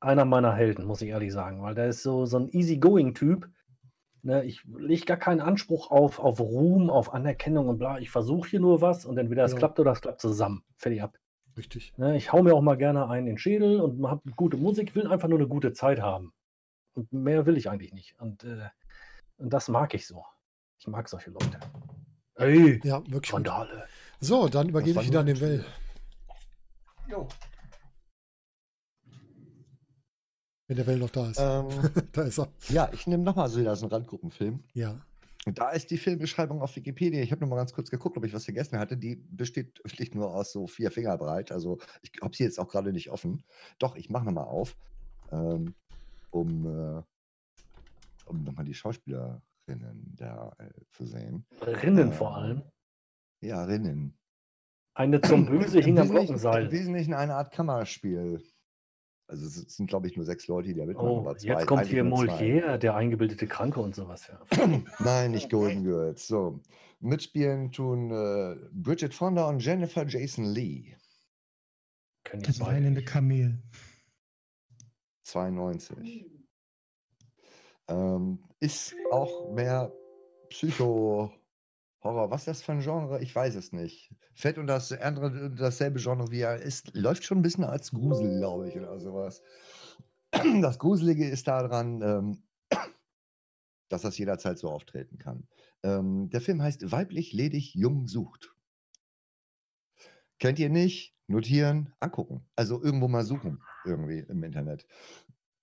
[0.00, 3.48] einer meiner Helden, muss ich ehrlich sagen, weil der ist so, so ein easygoing-Typ.
[4.22, 7.98] Ne, ich lege gar keinen Anspruch auf, auf Ruhm, auf Anerkennung und bla.
[7.98, 9.58] Ich versuche hier nur was und entweder es Genau.
[9.60, 10.62] klappt oder es klappt zusammen.
[10.76, 11.16] Fertig ab.
[11.56, 11.92] Richtig.
[11.96, 14.94] Ne, ich hau mir auch mal gerne einen in den Schädel und habe gute Musik,
[14.94, 16.32] will einfach nur eine gute Zeit haben.
[16.98, 18.18] Und mehr will ich eigentlich nicht.
[18.20, 18.70] Und, äh,
[19.36, 20.24] und das mag ich so.
[20.80, 21.60] Ich mag solche Leute.
[22.34, 23.12] Ey, Ja, wirklich.
[23.12, 23.26] Gut.
[23.26, 23.86] Skandale.
[24.18, 25.64] So, dann übergebe ich wieder an den ein Well.
[27.08, 27.28] Jo.
[30.66, 31.38] Wenn der Well noch da ist.
[31.38, 31.68] Ähm,
[32.12, 32.48] da ist er.
[32.68, 34.64] ja, ich nehme nochmal so wieder so einen Randgruppenfilm.
[34.74, 35.00] Ja.
[35.46, 37.22] Da ist die Filmbeschreibung auf Wikipedia.
[37.22, 38.96] Ich habe noch mal ganz kurz geguckt, ob ich was vergessen hatte.
[38.96, 41.52] Die besteht wirklich nur aus so vier Finger breit.
[41.52, 43.44] Also ich habe sie jetzt auch gerade nicht offen.
[43.78, 44.76] Doch, ich mache nochmal auf,
[45.30, 45.76] ähm,
[46.30, 47.02] um, äh,
[48.26, 51.46] um nochmal die Schauspielerinnen da äh, zu sehen.
[51.62, 52.62] Rinnen Äh, vor allem.
[53.40, 54.14] Ja, Rinnen.
[54.94, 56.72] Eine zum Böse Im hing am Wesentlichen- Im Glockenseil.
[56.72, 58.42] Wesentlichen eine Art Kammerspiel.
[59.28, 61.08] Also es sind, glaube ich, nur sechs Leute, die da mitmachen.
[61.08, 62.02] Oh, aber zwei- jetzt kommt hier.
[62.02, 64.26] Molière, der eingebildete Kranke und sowas.
[64.28, 64.40] Ja.
[64.98, 66.26] Nein, nicht Golden Girls.
[66.26, 66.60] So.
[67.00, 70.96] Mitspielen tun äh, Bridget Fonda und Jennifer Jason Lee.
[72.32, 73.04] Das weinende.
[73.04, 73.62] Kamel.
[75.28, 76.26] 92.
[77.88, 79.92] Ähm, ist auch mehr
[80.48, 82.30] Psycho-Horror.
[82.30, 83.20] Was ist das für ein Genre?
[83.22, 84.14] Ich weiß es nicht.
[84.34, 86.94] Fällt unter das andere, dasselbe Genre wie er ist.
[86.94, 89.42] Läuft schon ein bisschen als Grusel, glaube ich, oder sowas.
[90.60, 92.42] Das Gruselige ist daran, ähm,
[93.88, 95.48] dass das jederzeit so auftreten kann.
[95.82, 98.54] Ähm, der Film heißt Weiblich, ledig, jung sucht.
[100.38, 101.14] Kennt ihr nicht?
[101.26, 102.46] Notieren, angucken.
[102.56, 104.86] Also irgendwo mal suchen, irgendwie im Internet.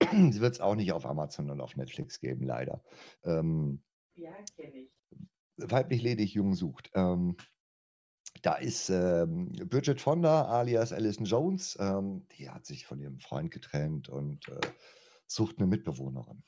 [0.30, 2.82] Sie wird es auch nicht auf Amazon und auf Netflix geben, leider.
[3.24, 3.82] Ähm,
[4.14, 4.90] Ja, kenne ich.
[5.56, 6.90] weiblich ledig, jung sucht.
[6.94, 7.36] Ähm,
[8.42, 11.76] da ist ähm, Bridget Fonda alias Alison Jones.
[11.80, 14.60] Ähm, die hat sich von ihrem Freund getrennt und äh,
[15.26, 16.44] sucht eine Mitbewohnerin.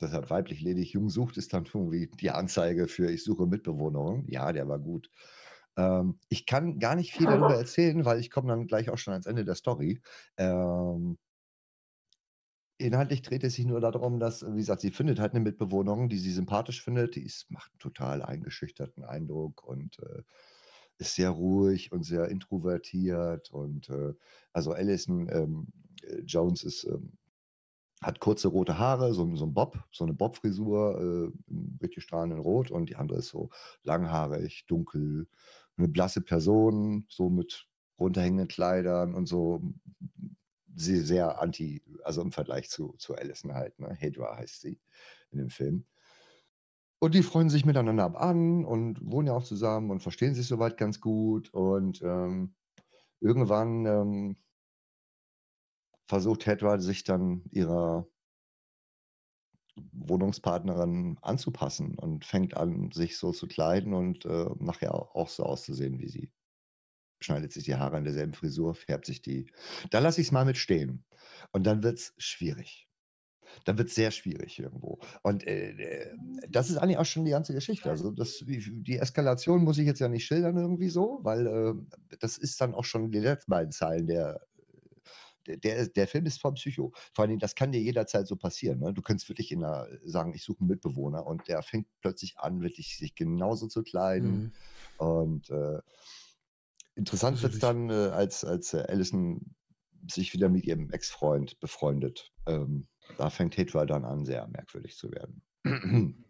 [0.00, 4.26] Deshalb weiblich ledig, jung sucht ist dann irgendwie die Anzeige für ich suche Mitbewohnerin.
[4.28, 5.10] Ja, der war gut.
[5.76, 9.12] Ähm, ich kann gar nicht viel darüber erzählen, weil ich komme dann gleich auch schon
[9.12, 10.00] ans Ende der Story.
[10.36, 11.18] Ähm,
[12.78, 16.18] inhaltlich dreht es sich nur darum, dass, wie gesagt, sie findet halt eine Mitbewohnerin, die
[16.18, 17.16] sie sympathisch findet.
[17.16, 20.22] Die ist, macht einen total eingeschüchterten Eindruck und äh,
[20.98, 23.50] ist sehr ruhig und sehr introvertiert.
[23.50, 24.14] Und äh,
[24.52, 25.66] also Alison ähm,
[26.02, 27.12] äh, Jones ist, ähm,
[28.02, 32.70] hat kurze rote Haare, so, so ein Bob, so eine Bob-Frisur, äh, richtig strahlenden Rot.
[32.70, 33.50] Und die andere ist so
[33.82, 35.28] langhaarig, dunkel,
[35.76, 37.66] eine blasse Person, so mit
[37.98, 39.62] runterhängenden Kleidern und so.
[40.76, 43.94] Sie sehr anti, also im Vergleich zu, zu Allison halt, ne?
[43.94, 44.80] Hedra heißt sie
[45.30, 45.86] in dem Film.
[46.98, 50.78] Und die freuen sich miteinander an und wohnen ja auch zusammen und verstehen sich soweit
[50.78, 51.52] ganz gut.
[51.52, 52.54] Und ähm,
[53.20, 54.36] irgendwann ähm,
[56.06, 58.06] versucht Hedra sich dann ihrer
[59.76, 65.98] Wohnungspartnerin anzupassen und fängt an, sich so zu kleiden und äh, nachher auch so auszusehen
[65.98, 66.32] wie sie.
[67.20, 69.50] Schneidet sich die Haare in derselben Frisur, färbt sich die.
[69.90, 71.04] Da lasse ich es mal mit stehen.
[71.52, 72.88] Und dann wird es schwierig.
[73.64, 74.98] Dann wird es sehr schwierig irgendwo.
[75.22, 76.16] Und äh, äh,
[76.48, 77.90] das ist eigentlich auch schon die ganze Geschichte.
[77.90, 81.74] Also das, die, Eskalation muss ich jetzt ja nicht schildern irgendwie so, weil äh,
[82.20, 84.40] das ist dann auch schon die letzten beiden Zeilen der
[85.46, 86.92] der, der, Film ist voll Psycho.
[87.12, 88.80] Vor allem, das kann dir jederzeit so passieren.
[88.80, 88.92] Ne?
[88.92, 92.62] Du könntest wirklich in einer, sagen, ich suche einen Mitbewohner und der fängt plötzlich an,
[92.62, 94.52] wirklich sich genauso zu kleiden.
[94.98, 95.06] Mhm.
[95.06, 95.80] Und äh,
[96.94, 99.54] interessant wird es dann, äh, als, als äh, Allison
[100.10, 102.32] sich wieder mit ihrem Ex-Freund befreundet.
[102.46, 102.86] Ähm,
[103.18, 105.42] da fängt Hedra dann an, sehr merkwürdig zu werden.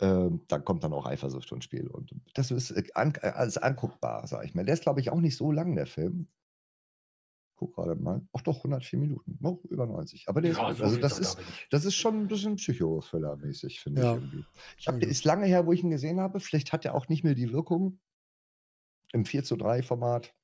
[0.00, 1.86] ähm, da kommt dann auch Eifersucht ins Spiel.
[1.88, 4.64] Und das ist äh, an, äh, alles anguckbar, sag ich mal.
[4.64, 6.28] Der ist, glaube ich, auch nicht so lang, der Film.
[7.60, 8.22] Guck gerade mal.
[8.32, 9.36] Ach doch, 104 Minuten.
[9.38, 10.24] Noch über 90.
[10.28, 10.76] Aber der ist gut.
[10.78, 11.36] so Also das ist,
[11.70, 14.14] das ist schon ein bisschen Psychothriller-mäßig, finde Ja.
[14.16, 14.44] ich irgendwie.
[14.78, 16.40] Ich hab, Ja, der ist lange her, wo ich ihn gesehen habe.
[16.40, 18.00] Vielleicht hat er auch nicht mehr die Wirkung
[19.12, 20.34] im 4 zu 3 Format.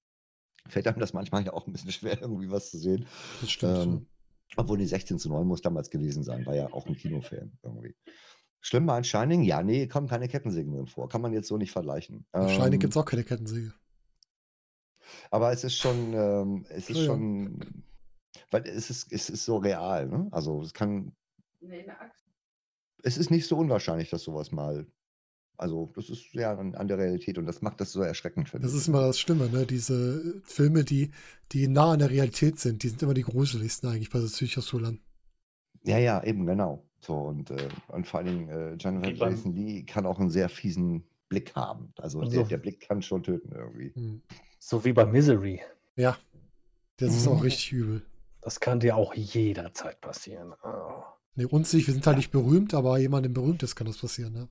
[0.68, 3.06] Fällt einem das manchmal ja auch ein bisschen schwer, irgendwie was zu sehen.
[3.40, 3.78] Das stimmt.
[3.78, 4.06] Ähm,
[4.58, 7.96] obwohl die 16 zu 9 muss damals gewesen sein, war ja auch ein Kinofilm irgendwie.
[8.60, 9.42] Schlimm war ein Shining?
[9.42, 11.08] Ja, nee, kommen keine Kettensägen drin vor.
[11.08, 12.26] Kann man jetzt so nicht vergleichen.
[12.34, 12.40] ja.
[12.42, 13.72] Wahrscheinlich Ähm, gibt es auch keine Kettensäge.
[15.30, 17.60] Aber es ist schon, ähm, es ist schon,
[18.50, 20.28] weil es ist, es ist so real, ne?
[20.30, 21.12] Also es kann,
[21.60, 21.84] Nee,
[23.02, 24.86] es ist nicht so unwahrscheinlich, dass sowas mal,
[25.56, 28.66] also das ist ja an, an der Realität und das macht das so erschreckend, finde
[28.66, 28.80] Das ich.
[28.82, 29.66] ist immer das Schlimme, ne?
[29.66, 31.10] Diese Filme, die,
[31.52, 35.00] die nah an der Realität sind, die sind immer die gruseligsten eigentlich bei so Psychothrillern.
[35.84, 36.84] Ja, ja, eben, genau.
[37.00, 40.48] So, und, äh, und vor allen Dingen, äh, Jennifer Jason Lee kann auch einen sehr
[40.48, 41.92] fiesen Blick haben.
[41.98, 43.92] Also Und der, so- der Blick kann schon töten irgendwie.
[43.94, 44.22] Hm.
[44.58, 45.60] So wie bei Misery.
[45.96, 46.16] Ja.
[46.98, 47.42] Das ist auch Mhm.
[47.42, 48.02] richtig übel.
[48.40, 50.54] Das kann dir auch jederzeit passieren.
[50.62, 51.02] Oh.
[51.34, 54.48] Nee, uns nicht, wir sind halt nicht berühmt, aber jemandem Berühmtes kann das passieren, ne?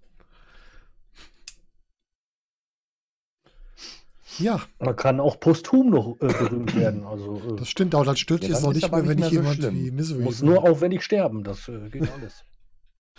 [4.37, 7.05] Ja, Man kann auch posthum noch äh, berühmt werden.
[7.05, 9.29] Also äh, das stimmt, aber dann stört Ja, dich es ist nicht mehr, wenn nicht
[9.29, 9.75] so jemand schlimm.
[9.75, 11.43] wie Misery muss so nur aufwendig sterben.
[11.43, 12.43] Das äh, geht alles.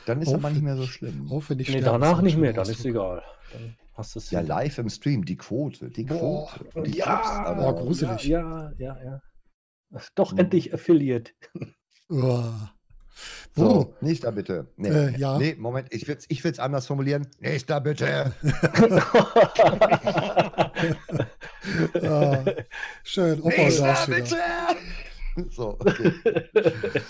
[0.07, 1.31] Dann ist aber nicht mehr so schlimm.
[1.31, 2.01] aufwendig nee, sterben.
[2.01, 2.53] danach nicht mehr.
[2.55, 3.23] Dann ist egal.
[3.53, 6.89] Dann hast du es Ja, hinter- live im Stream, die Quote, die Boah, Quote.
[6.91, 8.25] Die Ja, Klicks, aber Oh, gruselig.
[8.25, 9.21] Ja, ja, ja.
[9.93, 10.01] ja.
[10.15, 10.39] Doch Mhm.
[10.39, 11.33] endlich Affiliate.
[12.09, 12.73] Uah.
[13.55, 13.65] Wo?
[13.65, 14.67] So, nächster bitte.
[14.77, 15.39] Nee, Äh, ja.
[15.39, 17.27] nee Moment, ich will es ich will's anders formulieren.
[17.41, 18.35] Nächster bitte.
[22.03, 22.45] Ah,
[23.03, 23.41] schön.
[23.41, 24.07] Opa auch wieder.
[24.07, 24.37] bitte.
[25.51, 26.13] So, okay.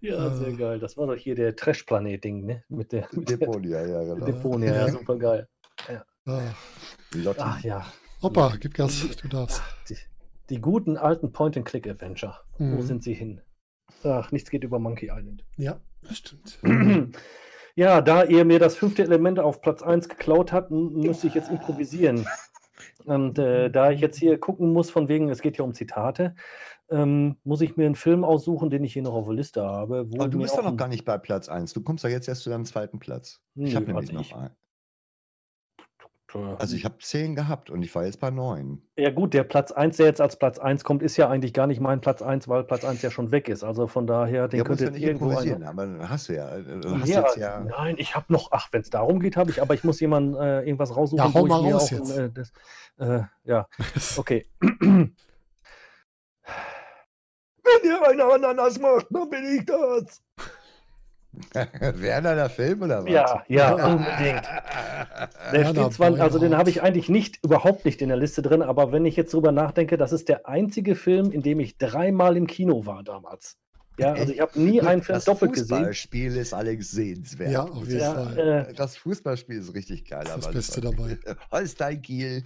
[0.00, 0.56] ja, sehr Ah.
[0.56, 0.78] geil.
[0.78, 2.62] Das war doch hier der Trash-Planet-Ding, ne?
[2.68, 4.24] Mit der, mit der Deponia, ja, genau.
[4.24, 4.72] Deponia.
[4.74, 4.86] Ja.
[4.86, 5.48] Ja, super geil.
[6.26, 6.40] Ah,
[7.14, 7.40] Lotti.
[7.42, 7.84] Ach ja.
[8.20, 9.60] Opa, gib Gas, du darfst.
[9.88, 9.96] Die,
[10.50, 12.36] die guten alten Point-and-Click-Adventure.
[12.58, 12.82] Wo Mhm.
[12.82, 13.40] sind sie hin?
[14.04, 15.44] Ach, nichts geht über Monkey Island.
[15.56, 16.58] Ja, das stimmt.
[17.74, 21.48] Ja, da ihr mir das fünfte Element auf Platz 1 geklaut habt, müsste ich jetzt
[21.50, 22.26] improvisieren.
[23.06, 26.34] Und äh, da ich jetzt hier gucken muss, von wegen, es geht ja um Zitate,
[26.92, 30.06] ähm, muss ich mir einen Film aussuchen, den ich hier noch auf der Liste habe.
[30.10, 31.72] Wo Aber du bist doch noch gar nicht bei Platz 1.
[31.72, 33.40] Du kommst doch jetzt erst zu deinem zweiten Platz.
[33.54, 34.50] ich Nö, habe nämlich also noch ich- einen.
[36.58, 38.80] Also ich habe 10 gehabt und ich war jetzt bei 9.
[38.96, 41.66] Ja gut, der Platz 1, der jetzt als Platz 1 kommt, ist ja eigentlich gar
[41.66, 43.62] nicht mein Platz 1, weil Platz 1 ja schon weg ist.
[43.62, 46.56] Also von daher, den Ja, könnt ja ihr nicht irgendwo improvisieren, aber hast du ja.
[46.56, 47.60] äh, Du hast Ja, jetzt ja.
[47.60, 50.34] nein, ich habe noch, ach, wenn es darum geht, habe ich, aber ich muss jemanden
[50.36, 51.18] äh, irgendwas raussuchen.
[51.22, 52.16] Ja, hau wo ich mal raus auch, jetzt.
[52.16, 52.52] Äh, das,
[52.96, 53.66] äh, ja,
[54.16, 54.46] okay.
[57.80, 60.22] Wenn ihr eine Ananas macht, dann bin ich das.
[61.80, 63.10] Werner, der Film oder was?
[63.10, 64.42] Ja, ja, unbedingt.
[65.52, 68.62] Der steht zwar, also den habe ich eigentlich nicht, überhaupt nicht in der Liste drin,
[68.62, 72.36] aber wenn ich jetzt drüber nachdenke, das ist der einzige Film, in dem ich dreimal
[72.36, 73.56] im Kino war damals.
[73.98, 75.68] Ja, also ich habe nie einen Film das doppelt gesehen.
[75.76, 77.50] Fußballspiel ist allerdings sehenswert.
[77.52, 78.66] Ja, auf jeden Ja, Fall.
[78.70, 80.24] äh, Das Fußballspiel ist richtig geil.
[80.24, 81.18] Das ist das Beste dabei.
[81.52, 82.42] Holstein Kiel.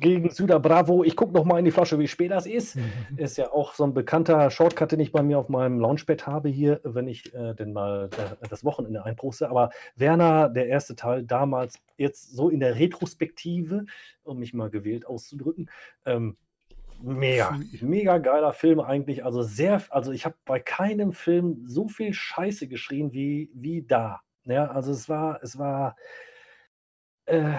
[0.00, 1.04] gegen Süder Bravo.
[1.04, 2.76] Ich gucke noch mal in die Flasche, wie spät das ist.
[2.76, 3.18] Mhm.
[3.18, 6.48] Ist ja auch so ein bekannter Shortcut, den ich bei mir auf meinem Launchpad habe
[6.48, 8.08] hier, wenn ich äh, denn mal
[8.42, 9.50] äh, das Wochenende einposte.
[9.50, 13.84] Aber Werner, der erste Teil, damals jetzt so in der Retrospektive,
[14.24, 15.68] um mich mal gewählt auszudrücken,
[16.06, 16.36] ähm,
[17.02, 19.24] mega, mega geiler Film eigentlich.
[19.24, 24.20] Also sehr, also ich habe bei keinem Film so viel Scheiße geschrien wie, wie da.
[24.44, 25.96] Ja, also es war, es war,
[27.26, 27.52] äh,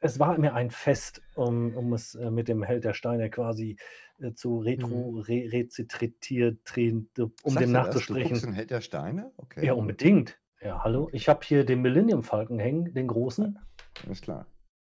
[0.00, 3.76] es war mir ein Fest, um, um es äh, mit dem Held der Steine quasi
[4.18, 7.60] äh, zu retro, re, rezitieren, um dem du das?
[7.60, 8.28] Du nachzusprechen.
[8.28, 9.32] guckst den Held der Steine?
[9.36, 9.64] Okay.
[9.64, 10.38] Ja, unbedingt.
[10.60, 11.08] Ja, hallo.
[11.12, 13.58] Ich habe hier den Millennium Falcon hängen, den großen,
[14.06, 14.46] Alles klar.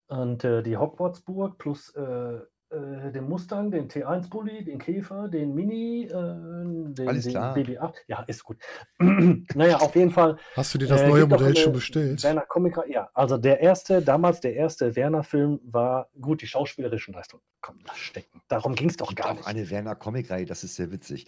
[0.08, 6.03] und äh, die Hogwartsburg plus äh, äh, den Mustang, den T1-Bully, den Käfer, den Mini,
[6.06, 7.56] äh, den, Alles den klar.
[7.56, 7.94] BB-8.
[8.07, 8.57] Ja, ist gut.
[8.99, 10.38] naja, auf jeden Fall.
[10.56, 12.23] Hast du dir das Äh, neue Modell eine schon bestellt?
[12.23, 17.41] Werner Comic, ja, also der erste, damals der erste Werner-Film war gut, die schauspielerischen Leistungen.
[17.61, 18.41] Komm, lass stecken.
[18.48, 19.48] Darum ging es doch gar auch nicht.
[19.48, 21.27] eine Werner Comicreihe, das ist sehr witzig.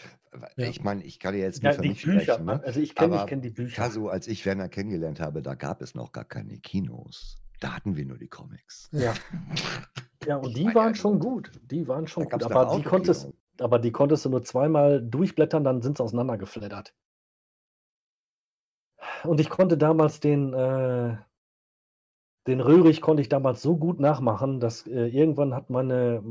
[0.58, 0.68] Ja.
[0.68, 2.62] Ich meine, ich kann ja jetzt Ja, nicht für die mich Bücher, sprechen, ne?
[2.64, 3.82] also ich kenne kenn die Bücher.
[3.84, 7.38] Kaso, als ich Werner kennengelernt habe, da gab es noch gar keine Kinos.
[7.60, 8.90] Da hatten wir nur die Comics.
[8.92, 9.14] Ja.
[10.30, 11.52] ja, und die waren schon gut.
[11.72, 12.44] Die waren schon gut.
[12.44, 16.94] Aber die, konntest, aber die konntest du nur zweimal durchblättern, dann sind sie auseinandergeflattert.
[19.24, 21.18] Und ich konnte damals den, äh,
[22.46, 26.22] den Röhrig konnte ich damals so gut nachmachen, dass äh, irgendwann hat meine,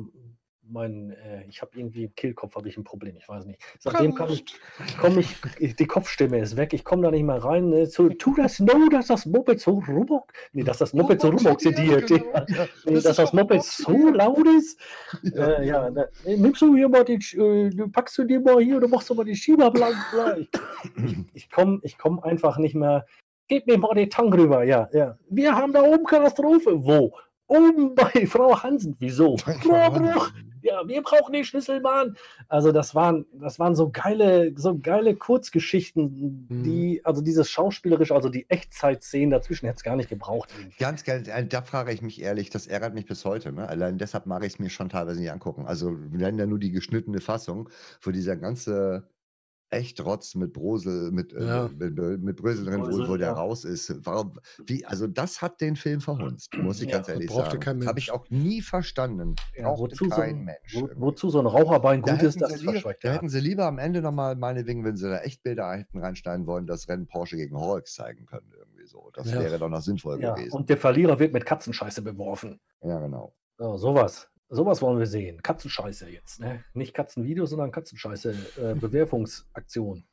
[0.70, 3.60] mein, äh, ich habe irgendwie im Kehlkopf habe ich ein Problem, ich weiß nicht.
[3.78, 4.44] Seitdem kann ich,
[5.00, 7.70] komme ich, die Kopfstimme ist weg, ich komme da nicht mehr rein.
[7.70, 11.28] Ne, so, tu das no, dass das Moped so rumok, nee, dass das Moped so
[11.30, 12.06] rumoxidiert.
[12.06, 12.24] genau.
[12.48, 14.78] Ja, Nee, dass ist das Moped so laut ist.
[15.22, 15.48] Ja.
[15.58, 18.62] Äh, ja, da, äh, nimmst du hier mal die, äh, du packst du dir mal
[18.62, 19.96] hier, du machst du mal die Schieber blank.
[20.12, 20.36] bla.
[20.36, 20.48] Ich,
[21.04, 23.06] ich, ich komme ich komm einfach nicht mehr.
[23.48, 25.16] Gib mir mal den Tank rüber, ja, ja.
[25.30, 26.84] Wir haben da oben Katastrophe.
[26.84, 27.14] Wo?
[27.46, 28.94] Oben bei Frau Hansen.
[28.98, 29.36] Wieso?
[29.64, 30.30] Rohrbruch.
[30.62, 32.16] Ja, wir brauchen den Schlüsselbahn.
[32.48, 36.62] Also das waren, das waren so geile, so geile Kurzgeschichten, Mhm.
[36.64, 40.48] die, also dieses schauspielerisch, also die Echtzeitszenen dazwischen hätte es gar nicht gebraucht.
[40.78, 43.52] Ganz geil, äh, da frage ich mich ehrlich, das ärgert mich bis heute.
[43.52, 43.68] Ne?
[43.68, 45.66] Allein deshalb mag ich es mir schon teilweise nicht angucken.
[45.66, 47.68] Also, wir nennen ja nur die geschnittene Fassung,
[48.02, 49.08] wo dieser ganze
[49.70, 51.68] Echtrotz mit Brosel, mit, äh, Ja.
[51.76, 53.32] mit, mit, mit Brösel drin, wo, Brösel, wo der ja.
[53.34, 53.94] raus ist.
[54.06, 57.58] Warum, wie, also, das hat den Film verhunzt, muss ich Ja, ganz das ehrlich brauchte
[57.64, 57.86] sagen.
[57.86, 59.34] habe ich auch nie verstanden.
[59.54, 60.74] Ja, Brauchte wozu, so kein ein, Mensch.
[60.74, 63.04] wo, wozu so ein Raucherbein Da gut ist, das lieber, verscheucht.
[63.04, 63.14] da Ja.
[63.14, 66.88] hätten sie lieber am Ende nochmal, meinetwegen, wenn sie da Echtbilder hätten reinschneiden wollen, das
[66.88, 68.50] Rennen Porsche gegen Rolls zeigen können.
[68.56, 69.10] Irgendwie so.
[69.12, 69.40] Das Ja.
[69.40, 70.52] wäre doch noch sinnvoll Ja, gewesen.
[70.54, 72.60] und der Verlierer wird mit Katzenscheiße beworfen.
[72.82, 73.34] Ja, genau.
[73.58, 74.28] So, sowas.
[74.50, 75.42] Sowas wollen wir sehen.
[75.42, 76.40] Katzenscheiße jetzt.
[76.40, 76.64] Ne?
[76.72, 78.34] Nicht Katzenvideo, sondern Katzenscheiße.
[78.56, 80.04] Äh, Bewerfungsaktion.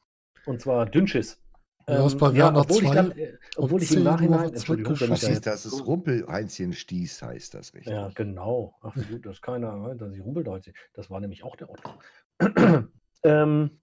[0.45, 1.39] Und zwar Dünnschiss.
[1.87, 4.99] Ja, das bei Werner obwohl ich, 2 dann, äh, obwohl ich 10 im Nachhinein, Entschuldigung,
[4.99, 5.63] wenn ich da jetzt, das?
[5.63, 7.93] Das ist Rumpelheinzchen Stieß, heißt das richtig.
[7.93, 8.73] ja, genau.
[8.81, 10.71] Ach, gut, dass keiner, weiß, dass ich Rumpeldeutsch.
[10.93, 11.91] Das war nämlich auch der Otto.
[13.23, 13.79] ähm,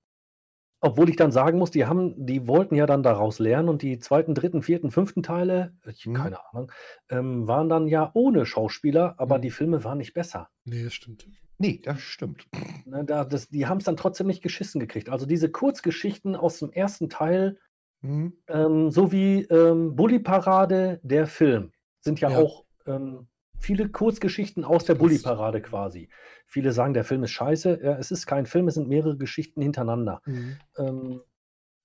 [0.82, 3.98] obwohl ich dann sagen muss, die haben, die wollten ja dann daraus lernen und die
[3.98, 6.14] zweiten, dritten, vierten, fünften Teile, ich, Hm.
[6.14, 6.70] keine Ahnung,
[7.08, 9.42] ähm, waren dann ja ohne Schauspieler, aber Hm.
[9.42, 10.50] die Filme waren nicht besser.
[10.64, 11.26] Nee, das stimmt.
[11.58, 12.48] Nee, das stimmt.
[12.84, 15.08] Ne, da, das, die haben es dann trotzdem nicht geschissen gekriegt.
[15.08, 17.58] Also diese Kurzgeschichten aus dem ersten Teil,
[18.02, 18.32] Hm?
[18.48, 21.70] ähm, so wie ähm, Bully Parade, der Film,
[22.00, 22.38] sind ja, Ja.
[22.38, 23.28] auch ähm,
[23.62, 26.08] viele Kurzgeschichten aus der Das- Bully Parade quasi.
[26.46, 27.80] Viele sagen, der Film ist scheiße.
[27.82, 30.20] Ja, es ist kein Film, es sind mehrere Geschichten hintereinander.
[30.26, 30.56] Mhm.
[30.78, 31.20] Ähm,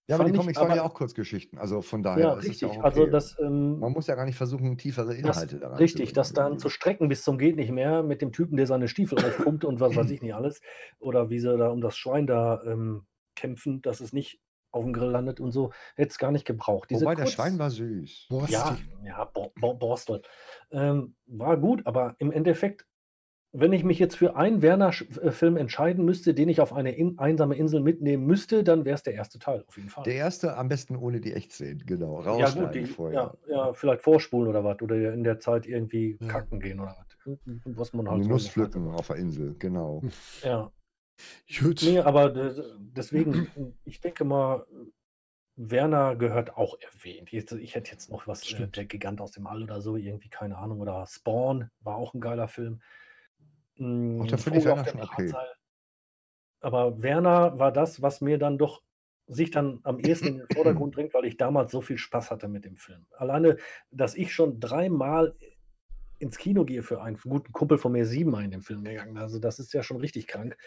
[0.09, 1.59] Ja, aber die Comics waren ja auch Kurzgeschichten.
[1.59, 2.71] Also von daher ja, ist es richtig.
[2.73, 3.11] ja auch Also okay.
[3.11, 6.33] das, ähm, Man muss ja gar nicht versuchen, tiefere das Inhalte daran richtig, zu das
[6.33, 9.65] dann zu strecken bis zum geht nicht mehr mit dem Typen, der seine Stiefel aufpumpt
[9.65, 10.61] und was weiß ich nicht alles.
[10.99, 14.39] Oder wie sie da um das Schwein da ähm, kämpfen, dass es nicht
[14.77, 16.89] auf dem Grill landet und so, hätte es gar nicht gebraucht.
[16.89, 18.27] Diese Wobei der Kurz- Schwein war süß.
[18.29, 18.53] Borstig.
[18.53, 20.21] Ja, ja, Bo Bo Borstel.
[20.71, 22.85] Ähm, war gut, aber im Endeffekt,
[23.53, 27.55] wenn ich mich jetzt für einen Werner-Film entscheiden müsste, den ich auf eine in einsame
[27.55, 30.03] Insel mitnehmen müsste, dann wäre es der erste Teil, auf jeden Fall.
[30.03, 32.21] Der erste am besten ohne die Echtszenen, genau.
[32.37, 33.33] ja, gut, die, vorher.
[33.47, 36.27] ja, ja, vielleicht vorspulen oder was, oder in der Zeit irgendwie Ja.
[36.27, 37.37] kacken gehen oder was.
[37.65, 40.01] Was man halt so Nuss der pflücken auf der Insel, genau.
[40.43, 40.71] Ja,
[41.59, 41.81] Gut.
[41.81, 44.65] nee, aber de- deswegen, ich denke mal,
[45.55, 47.31] Werner gehört auch erwähnt.
[47.31, 50.29] Jetzt, ich hätte jetzt noch was, äh, der Gigant aus dem All oder so, irgendwie,
[50.29, 52.81] keine Ahnung, oder Spawn war auch ein geiler Film.
[53.77, 55.33] Mm, Ach, da finde ich Werner schon okay.
[56.59, 58.81] Aber Werner war das, was mir dann doch
[59.27, 62.47] sich dann am ehesten in den Vordergrund drängt, weil ich damals so viel Spaß hatte
[62.47, 63.05] mit dem Film.
[63.17, 63.57] Alleine,
[63.91, 65.35] dass ich schon dreimal
[66.19, 69.17] ins Kino gehe für einen guten Kumpel von mir siebenmal in den Film gegangen.
[69.17, 70.57] Also das ist ja schon richtig krank.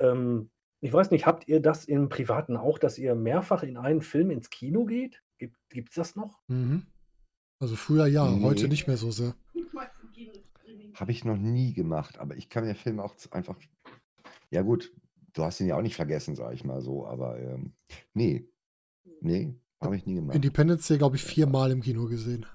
[0.00, 0.50] Ähm,
[0.80, 4.30] ich weiß nicht, habt ihr das im Privaten auch, dass ihr mehrfach in einen Film
[4.30, 5.22] ins Kino geht?
[5.38, 6.40] Gibt es das noch?
[6.48, 6.86] Mhm.
[7.58, 8.68] Also früher ja, heute Nee.
[8.68, 9.34] nicht mehr so sehr.
[10.94, 13.56] Habe ich noch nie gemacht, aber ich kann mir Filme auch einfach.
[14.50, 14.92] Ja, gut,
[15.34, 17.74] du hast ihn ja auch nicht vergessen, sage ich mal so, aber ähm,
[18.14, 18.48] nee.
[19.20, 20.36] Nee, habe ich nie gemacht.
[20.36, 22.46] Independence Day, glaube ich, viermal im Kino gesehen.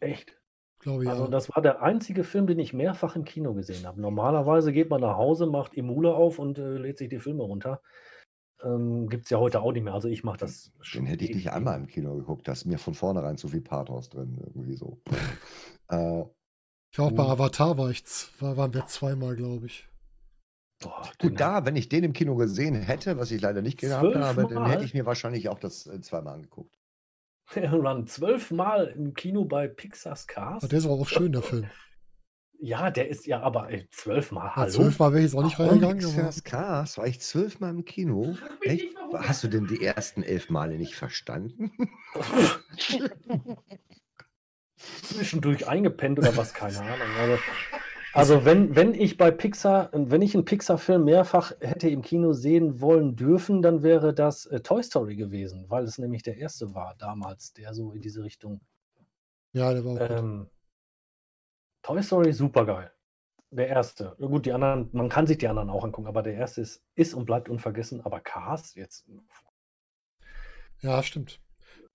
[0.00, 0.39] Echt?
[0.80, 1.10] Glaube ja.
[1.10, 4.00] Also das war der einzige Film, den ich mehrfach im Kino gesehen habe.
[4.00, 7.82] Normalerweise geht man nach Hause, macht Emule auf und äh, lädt sich die Filme runter.
[8.62, 9.94] Ähm, Gibt es ja heute auch nicht mehr.
[9.94, 12.48] Also ich mache das Den hätte ich nicht einmal im Kino geguckt.
[12.48, 15.00] Da ist mir von vornherein zu viel Pathos drin, irgendwie so.
[15.88, 16.24] äh,
[16.92, 17.24] Ich war auch bei.
[17.24, 18.02] Avatar, war ich,
[18.38, 19.86] war, waren wir zweimal, glaube ich.
[20.82, 24.14] Boah, Gut, da, wenn ich den im Kino gesehen hätte, was ich leider nicht gehabt
[24.14, 26.79] habe, dann hätte ich mir wahrscheinlich auch das äh, zweimal angeguckt.
[27.54, 30.62] Waren zwölfmal im Kino bei Pixar's Cars.
[30.62, 31.68] Aber der ist aber auch schön, der Film.
[32.62, 34.48] Ja, der ist ja aber ey, zwölfmal.
[34.48, 34.70] Ja, Hallo.
[34.70, 38.36] zwölfmal wäre ich jetzt auch nicht Warum reingegangen, Pixar's Cars war ich zwölfmal im Kino.
[38.62, 38.94] Echt?
[39.14, 41.72] Hast du denn die ersten elf Male nicht verstanden?
[45.02, 47.08] Zwischendurch eingepennt oder was, keine Ahnung.
[47.18, 47.38] Also,
[48.12, 52.80] also wenn, wenn ich bei Pixar, wenn ich einen Pixar-Film mehrfach hätte im Kino sehen
[52.80, 56.94] wollen dürfen, dann wäre das äh, Toy Story gewesen, weil es nämlich der erste war
[56.98, 58.60] damals, der so in diese Richtung.
[59.52, 60.10] ja, der war auch gut.
[60.10, 60.50] Ähm,
[61.82, 62.92] Toy Story super geil.
[63.52, 64.16] Der erste.
[64.18, 66.84] Ja, Gut, die anderen, man kann sich die anderen auch angucken, aber der erste ist,
[66.94, 68.00] ist und bleibt unvergessen.
[68.00, 69.08] Aber Cars, jetzt
[70.80, 71.40] Ja, stimmt.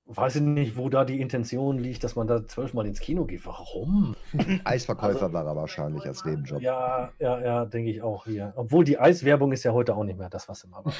[0.07, 3.45] Weiß ich nicht, wo da die Intention liegt, dass man da zwölfmal ins Kino geht.
[3.45, 4.15] Warum?
[4.63, 6.61] Eisverkäufer Also- war er wahrscheinlich als Nebenjob.
[6.61, 8.53] Ja, ja, ja, denke ich auch hier.
[8.55, 10.93] Obwohl die Eiswerbung ist ja heute auch nicht mehr das, was immer war.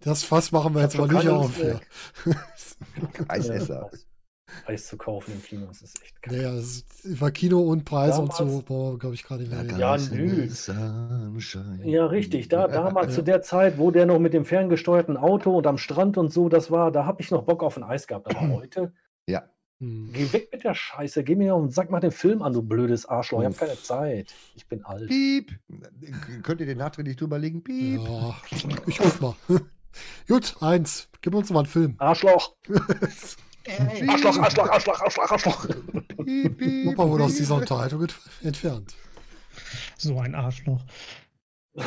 [0.00, 1.60] Das Fass machen wir jetzt aber schon nicht auf.
[3.28, 3.90] Eisesser.
[4.66, 6.36] Eis, zu kaufen im Kino, das ist echt geil.
[6.38, 9.52] Naja, das ist, über Kino und Preise und so Damals- wir, glaube ich, gerade nicht
[9.52, 9.78] mehr.
[9.78, 11.90] Ja, Geißen nö.
[11.90, 12.48] Ja, richtig.
[12.48, 13.14] Da, damals Ja.
[13.14, 16.48] zu der Zeit, wo der noch mit dem ferngesteuerten Auto und am Strand und so,
[16.48, 18.34] das war, da habe ich noch Bock auf ein Eis gehabt.
[18.34, 18.92] Aber heute,
[19.26, 19.44] Ja,
[19.80, 20.10] Hm.
[20.12, 23.06] geh weg mit der Scheiße, geh mir den Sack, mach den Film an, du blödes
[23.06, 23.40] Arschloch.
[23.40, 24.34] Ich habe keine Zeit.
[24.56, 25.06] Ich bin alt.
[25.08, 25.52] piep.
[26.42, 27.62] Könnt ihr den nachträglich drüberlegen?
[27.62, 28.00] Piep.
[28.00, 28.36] Ja,
[28.86, 29.34] ich ruf mal.
[30.28, 31.08] Gut, eins.
[31.22, 31.94] Gib uns mal einen Film.
[31.98, 32.56] Arschloch!
[34.08, 35.68] Arschloch, Arschloch, Arschloch, Arschloch, Arschloch.
[35.68, 38.94] Opa wurde aus dieser Unterhaltung ent- entfernt.
[39.96, 40.82] so ein Arschloch.
[41.74, 41.84] ja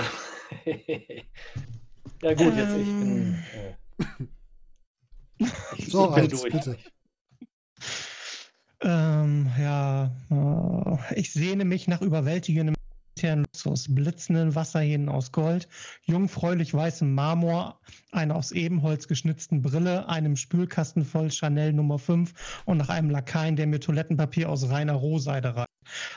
[2.33, 3.09] gut, jetzt ich bin.
[3.09, 3.43] Ähm.
[5.39, 5.39] Äh,
[5.77, 6.53] ich, So, bin eins, durch.
[6.53, 6.77] bitte.
[8.83, 12.75] Ähm, ja, äh, ich sehne mich nach überwältigendem
[13.21, 15.67] Luxus, blitzenden Wasserhähnen aus Gold,
[16.03, 17.79] jungfräulich weißem Marmor,
[18.11, 23.55] einer aus Ebenholz geschnitzten Brille, einem Spülkasten voll Chanel Nummer 5 und nach einem Lakaien,
[23.55, 25.67] der mir Toilettenpapier aus reiner Rohseide reicht.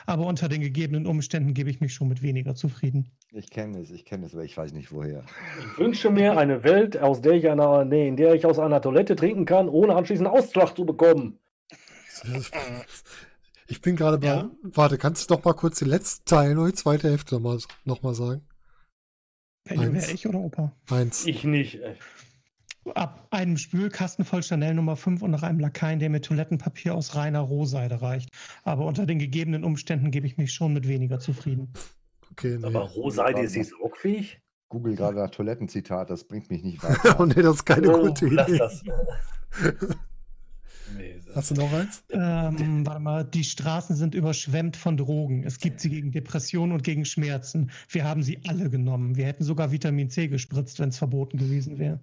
[0.05, 3.11] Aber unter den gegebenen Umständen gebe ich mich schon mit weniger zufrieden.
[3.31, 5.23] Ich kenne es, ich kenne es, aber ich weiß nicht woher.
[5.59, 8.81] Ich wünsche mir eine Welt, aus der ich einer, nee, in der ich aus einer
[8.81, 11.39] Toilette trinken kann, ohne anschließend Ausschlag zu bekommen.
[13.67, 14.27] Ich bin gerade bei.
[14.27, 14.51] Ja.
[14.61, 18.03] Warte, kannst du doch mal kurz den letzten Teil oder die zweite Hälfte nochmal noch
[18.03, 18.41] mal sagen?
[19.67, 20.71] Wäre ich oder Opa?
[20.91, 21.25] Eins.
[21.25, 21.81] Ich nicht.
[21.81, 21.95] ey.
[22.93, 27.15] Ab einem Spülkasten voll Chanel Nummer 5 und nach einem Lakaien, der mir Toilettenpapier aus
[27.15, 28.29] reiner Rohseide reicht.
[28.63, 31.73] Aber unter den gegebenen Umständen gebe ich mich schon mit weniger zufrieden.
[32.31, 32.65] Okay, nee.
[32.67, 34.39] Aber Rohseide ist sie saugfähig?
[34.69, 37.19] Google gerade nach Toilettenzitat, das bringt mich nicht weiter.
[37.19, 38.57] oh nee, das ist keine Oh, gute lass Idee.
[38.59, 38.83] das.
[40.93, 42.03] nee, Hast du noch eins?
[42.09, 45.43] Ähm, warte mal, die Straßen sind überschwemmt von Drogen.
[45.43, 47.71] Es gibt sie gegen Depressionen und gegen Schmerzen.
[47.89, 49.15] Wir haben sie alle genommen.
[49.15, 51.99] Wir hätten sogar Vitamin C gespritzt, wenn es verboten gewesen wäre.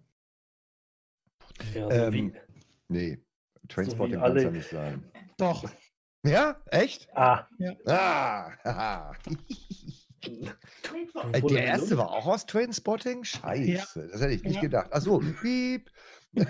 [1.74, 2.32] ja, so Ähm, wie,
[2.88, 3.18] Nee,
[3.68, 5.04] Trainspotting So kann es ja nicht sein.
[5.38, 5.64] Doch,
[6.24, 7.08] Ja, echt?
[7.16, 7.46] ah,
[7.86, 9.12] Ah.
[11.32, 13.24] Äh, Wurde Der erste war auch aus Trainspotting?
[13.24, 14.60] Scheiße, das hätte ich nicht Ja.
[14.60, 14.92] gedacht.
[14.92, 15.90] Achso, piep.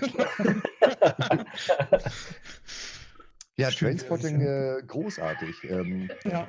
[3.56, 5.64] ja, Trainspotting, äh, großartig.
[5.64, 6.46] Ähm, ja.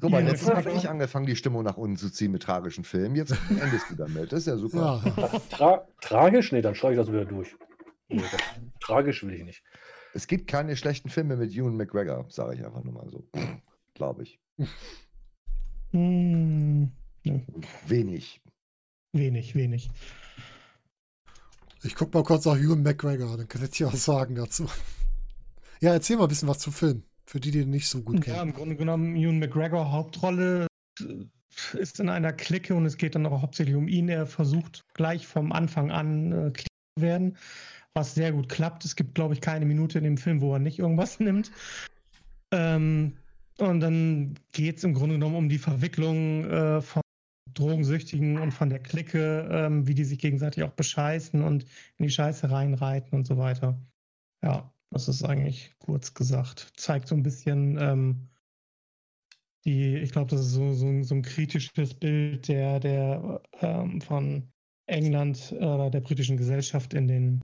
[0.00, 2.42] guck mal, Ja, letztes Mal habe ich angefangen, die Stimmung nach unten zu ziehen mit
[2.42, 3.16] tragischen Filmen.
[3.16, 4.32] Jetzt endest du damit.
[4.32, 5.02] Das ist ja super.
[5.16, 6.52] Ja, Tra tragisch?
[6.52, 7.54] Nee, dann streiche ich das wieder durch.
[8.08, 8.40] Nee, das,
[8.80, 9.62] tragisch will ich nicht.
[10.14, 13.28] Es gibt keine schlechten Filme mit Ewan McGregor, sage ich einfach nur mal so.
[13.94, 14.40] Glaube ich.
[15.90, 16.90] Hm,
[17.24, 17.46] ne,
[17.86, 18.40] Wenig.
[19.12, 19.90] wenig, wenig.
[21.82, 24.66] Ich guck mal kurz auf Ewan McGregor, dann kann ich dir was sagen dazu.
[25.80, 27.02] Ja, erzähl mal ein bisschen was zum Film.
[27.26, 28.50] Für die, die den nicht so gut Ja, kennen.
[28.50, 30.66] im Grunde genommen, Ewan McGregor, Hauptrolle,
[31.74, 34.08] ist in einer Clique und es geht dann auch hauptsächlich um ihn.
[34.08, 36.66] Er versucht gleich vom Anfang an äh, clean
[36.96, 37.36] zu werden,
[37.94, 38.84] was sehr gut klappt.
[38.84, 41.50] Es gibt, glaube ich, keine Minute in dem Film, wo er nicht irgendwas nimmt.
[42.50, 43.16] Ähm,
[43.58, 47.02] und dann geht es im Grunde genommen um die Verwicklung äh, von
[47.54, 51.64] Drogensüchtigen und von der Clique, ähm, wie die sich gegenseitig auch bescheißen und
[51.98, 53.78] in die Scheiße reinreiten und so weiter.
[54.42, 56.72] Ja, das ist eigentlich kurz gesagt.
[56.76, 58.28] Zeigt so ein bisschen ähm,
[59.64, 64.00] die, ich glaube, das ist so, so, ein- so ein kritisches Bild der, der ähm,
[64.00, 64.48] von
[64.86, 67.40] England äh, oder der britischen Gesellschaft in den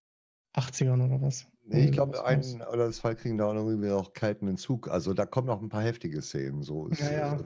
[0.56, 1.46] 80ern oder was.
[1.66, 4.88] Nee, ich glaube, ein oder zwei kriegen da auch noch irgendwie auch kalten Entzug.
[4.88, 6.62] Also da kommen noch ein paar heftige Szenen.
[6.62, 6.88] So.
[6.90, 7.38] Ja, ja.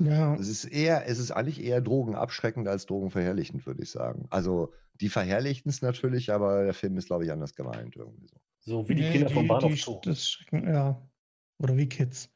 [0.00, 4.26] Äh, Ja, Es ist eher, es ist eigentlich eher drogenabschreckend als drogenverherrlichend, würde ich sagen.
[4.30, 8.36] Also die verherrlichten es natürlich, aber der Film ist, glaube ich, anders gemeint irgendwie so.
[8.60, 10.00] So wie die Nee, Kinder vom Bahnhof die- Zoo.
[10.02, 11.00] Das Schrecken, ja.
[11.58, 12.28] Oder wie Kids.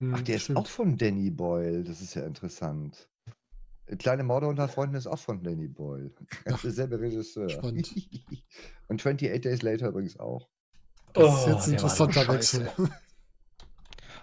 [0.00, 0.58] Hm, Ach, der ist stimmt.
[0.58, 1.84] auch von Danny Boyle.
[1.84, 3.08] Das ist ja interessant.
[3.98, 6.10] Kleine Morde unter Freunden ist auch von Danny Boyle.
[6.50, 7.48] Ach, Derselbe Regisseur.
[7.48, 7.92] spannend.
[8.88, 10.48] Und 28 Days Later übrigens auch.
[11.12, 12.28] Das ist Oh, jetzt ein interessanter.
[12.28, 12.68] Wechsel.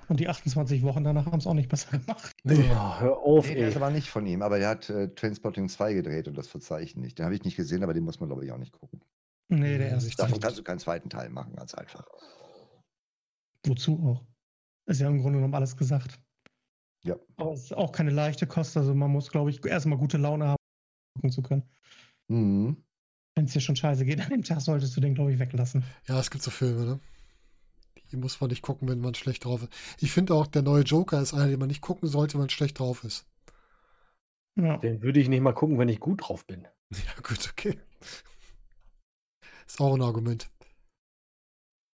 [0.07, 2.35] Und die 28 Wochen danach haben es auch nicht besser gemacht.
[2.43, 5.67] Nee, hör auf, Nee, der ist aber nicht von ihm, aber der hat äh, Trainspotting
[5.67, 7.19] 2 gedreht und das verzeihe ich nicht.
[7.19, 9.01] Den habe ich nicht gesehen, aber den muss man, glaube ich, auch nicht gucken.
[9.49, 10.05] Nee, der erste.
[10.05, 12.05] nicht Davon kannst du keinen zweiten Teil machen, ganz einfach.
[13.65, 14.25] Wozu auch?
[14.85, 16.19] Ist ja im Grunde genommen alles gesagt.
[17.03, 17.15] Ja.
[17.35, 18.77] Aber es ist auch keine leichte Kost.
[18.77, 20.57] Also man muss, glaube ich, erstmal gute Laune haben,
[21.15, 21.63] gucken zu können.
[22.27, 22.77] Mhm.
[23.35, 25.83] Wenn es dir schon scheiße geht, an dem Tag solltest du den, glaube ich, weglassen.
[26.07, 26.99] ja, es gibt so Filme, ne?
[28.11, 29.71] Die muss man nicht gucken, wenn man schlecht drauf ist.
[29.99, 32.49] Ich finde auch, der neue Joker ist einer, den man nicht gucken sollte, wenn man
[32.49, 33.25] schlecht drauf ist.
[34.55, 34.77] Ja.
[34.77, 36.67] Den würde ich nicht mal gucken, wenn ich gut drauf bin.
[36.91, 37.77] Ja, gut, okay.
[39.67, 40.49] Ist auch ein Argument.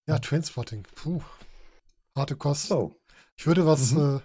[0.08, 0.84] Ja, Trainspotting.
[0.96, 1.22] Puh.
[2.16, 2.68] Harte Kost.
[2.68, 3.00] So.
[3.36, 4.18] Ich würde was, Mhm.
[4.18, 4.20] äh,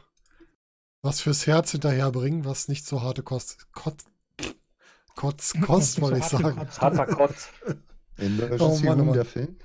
[1.03, 3.67] was fürs Herz hinterherbringen, was nicht so harte Kost.
[3.73, 4.05] Kotz,
[5.15, 6.69] Kotz, Kost, wollte ich sagen.
[6.79, 7.49] Harter Kotz.
[8.19, 9.15] In welcher Oh Mann, oh Mann.
[9.15, 9.57] der Film?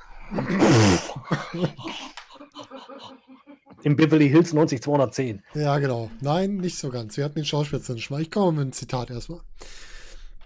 [3.83, 5.43] Im Beverly Hills 90210.
[5.55, 6.09] Ja, genau.
[6.21, 7.17] Nein, nicht so ganz.
[7.17, 8.21] Wir hatten den Schauspieler nicht mal.
[8.21, 9.41] Ich komme mit einem Zitat erstmal.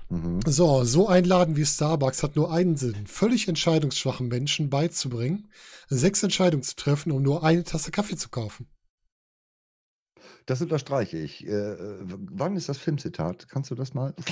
[0.09, 0.40] Mhm.
[0.45, 5.49] So, so ein Laden wie Starbucks hat nur einen Sinn, völlig entscheidungsschwachen Menschen beizubringen,
[5.90, 8.67] sechs Entscheidungen zu treffen, um nur eine Tasse Kaffee zu kaufen.
[10.45, 11.45] Das unterstreiche ich.
[11.45, 13.49] Äh, äh, wann ist das Filmzitat?
[13.49, 14.16] Kannst du das mal?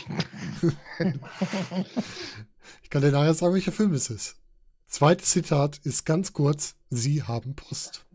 [2.82, 4.38] Ich kann dir nachher sagen, welcher Film es ist.
[4.88, 8.06] Zweites Zitat ist ganz kurz: Sie haben Post.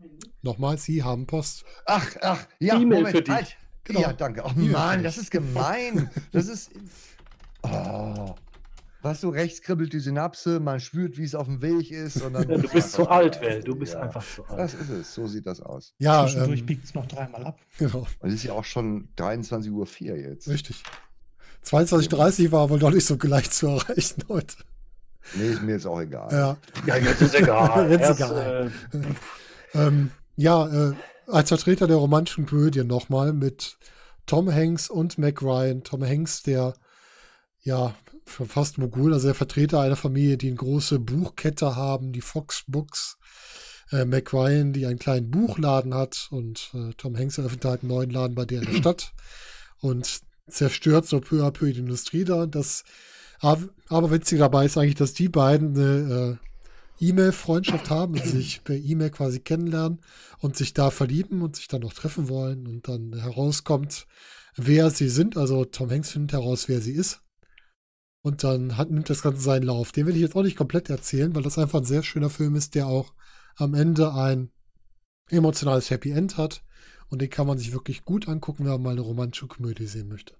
[0.41, 1.63] Nochmal, Sie haben Post.
[1.85, 3.33] Ach, ach, ja, E-Mail Moment, für dich.
[3.33, 3.57] halt.
[3.83, 4.01] Genau.
[4.01, 4.43] Ja, danke.
[4.47, 6.09] Für Mann, das ist gemein.
[6.31, 6.71] Das ist.
[7.63, 8.35] Oh.
[9.03, 12.21] Weißt du, rechts kribbelt die Synapse, man spürt, wie es auf dem Weg ist.
[12.21, 13.63] Und dann Ja, du bist zu alt, Well.
[13.63, 14.01] Du bist Ja.
[14.01, 14.73] einfach zu Das alt.
[14.81, 15.95] ist es, so sieht das aus.
[15.97, 17.59] Ja, Zwischendurch ähm, biegt es noch dreimal ab.
[17.79, 19.71] genau, Und es ist ja auch schon 23.04
[20.11, 20.47] Uhr jetzt.
[20.47, 20.83] richtig.
[21.65, 24.55] 22.30 war wohl doch nicht so leicht zu erreichen heute.
[25.35, 26.31] Nee, ist mir jetzt auch egal.
[26.31, 27.89] Ja, Ja, jetzt ist egal.
[27.91, 28.71] Jetzt Erst, egal.
[28.93, 28.97] Äh,
[29.73, 30.93] ähm, ja äh,
[31.27, 33.77] als Vertreter der romantischen Komödie nochmal mit
[34.25, 35.83] Tom Hanks und Mac Ryan.
[35.83, 36.73] Tom Hanks, der
[37.61, 42.21] ja schon fast Mogul, also der Vertreter einer Familie, die eine große Buchkette haben, die
[42.21, 43.17] Fox Books.
[43.91, 47.91] Äh, Mac Ryan, die einen kleinen Buchladen hat und äh, Tom Hanks eröffnet halt einen
[47.91, 49.13] neuen Laden bei der in der Stadt
[49.79, 52.45] und zerstört so peu à peu die Industrie da.
[52.45, 52.83] Das,
[53.41, 56.39] aber, aber witzig dabei ist eigentlich, dass die beiden eine
[56.99, 59.99] äh, E-Mail-Freundschaft haben und sich per E-Mail quasi kennenlernen
[60.39, 64.05] und sich da verlieben und sich dann noch treffen wollen und dann herauskommt,
[64.55, 65.37] wer sie sind.
[65.37, 67.21] Also Tom Hanks findet heraus, wer sie ist.
[68.21, 69.91] Und dann hat, nimmt das Ganze seinen Lauf.
[69.91, 72.55] Den will ich jetzt auch nicht komplett erzählen, weil das einfach ein sehr schöner Film
[72.55, 73.13] ist, der auch
[73.55, 74.51] am Ende ein
[75.29, 76.63] emotionales Happy End hat.
[77.09, 80.07] Und den kann man sich wirklich gut angucken, wenn man mal eine romantische Komödie sehen
[80.07, 80.35] möchte.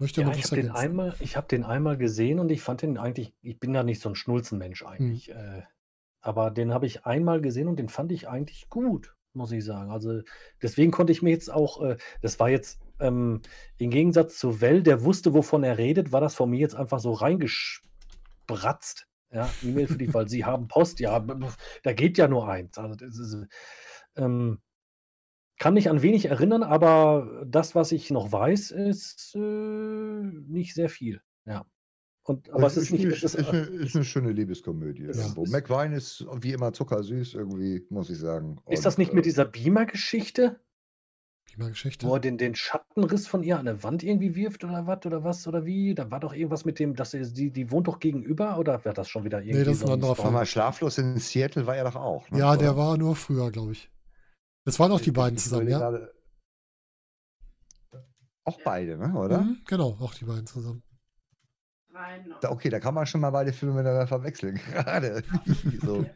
[0.00, 0.90] Möchte ja, noch ich was habe den, ergänzen?
[0.90, 4.08] einmal, ich den einmal gesehen und ich fand den eigentlich, ich bin ja nicht so
[4.08, 5.62] ein Schnulzenmensch eigentlich, äh,
[6.22, 9.90] aber den habe ich einmal gesehen und den fand ich eigentlich gut, muss ich sagen.
[9.90, 10.22] Also
[10.62, 13.42] deswegen konnte ich mir jetzt auch, äh, das war jetzt ähm,
[13.76, 17.00] im Gegensatz zu Well, der wusste, wovon er redet, war das von mir jetzt einfach
[17.00, 19.06] so reingespratzt.
[19.32, 21.20] Ja, E-Mail für dich, weil sie haben Post, ja,
[21.82, 22.78] da geht ja nur eins.
[22.78, 23.36] Also das ist,
[24.16, 24.60] ähm,
[25.60, 30.88] kann mich an wenig erinnern, aber das, was ich noch weiß, ist äh, nicht sehr
[30.88, 31.20] viel.
[31.46, 31.64] Ja.
[32.22, 33.04] Und, aber es ist nicht.
[33.04, 35.04] eine, Es ist, ist, eine, ist eine schöne Liebeskomödie.
[35.04, 35.44] Es irgendwo.
[35.44, 38.56] ist- McVine ist wie immer zuckersüß, irgendwie, muss ich sagen.
[38.68, 40.60] ist das Und, nicht mit äh, dieser Beamer-Geschichte,
[41.44, 42.06] Prima Geschichte.
[42.06, 45.24] wo er den, den Schattenriss von ihr an der Wand irgendwie wirft oder was oder
[45.24, 45.94] was oder wie?
[45.94, 48.94] Da war doch irgendwas mit dem, dass er, die, die wohnt doch gegenüber oder wäre
[48.94, 50.32] das schon wieder irgendwie das ist ein anderer Film.
[50.32, 52.30] mal schlaflos in Seattle war er doch auch.
[52.30, 52.38] Ne?
[52.38, 52.76] Ja, der Oder?
[52.78, 53.90] war nur früher, glaube ich.
[54.64, 55.78] Das waren auch die beiden zusammen, ja?
[55.78, 56.12] gerade-
[58.44, 59.14] Auch beide, ne?
[59.14, 59.42] oder?
[59.42, 60.82] Mhm, genau, auch die beiden zusammen.
[62.42, 64.54] Okay, da kann man schon mal beide Filme miteinander verwechseln.
[64.72, 65.22] Gerade.
[65.82, 66.06] so.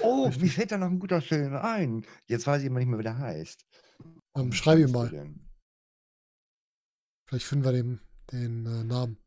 [0.00, 2.06] Oh, mir fällt da noch ein guter Film ein.
[2.26, 3.64] Jetzt weiß ich immer nicht mehr, wie der heißt.
[4.34, 5.08] Wie schreib der mal.
[5.08, 5.48] denn?
[7.26, 8.00] Vielleicht finden wir den,
[8.30, 9.18] den äh, Namen.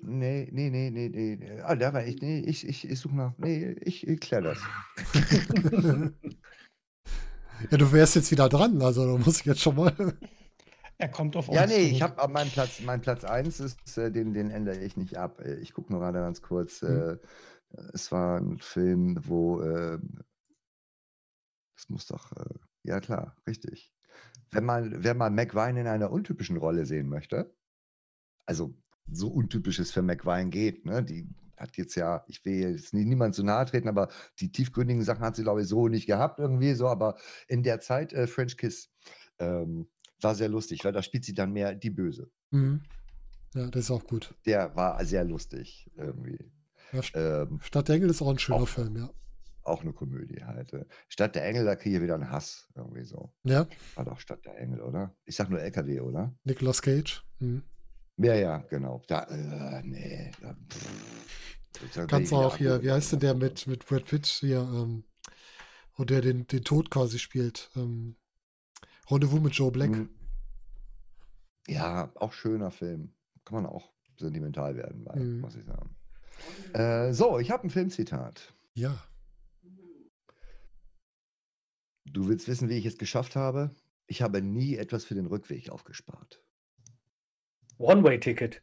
[0.00, 1.36] Nee, nee, nee, nee, nee.
[1.36, 1.60] nee.
[1.60, 2.20] Ah, da war ich.
[2.20, 3.32] Nee, ich, ich, ich suche nach.
[3.38, 4.58] Nee, ich, ich kläre das.
[7.70, 9.92] Ja, du wärst jetzt wieder dran, also da muss ich jetzt schon mal.
[11.00, 14.10] Er kommt auf Ja, uns nee, ich habe meinen Platz, mein Platz 1 ist, äh,
[14.10, 15.40] den, den ändere ich nicht ab.
[15.40, 16.82] Äh, Ich gucke nur gerade ganz kurz.
[16.82, 16.88] Mhm.
[16.88, 17.16] Äh,
[17.92, 19.98] es war ein Film, wo äh,
[21.76, 23.92] das muss doch, äh, ja klar, richtig.
[24.50, 27.54] Wenn man, wenn man McVine in einer untypischen Rolle sehen möchte,
[28.46, 28.74] also
[29.10, 31.02] so untypisch es für McVine geht, ne?
[31.04, 31.28] Die
[31.58, 34.08] hat jetzt ja, ich will jetzt nie, niemand zu nahe treten, aber
[34.40, 37.16] die tiefgründigen Sachen hat sie, glaube ich, so nicht gehabt irgendwie so, aber
[37.48, 38.90] in der Zeit äh, French Kiss
[39.38, 39.88] ähm,
[40.20, 42.30] war sehr lustig, weil da spielt sie dann mehr die Böse.
[42.50, 42.82] Mhm.
[43.54, 44.34] Ja, das ist auch gut.
[44.46, 46.50] Der war sehr lustig irgendwie.
[46.92, 49.10] Ja, St- Ähm, Stadt der Engel ist auch ein schöner auch- Film, ja.
[49.62, 50.72] auch eine Komödie halt.
[50.72, 50.84] äh.
[51.08, 53.32] Stadt der Engel, da kriege ich wieder einen Hass irgendwie so.
[53.44, 55.14] Ja, War doch Stadt der Engel, oder?
[55.24, 56.34] Ich sag nur LKW, oder?
[56.44, 57.24] Nicolas Cage.
[57.38, 57.62] Mhm.
[58.18, 59.02] Ja, ja, genau.
[59.06, 60.30] Da, äh, nee.
[60.40, 64.58] Da, pff, Kannst du auch hier, wie heißt denn der mit, mit Brad Pitt hier,
[64.60, 65.04] ähm,
[65.94, 67.70] wo der den, den Tod quasi spielt?
[67.76, 68.16] Ähm,
[69.08, 69.94] Rendezvous mit Joe Black.
[69.94, 70.10] Hm.
[71.68, 73.12] Ja, auch schöner Film.
[73.44, 75.40] Kann man auch sentimental werden bei, Mhm.
[75.40, 75.94] muss ich sagen.
[76.72, 78.52] Äh, so, ich habe ein Filmzitat.
[78.74, 79.02] Ja.
[82.04, 83.74] Du willst wissen, wie ich es geschafft habe?
[84.06, 86.42] Ich habe nie etwas für den Rückweg aufgespart.
[87.78, 88.62] One-Way-Ticket.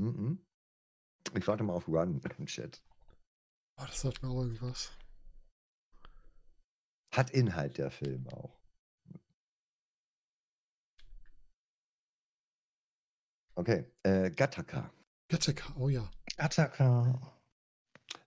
[0.00, 0.44] Mhm.
[1.36, 2.82] Ich warte mal auf Run im Chat.
[3.78, 4.92] Oh, das sagt mir auch irgendwas.
[7.14, 8.58] Hat Inhalt der Film auch.
[13.56, 14.90] Okay, äh, Gattaca.
[15.28, 16.08] Gattaca, oh ja.
[16.38, 17.36] Attacker.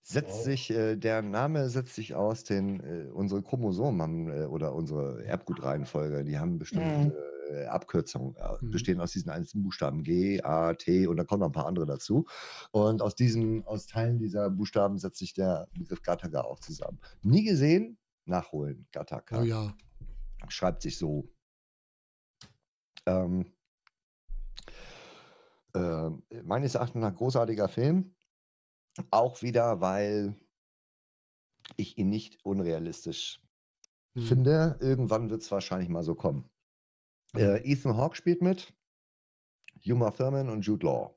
[0.02, 0.44] Setzt Wow.
[0.44, 5.24] sich, äh, der Name setzt sich aus, den, äh, unsere Chromosomen haben, äh, oder unsere
[5.24, 8.70] Erbgutreihenfolge, die haben bestimmte äh, Abkürzungen, äh, Mhm.
[8.70, 11.86] bestehen aus diesen einzelnen Buchstaben G, A, T und da kommen noch ein paar andere
[11.86, 12.26] dazu.
[12.72, 17.00] Und aus diesen, aus Teilen dieser Buchstaben setzt sich der Begriff Gattaca auch zusammen.
[17.22, 19.40] Nie gesehen, nachholen, Gattaca.
[19.40, 19.74] Oh ja.
[20.48, 21.28] Schreibt sich so.
[23.06, 23.52] Ähm,
[25.74, 26.10] äh,
[26.42, 28.14] meines Erachtens ein großartiger Film.
[29.10, 30.36] Auch wieder, weil
[31.76, 33.40] ich ihn nicht unrealistisch
[34.14, 34.22] Mhm.
[34.22, 34.76] finde.
[34.80, 36.48] Irgendwann wird es wahrscheinlich mal so kommen.
[37.36, 38.72] Äh, Ethan Hawke spielt mit,
[39.84, 41.14] Uma Thurman und Jude Law.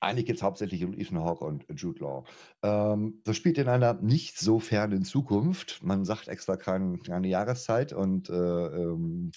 [0.00, 2.24] Eigentlich geht es hauptsächlich um Ethan Hawke und Jude Law.
[2.62, 5.82] Ähm, das spielt in einer nicht so fernen Zukunft.
[5.82, 9.30] Man sagt extra kein, keine Jahreszeit und äh, ähm,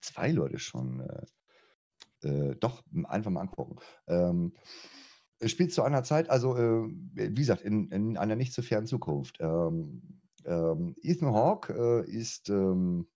[0.00, 1.00] zwei Leute schon.
[1.00, 1.26] Äh,
[2.28, 3.76] äh, doch, einfach mal angucken.
[4.06, 4.54] Ähm,
[5.44, 9.38] spielt zu einer Zeit, also äh, wie gesagt, in, in einer nicht so fernen Zukunft.
[9.40, 13.08] Ähm, ähm, Ethan Hawke äh, ist ähm,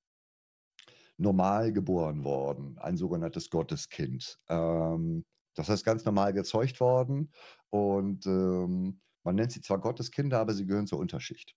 [1.18, 4.38] normal geboren worden, ein sogenanntes Gotteskind.
[4.48, 5.24] Ähm,
[5.54, 7.32] das heißt, ganz normal gezeugt worden
[7.70, 11.56] und ähm, man nennt sie zwar Gotteskinder, aber sie gehören zur Unterschicht.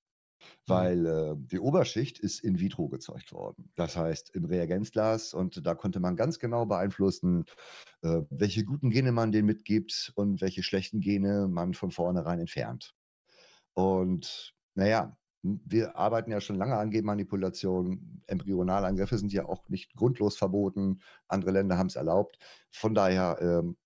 [0.65, 3.71] Weil äh, die Oberschicht ist in vitro gezeugt worden.
[3.75, 7.45] Das heißt im Reagenzglas und da konnte man ganz genau beeinflussen,
[8.01, 12.95] äh, welche guten Gene man denen mitgibt und welche schlechten Gene man von vornherein entfernt.
[13.73, 18.21] Und naja, wir arbeiten ja schon lange an Genmanipulation.
[18.27, 20.99] Embryonalangriffe sind ja auch nicht grundlos verboten.
[21.27, 22.37] Andere Länder haben es erlaubt.
[22.71, 23.77] Von daher, ähm,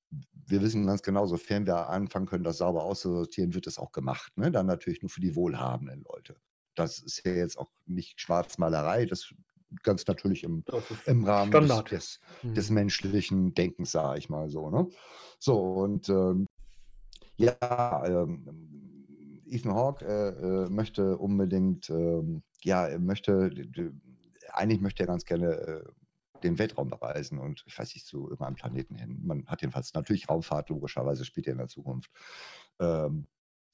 [0.46, 4.36] wir wissen ganz genau, sofern wir anfangen können, das sauber auszusortieren, wird es auch gemacht.
[4.38, 4.52] Ne?
[4.52, 6.36] Dann natürlich nur für die wohlhabenden Leute.
[6.76, 9.36] Das ist ja jetzt auch nicht Schwarzmalerei, das ist
[9.84, 11.92] ganz natürlich im, Das im Rahmen des, Standard.
[11.92, 12.54] des, Mhm.
[12.56, 14.70] des menschlichen Denkens, sage ich mal so.
[14.70, 14.88] Ne?
[15.40, 16.48] So, und ähm,
[17.38, 18.83] ja, ähm,
[19.54, 23.52] Ethan Hawke äh, äh, möchte unbedingt, ähm, ja, er möchte,
[24.52, 25.84] eigentlich möchte er ganz gerne äh,
[26.44, 29.22] den Weltraum bereisen und ich weiß nicht, zu irgendeinem Planeten hin.
[29.24, 32.12] Man hat jedenfalls natürlich Raumfahrt, logischerweise spielt er in der Zukunft.
[32.80, 33.28] Ähm,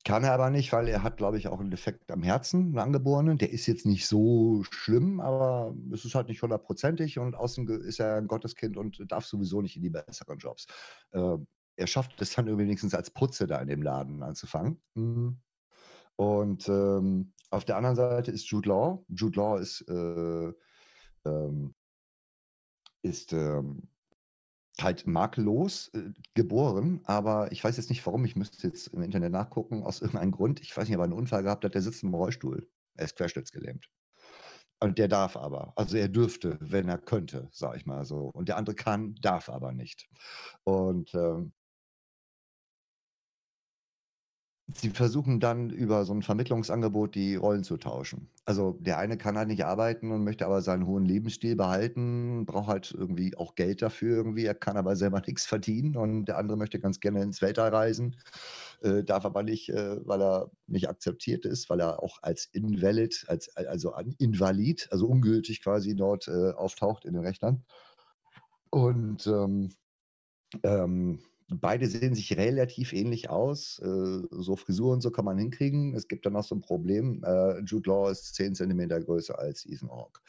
[0.06, 2.80] kann er aber nicht, weil er hat, glaube ich, auch einen Defekt am Herzen, einen
[2.80, 3.38] angeborenen.
[3.38, 8.00] Der ist jetzt nicht so schlimm, aber es ist halt nicht hundertprozentig und außen ist
[8.00, 10.68] er ein Gotteskind und darf sowieso nicht in die besseren Jobs.
[11.12, 14.82] Ähm, er schafft es dann wenigstens als Putze da in dem Laden anzufangen.
[14.96, 15.40] Mhm.
[16.20, 19.06] Und ähm, auf der anderen Seite ist Jude Law.
[19.08, 20.52] Jude Law ist, äh,
[21.24, 21.74] ähm,
[23.02, 23.88] ist ähm,
[24.82, 29.32] halt makellos äh, geboren, aber ich weiß jetzt nicht warum, ich müsste jetzt im Internet
[29.32, 30.60] nachgucken, aus irgendeinem Grund.
[30.60, 32.70] Ich weiß nicht, ob er einen Unfall gehabt hat, der sitzt im Rollstuhl.
[32.96, 33.90] Er ist querschnittsgelähmt.
[34.82, 35.72] Und der darf aber.
[35.78, 38.26] Also er dürfte, wenn er könnte, sage ich mal so.
[38.26, 40.10] Und der andere kann, darf aber nicht.
[40.66, 41.54] Und ähm,
[44.76, 48.30] sie versuchen dann über so ein Vermittlungsangebot die Rollen zu tauschen.
[48.46, 52.68] Also der eine kann halt nicht arbeiten und möchte aber seinen hohen Lebensstil behalten, braucht
[52.68, 56.58] halt irgendwie auch Geld dafür irgendwie, er kann aber selber nichts verdienen und der andere
[56.58, 58.18] möchte ganz gerne ins Weltall reisen,
[58.82, 63.26] äh, darf aber nicht, äh, weil er nicht akzeptiert ist, weil er auch als invalid,
[63.28, 67.64] als, also an Invalid, also ungültig quasi dort äh, auftaucht in den Rechnern.
[68.70, 69.72] Und ähm,
[70.64, 71.20] ähm,
[71.52, 73.80] beide sehen sich relativ ähnlich aus.
[73.80, 75.96] Äh, so Frisur und so kann man hinkriegen.
[75.96, 77.24] Es gibt dann noch so ein Problem.
[77.24, 80.22] Äh, Jude Law ist 10 cm größer als Ethan Hawke.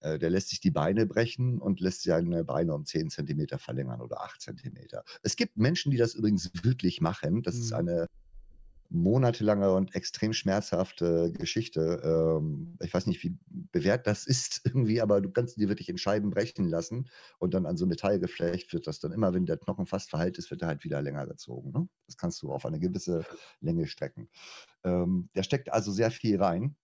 [0.00, 4.00] Äh, der lässt sich die Beine brechen und lässt seine Beine um 10 Zentimeter verlängern
[4.00, 5.04] oder 8 Zentimeter.
[5.22, 7.42] Es gibt Menschen, die das übrigens wirklich machen.
[7.42, 7.76] Das ist Mhm.
[7.78, 8.06] eine
[8.92, 12.00] monatelange und extrem schmerzhafte Geschichte.
[12.04, 15.98] Ähm, ich weiß nicht, wie bewährt das ist irgendwie, aber du kannst die wirklich in
[15.98, 19.86] Scheiben brechen lassen und dann an so Metallgeflecht wird das dann immer, wenn der Knochen
[19.86, 21.72] fast verheilt ist, wird er halt wieder länger gezogen.
[21.72, 21.88] Ne?
[22.06, 23.24] Das kannst du auf eine gewisse
[23.60, 24.28] Länge strecken.
[24.84, 26.76] Ähm, der steckt also sehr viel rein.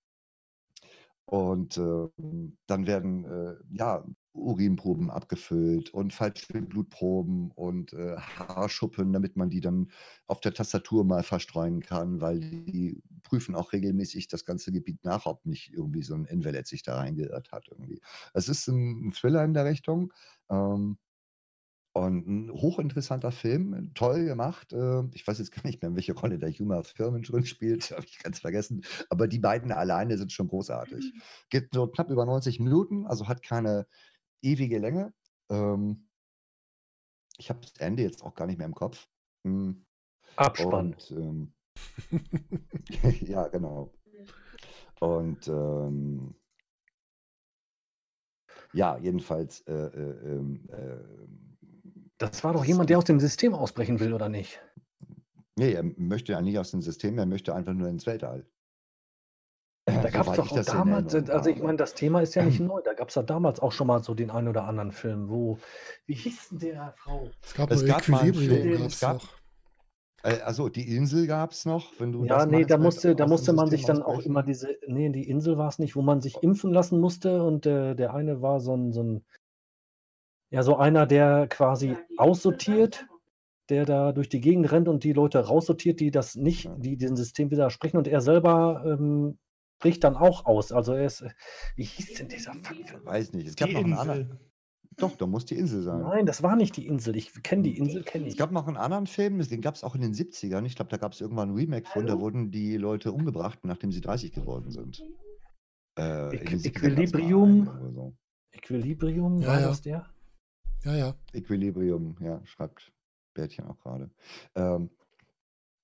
[1.27, 4.03] Und ähm, dann werden äh, ja,
[4.39, 9.91] Urinproben abgefüllt und falsche Blutproben und äh, Haarschuppen, damit man die dann
[10.27, 15.27] auf der Tastatur mal verstreuen kann, weil die prüfen auch regelmäßig das ganze Gebiet nach,
[15.27, 18.01] ob nicht irgendwie so ein Invalid sich da reingeirrt hat irgendwie.
[18.35, 20.13] Es ist ein, ein Thriller in der Richtung.
[20.51, 20.99] Ähm,
[21.93, 24.73] und ein hochinteressanter Film, toll gemacht.
[24.73, 28.05] Äh, Ich weiß jetzt gar nicht mehr, welche Rolle der Uma Thurman drin spielt, habe
[28.07, 28.83] ich ganz vergessen.
[29.11, 31.13] Aber die beiden alleine sind schon großartig.
[31.51, 33.87] Geht so knapp über 90 Minuten, also hat keine
[34.43, 35.13] ewige Länge.
[35.51, 36.09] Ähm,
[37.39, 39.09] Ich habe das Ende jetzt auch gar nicht mehr im Kopf.
[39.45, 39.87] Hm,
[40.37, 40.95] Abspann.
[40.95, 41.55] Und ähm,
[43.21, 43.93] ja, genau.
[45.01, 46.35] Und ähm,
[48.73, 51.29] ja, jedenfalls äh, äh, ähm, äh,
[52.19, 54.61] Das war doch jemand, der aus dem System ausbrechen will, oder nicht?
[55.57, 58.47] Nee, er möchte ja nicht aus dem System, er möchte einfach nur ins Weltall.
[59.95, 62.81] Da gab es doch auch damals, also ich meine, das Thema ist ja nicht neu.
[62.83, 65.59] Da gab es ja damals auch schon mal so den einen oder anderen Film, wo,
[66.07, 67.31] wie hieß denn der Frau?
[67.43, 69.29] Es gab Es gab mal einen Film, es gab- noch.
[70.23, 73.27] Äh, also die Insel gab es noch, wenn du Ja, das nee, da musste, da
[73.27, 76.21] musste man sich dann auch immer diese, nee, die Insel war es nicht, wo man
[76.21, 79.25] sich impfen lassen musste und äh, der eine war so ein, so ein,
[80.51, 83.07] ja, so einer, der quasi aussortiert,
[83.69, 87.17] der da durch die Gegend rennt und die Leute raussortiert, die das nicht, die diesem
[87.17, 89.39] System widersprechen und er selber ähm,
[89.79, 90.73] bricht dann auch aus.
[90.73, 91.25] Also er ist,
[91.77, 93.05] wie hieß denn dieser Fuck?
[93.05, 93.47] Weiß nicht.
[93.49, 94.41] Es gab Die noch einen anderen.
[94.97, 96.01] Doch, da muss die Insel sein.
[96.01, 97.15] Nein, das war nicht die Insel.
[97.17, 98.39] Ich kenne die Insel, kenne Es ich.
[98.39, 100.65] gab noch einen anderen Film, den gab es auch in den 70ern.
[100.65, 103.93] Ich glaube, da gab es irgendwann ein Remake von, da wurden die Leute umgebracht, nachdem
[103.93, 105.01] sie 30 geworden sind.
[105.97, 107.65] Äh, Equ- den 70ern gab's mal Equilibrium.
[107.95, 108.17] so.
[108.51, 109.69] Equilibrium, Ja, war ja.
[109.69, 110.07] das der?
[110.85, 111.15] Ja, ja.
[111.33, 112.93] Equilibrium, ja, schreibt
[113.35, 114.11] Bärtchen auch gerade.
[114.57, 114.91] Ähm,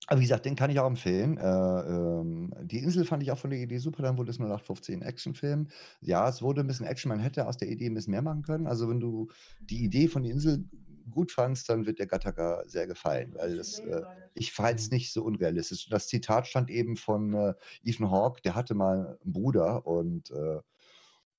[0.07, 1.39] aber wie gesagt, den kann ich auch empfehlen.
[1.39, 5.03] Äh, ähm, die Insel fand ich auch von der Idee super, dann wurde es 0815
[5.03, 5.69] Actionfilm.
[6.01, 8.43] Ja, es wurde ein bisschen Action, man hätte aus der Idee ein bisschen mehr machen
[8.43, 8.67] können.
[8.67, 9.29] Also wenn du
[9.61, 10.65] die Idee von der Insel
[11.11, 14.03] gut fandst, dann wird der Gattaca sehr gefallen, weil das, äh,
[14.35, 15.89] ich fand es nicht so unrealistisch.
[15.89, 20.61] Das Zitat stand eben von äh, Ethan Hawke, der hatte mal einen Bruder und äh,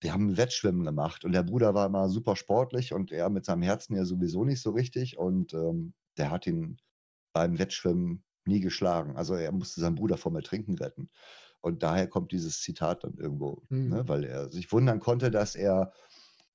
[0.04, 3.64] die haben Wettschwimmen gemacht und der Bruder war immer super sportlich und er mit seinem
[3.64, 6.78] Herzen ja sowieso nicht so richtig und ähm, der hat ihn
[7.34, 9.16] beim Wettschwimmen nie geschlagen.
[9.18, 11.10] Also er musste seinen Bruder vom Ertrinken retten.
[11.62, 13.90] Und daher kommt dieses Zitat dann irgendwo, Mhm.
[13.90, 14.08] ne?
[14.08, 15.92] weil er sich wundern konnte, dass er,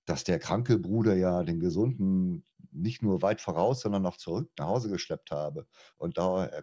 [0.05, 4.67] dass der kranke Bruder ja den Gesunden nicht nur weit voraus, sondern auch zurück nach
[4.69, 5.67] Hause geschleppt habe.
[5.97, 6.63] Und daher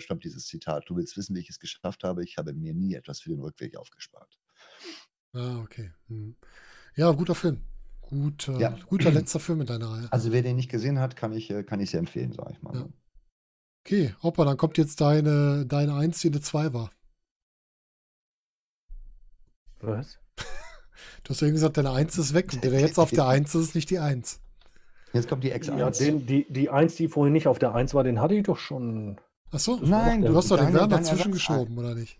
[0.00, 2.94] stammt dieses Zitat, du willst wissen, wie ich es geschafft habe, ich habe mir nie
[2.94, 4.38] etwas für den Rückweg aufgespart.
[5.32, 5.92] Ah, okay.
[6.06, 6.36] Hm.
[6.94, 7.60] Ja, guter Film.
[8.00, 8.78] Guter, Ja.
[8.86, 10.08] guter letzter Film in deiner Reihe.
[10.12, 12.62] Also wer den nicht gesehen hat, kann ich, äh, kann ich sehr empfehlen, sage ich
[12.62, 12.74] mal.
[12.74, 12.88] Ja.
[13.88, 16.90] Okay, Hoppa, dann kommt jetzt deine, deine 1, die eine 2 war.
[19.80, 20.18] Was?
[21.24, 23.54] Du hast ja eben gesagt, deine 1 ist weg und der, jetzt auf der 1
[23.54, 24.40] ist, ist nicht die 1.
[25.12, 25.78] Jetzt kommt die X1.
[25.78, 28.42] Ja, den, die, die 1, die vorhin nicht auf der 1 war, den hatte ich
[28.42, 29.18] doch schon.
[29.52, 32.18] Achso, Nein, du hast doch den Werner dazwischen geschoben, oder nicht?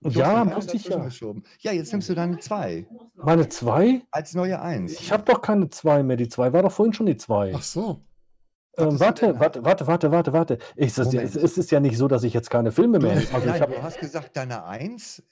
[0.00, 1.04] Ja, musste ich ja.
[1.04, 1.44] geschoben.
[1.60, 2.86] Ja, jetzt nimmst du deine 2
[3.16, 4.02] Meine 2?
[4.10, 4.92] als neue 1.
[4.92, 6.16] Ich habe doch keine 2 mehr.
[6.16, 7.52] Die 2 war doch vorhin schon die 2.
[7.54, 8.00] Ach so.
[8.78, 10.58] Ähm, warte, warte, warte, warte, warte, warte.
[10.76, 13.16] Ich, es, es, es ist ja nicht so, dass ich jetzt keine Filme mehr.
[13.32, 15.22] Also Nein, hab, du hast gesagt, deine 1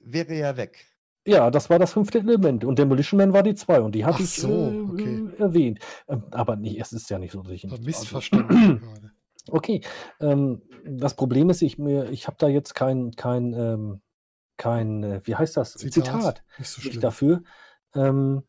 [0.00, 0.84] wäre ja weg.
[1.26, 2.64] ja, das war das fünfte Element.
[2.64, 5.20] Und Demolition Man war die 2 und die hatte ich so, äh, okay.
[5.38, 5.80] erwähnt.
[6.08, 7.82] Ähm, aber nee, es ist ja nicht so, dass ich nicht.
[7.84, 9.10] missverstanden gerade.
[9.48, 9.80] Okay,
[10.18, 14.00] ähm, das Problem ist, ich, mir- ich habe da jetzt kein, kein, ähm,
[14.56, 15.74] kein, äh, wie heißt das?
[15.74, 17.42] Zitat, Nicht so nicht dafür.
[17.94, 18.42] Ähm,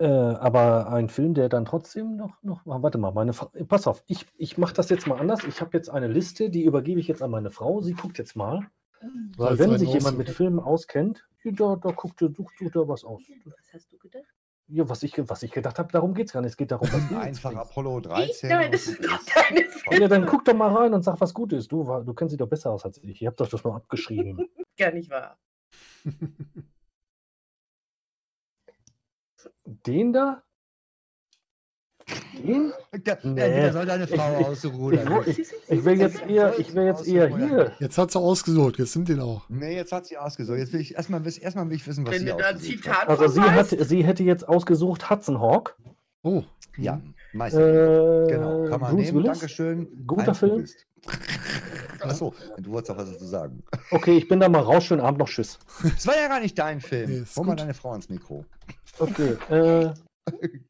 [0.00, 4.02] äh, aber ein Film, der dann trotzdem noch, noch warte mal, meine Frau, pass auf,
[4.06, 5.44] ich, ich mache das jetzt mal anders.
[5.44, 7.82] Ich habe jetzt eine Liste, die übergebe ich jetzt an meine Frau.
[7.82, 8.66] Sie guckt jetzt mal.
[9.36, 13.04] Weil Als wenn sich jemand mit Filmen auskennt, da, da guckt, sucht, sucht er was
[13.04, 13.22] aus.
[13.44, 14.24] Was hast du gedacht?
[14.68, 16.52] Ja, was ich, was ich gedacht habe, darum geht es gar nicht.
[16.52, 17.54] Es geht darum, was Einfach.
[17.54, 18.04] Apollo Ich?
[18.04, 18.48] 13.
[18.48, 21.52] Nein, das ist doch deine Ja, dann guck doch mal rein und sag, was gut
[21.52, 21.72] ist.
[21.72, 23.20] Du, du kennst sie doch besser aus als ich.
[23.20, 24.48] Ich habe doch das nur abgeschrieben.
[24.78, 25.38] Gar nicht wahr.
[29.86, 30.42] Den da?
[32.44, 32.72] Den?
[32.92, 33.34] Der, Nee.
[33.36, 34.94] der soll deine Frau Ich- aussuchen.
[35.26, 37.72] Ich, ich, ich will jetzt eher, ich will jetzt eher hier.
[37.78, 39.42] Jetzt hat sie ausgesucht, jetzt nimmt ihn auch.
[39.48, 40.58] Nee, jetzt hat sie ausgesucht.
[40.58, 43.08] Jetzt will ich erstmal wissen, erstmal will ich wissen, was Wenn sie ausgesucht Zitat hat.
[43.10, 45.76] Also sie, hat, sie hätte jetzt ausgesucht Hudson Hawk.
[46.22, 46.42] Oh.
[46.76, 47.00] Ja,
[47.32, 48.24] Meister.
[48.26, 49.18] Äh, genau, kann man Bruce nehmen.
[49.24, 49.38] Willis.
[49.38, 50.04] Dankeschön.
[50.06, 50.66] Guter Film.
[52.02, 53.62] Achso, du wolltest auch was dazu sagen.
[53.90, 54.84] Okay, ich bin da mal raus.
[54.84, 55.28] Schönen Abend noch.
[55.28, 55.58] Tschüss.
[55.82, 57.22] Das war ja gar nicht dein Nee, Film.
[57.22, 58.44] ist Hol mal deine Frau ins Mikro.
[58.98, 59.36] Okay.
[59.50, 59.92] Äh,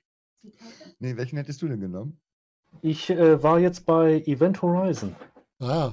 [0.98, 2.18] Nee, welchen hättest du denn genommen?
[2.82, 5.14] ich äh, war jetzt bei Event Horizon.
[5.60, 5.92] Ah,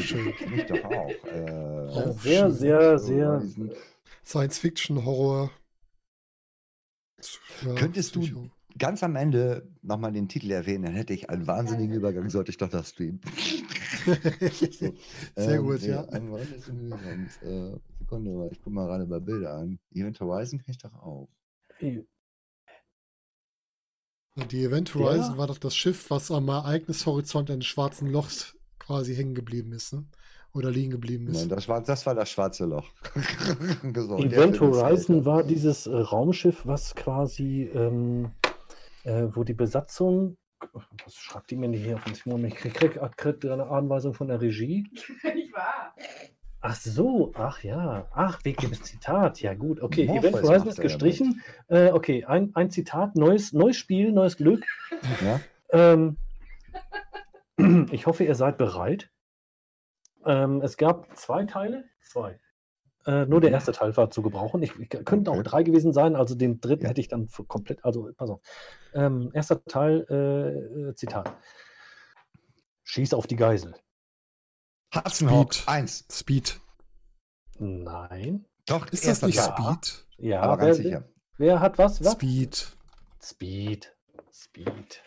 [0.00, 0.32] schön.
[0.54, 1.10] ich doch auch.
[1.26, 3.28] Äh, Auch sehr, sehr, sehr.
[3.28, 3.70] Horizon.
[4.24, 5.50] Science Fiction, Horror.
[7.62, 8.50] Ja, Könntest du- Psycho.
[8.78, 12.56] Ganz am Ende nochmal den Titel erwähnen, dann hätte ich einen wahnsinnigen Übergang, sollte ich
[12.56, 13.20] doch das streamen.
[14.00, 14.14] So,
[15.36, 16.08] Sehr ähm, gut, nee, ja.
[16.08, 17.42] Ein Höhepunkt.
[17.42, 19.78] Äh, Sekunde mal, ich gucke mal gerade bei Bilder an.
[19.92, 21.28] Event Horizon kann ich doch auch.
[21.80, 22.04] Die
[24.64, 25.00] Event Ja.
[25.00, 29.92] Horizon war doch das Schiff, was am Ereignishorizont eines schwarzen Lochs quasi hängen geblieben ist,
[29.92, 30.04] ne?
[30.52, 31.38] Oder liegen geblieben ist.
[31.38, 32.90] Nein, das, war, das war das schwarze Loch.
[33.94, 38.32] so, Event Horizon war dieses äh, Raumschiff, was quasi, ähm,
[39.04, 40.36] äh, wo die Besatzung,
[41.04, 42.44] was schreibt die mir nicht hier auf den Simon?
[42.44, 44.86] Ich krieg, krieg, krieg eine Anweisung von der Regie.
[45.34, 45.94] nicht wahr?
[46.62, 50.76] Ach so, ach ja, ach, wegen dem Zitat, ja gut, okay, Morpheus Event Horizon ist
[50.76, 51.42] ja gestrichen.
[51.68, 54.64] Äh, okay, ein, ein Zitat, neues, neues Spiel, neues Glück.
[55.24, 55.40] Ja?
[55.72, 56.18] Ähm,
[57.92, 59.10] ich hoffe, ihr seid bereit.
[60.26, 61.84] Ähm, es gab zwei Teile.
[62.02, 62.38] Zwei.
[63.06, 64.62] Äh, nur der erste Teil war zu gebrauchen.
[64.62, 65.40] Ich, ich könnten auch Mhm.
[65.40, 65.48] Okay.
[65.48, 66.16] drei gewesen sein.
[66.16, 66.90] Also den dritten Ja.
[66.90, 67.84] hätte ich dann für komplett.
[67.84, 68.40] Also, pass auf.
[68.92, 71.34] Ähm, erster Teil, äh, äh, Zitat.
[72.84, 73.74] Schieß auf die Geisel.
[74.94, 75.68] Hudson Speed.
[75.68, 76.04] 1.
[76.10, 76.60] Speed.
[77.58, 78.44] Nein.
[78.66, 79.36] Doch, Ist das erster nicht.
[79.36, 79.56] Ja.
[79.56, 80.06] Speed?
[80.18, 81.04] Ja, Aber wer, ganz sicher.
[81.38, 82.04] wer hat was?
[82.04, 82.12] was?
[82.12, 82.76] Speed.
[83.22, 83.96] Speed.
[84.32, 85.02] Speed.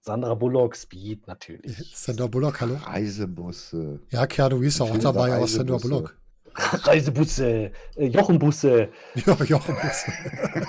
[0.00, 1.94] Sandra Bullock, Speed, natürlich.
[1.94, 2.76] Sandra Bullock, hallo?
[2.82, 4.00] Reisebusse.
[4.10, 5.76] Ja, Keanu Reeves auch dabei, aber Sandra.
[5.78, 6.16] Bullock.
[6.84, 8.88] Reisebusse, äh, Jochenbusse.
[9.14, 9.76] Ja, Jochen.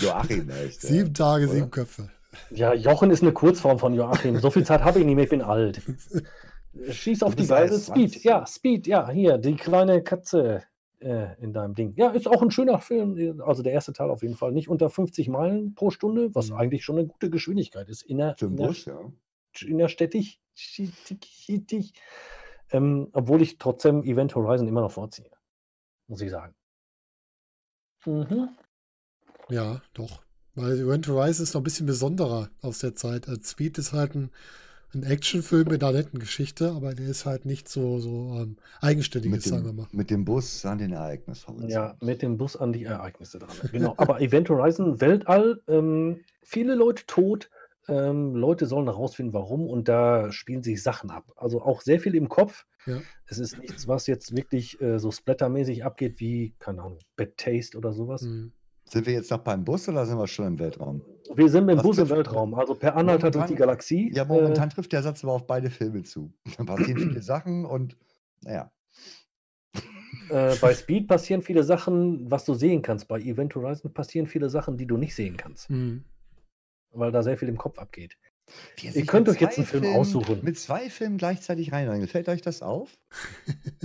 [0.00, 0.80] Joachim, echt.
[0.80, 1.54] sieben Tage, oder?
[1.54, 2.10] sieben Köpfe.
[2.50, 4.38] Ja, Jochen ist eine Kurzform von Joachim.
[4.38, 5.82] So viel Zeit habe ich nicht mehr, ich bin alt.
[6.90, 7.78] Schieß auf die Geisel.
[7.78, 8.24] Speed, 20.
[8.24, 10.62] ja, Speed, ja, hier, die kleine Katze
[11.00, 11.92] äh, in deinem Ding.
[11.96, 13.42] Ja, ist auch ein schöner Film.
[13.42, 14.52] Also der erste Teil auf jeden Fall.
[14.52, 16.56] Nicht unter 50 Meilen pro Stunde, was Mhm.
[16.56, 18.02] eigentlich schon eine gute Geschwindigkeit ist.
[18.02, 18.98] Inner, Für den Bus, ja.
[19.66, 20.40] innerstädtig.
[22.72, 25.30] Ähm, obwohl ich trotzdem Event Horizon immer noch vorziehe.
[26.08, 26.54] Muss ich sagen.
[28.06, 28.48] Mhm.
[29.48, 30.22] Ja, doch.
[30.54, 33.28] Weil Event Horizon ist noch ein bisschen besonderer aus der Zeit.
[33.28, 34.30] Als Speed ist halt ein,
[34.94, 39.36] ein Actionfilm mit einer netten Geschichte, aber der ist halt nicht so, so ähm, eigenständiges,
[39.36, 39.86] Mit sagen wir dem, mal.
[39.92, 41.70] mit dem Bus an den Ereignishorizont.
[41.70, 43.50] Ja, mit dem Bus an die Ereignisse dran.
[43.70, 43.94] Genau.
[43.96, 47.48] Aber Event Horizon, Weltall, ähm, viele Leute tot.
[47.88, 51.32] Ähm, Leute sollen herausfinden, warum, und da spielen sich Sachen ab.
[51.36, 52.64] Also auch sehr viel im Kopf.
[52.86, 53.00] Ja.
[53.26, 57.76] Es ist nichts, was jetzt wirklich äh, so splattermäßig abgeht wie, keine Ahnung, Bad Taste
[57.76, 58.22] oder sowas.
[58.22, 58.52] Hm.
[58.84, 61.02] Sind wir jetzt noch beim Bus oder sind wir schon im Weltraum?
[61.34, 64.12] Wir sind mit dem Was Bus im Weltraum, also per Anhalter durch die Galaxie.
[64.12, 66.32] Ja, momentan trifft der Satz aber auf beide Filme zu.
[66.58, 67.96] Da passieren viele Sachen und
[68.42, 68.70] naja.
[70.28, 73.08] Äh, bei Speed passieren viele Sachen, was du sehen kannst.
[73.08, 76.04] Bei Event Horizon passieren viele Sachen, die du nicht sehen kannst, Hm.
[76.92, 78.16] Weil da sehr viel im Kopf abgeht.
[78.82, 80.40] Ihr könnt euch jetzt einen Film Filmen- aussuchen.
[80.42, 82.06] Mit zwei Filmen gleichzeitig reinrein.
[82.08, 82.98] Fällt euch das auf?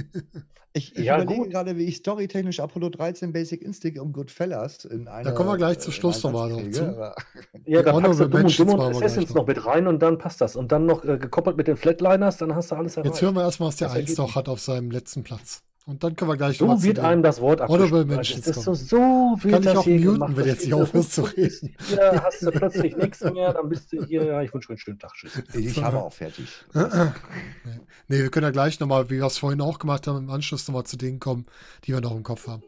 [0.74, 1.50] Ich, ich Ja, überlege gut.
[1.52, 5.32] gerade, wie ich storytechnisch Apollo 13 Basic Instinct und Goodfellas in einer.
[5.32, 6.84] kommen wir gleich zum Schluss nochmal kriege, zu.
[7.66, 9.36] Ja, Die dann packst du Dumm und Dumm und Assassins noch.
[9.38, 10.56] noch mit rein und dann passt das.
[10.56, 13.12] Und dann noch äh, gekoppelt mit den Flatliners, dann hast du alles erreicht.
[13.12, 14.36] Jetzt hören wir erstmal, was der Das Eins ergeht noch nicht.
[14.36, 15.64] hat auf seinem letzten Platz.
[15.88, 17.62] Und dann können wir gleich so wird einem das Wort.
[17.62, 18.98] Mentions Es ist so, so
[19.40, 21.76] wird Kann ich das auch hier muten, wenn Das jetzt nicht aufhörst zu reden.
[21.88, 24.26] Hier hast du plötzlich nichts mehr, dann bist du hier.
[24.26, 25.14] Ja, ich wünsche euch einen schönen Tag.
[25.14, 25.42] Tschüss.
[25.56, 26.46] Ich habe auch fertig.
[26.74, 30.68] nee, wir können ja gleich nochmal, wie wir es vorhin auch gemacht haben, im Anschluss
[30.68, 31.46] nochmal zu denen kommen,
[31.86, 32.64] die wir noch im Kopf haben.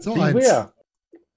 [0.00, 0.44] So, eins.
[0.44, 0.72] Beware.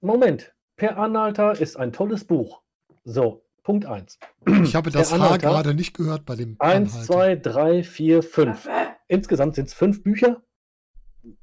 [0.00, 0.52] Moment.
[0.76, 2.62] Per Anhalter ist ein tolles Buch.
[3.04, 4.18] So, Punkt 1.
[4.64, 7.12] Ich habe das H gerade nicht gehört bei dem 1, Anhalter.
[7.12, 8.48] 2, 3, 4, 5.
[8.48, 8.70] Waffe.
[9.06, 10.42] Insgesamt sind es fünf Bücher.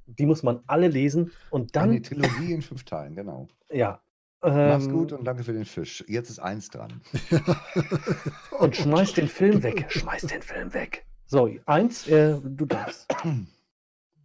[0.05, 1.31] Die muss man alle lesen.
[1.49, 3.47] Und Eine dann, Trilogie in fünf Teilen, genau.
[3.71, 4.01] ja.
[4.43, 6.03] Mach's ähm, gut und danke für den Fisch.
[6.07, 6.99] Jetzt ist eins dran.
[8.57, 9.85] Und schmeiß den Film weg.
[9.89, 11.05] Schmeiß den Film weg.
[11.27, 13.05] So, eins, äh, du darfst.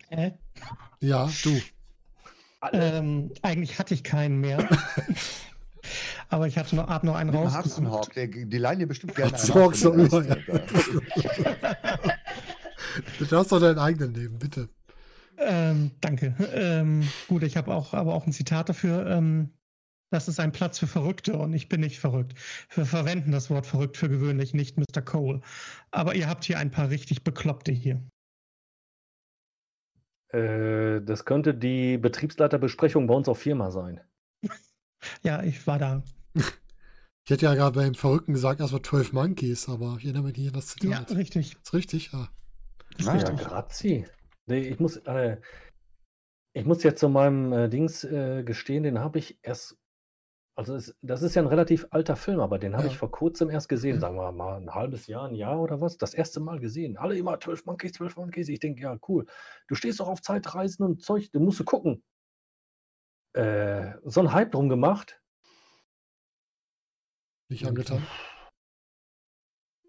[0.09, 0.31] Äh,
[1.01, 1.61] Ja, du.
[2.73, 4.67] ähm, eigentlich hatte ich keinen mehr.
[6.31, 7.93] Aber ich hatte noch, hab noch einen Mit dem Hudson rausgesucht.
[7.93, 9.91] Hawk, der, die leihen dir bestimmt gerne Hawk so
[13.19, 14.71] Du darfst doch deinen eigenen nehmen, bitte.
[15.39, 16.35] Ähm, danke.
[16.53, 19.07] Ähm, gut, ich habe auch, aber auch ein Zitat dafür.
[19.07, 19.51] Ähm,
[20.11, 22.35] Das ist ein Platz für Verrückte und ich bin nicht verrückt.
[22.75, 25.03] Wir verwenden das Wort verrückt für gewöhnlich, nicht Mr.
[25.03, 25.41] Cole.
[25.91, 28.01] Aber ihr habt hier ein paar richtig Bekloppte hier.
[30.33, 34.01] Äh, das könnte die Betriebsleiterbesprechung bei uns auf Firma sein.
[35.23, 36.03] Ja, ich war da.
[37.29, 40.47] Ich hätte ja gerade beim Verrückten gesagt, erstmal 12 Monkeys, aber ich erinnere mich nicht
[40.47, 41.11] an das Ja, Zitat.
[41.17, 41.57] richtig.
[41.61, 42.13] Ist richtig?
[42.13, 42.29] Ja.
[42.97, 43.47] Ist Ah, Ja, richtig.
[43.49, 44.07] grazie.
[44.49, 45.41] Nee, ich muss, äh,
[46.55, 49.77] ich muss jetzt zu meinem äh, Dings äh, gestehen, den habe ich erst,
[50.57, 52.91] also es, das ist ja ein relativ alter Film, aber den habe Ja.
[52.93, 55.99] ich vor kurzem erst gesehen, sagen wir mal ein halbes Jahr, ein Jahr oder was,
[55.99, 56.97] das erste Mal gesehen.
[56.97, 58.49] Alle immer 12 Monkeys, 12 Monkeys.
[58.49, 59.27] Ich denke, ja, cool.
[59.69, 62.03] Du stehst doch auf Zeitreisen und Zeug, du musst du gucken.
[63.35, 65.21] Äh, so ein Hype drum gemacht.
[67.51, 68.07] Nicht angetan.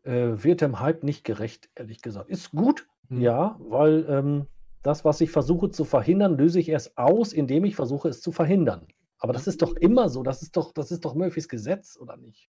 [0.03, 2.29] Äh, wird dem Hype nicht gerecht, ehrlich gesagt.
[2.29, 3.21] Ist gut, Hm.
[3.21, 4.47] Ja, weil ähm,
[4.83, 8.31] das, was ich versuche zu verhindern, löse ich erst aus, indem ich versuche, es zu
[8.31, 8.87] verhindern.
[9.19, 10.23] Aber das ist doch immer so.
[10.23, 12.49] Das ist doch, das ist doch Murphys Gesetz, oder nicht?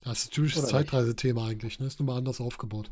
[0.00, 0.72] Das ist ein typisches Oder?
[0.72, 1.86] Zeitreisethema eigentlich, ne?
[1.86, 2.90] Ist nur mal anders aufgebaut.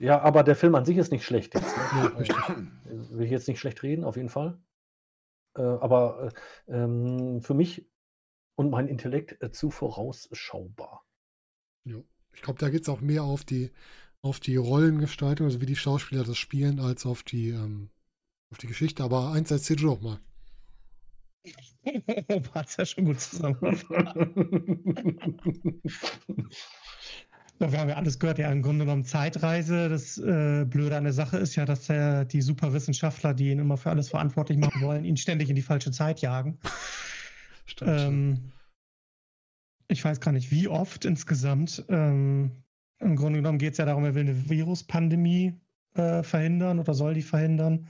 [0.00, 1.74] Ja, aber der Film an sich ist nicht schlecht jetzt.
[1.76, 2.18] Ja, Ne?
[2.18, 2.36] richtig.
[2.48, 4.58] Äh, Will ich jetzt nicht schlecht reden, auf jeden Fall.
[5.56, 6.32] Äh, aber
[6.68, 7.86] äh, ähm, für mich
[8.54, 11.04] und mein Intellekt äh, zu vorausschaubar.
[11.84, 13.72] Ich glaube, da geht es auch mehr auf die,
[14.22, 17.90] auf die Rollengestaltung, also wie die Schauspieler das spielen, als auf die, ähm,
[18.50, 19.04] auf die Geschichte.
[19.04, 20.18] Aber eins erzähl du doch mal.
[22.54, 23.86] Hat's ja schon gut zusammengefasst.
[27.60, 29.88] Ja, wir haben ja alles gehört, ja, im Grunde genommen Zeitreise.
[29.88, 33.76] Das äh, Blöde an der Sache ist ja, dass der, die Superwissenschaftler, die ihn immer
[33.76, 36.58] für alles verantwortlich machen wollen, ihn ständig in die falsche Zeit jagen.
[37.66, 37.90] Stimmt.
[37.90, 38.52] Ähm,
[39.88, 41.84] ich weiß gar nicht, wie oft insgesamt.
[41.88, 42.52] Ähm,
[43.00, 45.60] Im Grunde genommen geht es ja darum, er will eine Viruspandemie
[45.94, 47.88] äh, verhindern oder soll die verhindern.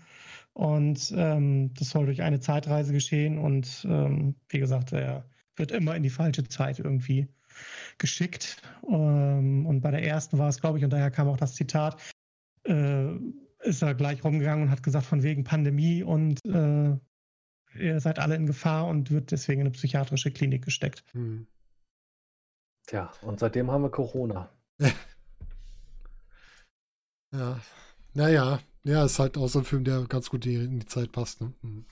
[0.52, 3.38] Und ähm, das soll durch eine Zeitreise geschehen.
[3.38, 5.24] Und ähm, wie gesagt, er
[5.56, 7.28] wird immer in die falsche Zeit irgendwie
[7.98, 8.62] geschickt.
[8.88, 12.00] Ähm, und bei der ersten war es, glaube ich, und daher kam auch das Zitat,
[12.64, 13.14] äh,
[13.60, 16.96] ist er gleich rumgegangen und hat gesagt, von wegen Pandemie und äh,
[17.78, 21.04] ihr seid alle in Gefahr und wird deswegen in eine psychiatrische Klinik gesteckt.
[21.12, 21.46] Hm.
[22.86, 24.50] Tja, und seitdem haben wir Corona.
[27.30, 27.60] Ja.
[28.14, 31.40] Naja, ja, ist halt auch so ein Film, der ganz gut in die Zeit passt.
[31.40, 31.52] Ne?
[31.60, 31.84] Hm.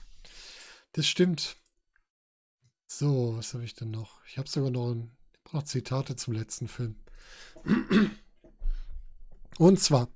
[0.93, 1.57] Das stimmt.
[2.87, 4.25] So, was habe ich denn noch?
[4.25, 5.15] Ich habe sogar noch, ein,
[5.51, 6.95] noch Zitate zum letzten Film.
[9.59, 10.07] Und zwar,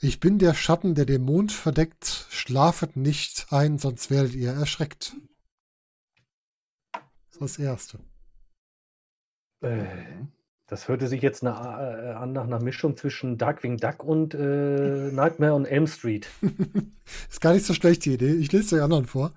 [0.00, 5.14] ich bin der Schatten, der den Mond verdeckt, schlafet nicht ein, sonst werdet ihr erschreckt.
[6.92, 7.02] Das
[7.34, 8.00] ist das Erste.
[9.60, 10.26] Äh,
[10.72, 14.38] das hörte sich jetzt nach, äh, an nach einer Mischung zwischen Darkwing Duck und äh,
[15.12, 16.30] Nightmare on Elm Street.
[17.30, 18.32] Ist gar nicht so schlecht, die Idee.
[18.32, 19.34] Ich lese die anderen vor.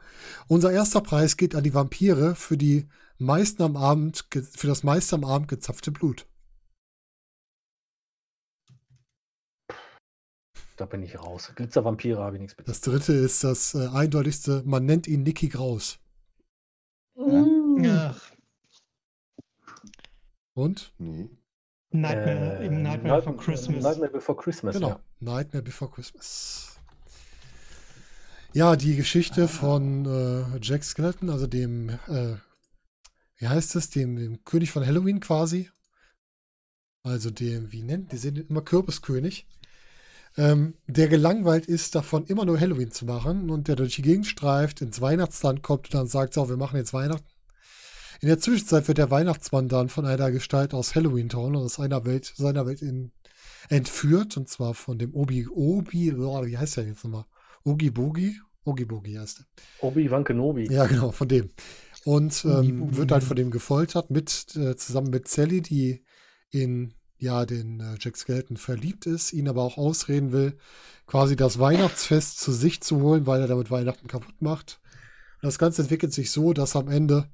[0.48, 5.18] Unser erster Preis geht an die Vampire für die meisten am Abend, für das meiste
[5.18, 6.26] am Abend gezapfte Blut.
[10.78, 11.52] Da bin ich raus.
[11.54, 12.66] Glitzervampire habe ich nichts mit.
[12.70, 16.00] Das dritte ist das äh, eindeutigste, man nennt ihn Nicky Graus.
[17.18, 18.35] Ach,
[20.56, 20.94] Und?
[20.98, 21.30] Nee.
[21.92, 23.84] Nightmare, Äh, Nightmare Night- for Christmas.
[23.84, 25.00] Nightmare Before Christmas, Genau, ja.
[25.20, 26.78] Nightmare Before Christmas.
[28.54, 32.36] Ja, die Geschichte von äh, Jack Skeleton, also dem, äh,
[33.38, 35.70] wie heißt es, dem, dem König von Halloween quasi.
[37.04, 39.46] Also dem, wie nennt, die sind immer Kürbiskönig.
[40.38, 44.26] Ähm, der gelangweilt ist, davon immer nur Halloween zu machen und der durch die Gegend
[44.26, 47.28] streift, ins Weihnachtsland kommt und dann sagt, so, wir machen jetzt Weihnachten.
[48.26, 52.06] In der Zwischenzeit wird der Weihnachtsmann dann von einer Gestalt aus Halloween Town, aus einer
[52.06, 53.12] Welt, seiner Welt in,
[53.70, 57.26] entführt, und zwar von dem Obi, Obi, oh, wie heißt der jetzt nochmal?
[57.64, 58.42] Ogi Bogi?
[58.64, 59.86] Ogi Bogi heißt er.
[59.88, 60.74] Obi-Wan Kenobi.
[60.74, 61.52] Ja, genau, von dem.
[62.04, 63.28] Und ähm, wird halt ja.
[63.28, 66.04] von dem gefoltert, mit, äh, zusammen mit Sally, die
[66.50, 70.58] in ja, den äh, Jack Skeleton verliebt ist, ihn aber auch ausreden will,
[71.06, 74.82] quasi das Weihnachtsfest zu sich zu holen, weil er damit Weihnachten kaputt macht.
[75.44, 77.30] Und das Ganze entwickelt sich so, dass am Ende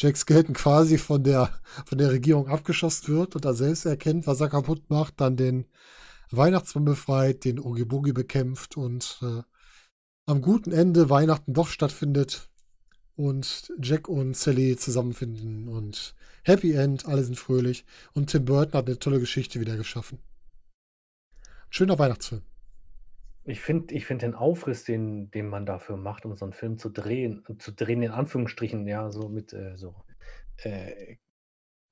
[0.00, 1.52] Jack Skeleton quasi von der,
[1.84, 5.66] von der Regierung abgeschossen wird und er selbst erkennt, was er kaputt macht, dann den
[6.30, 9.42] Weihnachtsmann befreit, den Oogie Boogie bekämpft und äh,
[10.24, 12.48] am guten Ende Weihnachten doch stattfindet
[13.14, 16.14] und Jack und Sally zusammenfinden und
[16.44, 20.18] Happy End, alle sind fröhlich und Tim Burton hat eine tolle Geschichte wieder geschaffen.
[21.68, 22.49] Schöner Weihnachtsfilm.
[23.44, 26.78] Ich finde ich find den Aufriss, den, den man dafür macht, um so einen Film
[26.78, 29.94] zu drehen, zu drehen, in Anführungsstrichen, ja, so mit äh, so
[30.58, 31.16] äh,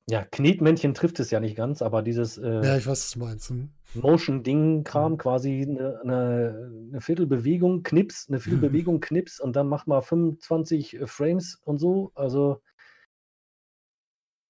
[0.09, 3.19] Ja, Knetmännchen trifft es ja nicht ganz, aber dieses äh, Ja, ich weiß, was du
[3.21, 3.51] meinst.
[3.51, 3.71] Hm.
[3.95, 5.19] Motion-Ding-Kram, Mhm.
[5.19, 11.07] quasi eine, eine, eine Viertelbewegung, Knips, eine Viertelbewegung, Knips und dann mach mal 25 äh,
[11.07, 12.13] Frames und so.
[12.15, 12.61] Also,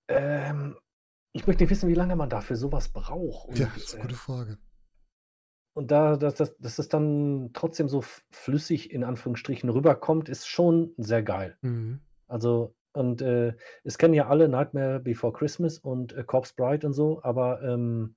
[0.08, 0.76] ähm,
[1.32, 3.48] ich möchte nicht wissen, wie lange man dafür sowas braucht.
[3.48, 4.58] Und, Ja, das ist eine gute Frage.
[5.78, 10.92] Und da, dass, dass, dass das dann trotzdem so flüssig in Anführungsstrichen rüberkommt, ist schon
[10.96, 11.56] sehr geil.
[11.62, 12.00] Mhm.
[12.26, 16.94] Also, und äh, es kennen ja alle Nightmare Before Christmas und äh, Corpse Bride und
[16.94, 18.16] so, aber ähm,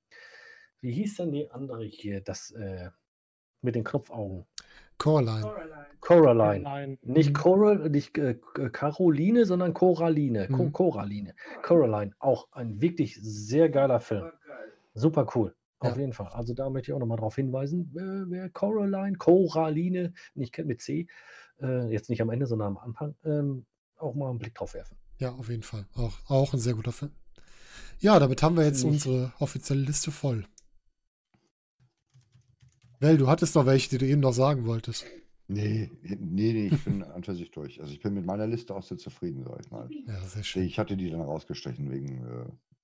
[0.79, 2.89] wie hieß denn die andere hier, das äh,
[3.61, 4.47] mit den Knopfaugen?
[4.97, 5.41] Coraline.
[5.41, 5.85] Coraline.
[5.99, 6.63] Coraline.
[6.63, 6.97] Nein.
[7.03, 7.33] Nicht Mhm.
[7.33, 8.39] Coral, nicht äh,
[8.71, 10.47] Caroline, sondern Coraline.
[10.47, 10.73] Co Mhm.
[10.73, 11.35] Coraline.
[11.61, 12.11] Coraline.
[12.17, 14.23] Auch ein wirklich sehr geiler Film.
[14.23, 14.71] War geil.
[14.95, 15.53] Super cool.
[15.81, 15.99] Auf Ja.
[16.01, 16.27] jeden Fall.
[16.27, 17.91] Also da möchte ich auch nochmal drauf hinweisen.
[17.97, 21.07] Äh, wer Coraline, Coraline nicht kennt mit C,
[21.59, 23.65] äh, jetzt nicht am Ende, sondern am Anfang, ähm,
[23.97, 24.95] auch mal einen Blick drauf werfen.
[25.17, 25.87] Ja, auf jeden Fall.
[25.95, 27.11] Auch, auch ein sehr guter Film.
[27.99, 30.45] Ja, damit haben wir jetzt ich- unsere offizielle Liste voll.
[32.99, 35.05] Well, du hattest noch welche, die du eben noch sagen wolltest.
[35.47, 36.17] Nee, nee,
[36.53, 37.81] nee, ich bin an für sich durch.
[37.81, 39.89] Also ich bin mit meiner Liste auch sehr zufrieden, sag ich mal.
[40.07, 40.63] Ja, sehr schön.
[40.63, 42.23] Ich hatte die dann rausgestrichen wegen.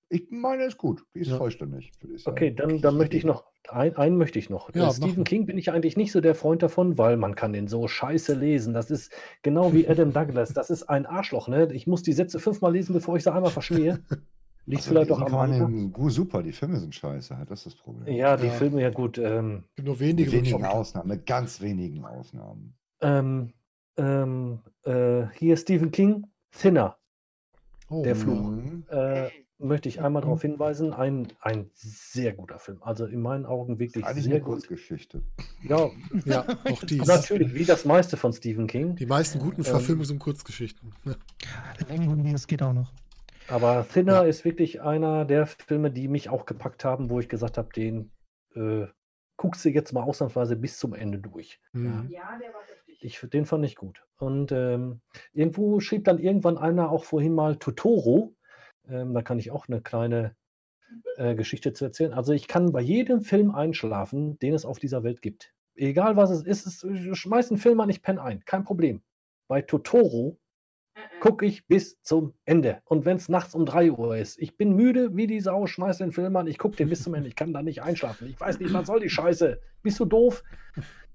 [0.10, 1.04] Ich meine, ist gut.
[1.14, 1.38] Die ist Ja.
[1.38, 1.92] vollständig.
[2.26, 4.74] Okay, dann, dann möchte ich noch, ein, einen möchte ich noch.
[4.74, 5.24] Ja, äh, Stephen.
[5.26, 8.34] King bin ich eigentlich nicht so der Freund davon, weil man kann den so scheiße
[8.34, 8.74] lesen.
[8.74, 9.12] Das ist
[9.42, 10.54] genau wie Adam Douglas.
[10.54, 11.68] Das ist ein Arschloch, ne?
[11.74, 14.00] Ich muss die Sätze fünfmal lesen, bevor ich sie einmal verstehe.
[14.66, 17.76] Liegt Also, vielleicht auch am Gu- super, die Filme sind scheiße, halt, das ist das
[17.76, 18.14] Problem.
[18.14, 18.52] Ja, die Ja.
[18.52, 19.18] Filme, ja gut.
[19.18, 20.32] Ähm, Es gibt nur Mit wenige.
[20.34, 20.70] wenigen gute.
[20.70, 22.74] Ausnahmen, mit ganz wenigen Ausnahmen.
[23.02, 23.54] ähm,
[23.98, 26.98] ähm, äh, hier Stephen King, Thinner.
[27.90, 28.42] Oh, Der Fluch.
[28.52, 28.84] Mhm.
[28.90, 29.30] Äh,
[29.60, 30.94] möchte ich einmal darauf hinweisen.
[30.94, 32.82] Ein, ein sehr guter Film.
[32.84, 34.54] Also in meinen Augen wirklich Eigentlich sehr eine gut.
[34.54, 35.24] Kurzgeschichte.
[35.64, 35.90] Ja,
[36.26, 36.98] Ja, auch die.
[36.98, 38.96] natürlich, wie das meiste von Stephen King.
[38.96, 40.94] Die meisten guten Ähm, Verfilmungen sind Kurzgeschichten.
[41.06, 41.16] Ja.
[41.90, 42.92] Längen, das geht auch noch.
[43.50, 44.24] Aber Thinner Ja.
[44.24, 48.12] ist wirklich einer der Filme, die mich auch gepackt haben, wo ich gesagt habe, den
[48.56, 48.88] äh,
[49.38, 51.60] guckst du jetzt mal ausnahmsweise bis zum Ende durch.
[51.72, 52.08] Mhm.
[52.10, 53.04] Ja, der war heftig.
[53.04, 54.04] Ich, den fand ich gut.
[54.18, 58.34] Und ähm, irgendwo schrieb dann irgendwann einer auch vorhin mal Totoro.
[58.90, 60.36] Ähm, da kann ich auch eine kleine
[61.18, 62.14] äh, Geschichte zu erzählen.
[62.14, 65.54] Also ich kann bei jedem Film einschlafen, den es auf dieser Welt gibt.
[65.76, 68.44] Egal was es ist, es, schmeiß einen Film an, ich penne ein.
[68.46, 69.02] Kein Problem.
[69.48, 70.40] Bei Totoro
[70.96, 71.20] Äh, äh.
[71.20, 72.82] gucke ich bis zum Ende.
[72.86, 76.00] Und wenn es nachts um 3 Uhr ist, ich bin müde wie die Sau, schmeiß
[76.00, 77.30] den Film an, ich gucke den bis zum Ende.
[77.30, 78.28] Ich kann da nicht einschlafen.
[78.28, 79.60] Ich weiß nicht, was soll die Scheiße?
[79.84, 80.44] Bist du doof?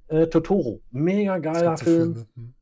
[0.08, 2.26] Äh, Totoro, mega geiler Film.
[2.34, 2.54] Filme.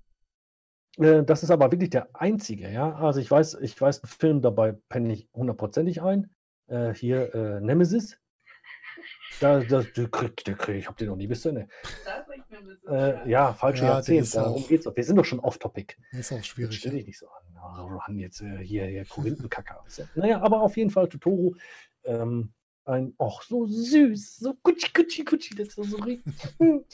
[0.99, 2.95] Äh, das ist aber wirklich der einzige, ja.
[2.97, 6.31] Also ich weiß, ich weiß, einen Film dabei penne ich hundertprozentig ein.
[6.67, 8.19] Äh, hier äh, Nemesis.
[9.41, 11.67] Da, da, der krieg, der krieg, ich habe den noch nie bis zu Ende.
[12.89, 14.35] Äh, ja, falsche Ja, Jahrzehnt.
[14.35, 14.95] Darum auch- geht's doch.
[14.95, 15.97] Wir sind doch schon off-topic.
[16.13, 16.77] Das ist auch schwierig.
[16.79, 16.99] stell Ja.
[16.99, 17.43] dich nicht so an.
[17.63, 19.85] Oh, Ran jetzt äh, hier, hier Korinthenkacker.
[20.15, 21.55] Naja, aber auf jeden Fall Totoro.
[22.05, 22.53] Ähm,
[22.85, 26.35] ein, ach, so süß, so kutschi, kutschi, kutschi, das ist so richtig.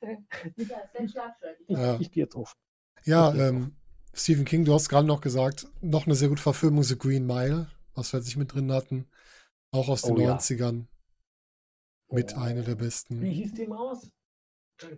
[0.00, 0.08] Ja,
[0.56, 1.58] ist dein Schlafschalt.
[1.66, 1.98] ich Ja.
[2.00, 2.56] ich gehe jetzt auf.
[3.04, 3.74] Ja, ähm,
[4.14, 7.68] Stephen King, du hast gerade noch gesagt, noch eine sehr gute Verfilmung, The Green Mile,
[7.94, 9.08] was wir jetzt nicht mit drin hatten.
[9.72, 10.36] Auch aus den Oh ja.
[10.36, 10.86] 90ern.
[12.10, 12.40] Mit Oh.
[12.40, 13.22] einer der Wie besten.
[13.22, 14.10] hieß die Maus?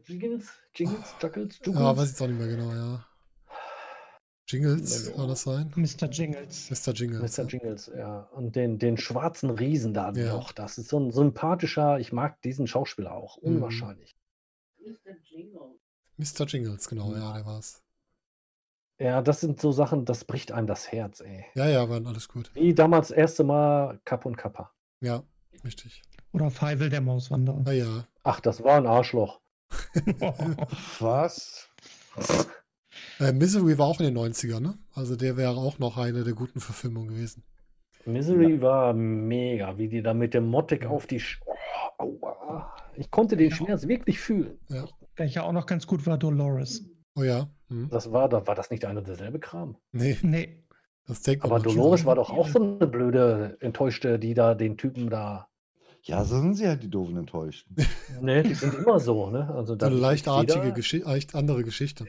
[0.06, 1.96] Jingles, Jingles, Juggles, Ja, Juggles?
[1.96, 3.06] weiß ich jetzt auch nicht mehr genau, ja.
[4.48, 5.72] Jingles, soll das sein?
[5.76, 6.08] Mr.
[6.10, 6.70] Jingles.
[6.70, 6.92] Mr.
[6.92, 7.38] Jingles.
[7.38, 7.42] Mr.
[7.44, 7.48] ja.
[7.48, 8.20] Jingles, ja.
[8.32, 10.34] Und den, den schwarzen Riesen da Ja.
[10.34, 10.52] noch.
[10.52, 13.38] Das ist so ein sympathischer, ich mag diesen Schauspieler auch.
[13.40, 13.56] Mhm.
[13.56, 14.16] Unwahrscheinlich.
[14.78, 15.16] Mr.
[15.22, 15.78] Jingle.
[16.16, 16.44] Mr.
[16.46, 17.82] Jingles, genau, ja, der war's.
[18.98, 21.44] Ja, das sind so Sachen, das bricht einem das Herz, ey.
[21.54, 22.50] Ja, ja, waren alles gut.
[22.54, 24.70] Wie damals das erste Mal Kapp und Kappa.
[25.00, 25.22] Ja,
[25.64, 26.02] richtig.
[26.32, 27.60] Oder Feivel der Mauswanderer.
[27.60, 29.40] Naja, Ach, das war ein Arschloch.
[31.00, 31.68] Was?
[33.20, 34.78] äh, Misery war auch in den 90ern, ne?
[34.94, 37.44] Also der wäre auch noch eine der guten Verfilmungen gewesen.
[38.06, 41.20] Misery war mega, wie die da mit dem Mottek auf die.
[41.20, 41.54] Sch oh,
[41.98, 42.74] aua.
[42.96, 43.56] Ich konnte den Ja.
[43.56, 44.58] Schmerz wirklich fühlen.
[44.68, 44.86] Ja.
[45.16, 46.84] Welcher auch noch ganz gut war, Dolores.
[47.16, 47.48] Oh ja.
[47.68, 47.88] Hm.
[47.90, 49.76] Das war, da war das nicht einer derselbe Kram.
[49.92, 50.64] Nee, Nee,
[51.06, 51.60] das denkt Aber.
[51.60, 55.48] Dolores war doch auch so eine blöde, enttäuschte, die da den Typen da.
[56.02, 57.76] Ja, so sind sie halt die doofen Enttäuschten.
[58.20, 59.48] Ne, die sind immer so, ne?
[59.54, 62.06] Also So eine leicht ich seh artige, da- Geschi leicht andere Geschichte.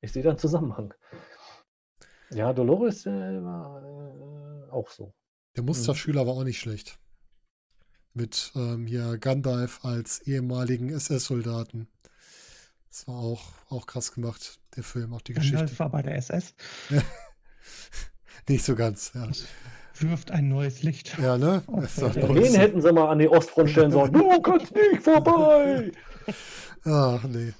[0.00, 0.94] Ich sehe da einen Zusammenhang.
[2.30, 3.10] Ja, Dolores äh,
[3.42, 5.14] war äh, auch so.
[5.56, 6.98] Der Musterschüler war auch nicht schlecht.
[8.14, 11.88] Mit ähm, hier Gandalf als ehemaligen SS-Soldaten.
[12.90, 15.78] Das war auch, auch krass gemacht, der Film, auch die Gandalf Geschichte.
[15.78, 16.54] war bei der SS.
[18.48, 19.28] Nicht so ganz, ja.
[20.00, 21.18] Wirft ein neues Licht.
[21.18, 21.62] Ja, ne?
[21.68, 24.12] Das den hätten sie mal an die Ostfront stellen sollen.
[24.12, 25.92] Du kannst nicht vorbei!
[26.84, 27.52] Ach, nee.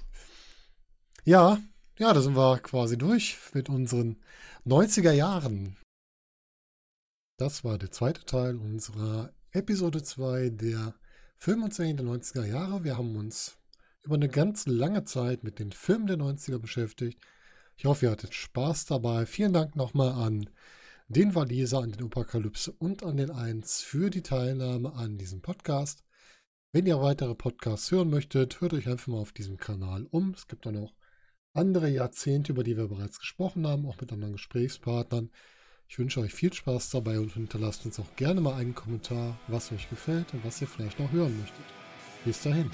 [1.25, 1.59] Ja,
[1.97, 4.17] ja, da sind wir quasi durch mit unseren
[4.65, 5.75] 90er Jahren.
[7.37, 10.95] Das war der zweite Teil unserer Episode 2 der
[11.37, 12.83] Film und Serien der 90er Jahre.
[12.83, 13.58] Wir haben uns
[14.03, 17.19] über eine ganz lange Zeit mit den Filmen der 90er beschäftigt.
[17.77, 19.25] Ich hoffe, ihr hattet Spaß dabei.
[19.25, 20.49] Vielen Dank nochmal an
[21.07, 26.03] den Waliser, an den Operkalypse und an den 1 für die Teilnahme an diesem Podcast.
[26.71, 30.33] Wenn ihr weitere Podcasts hören möchtet, hört euch einfach mal auf diesem Kanal um.
[30.35, 30.93] Es gibt auch noch
[31.53, 35.31] andere Jahrzehnte, über die wir bereits gesprochen haben, auch mit anderen Gesprächspartnern.
[35.87, 39.71] Ich wünsche euch viel Spaß dabei und hinterlasst uns auch gerne mal einen Kommentar, was
[39.71, 41.65] euch gefällt und was ihr vielleicht noch hören möchtet.
[42.23, 42.69] Bis dahin.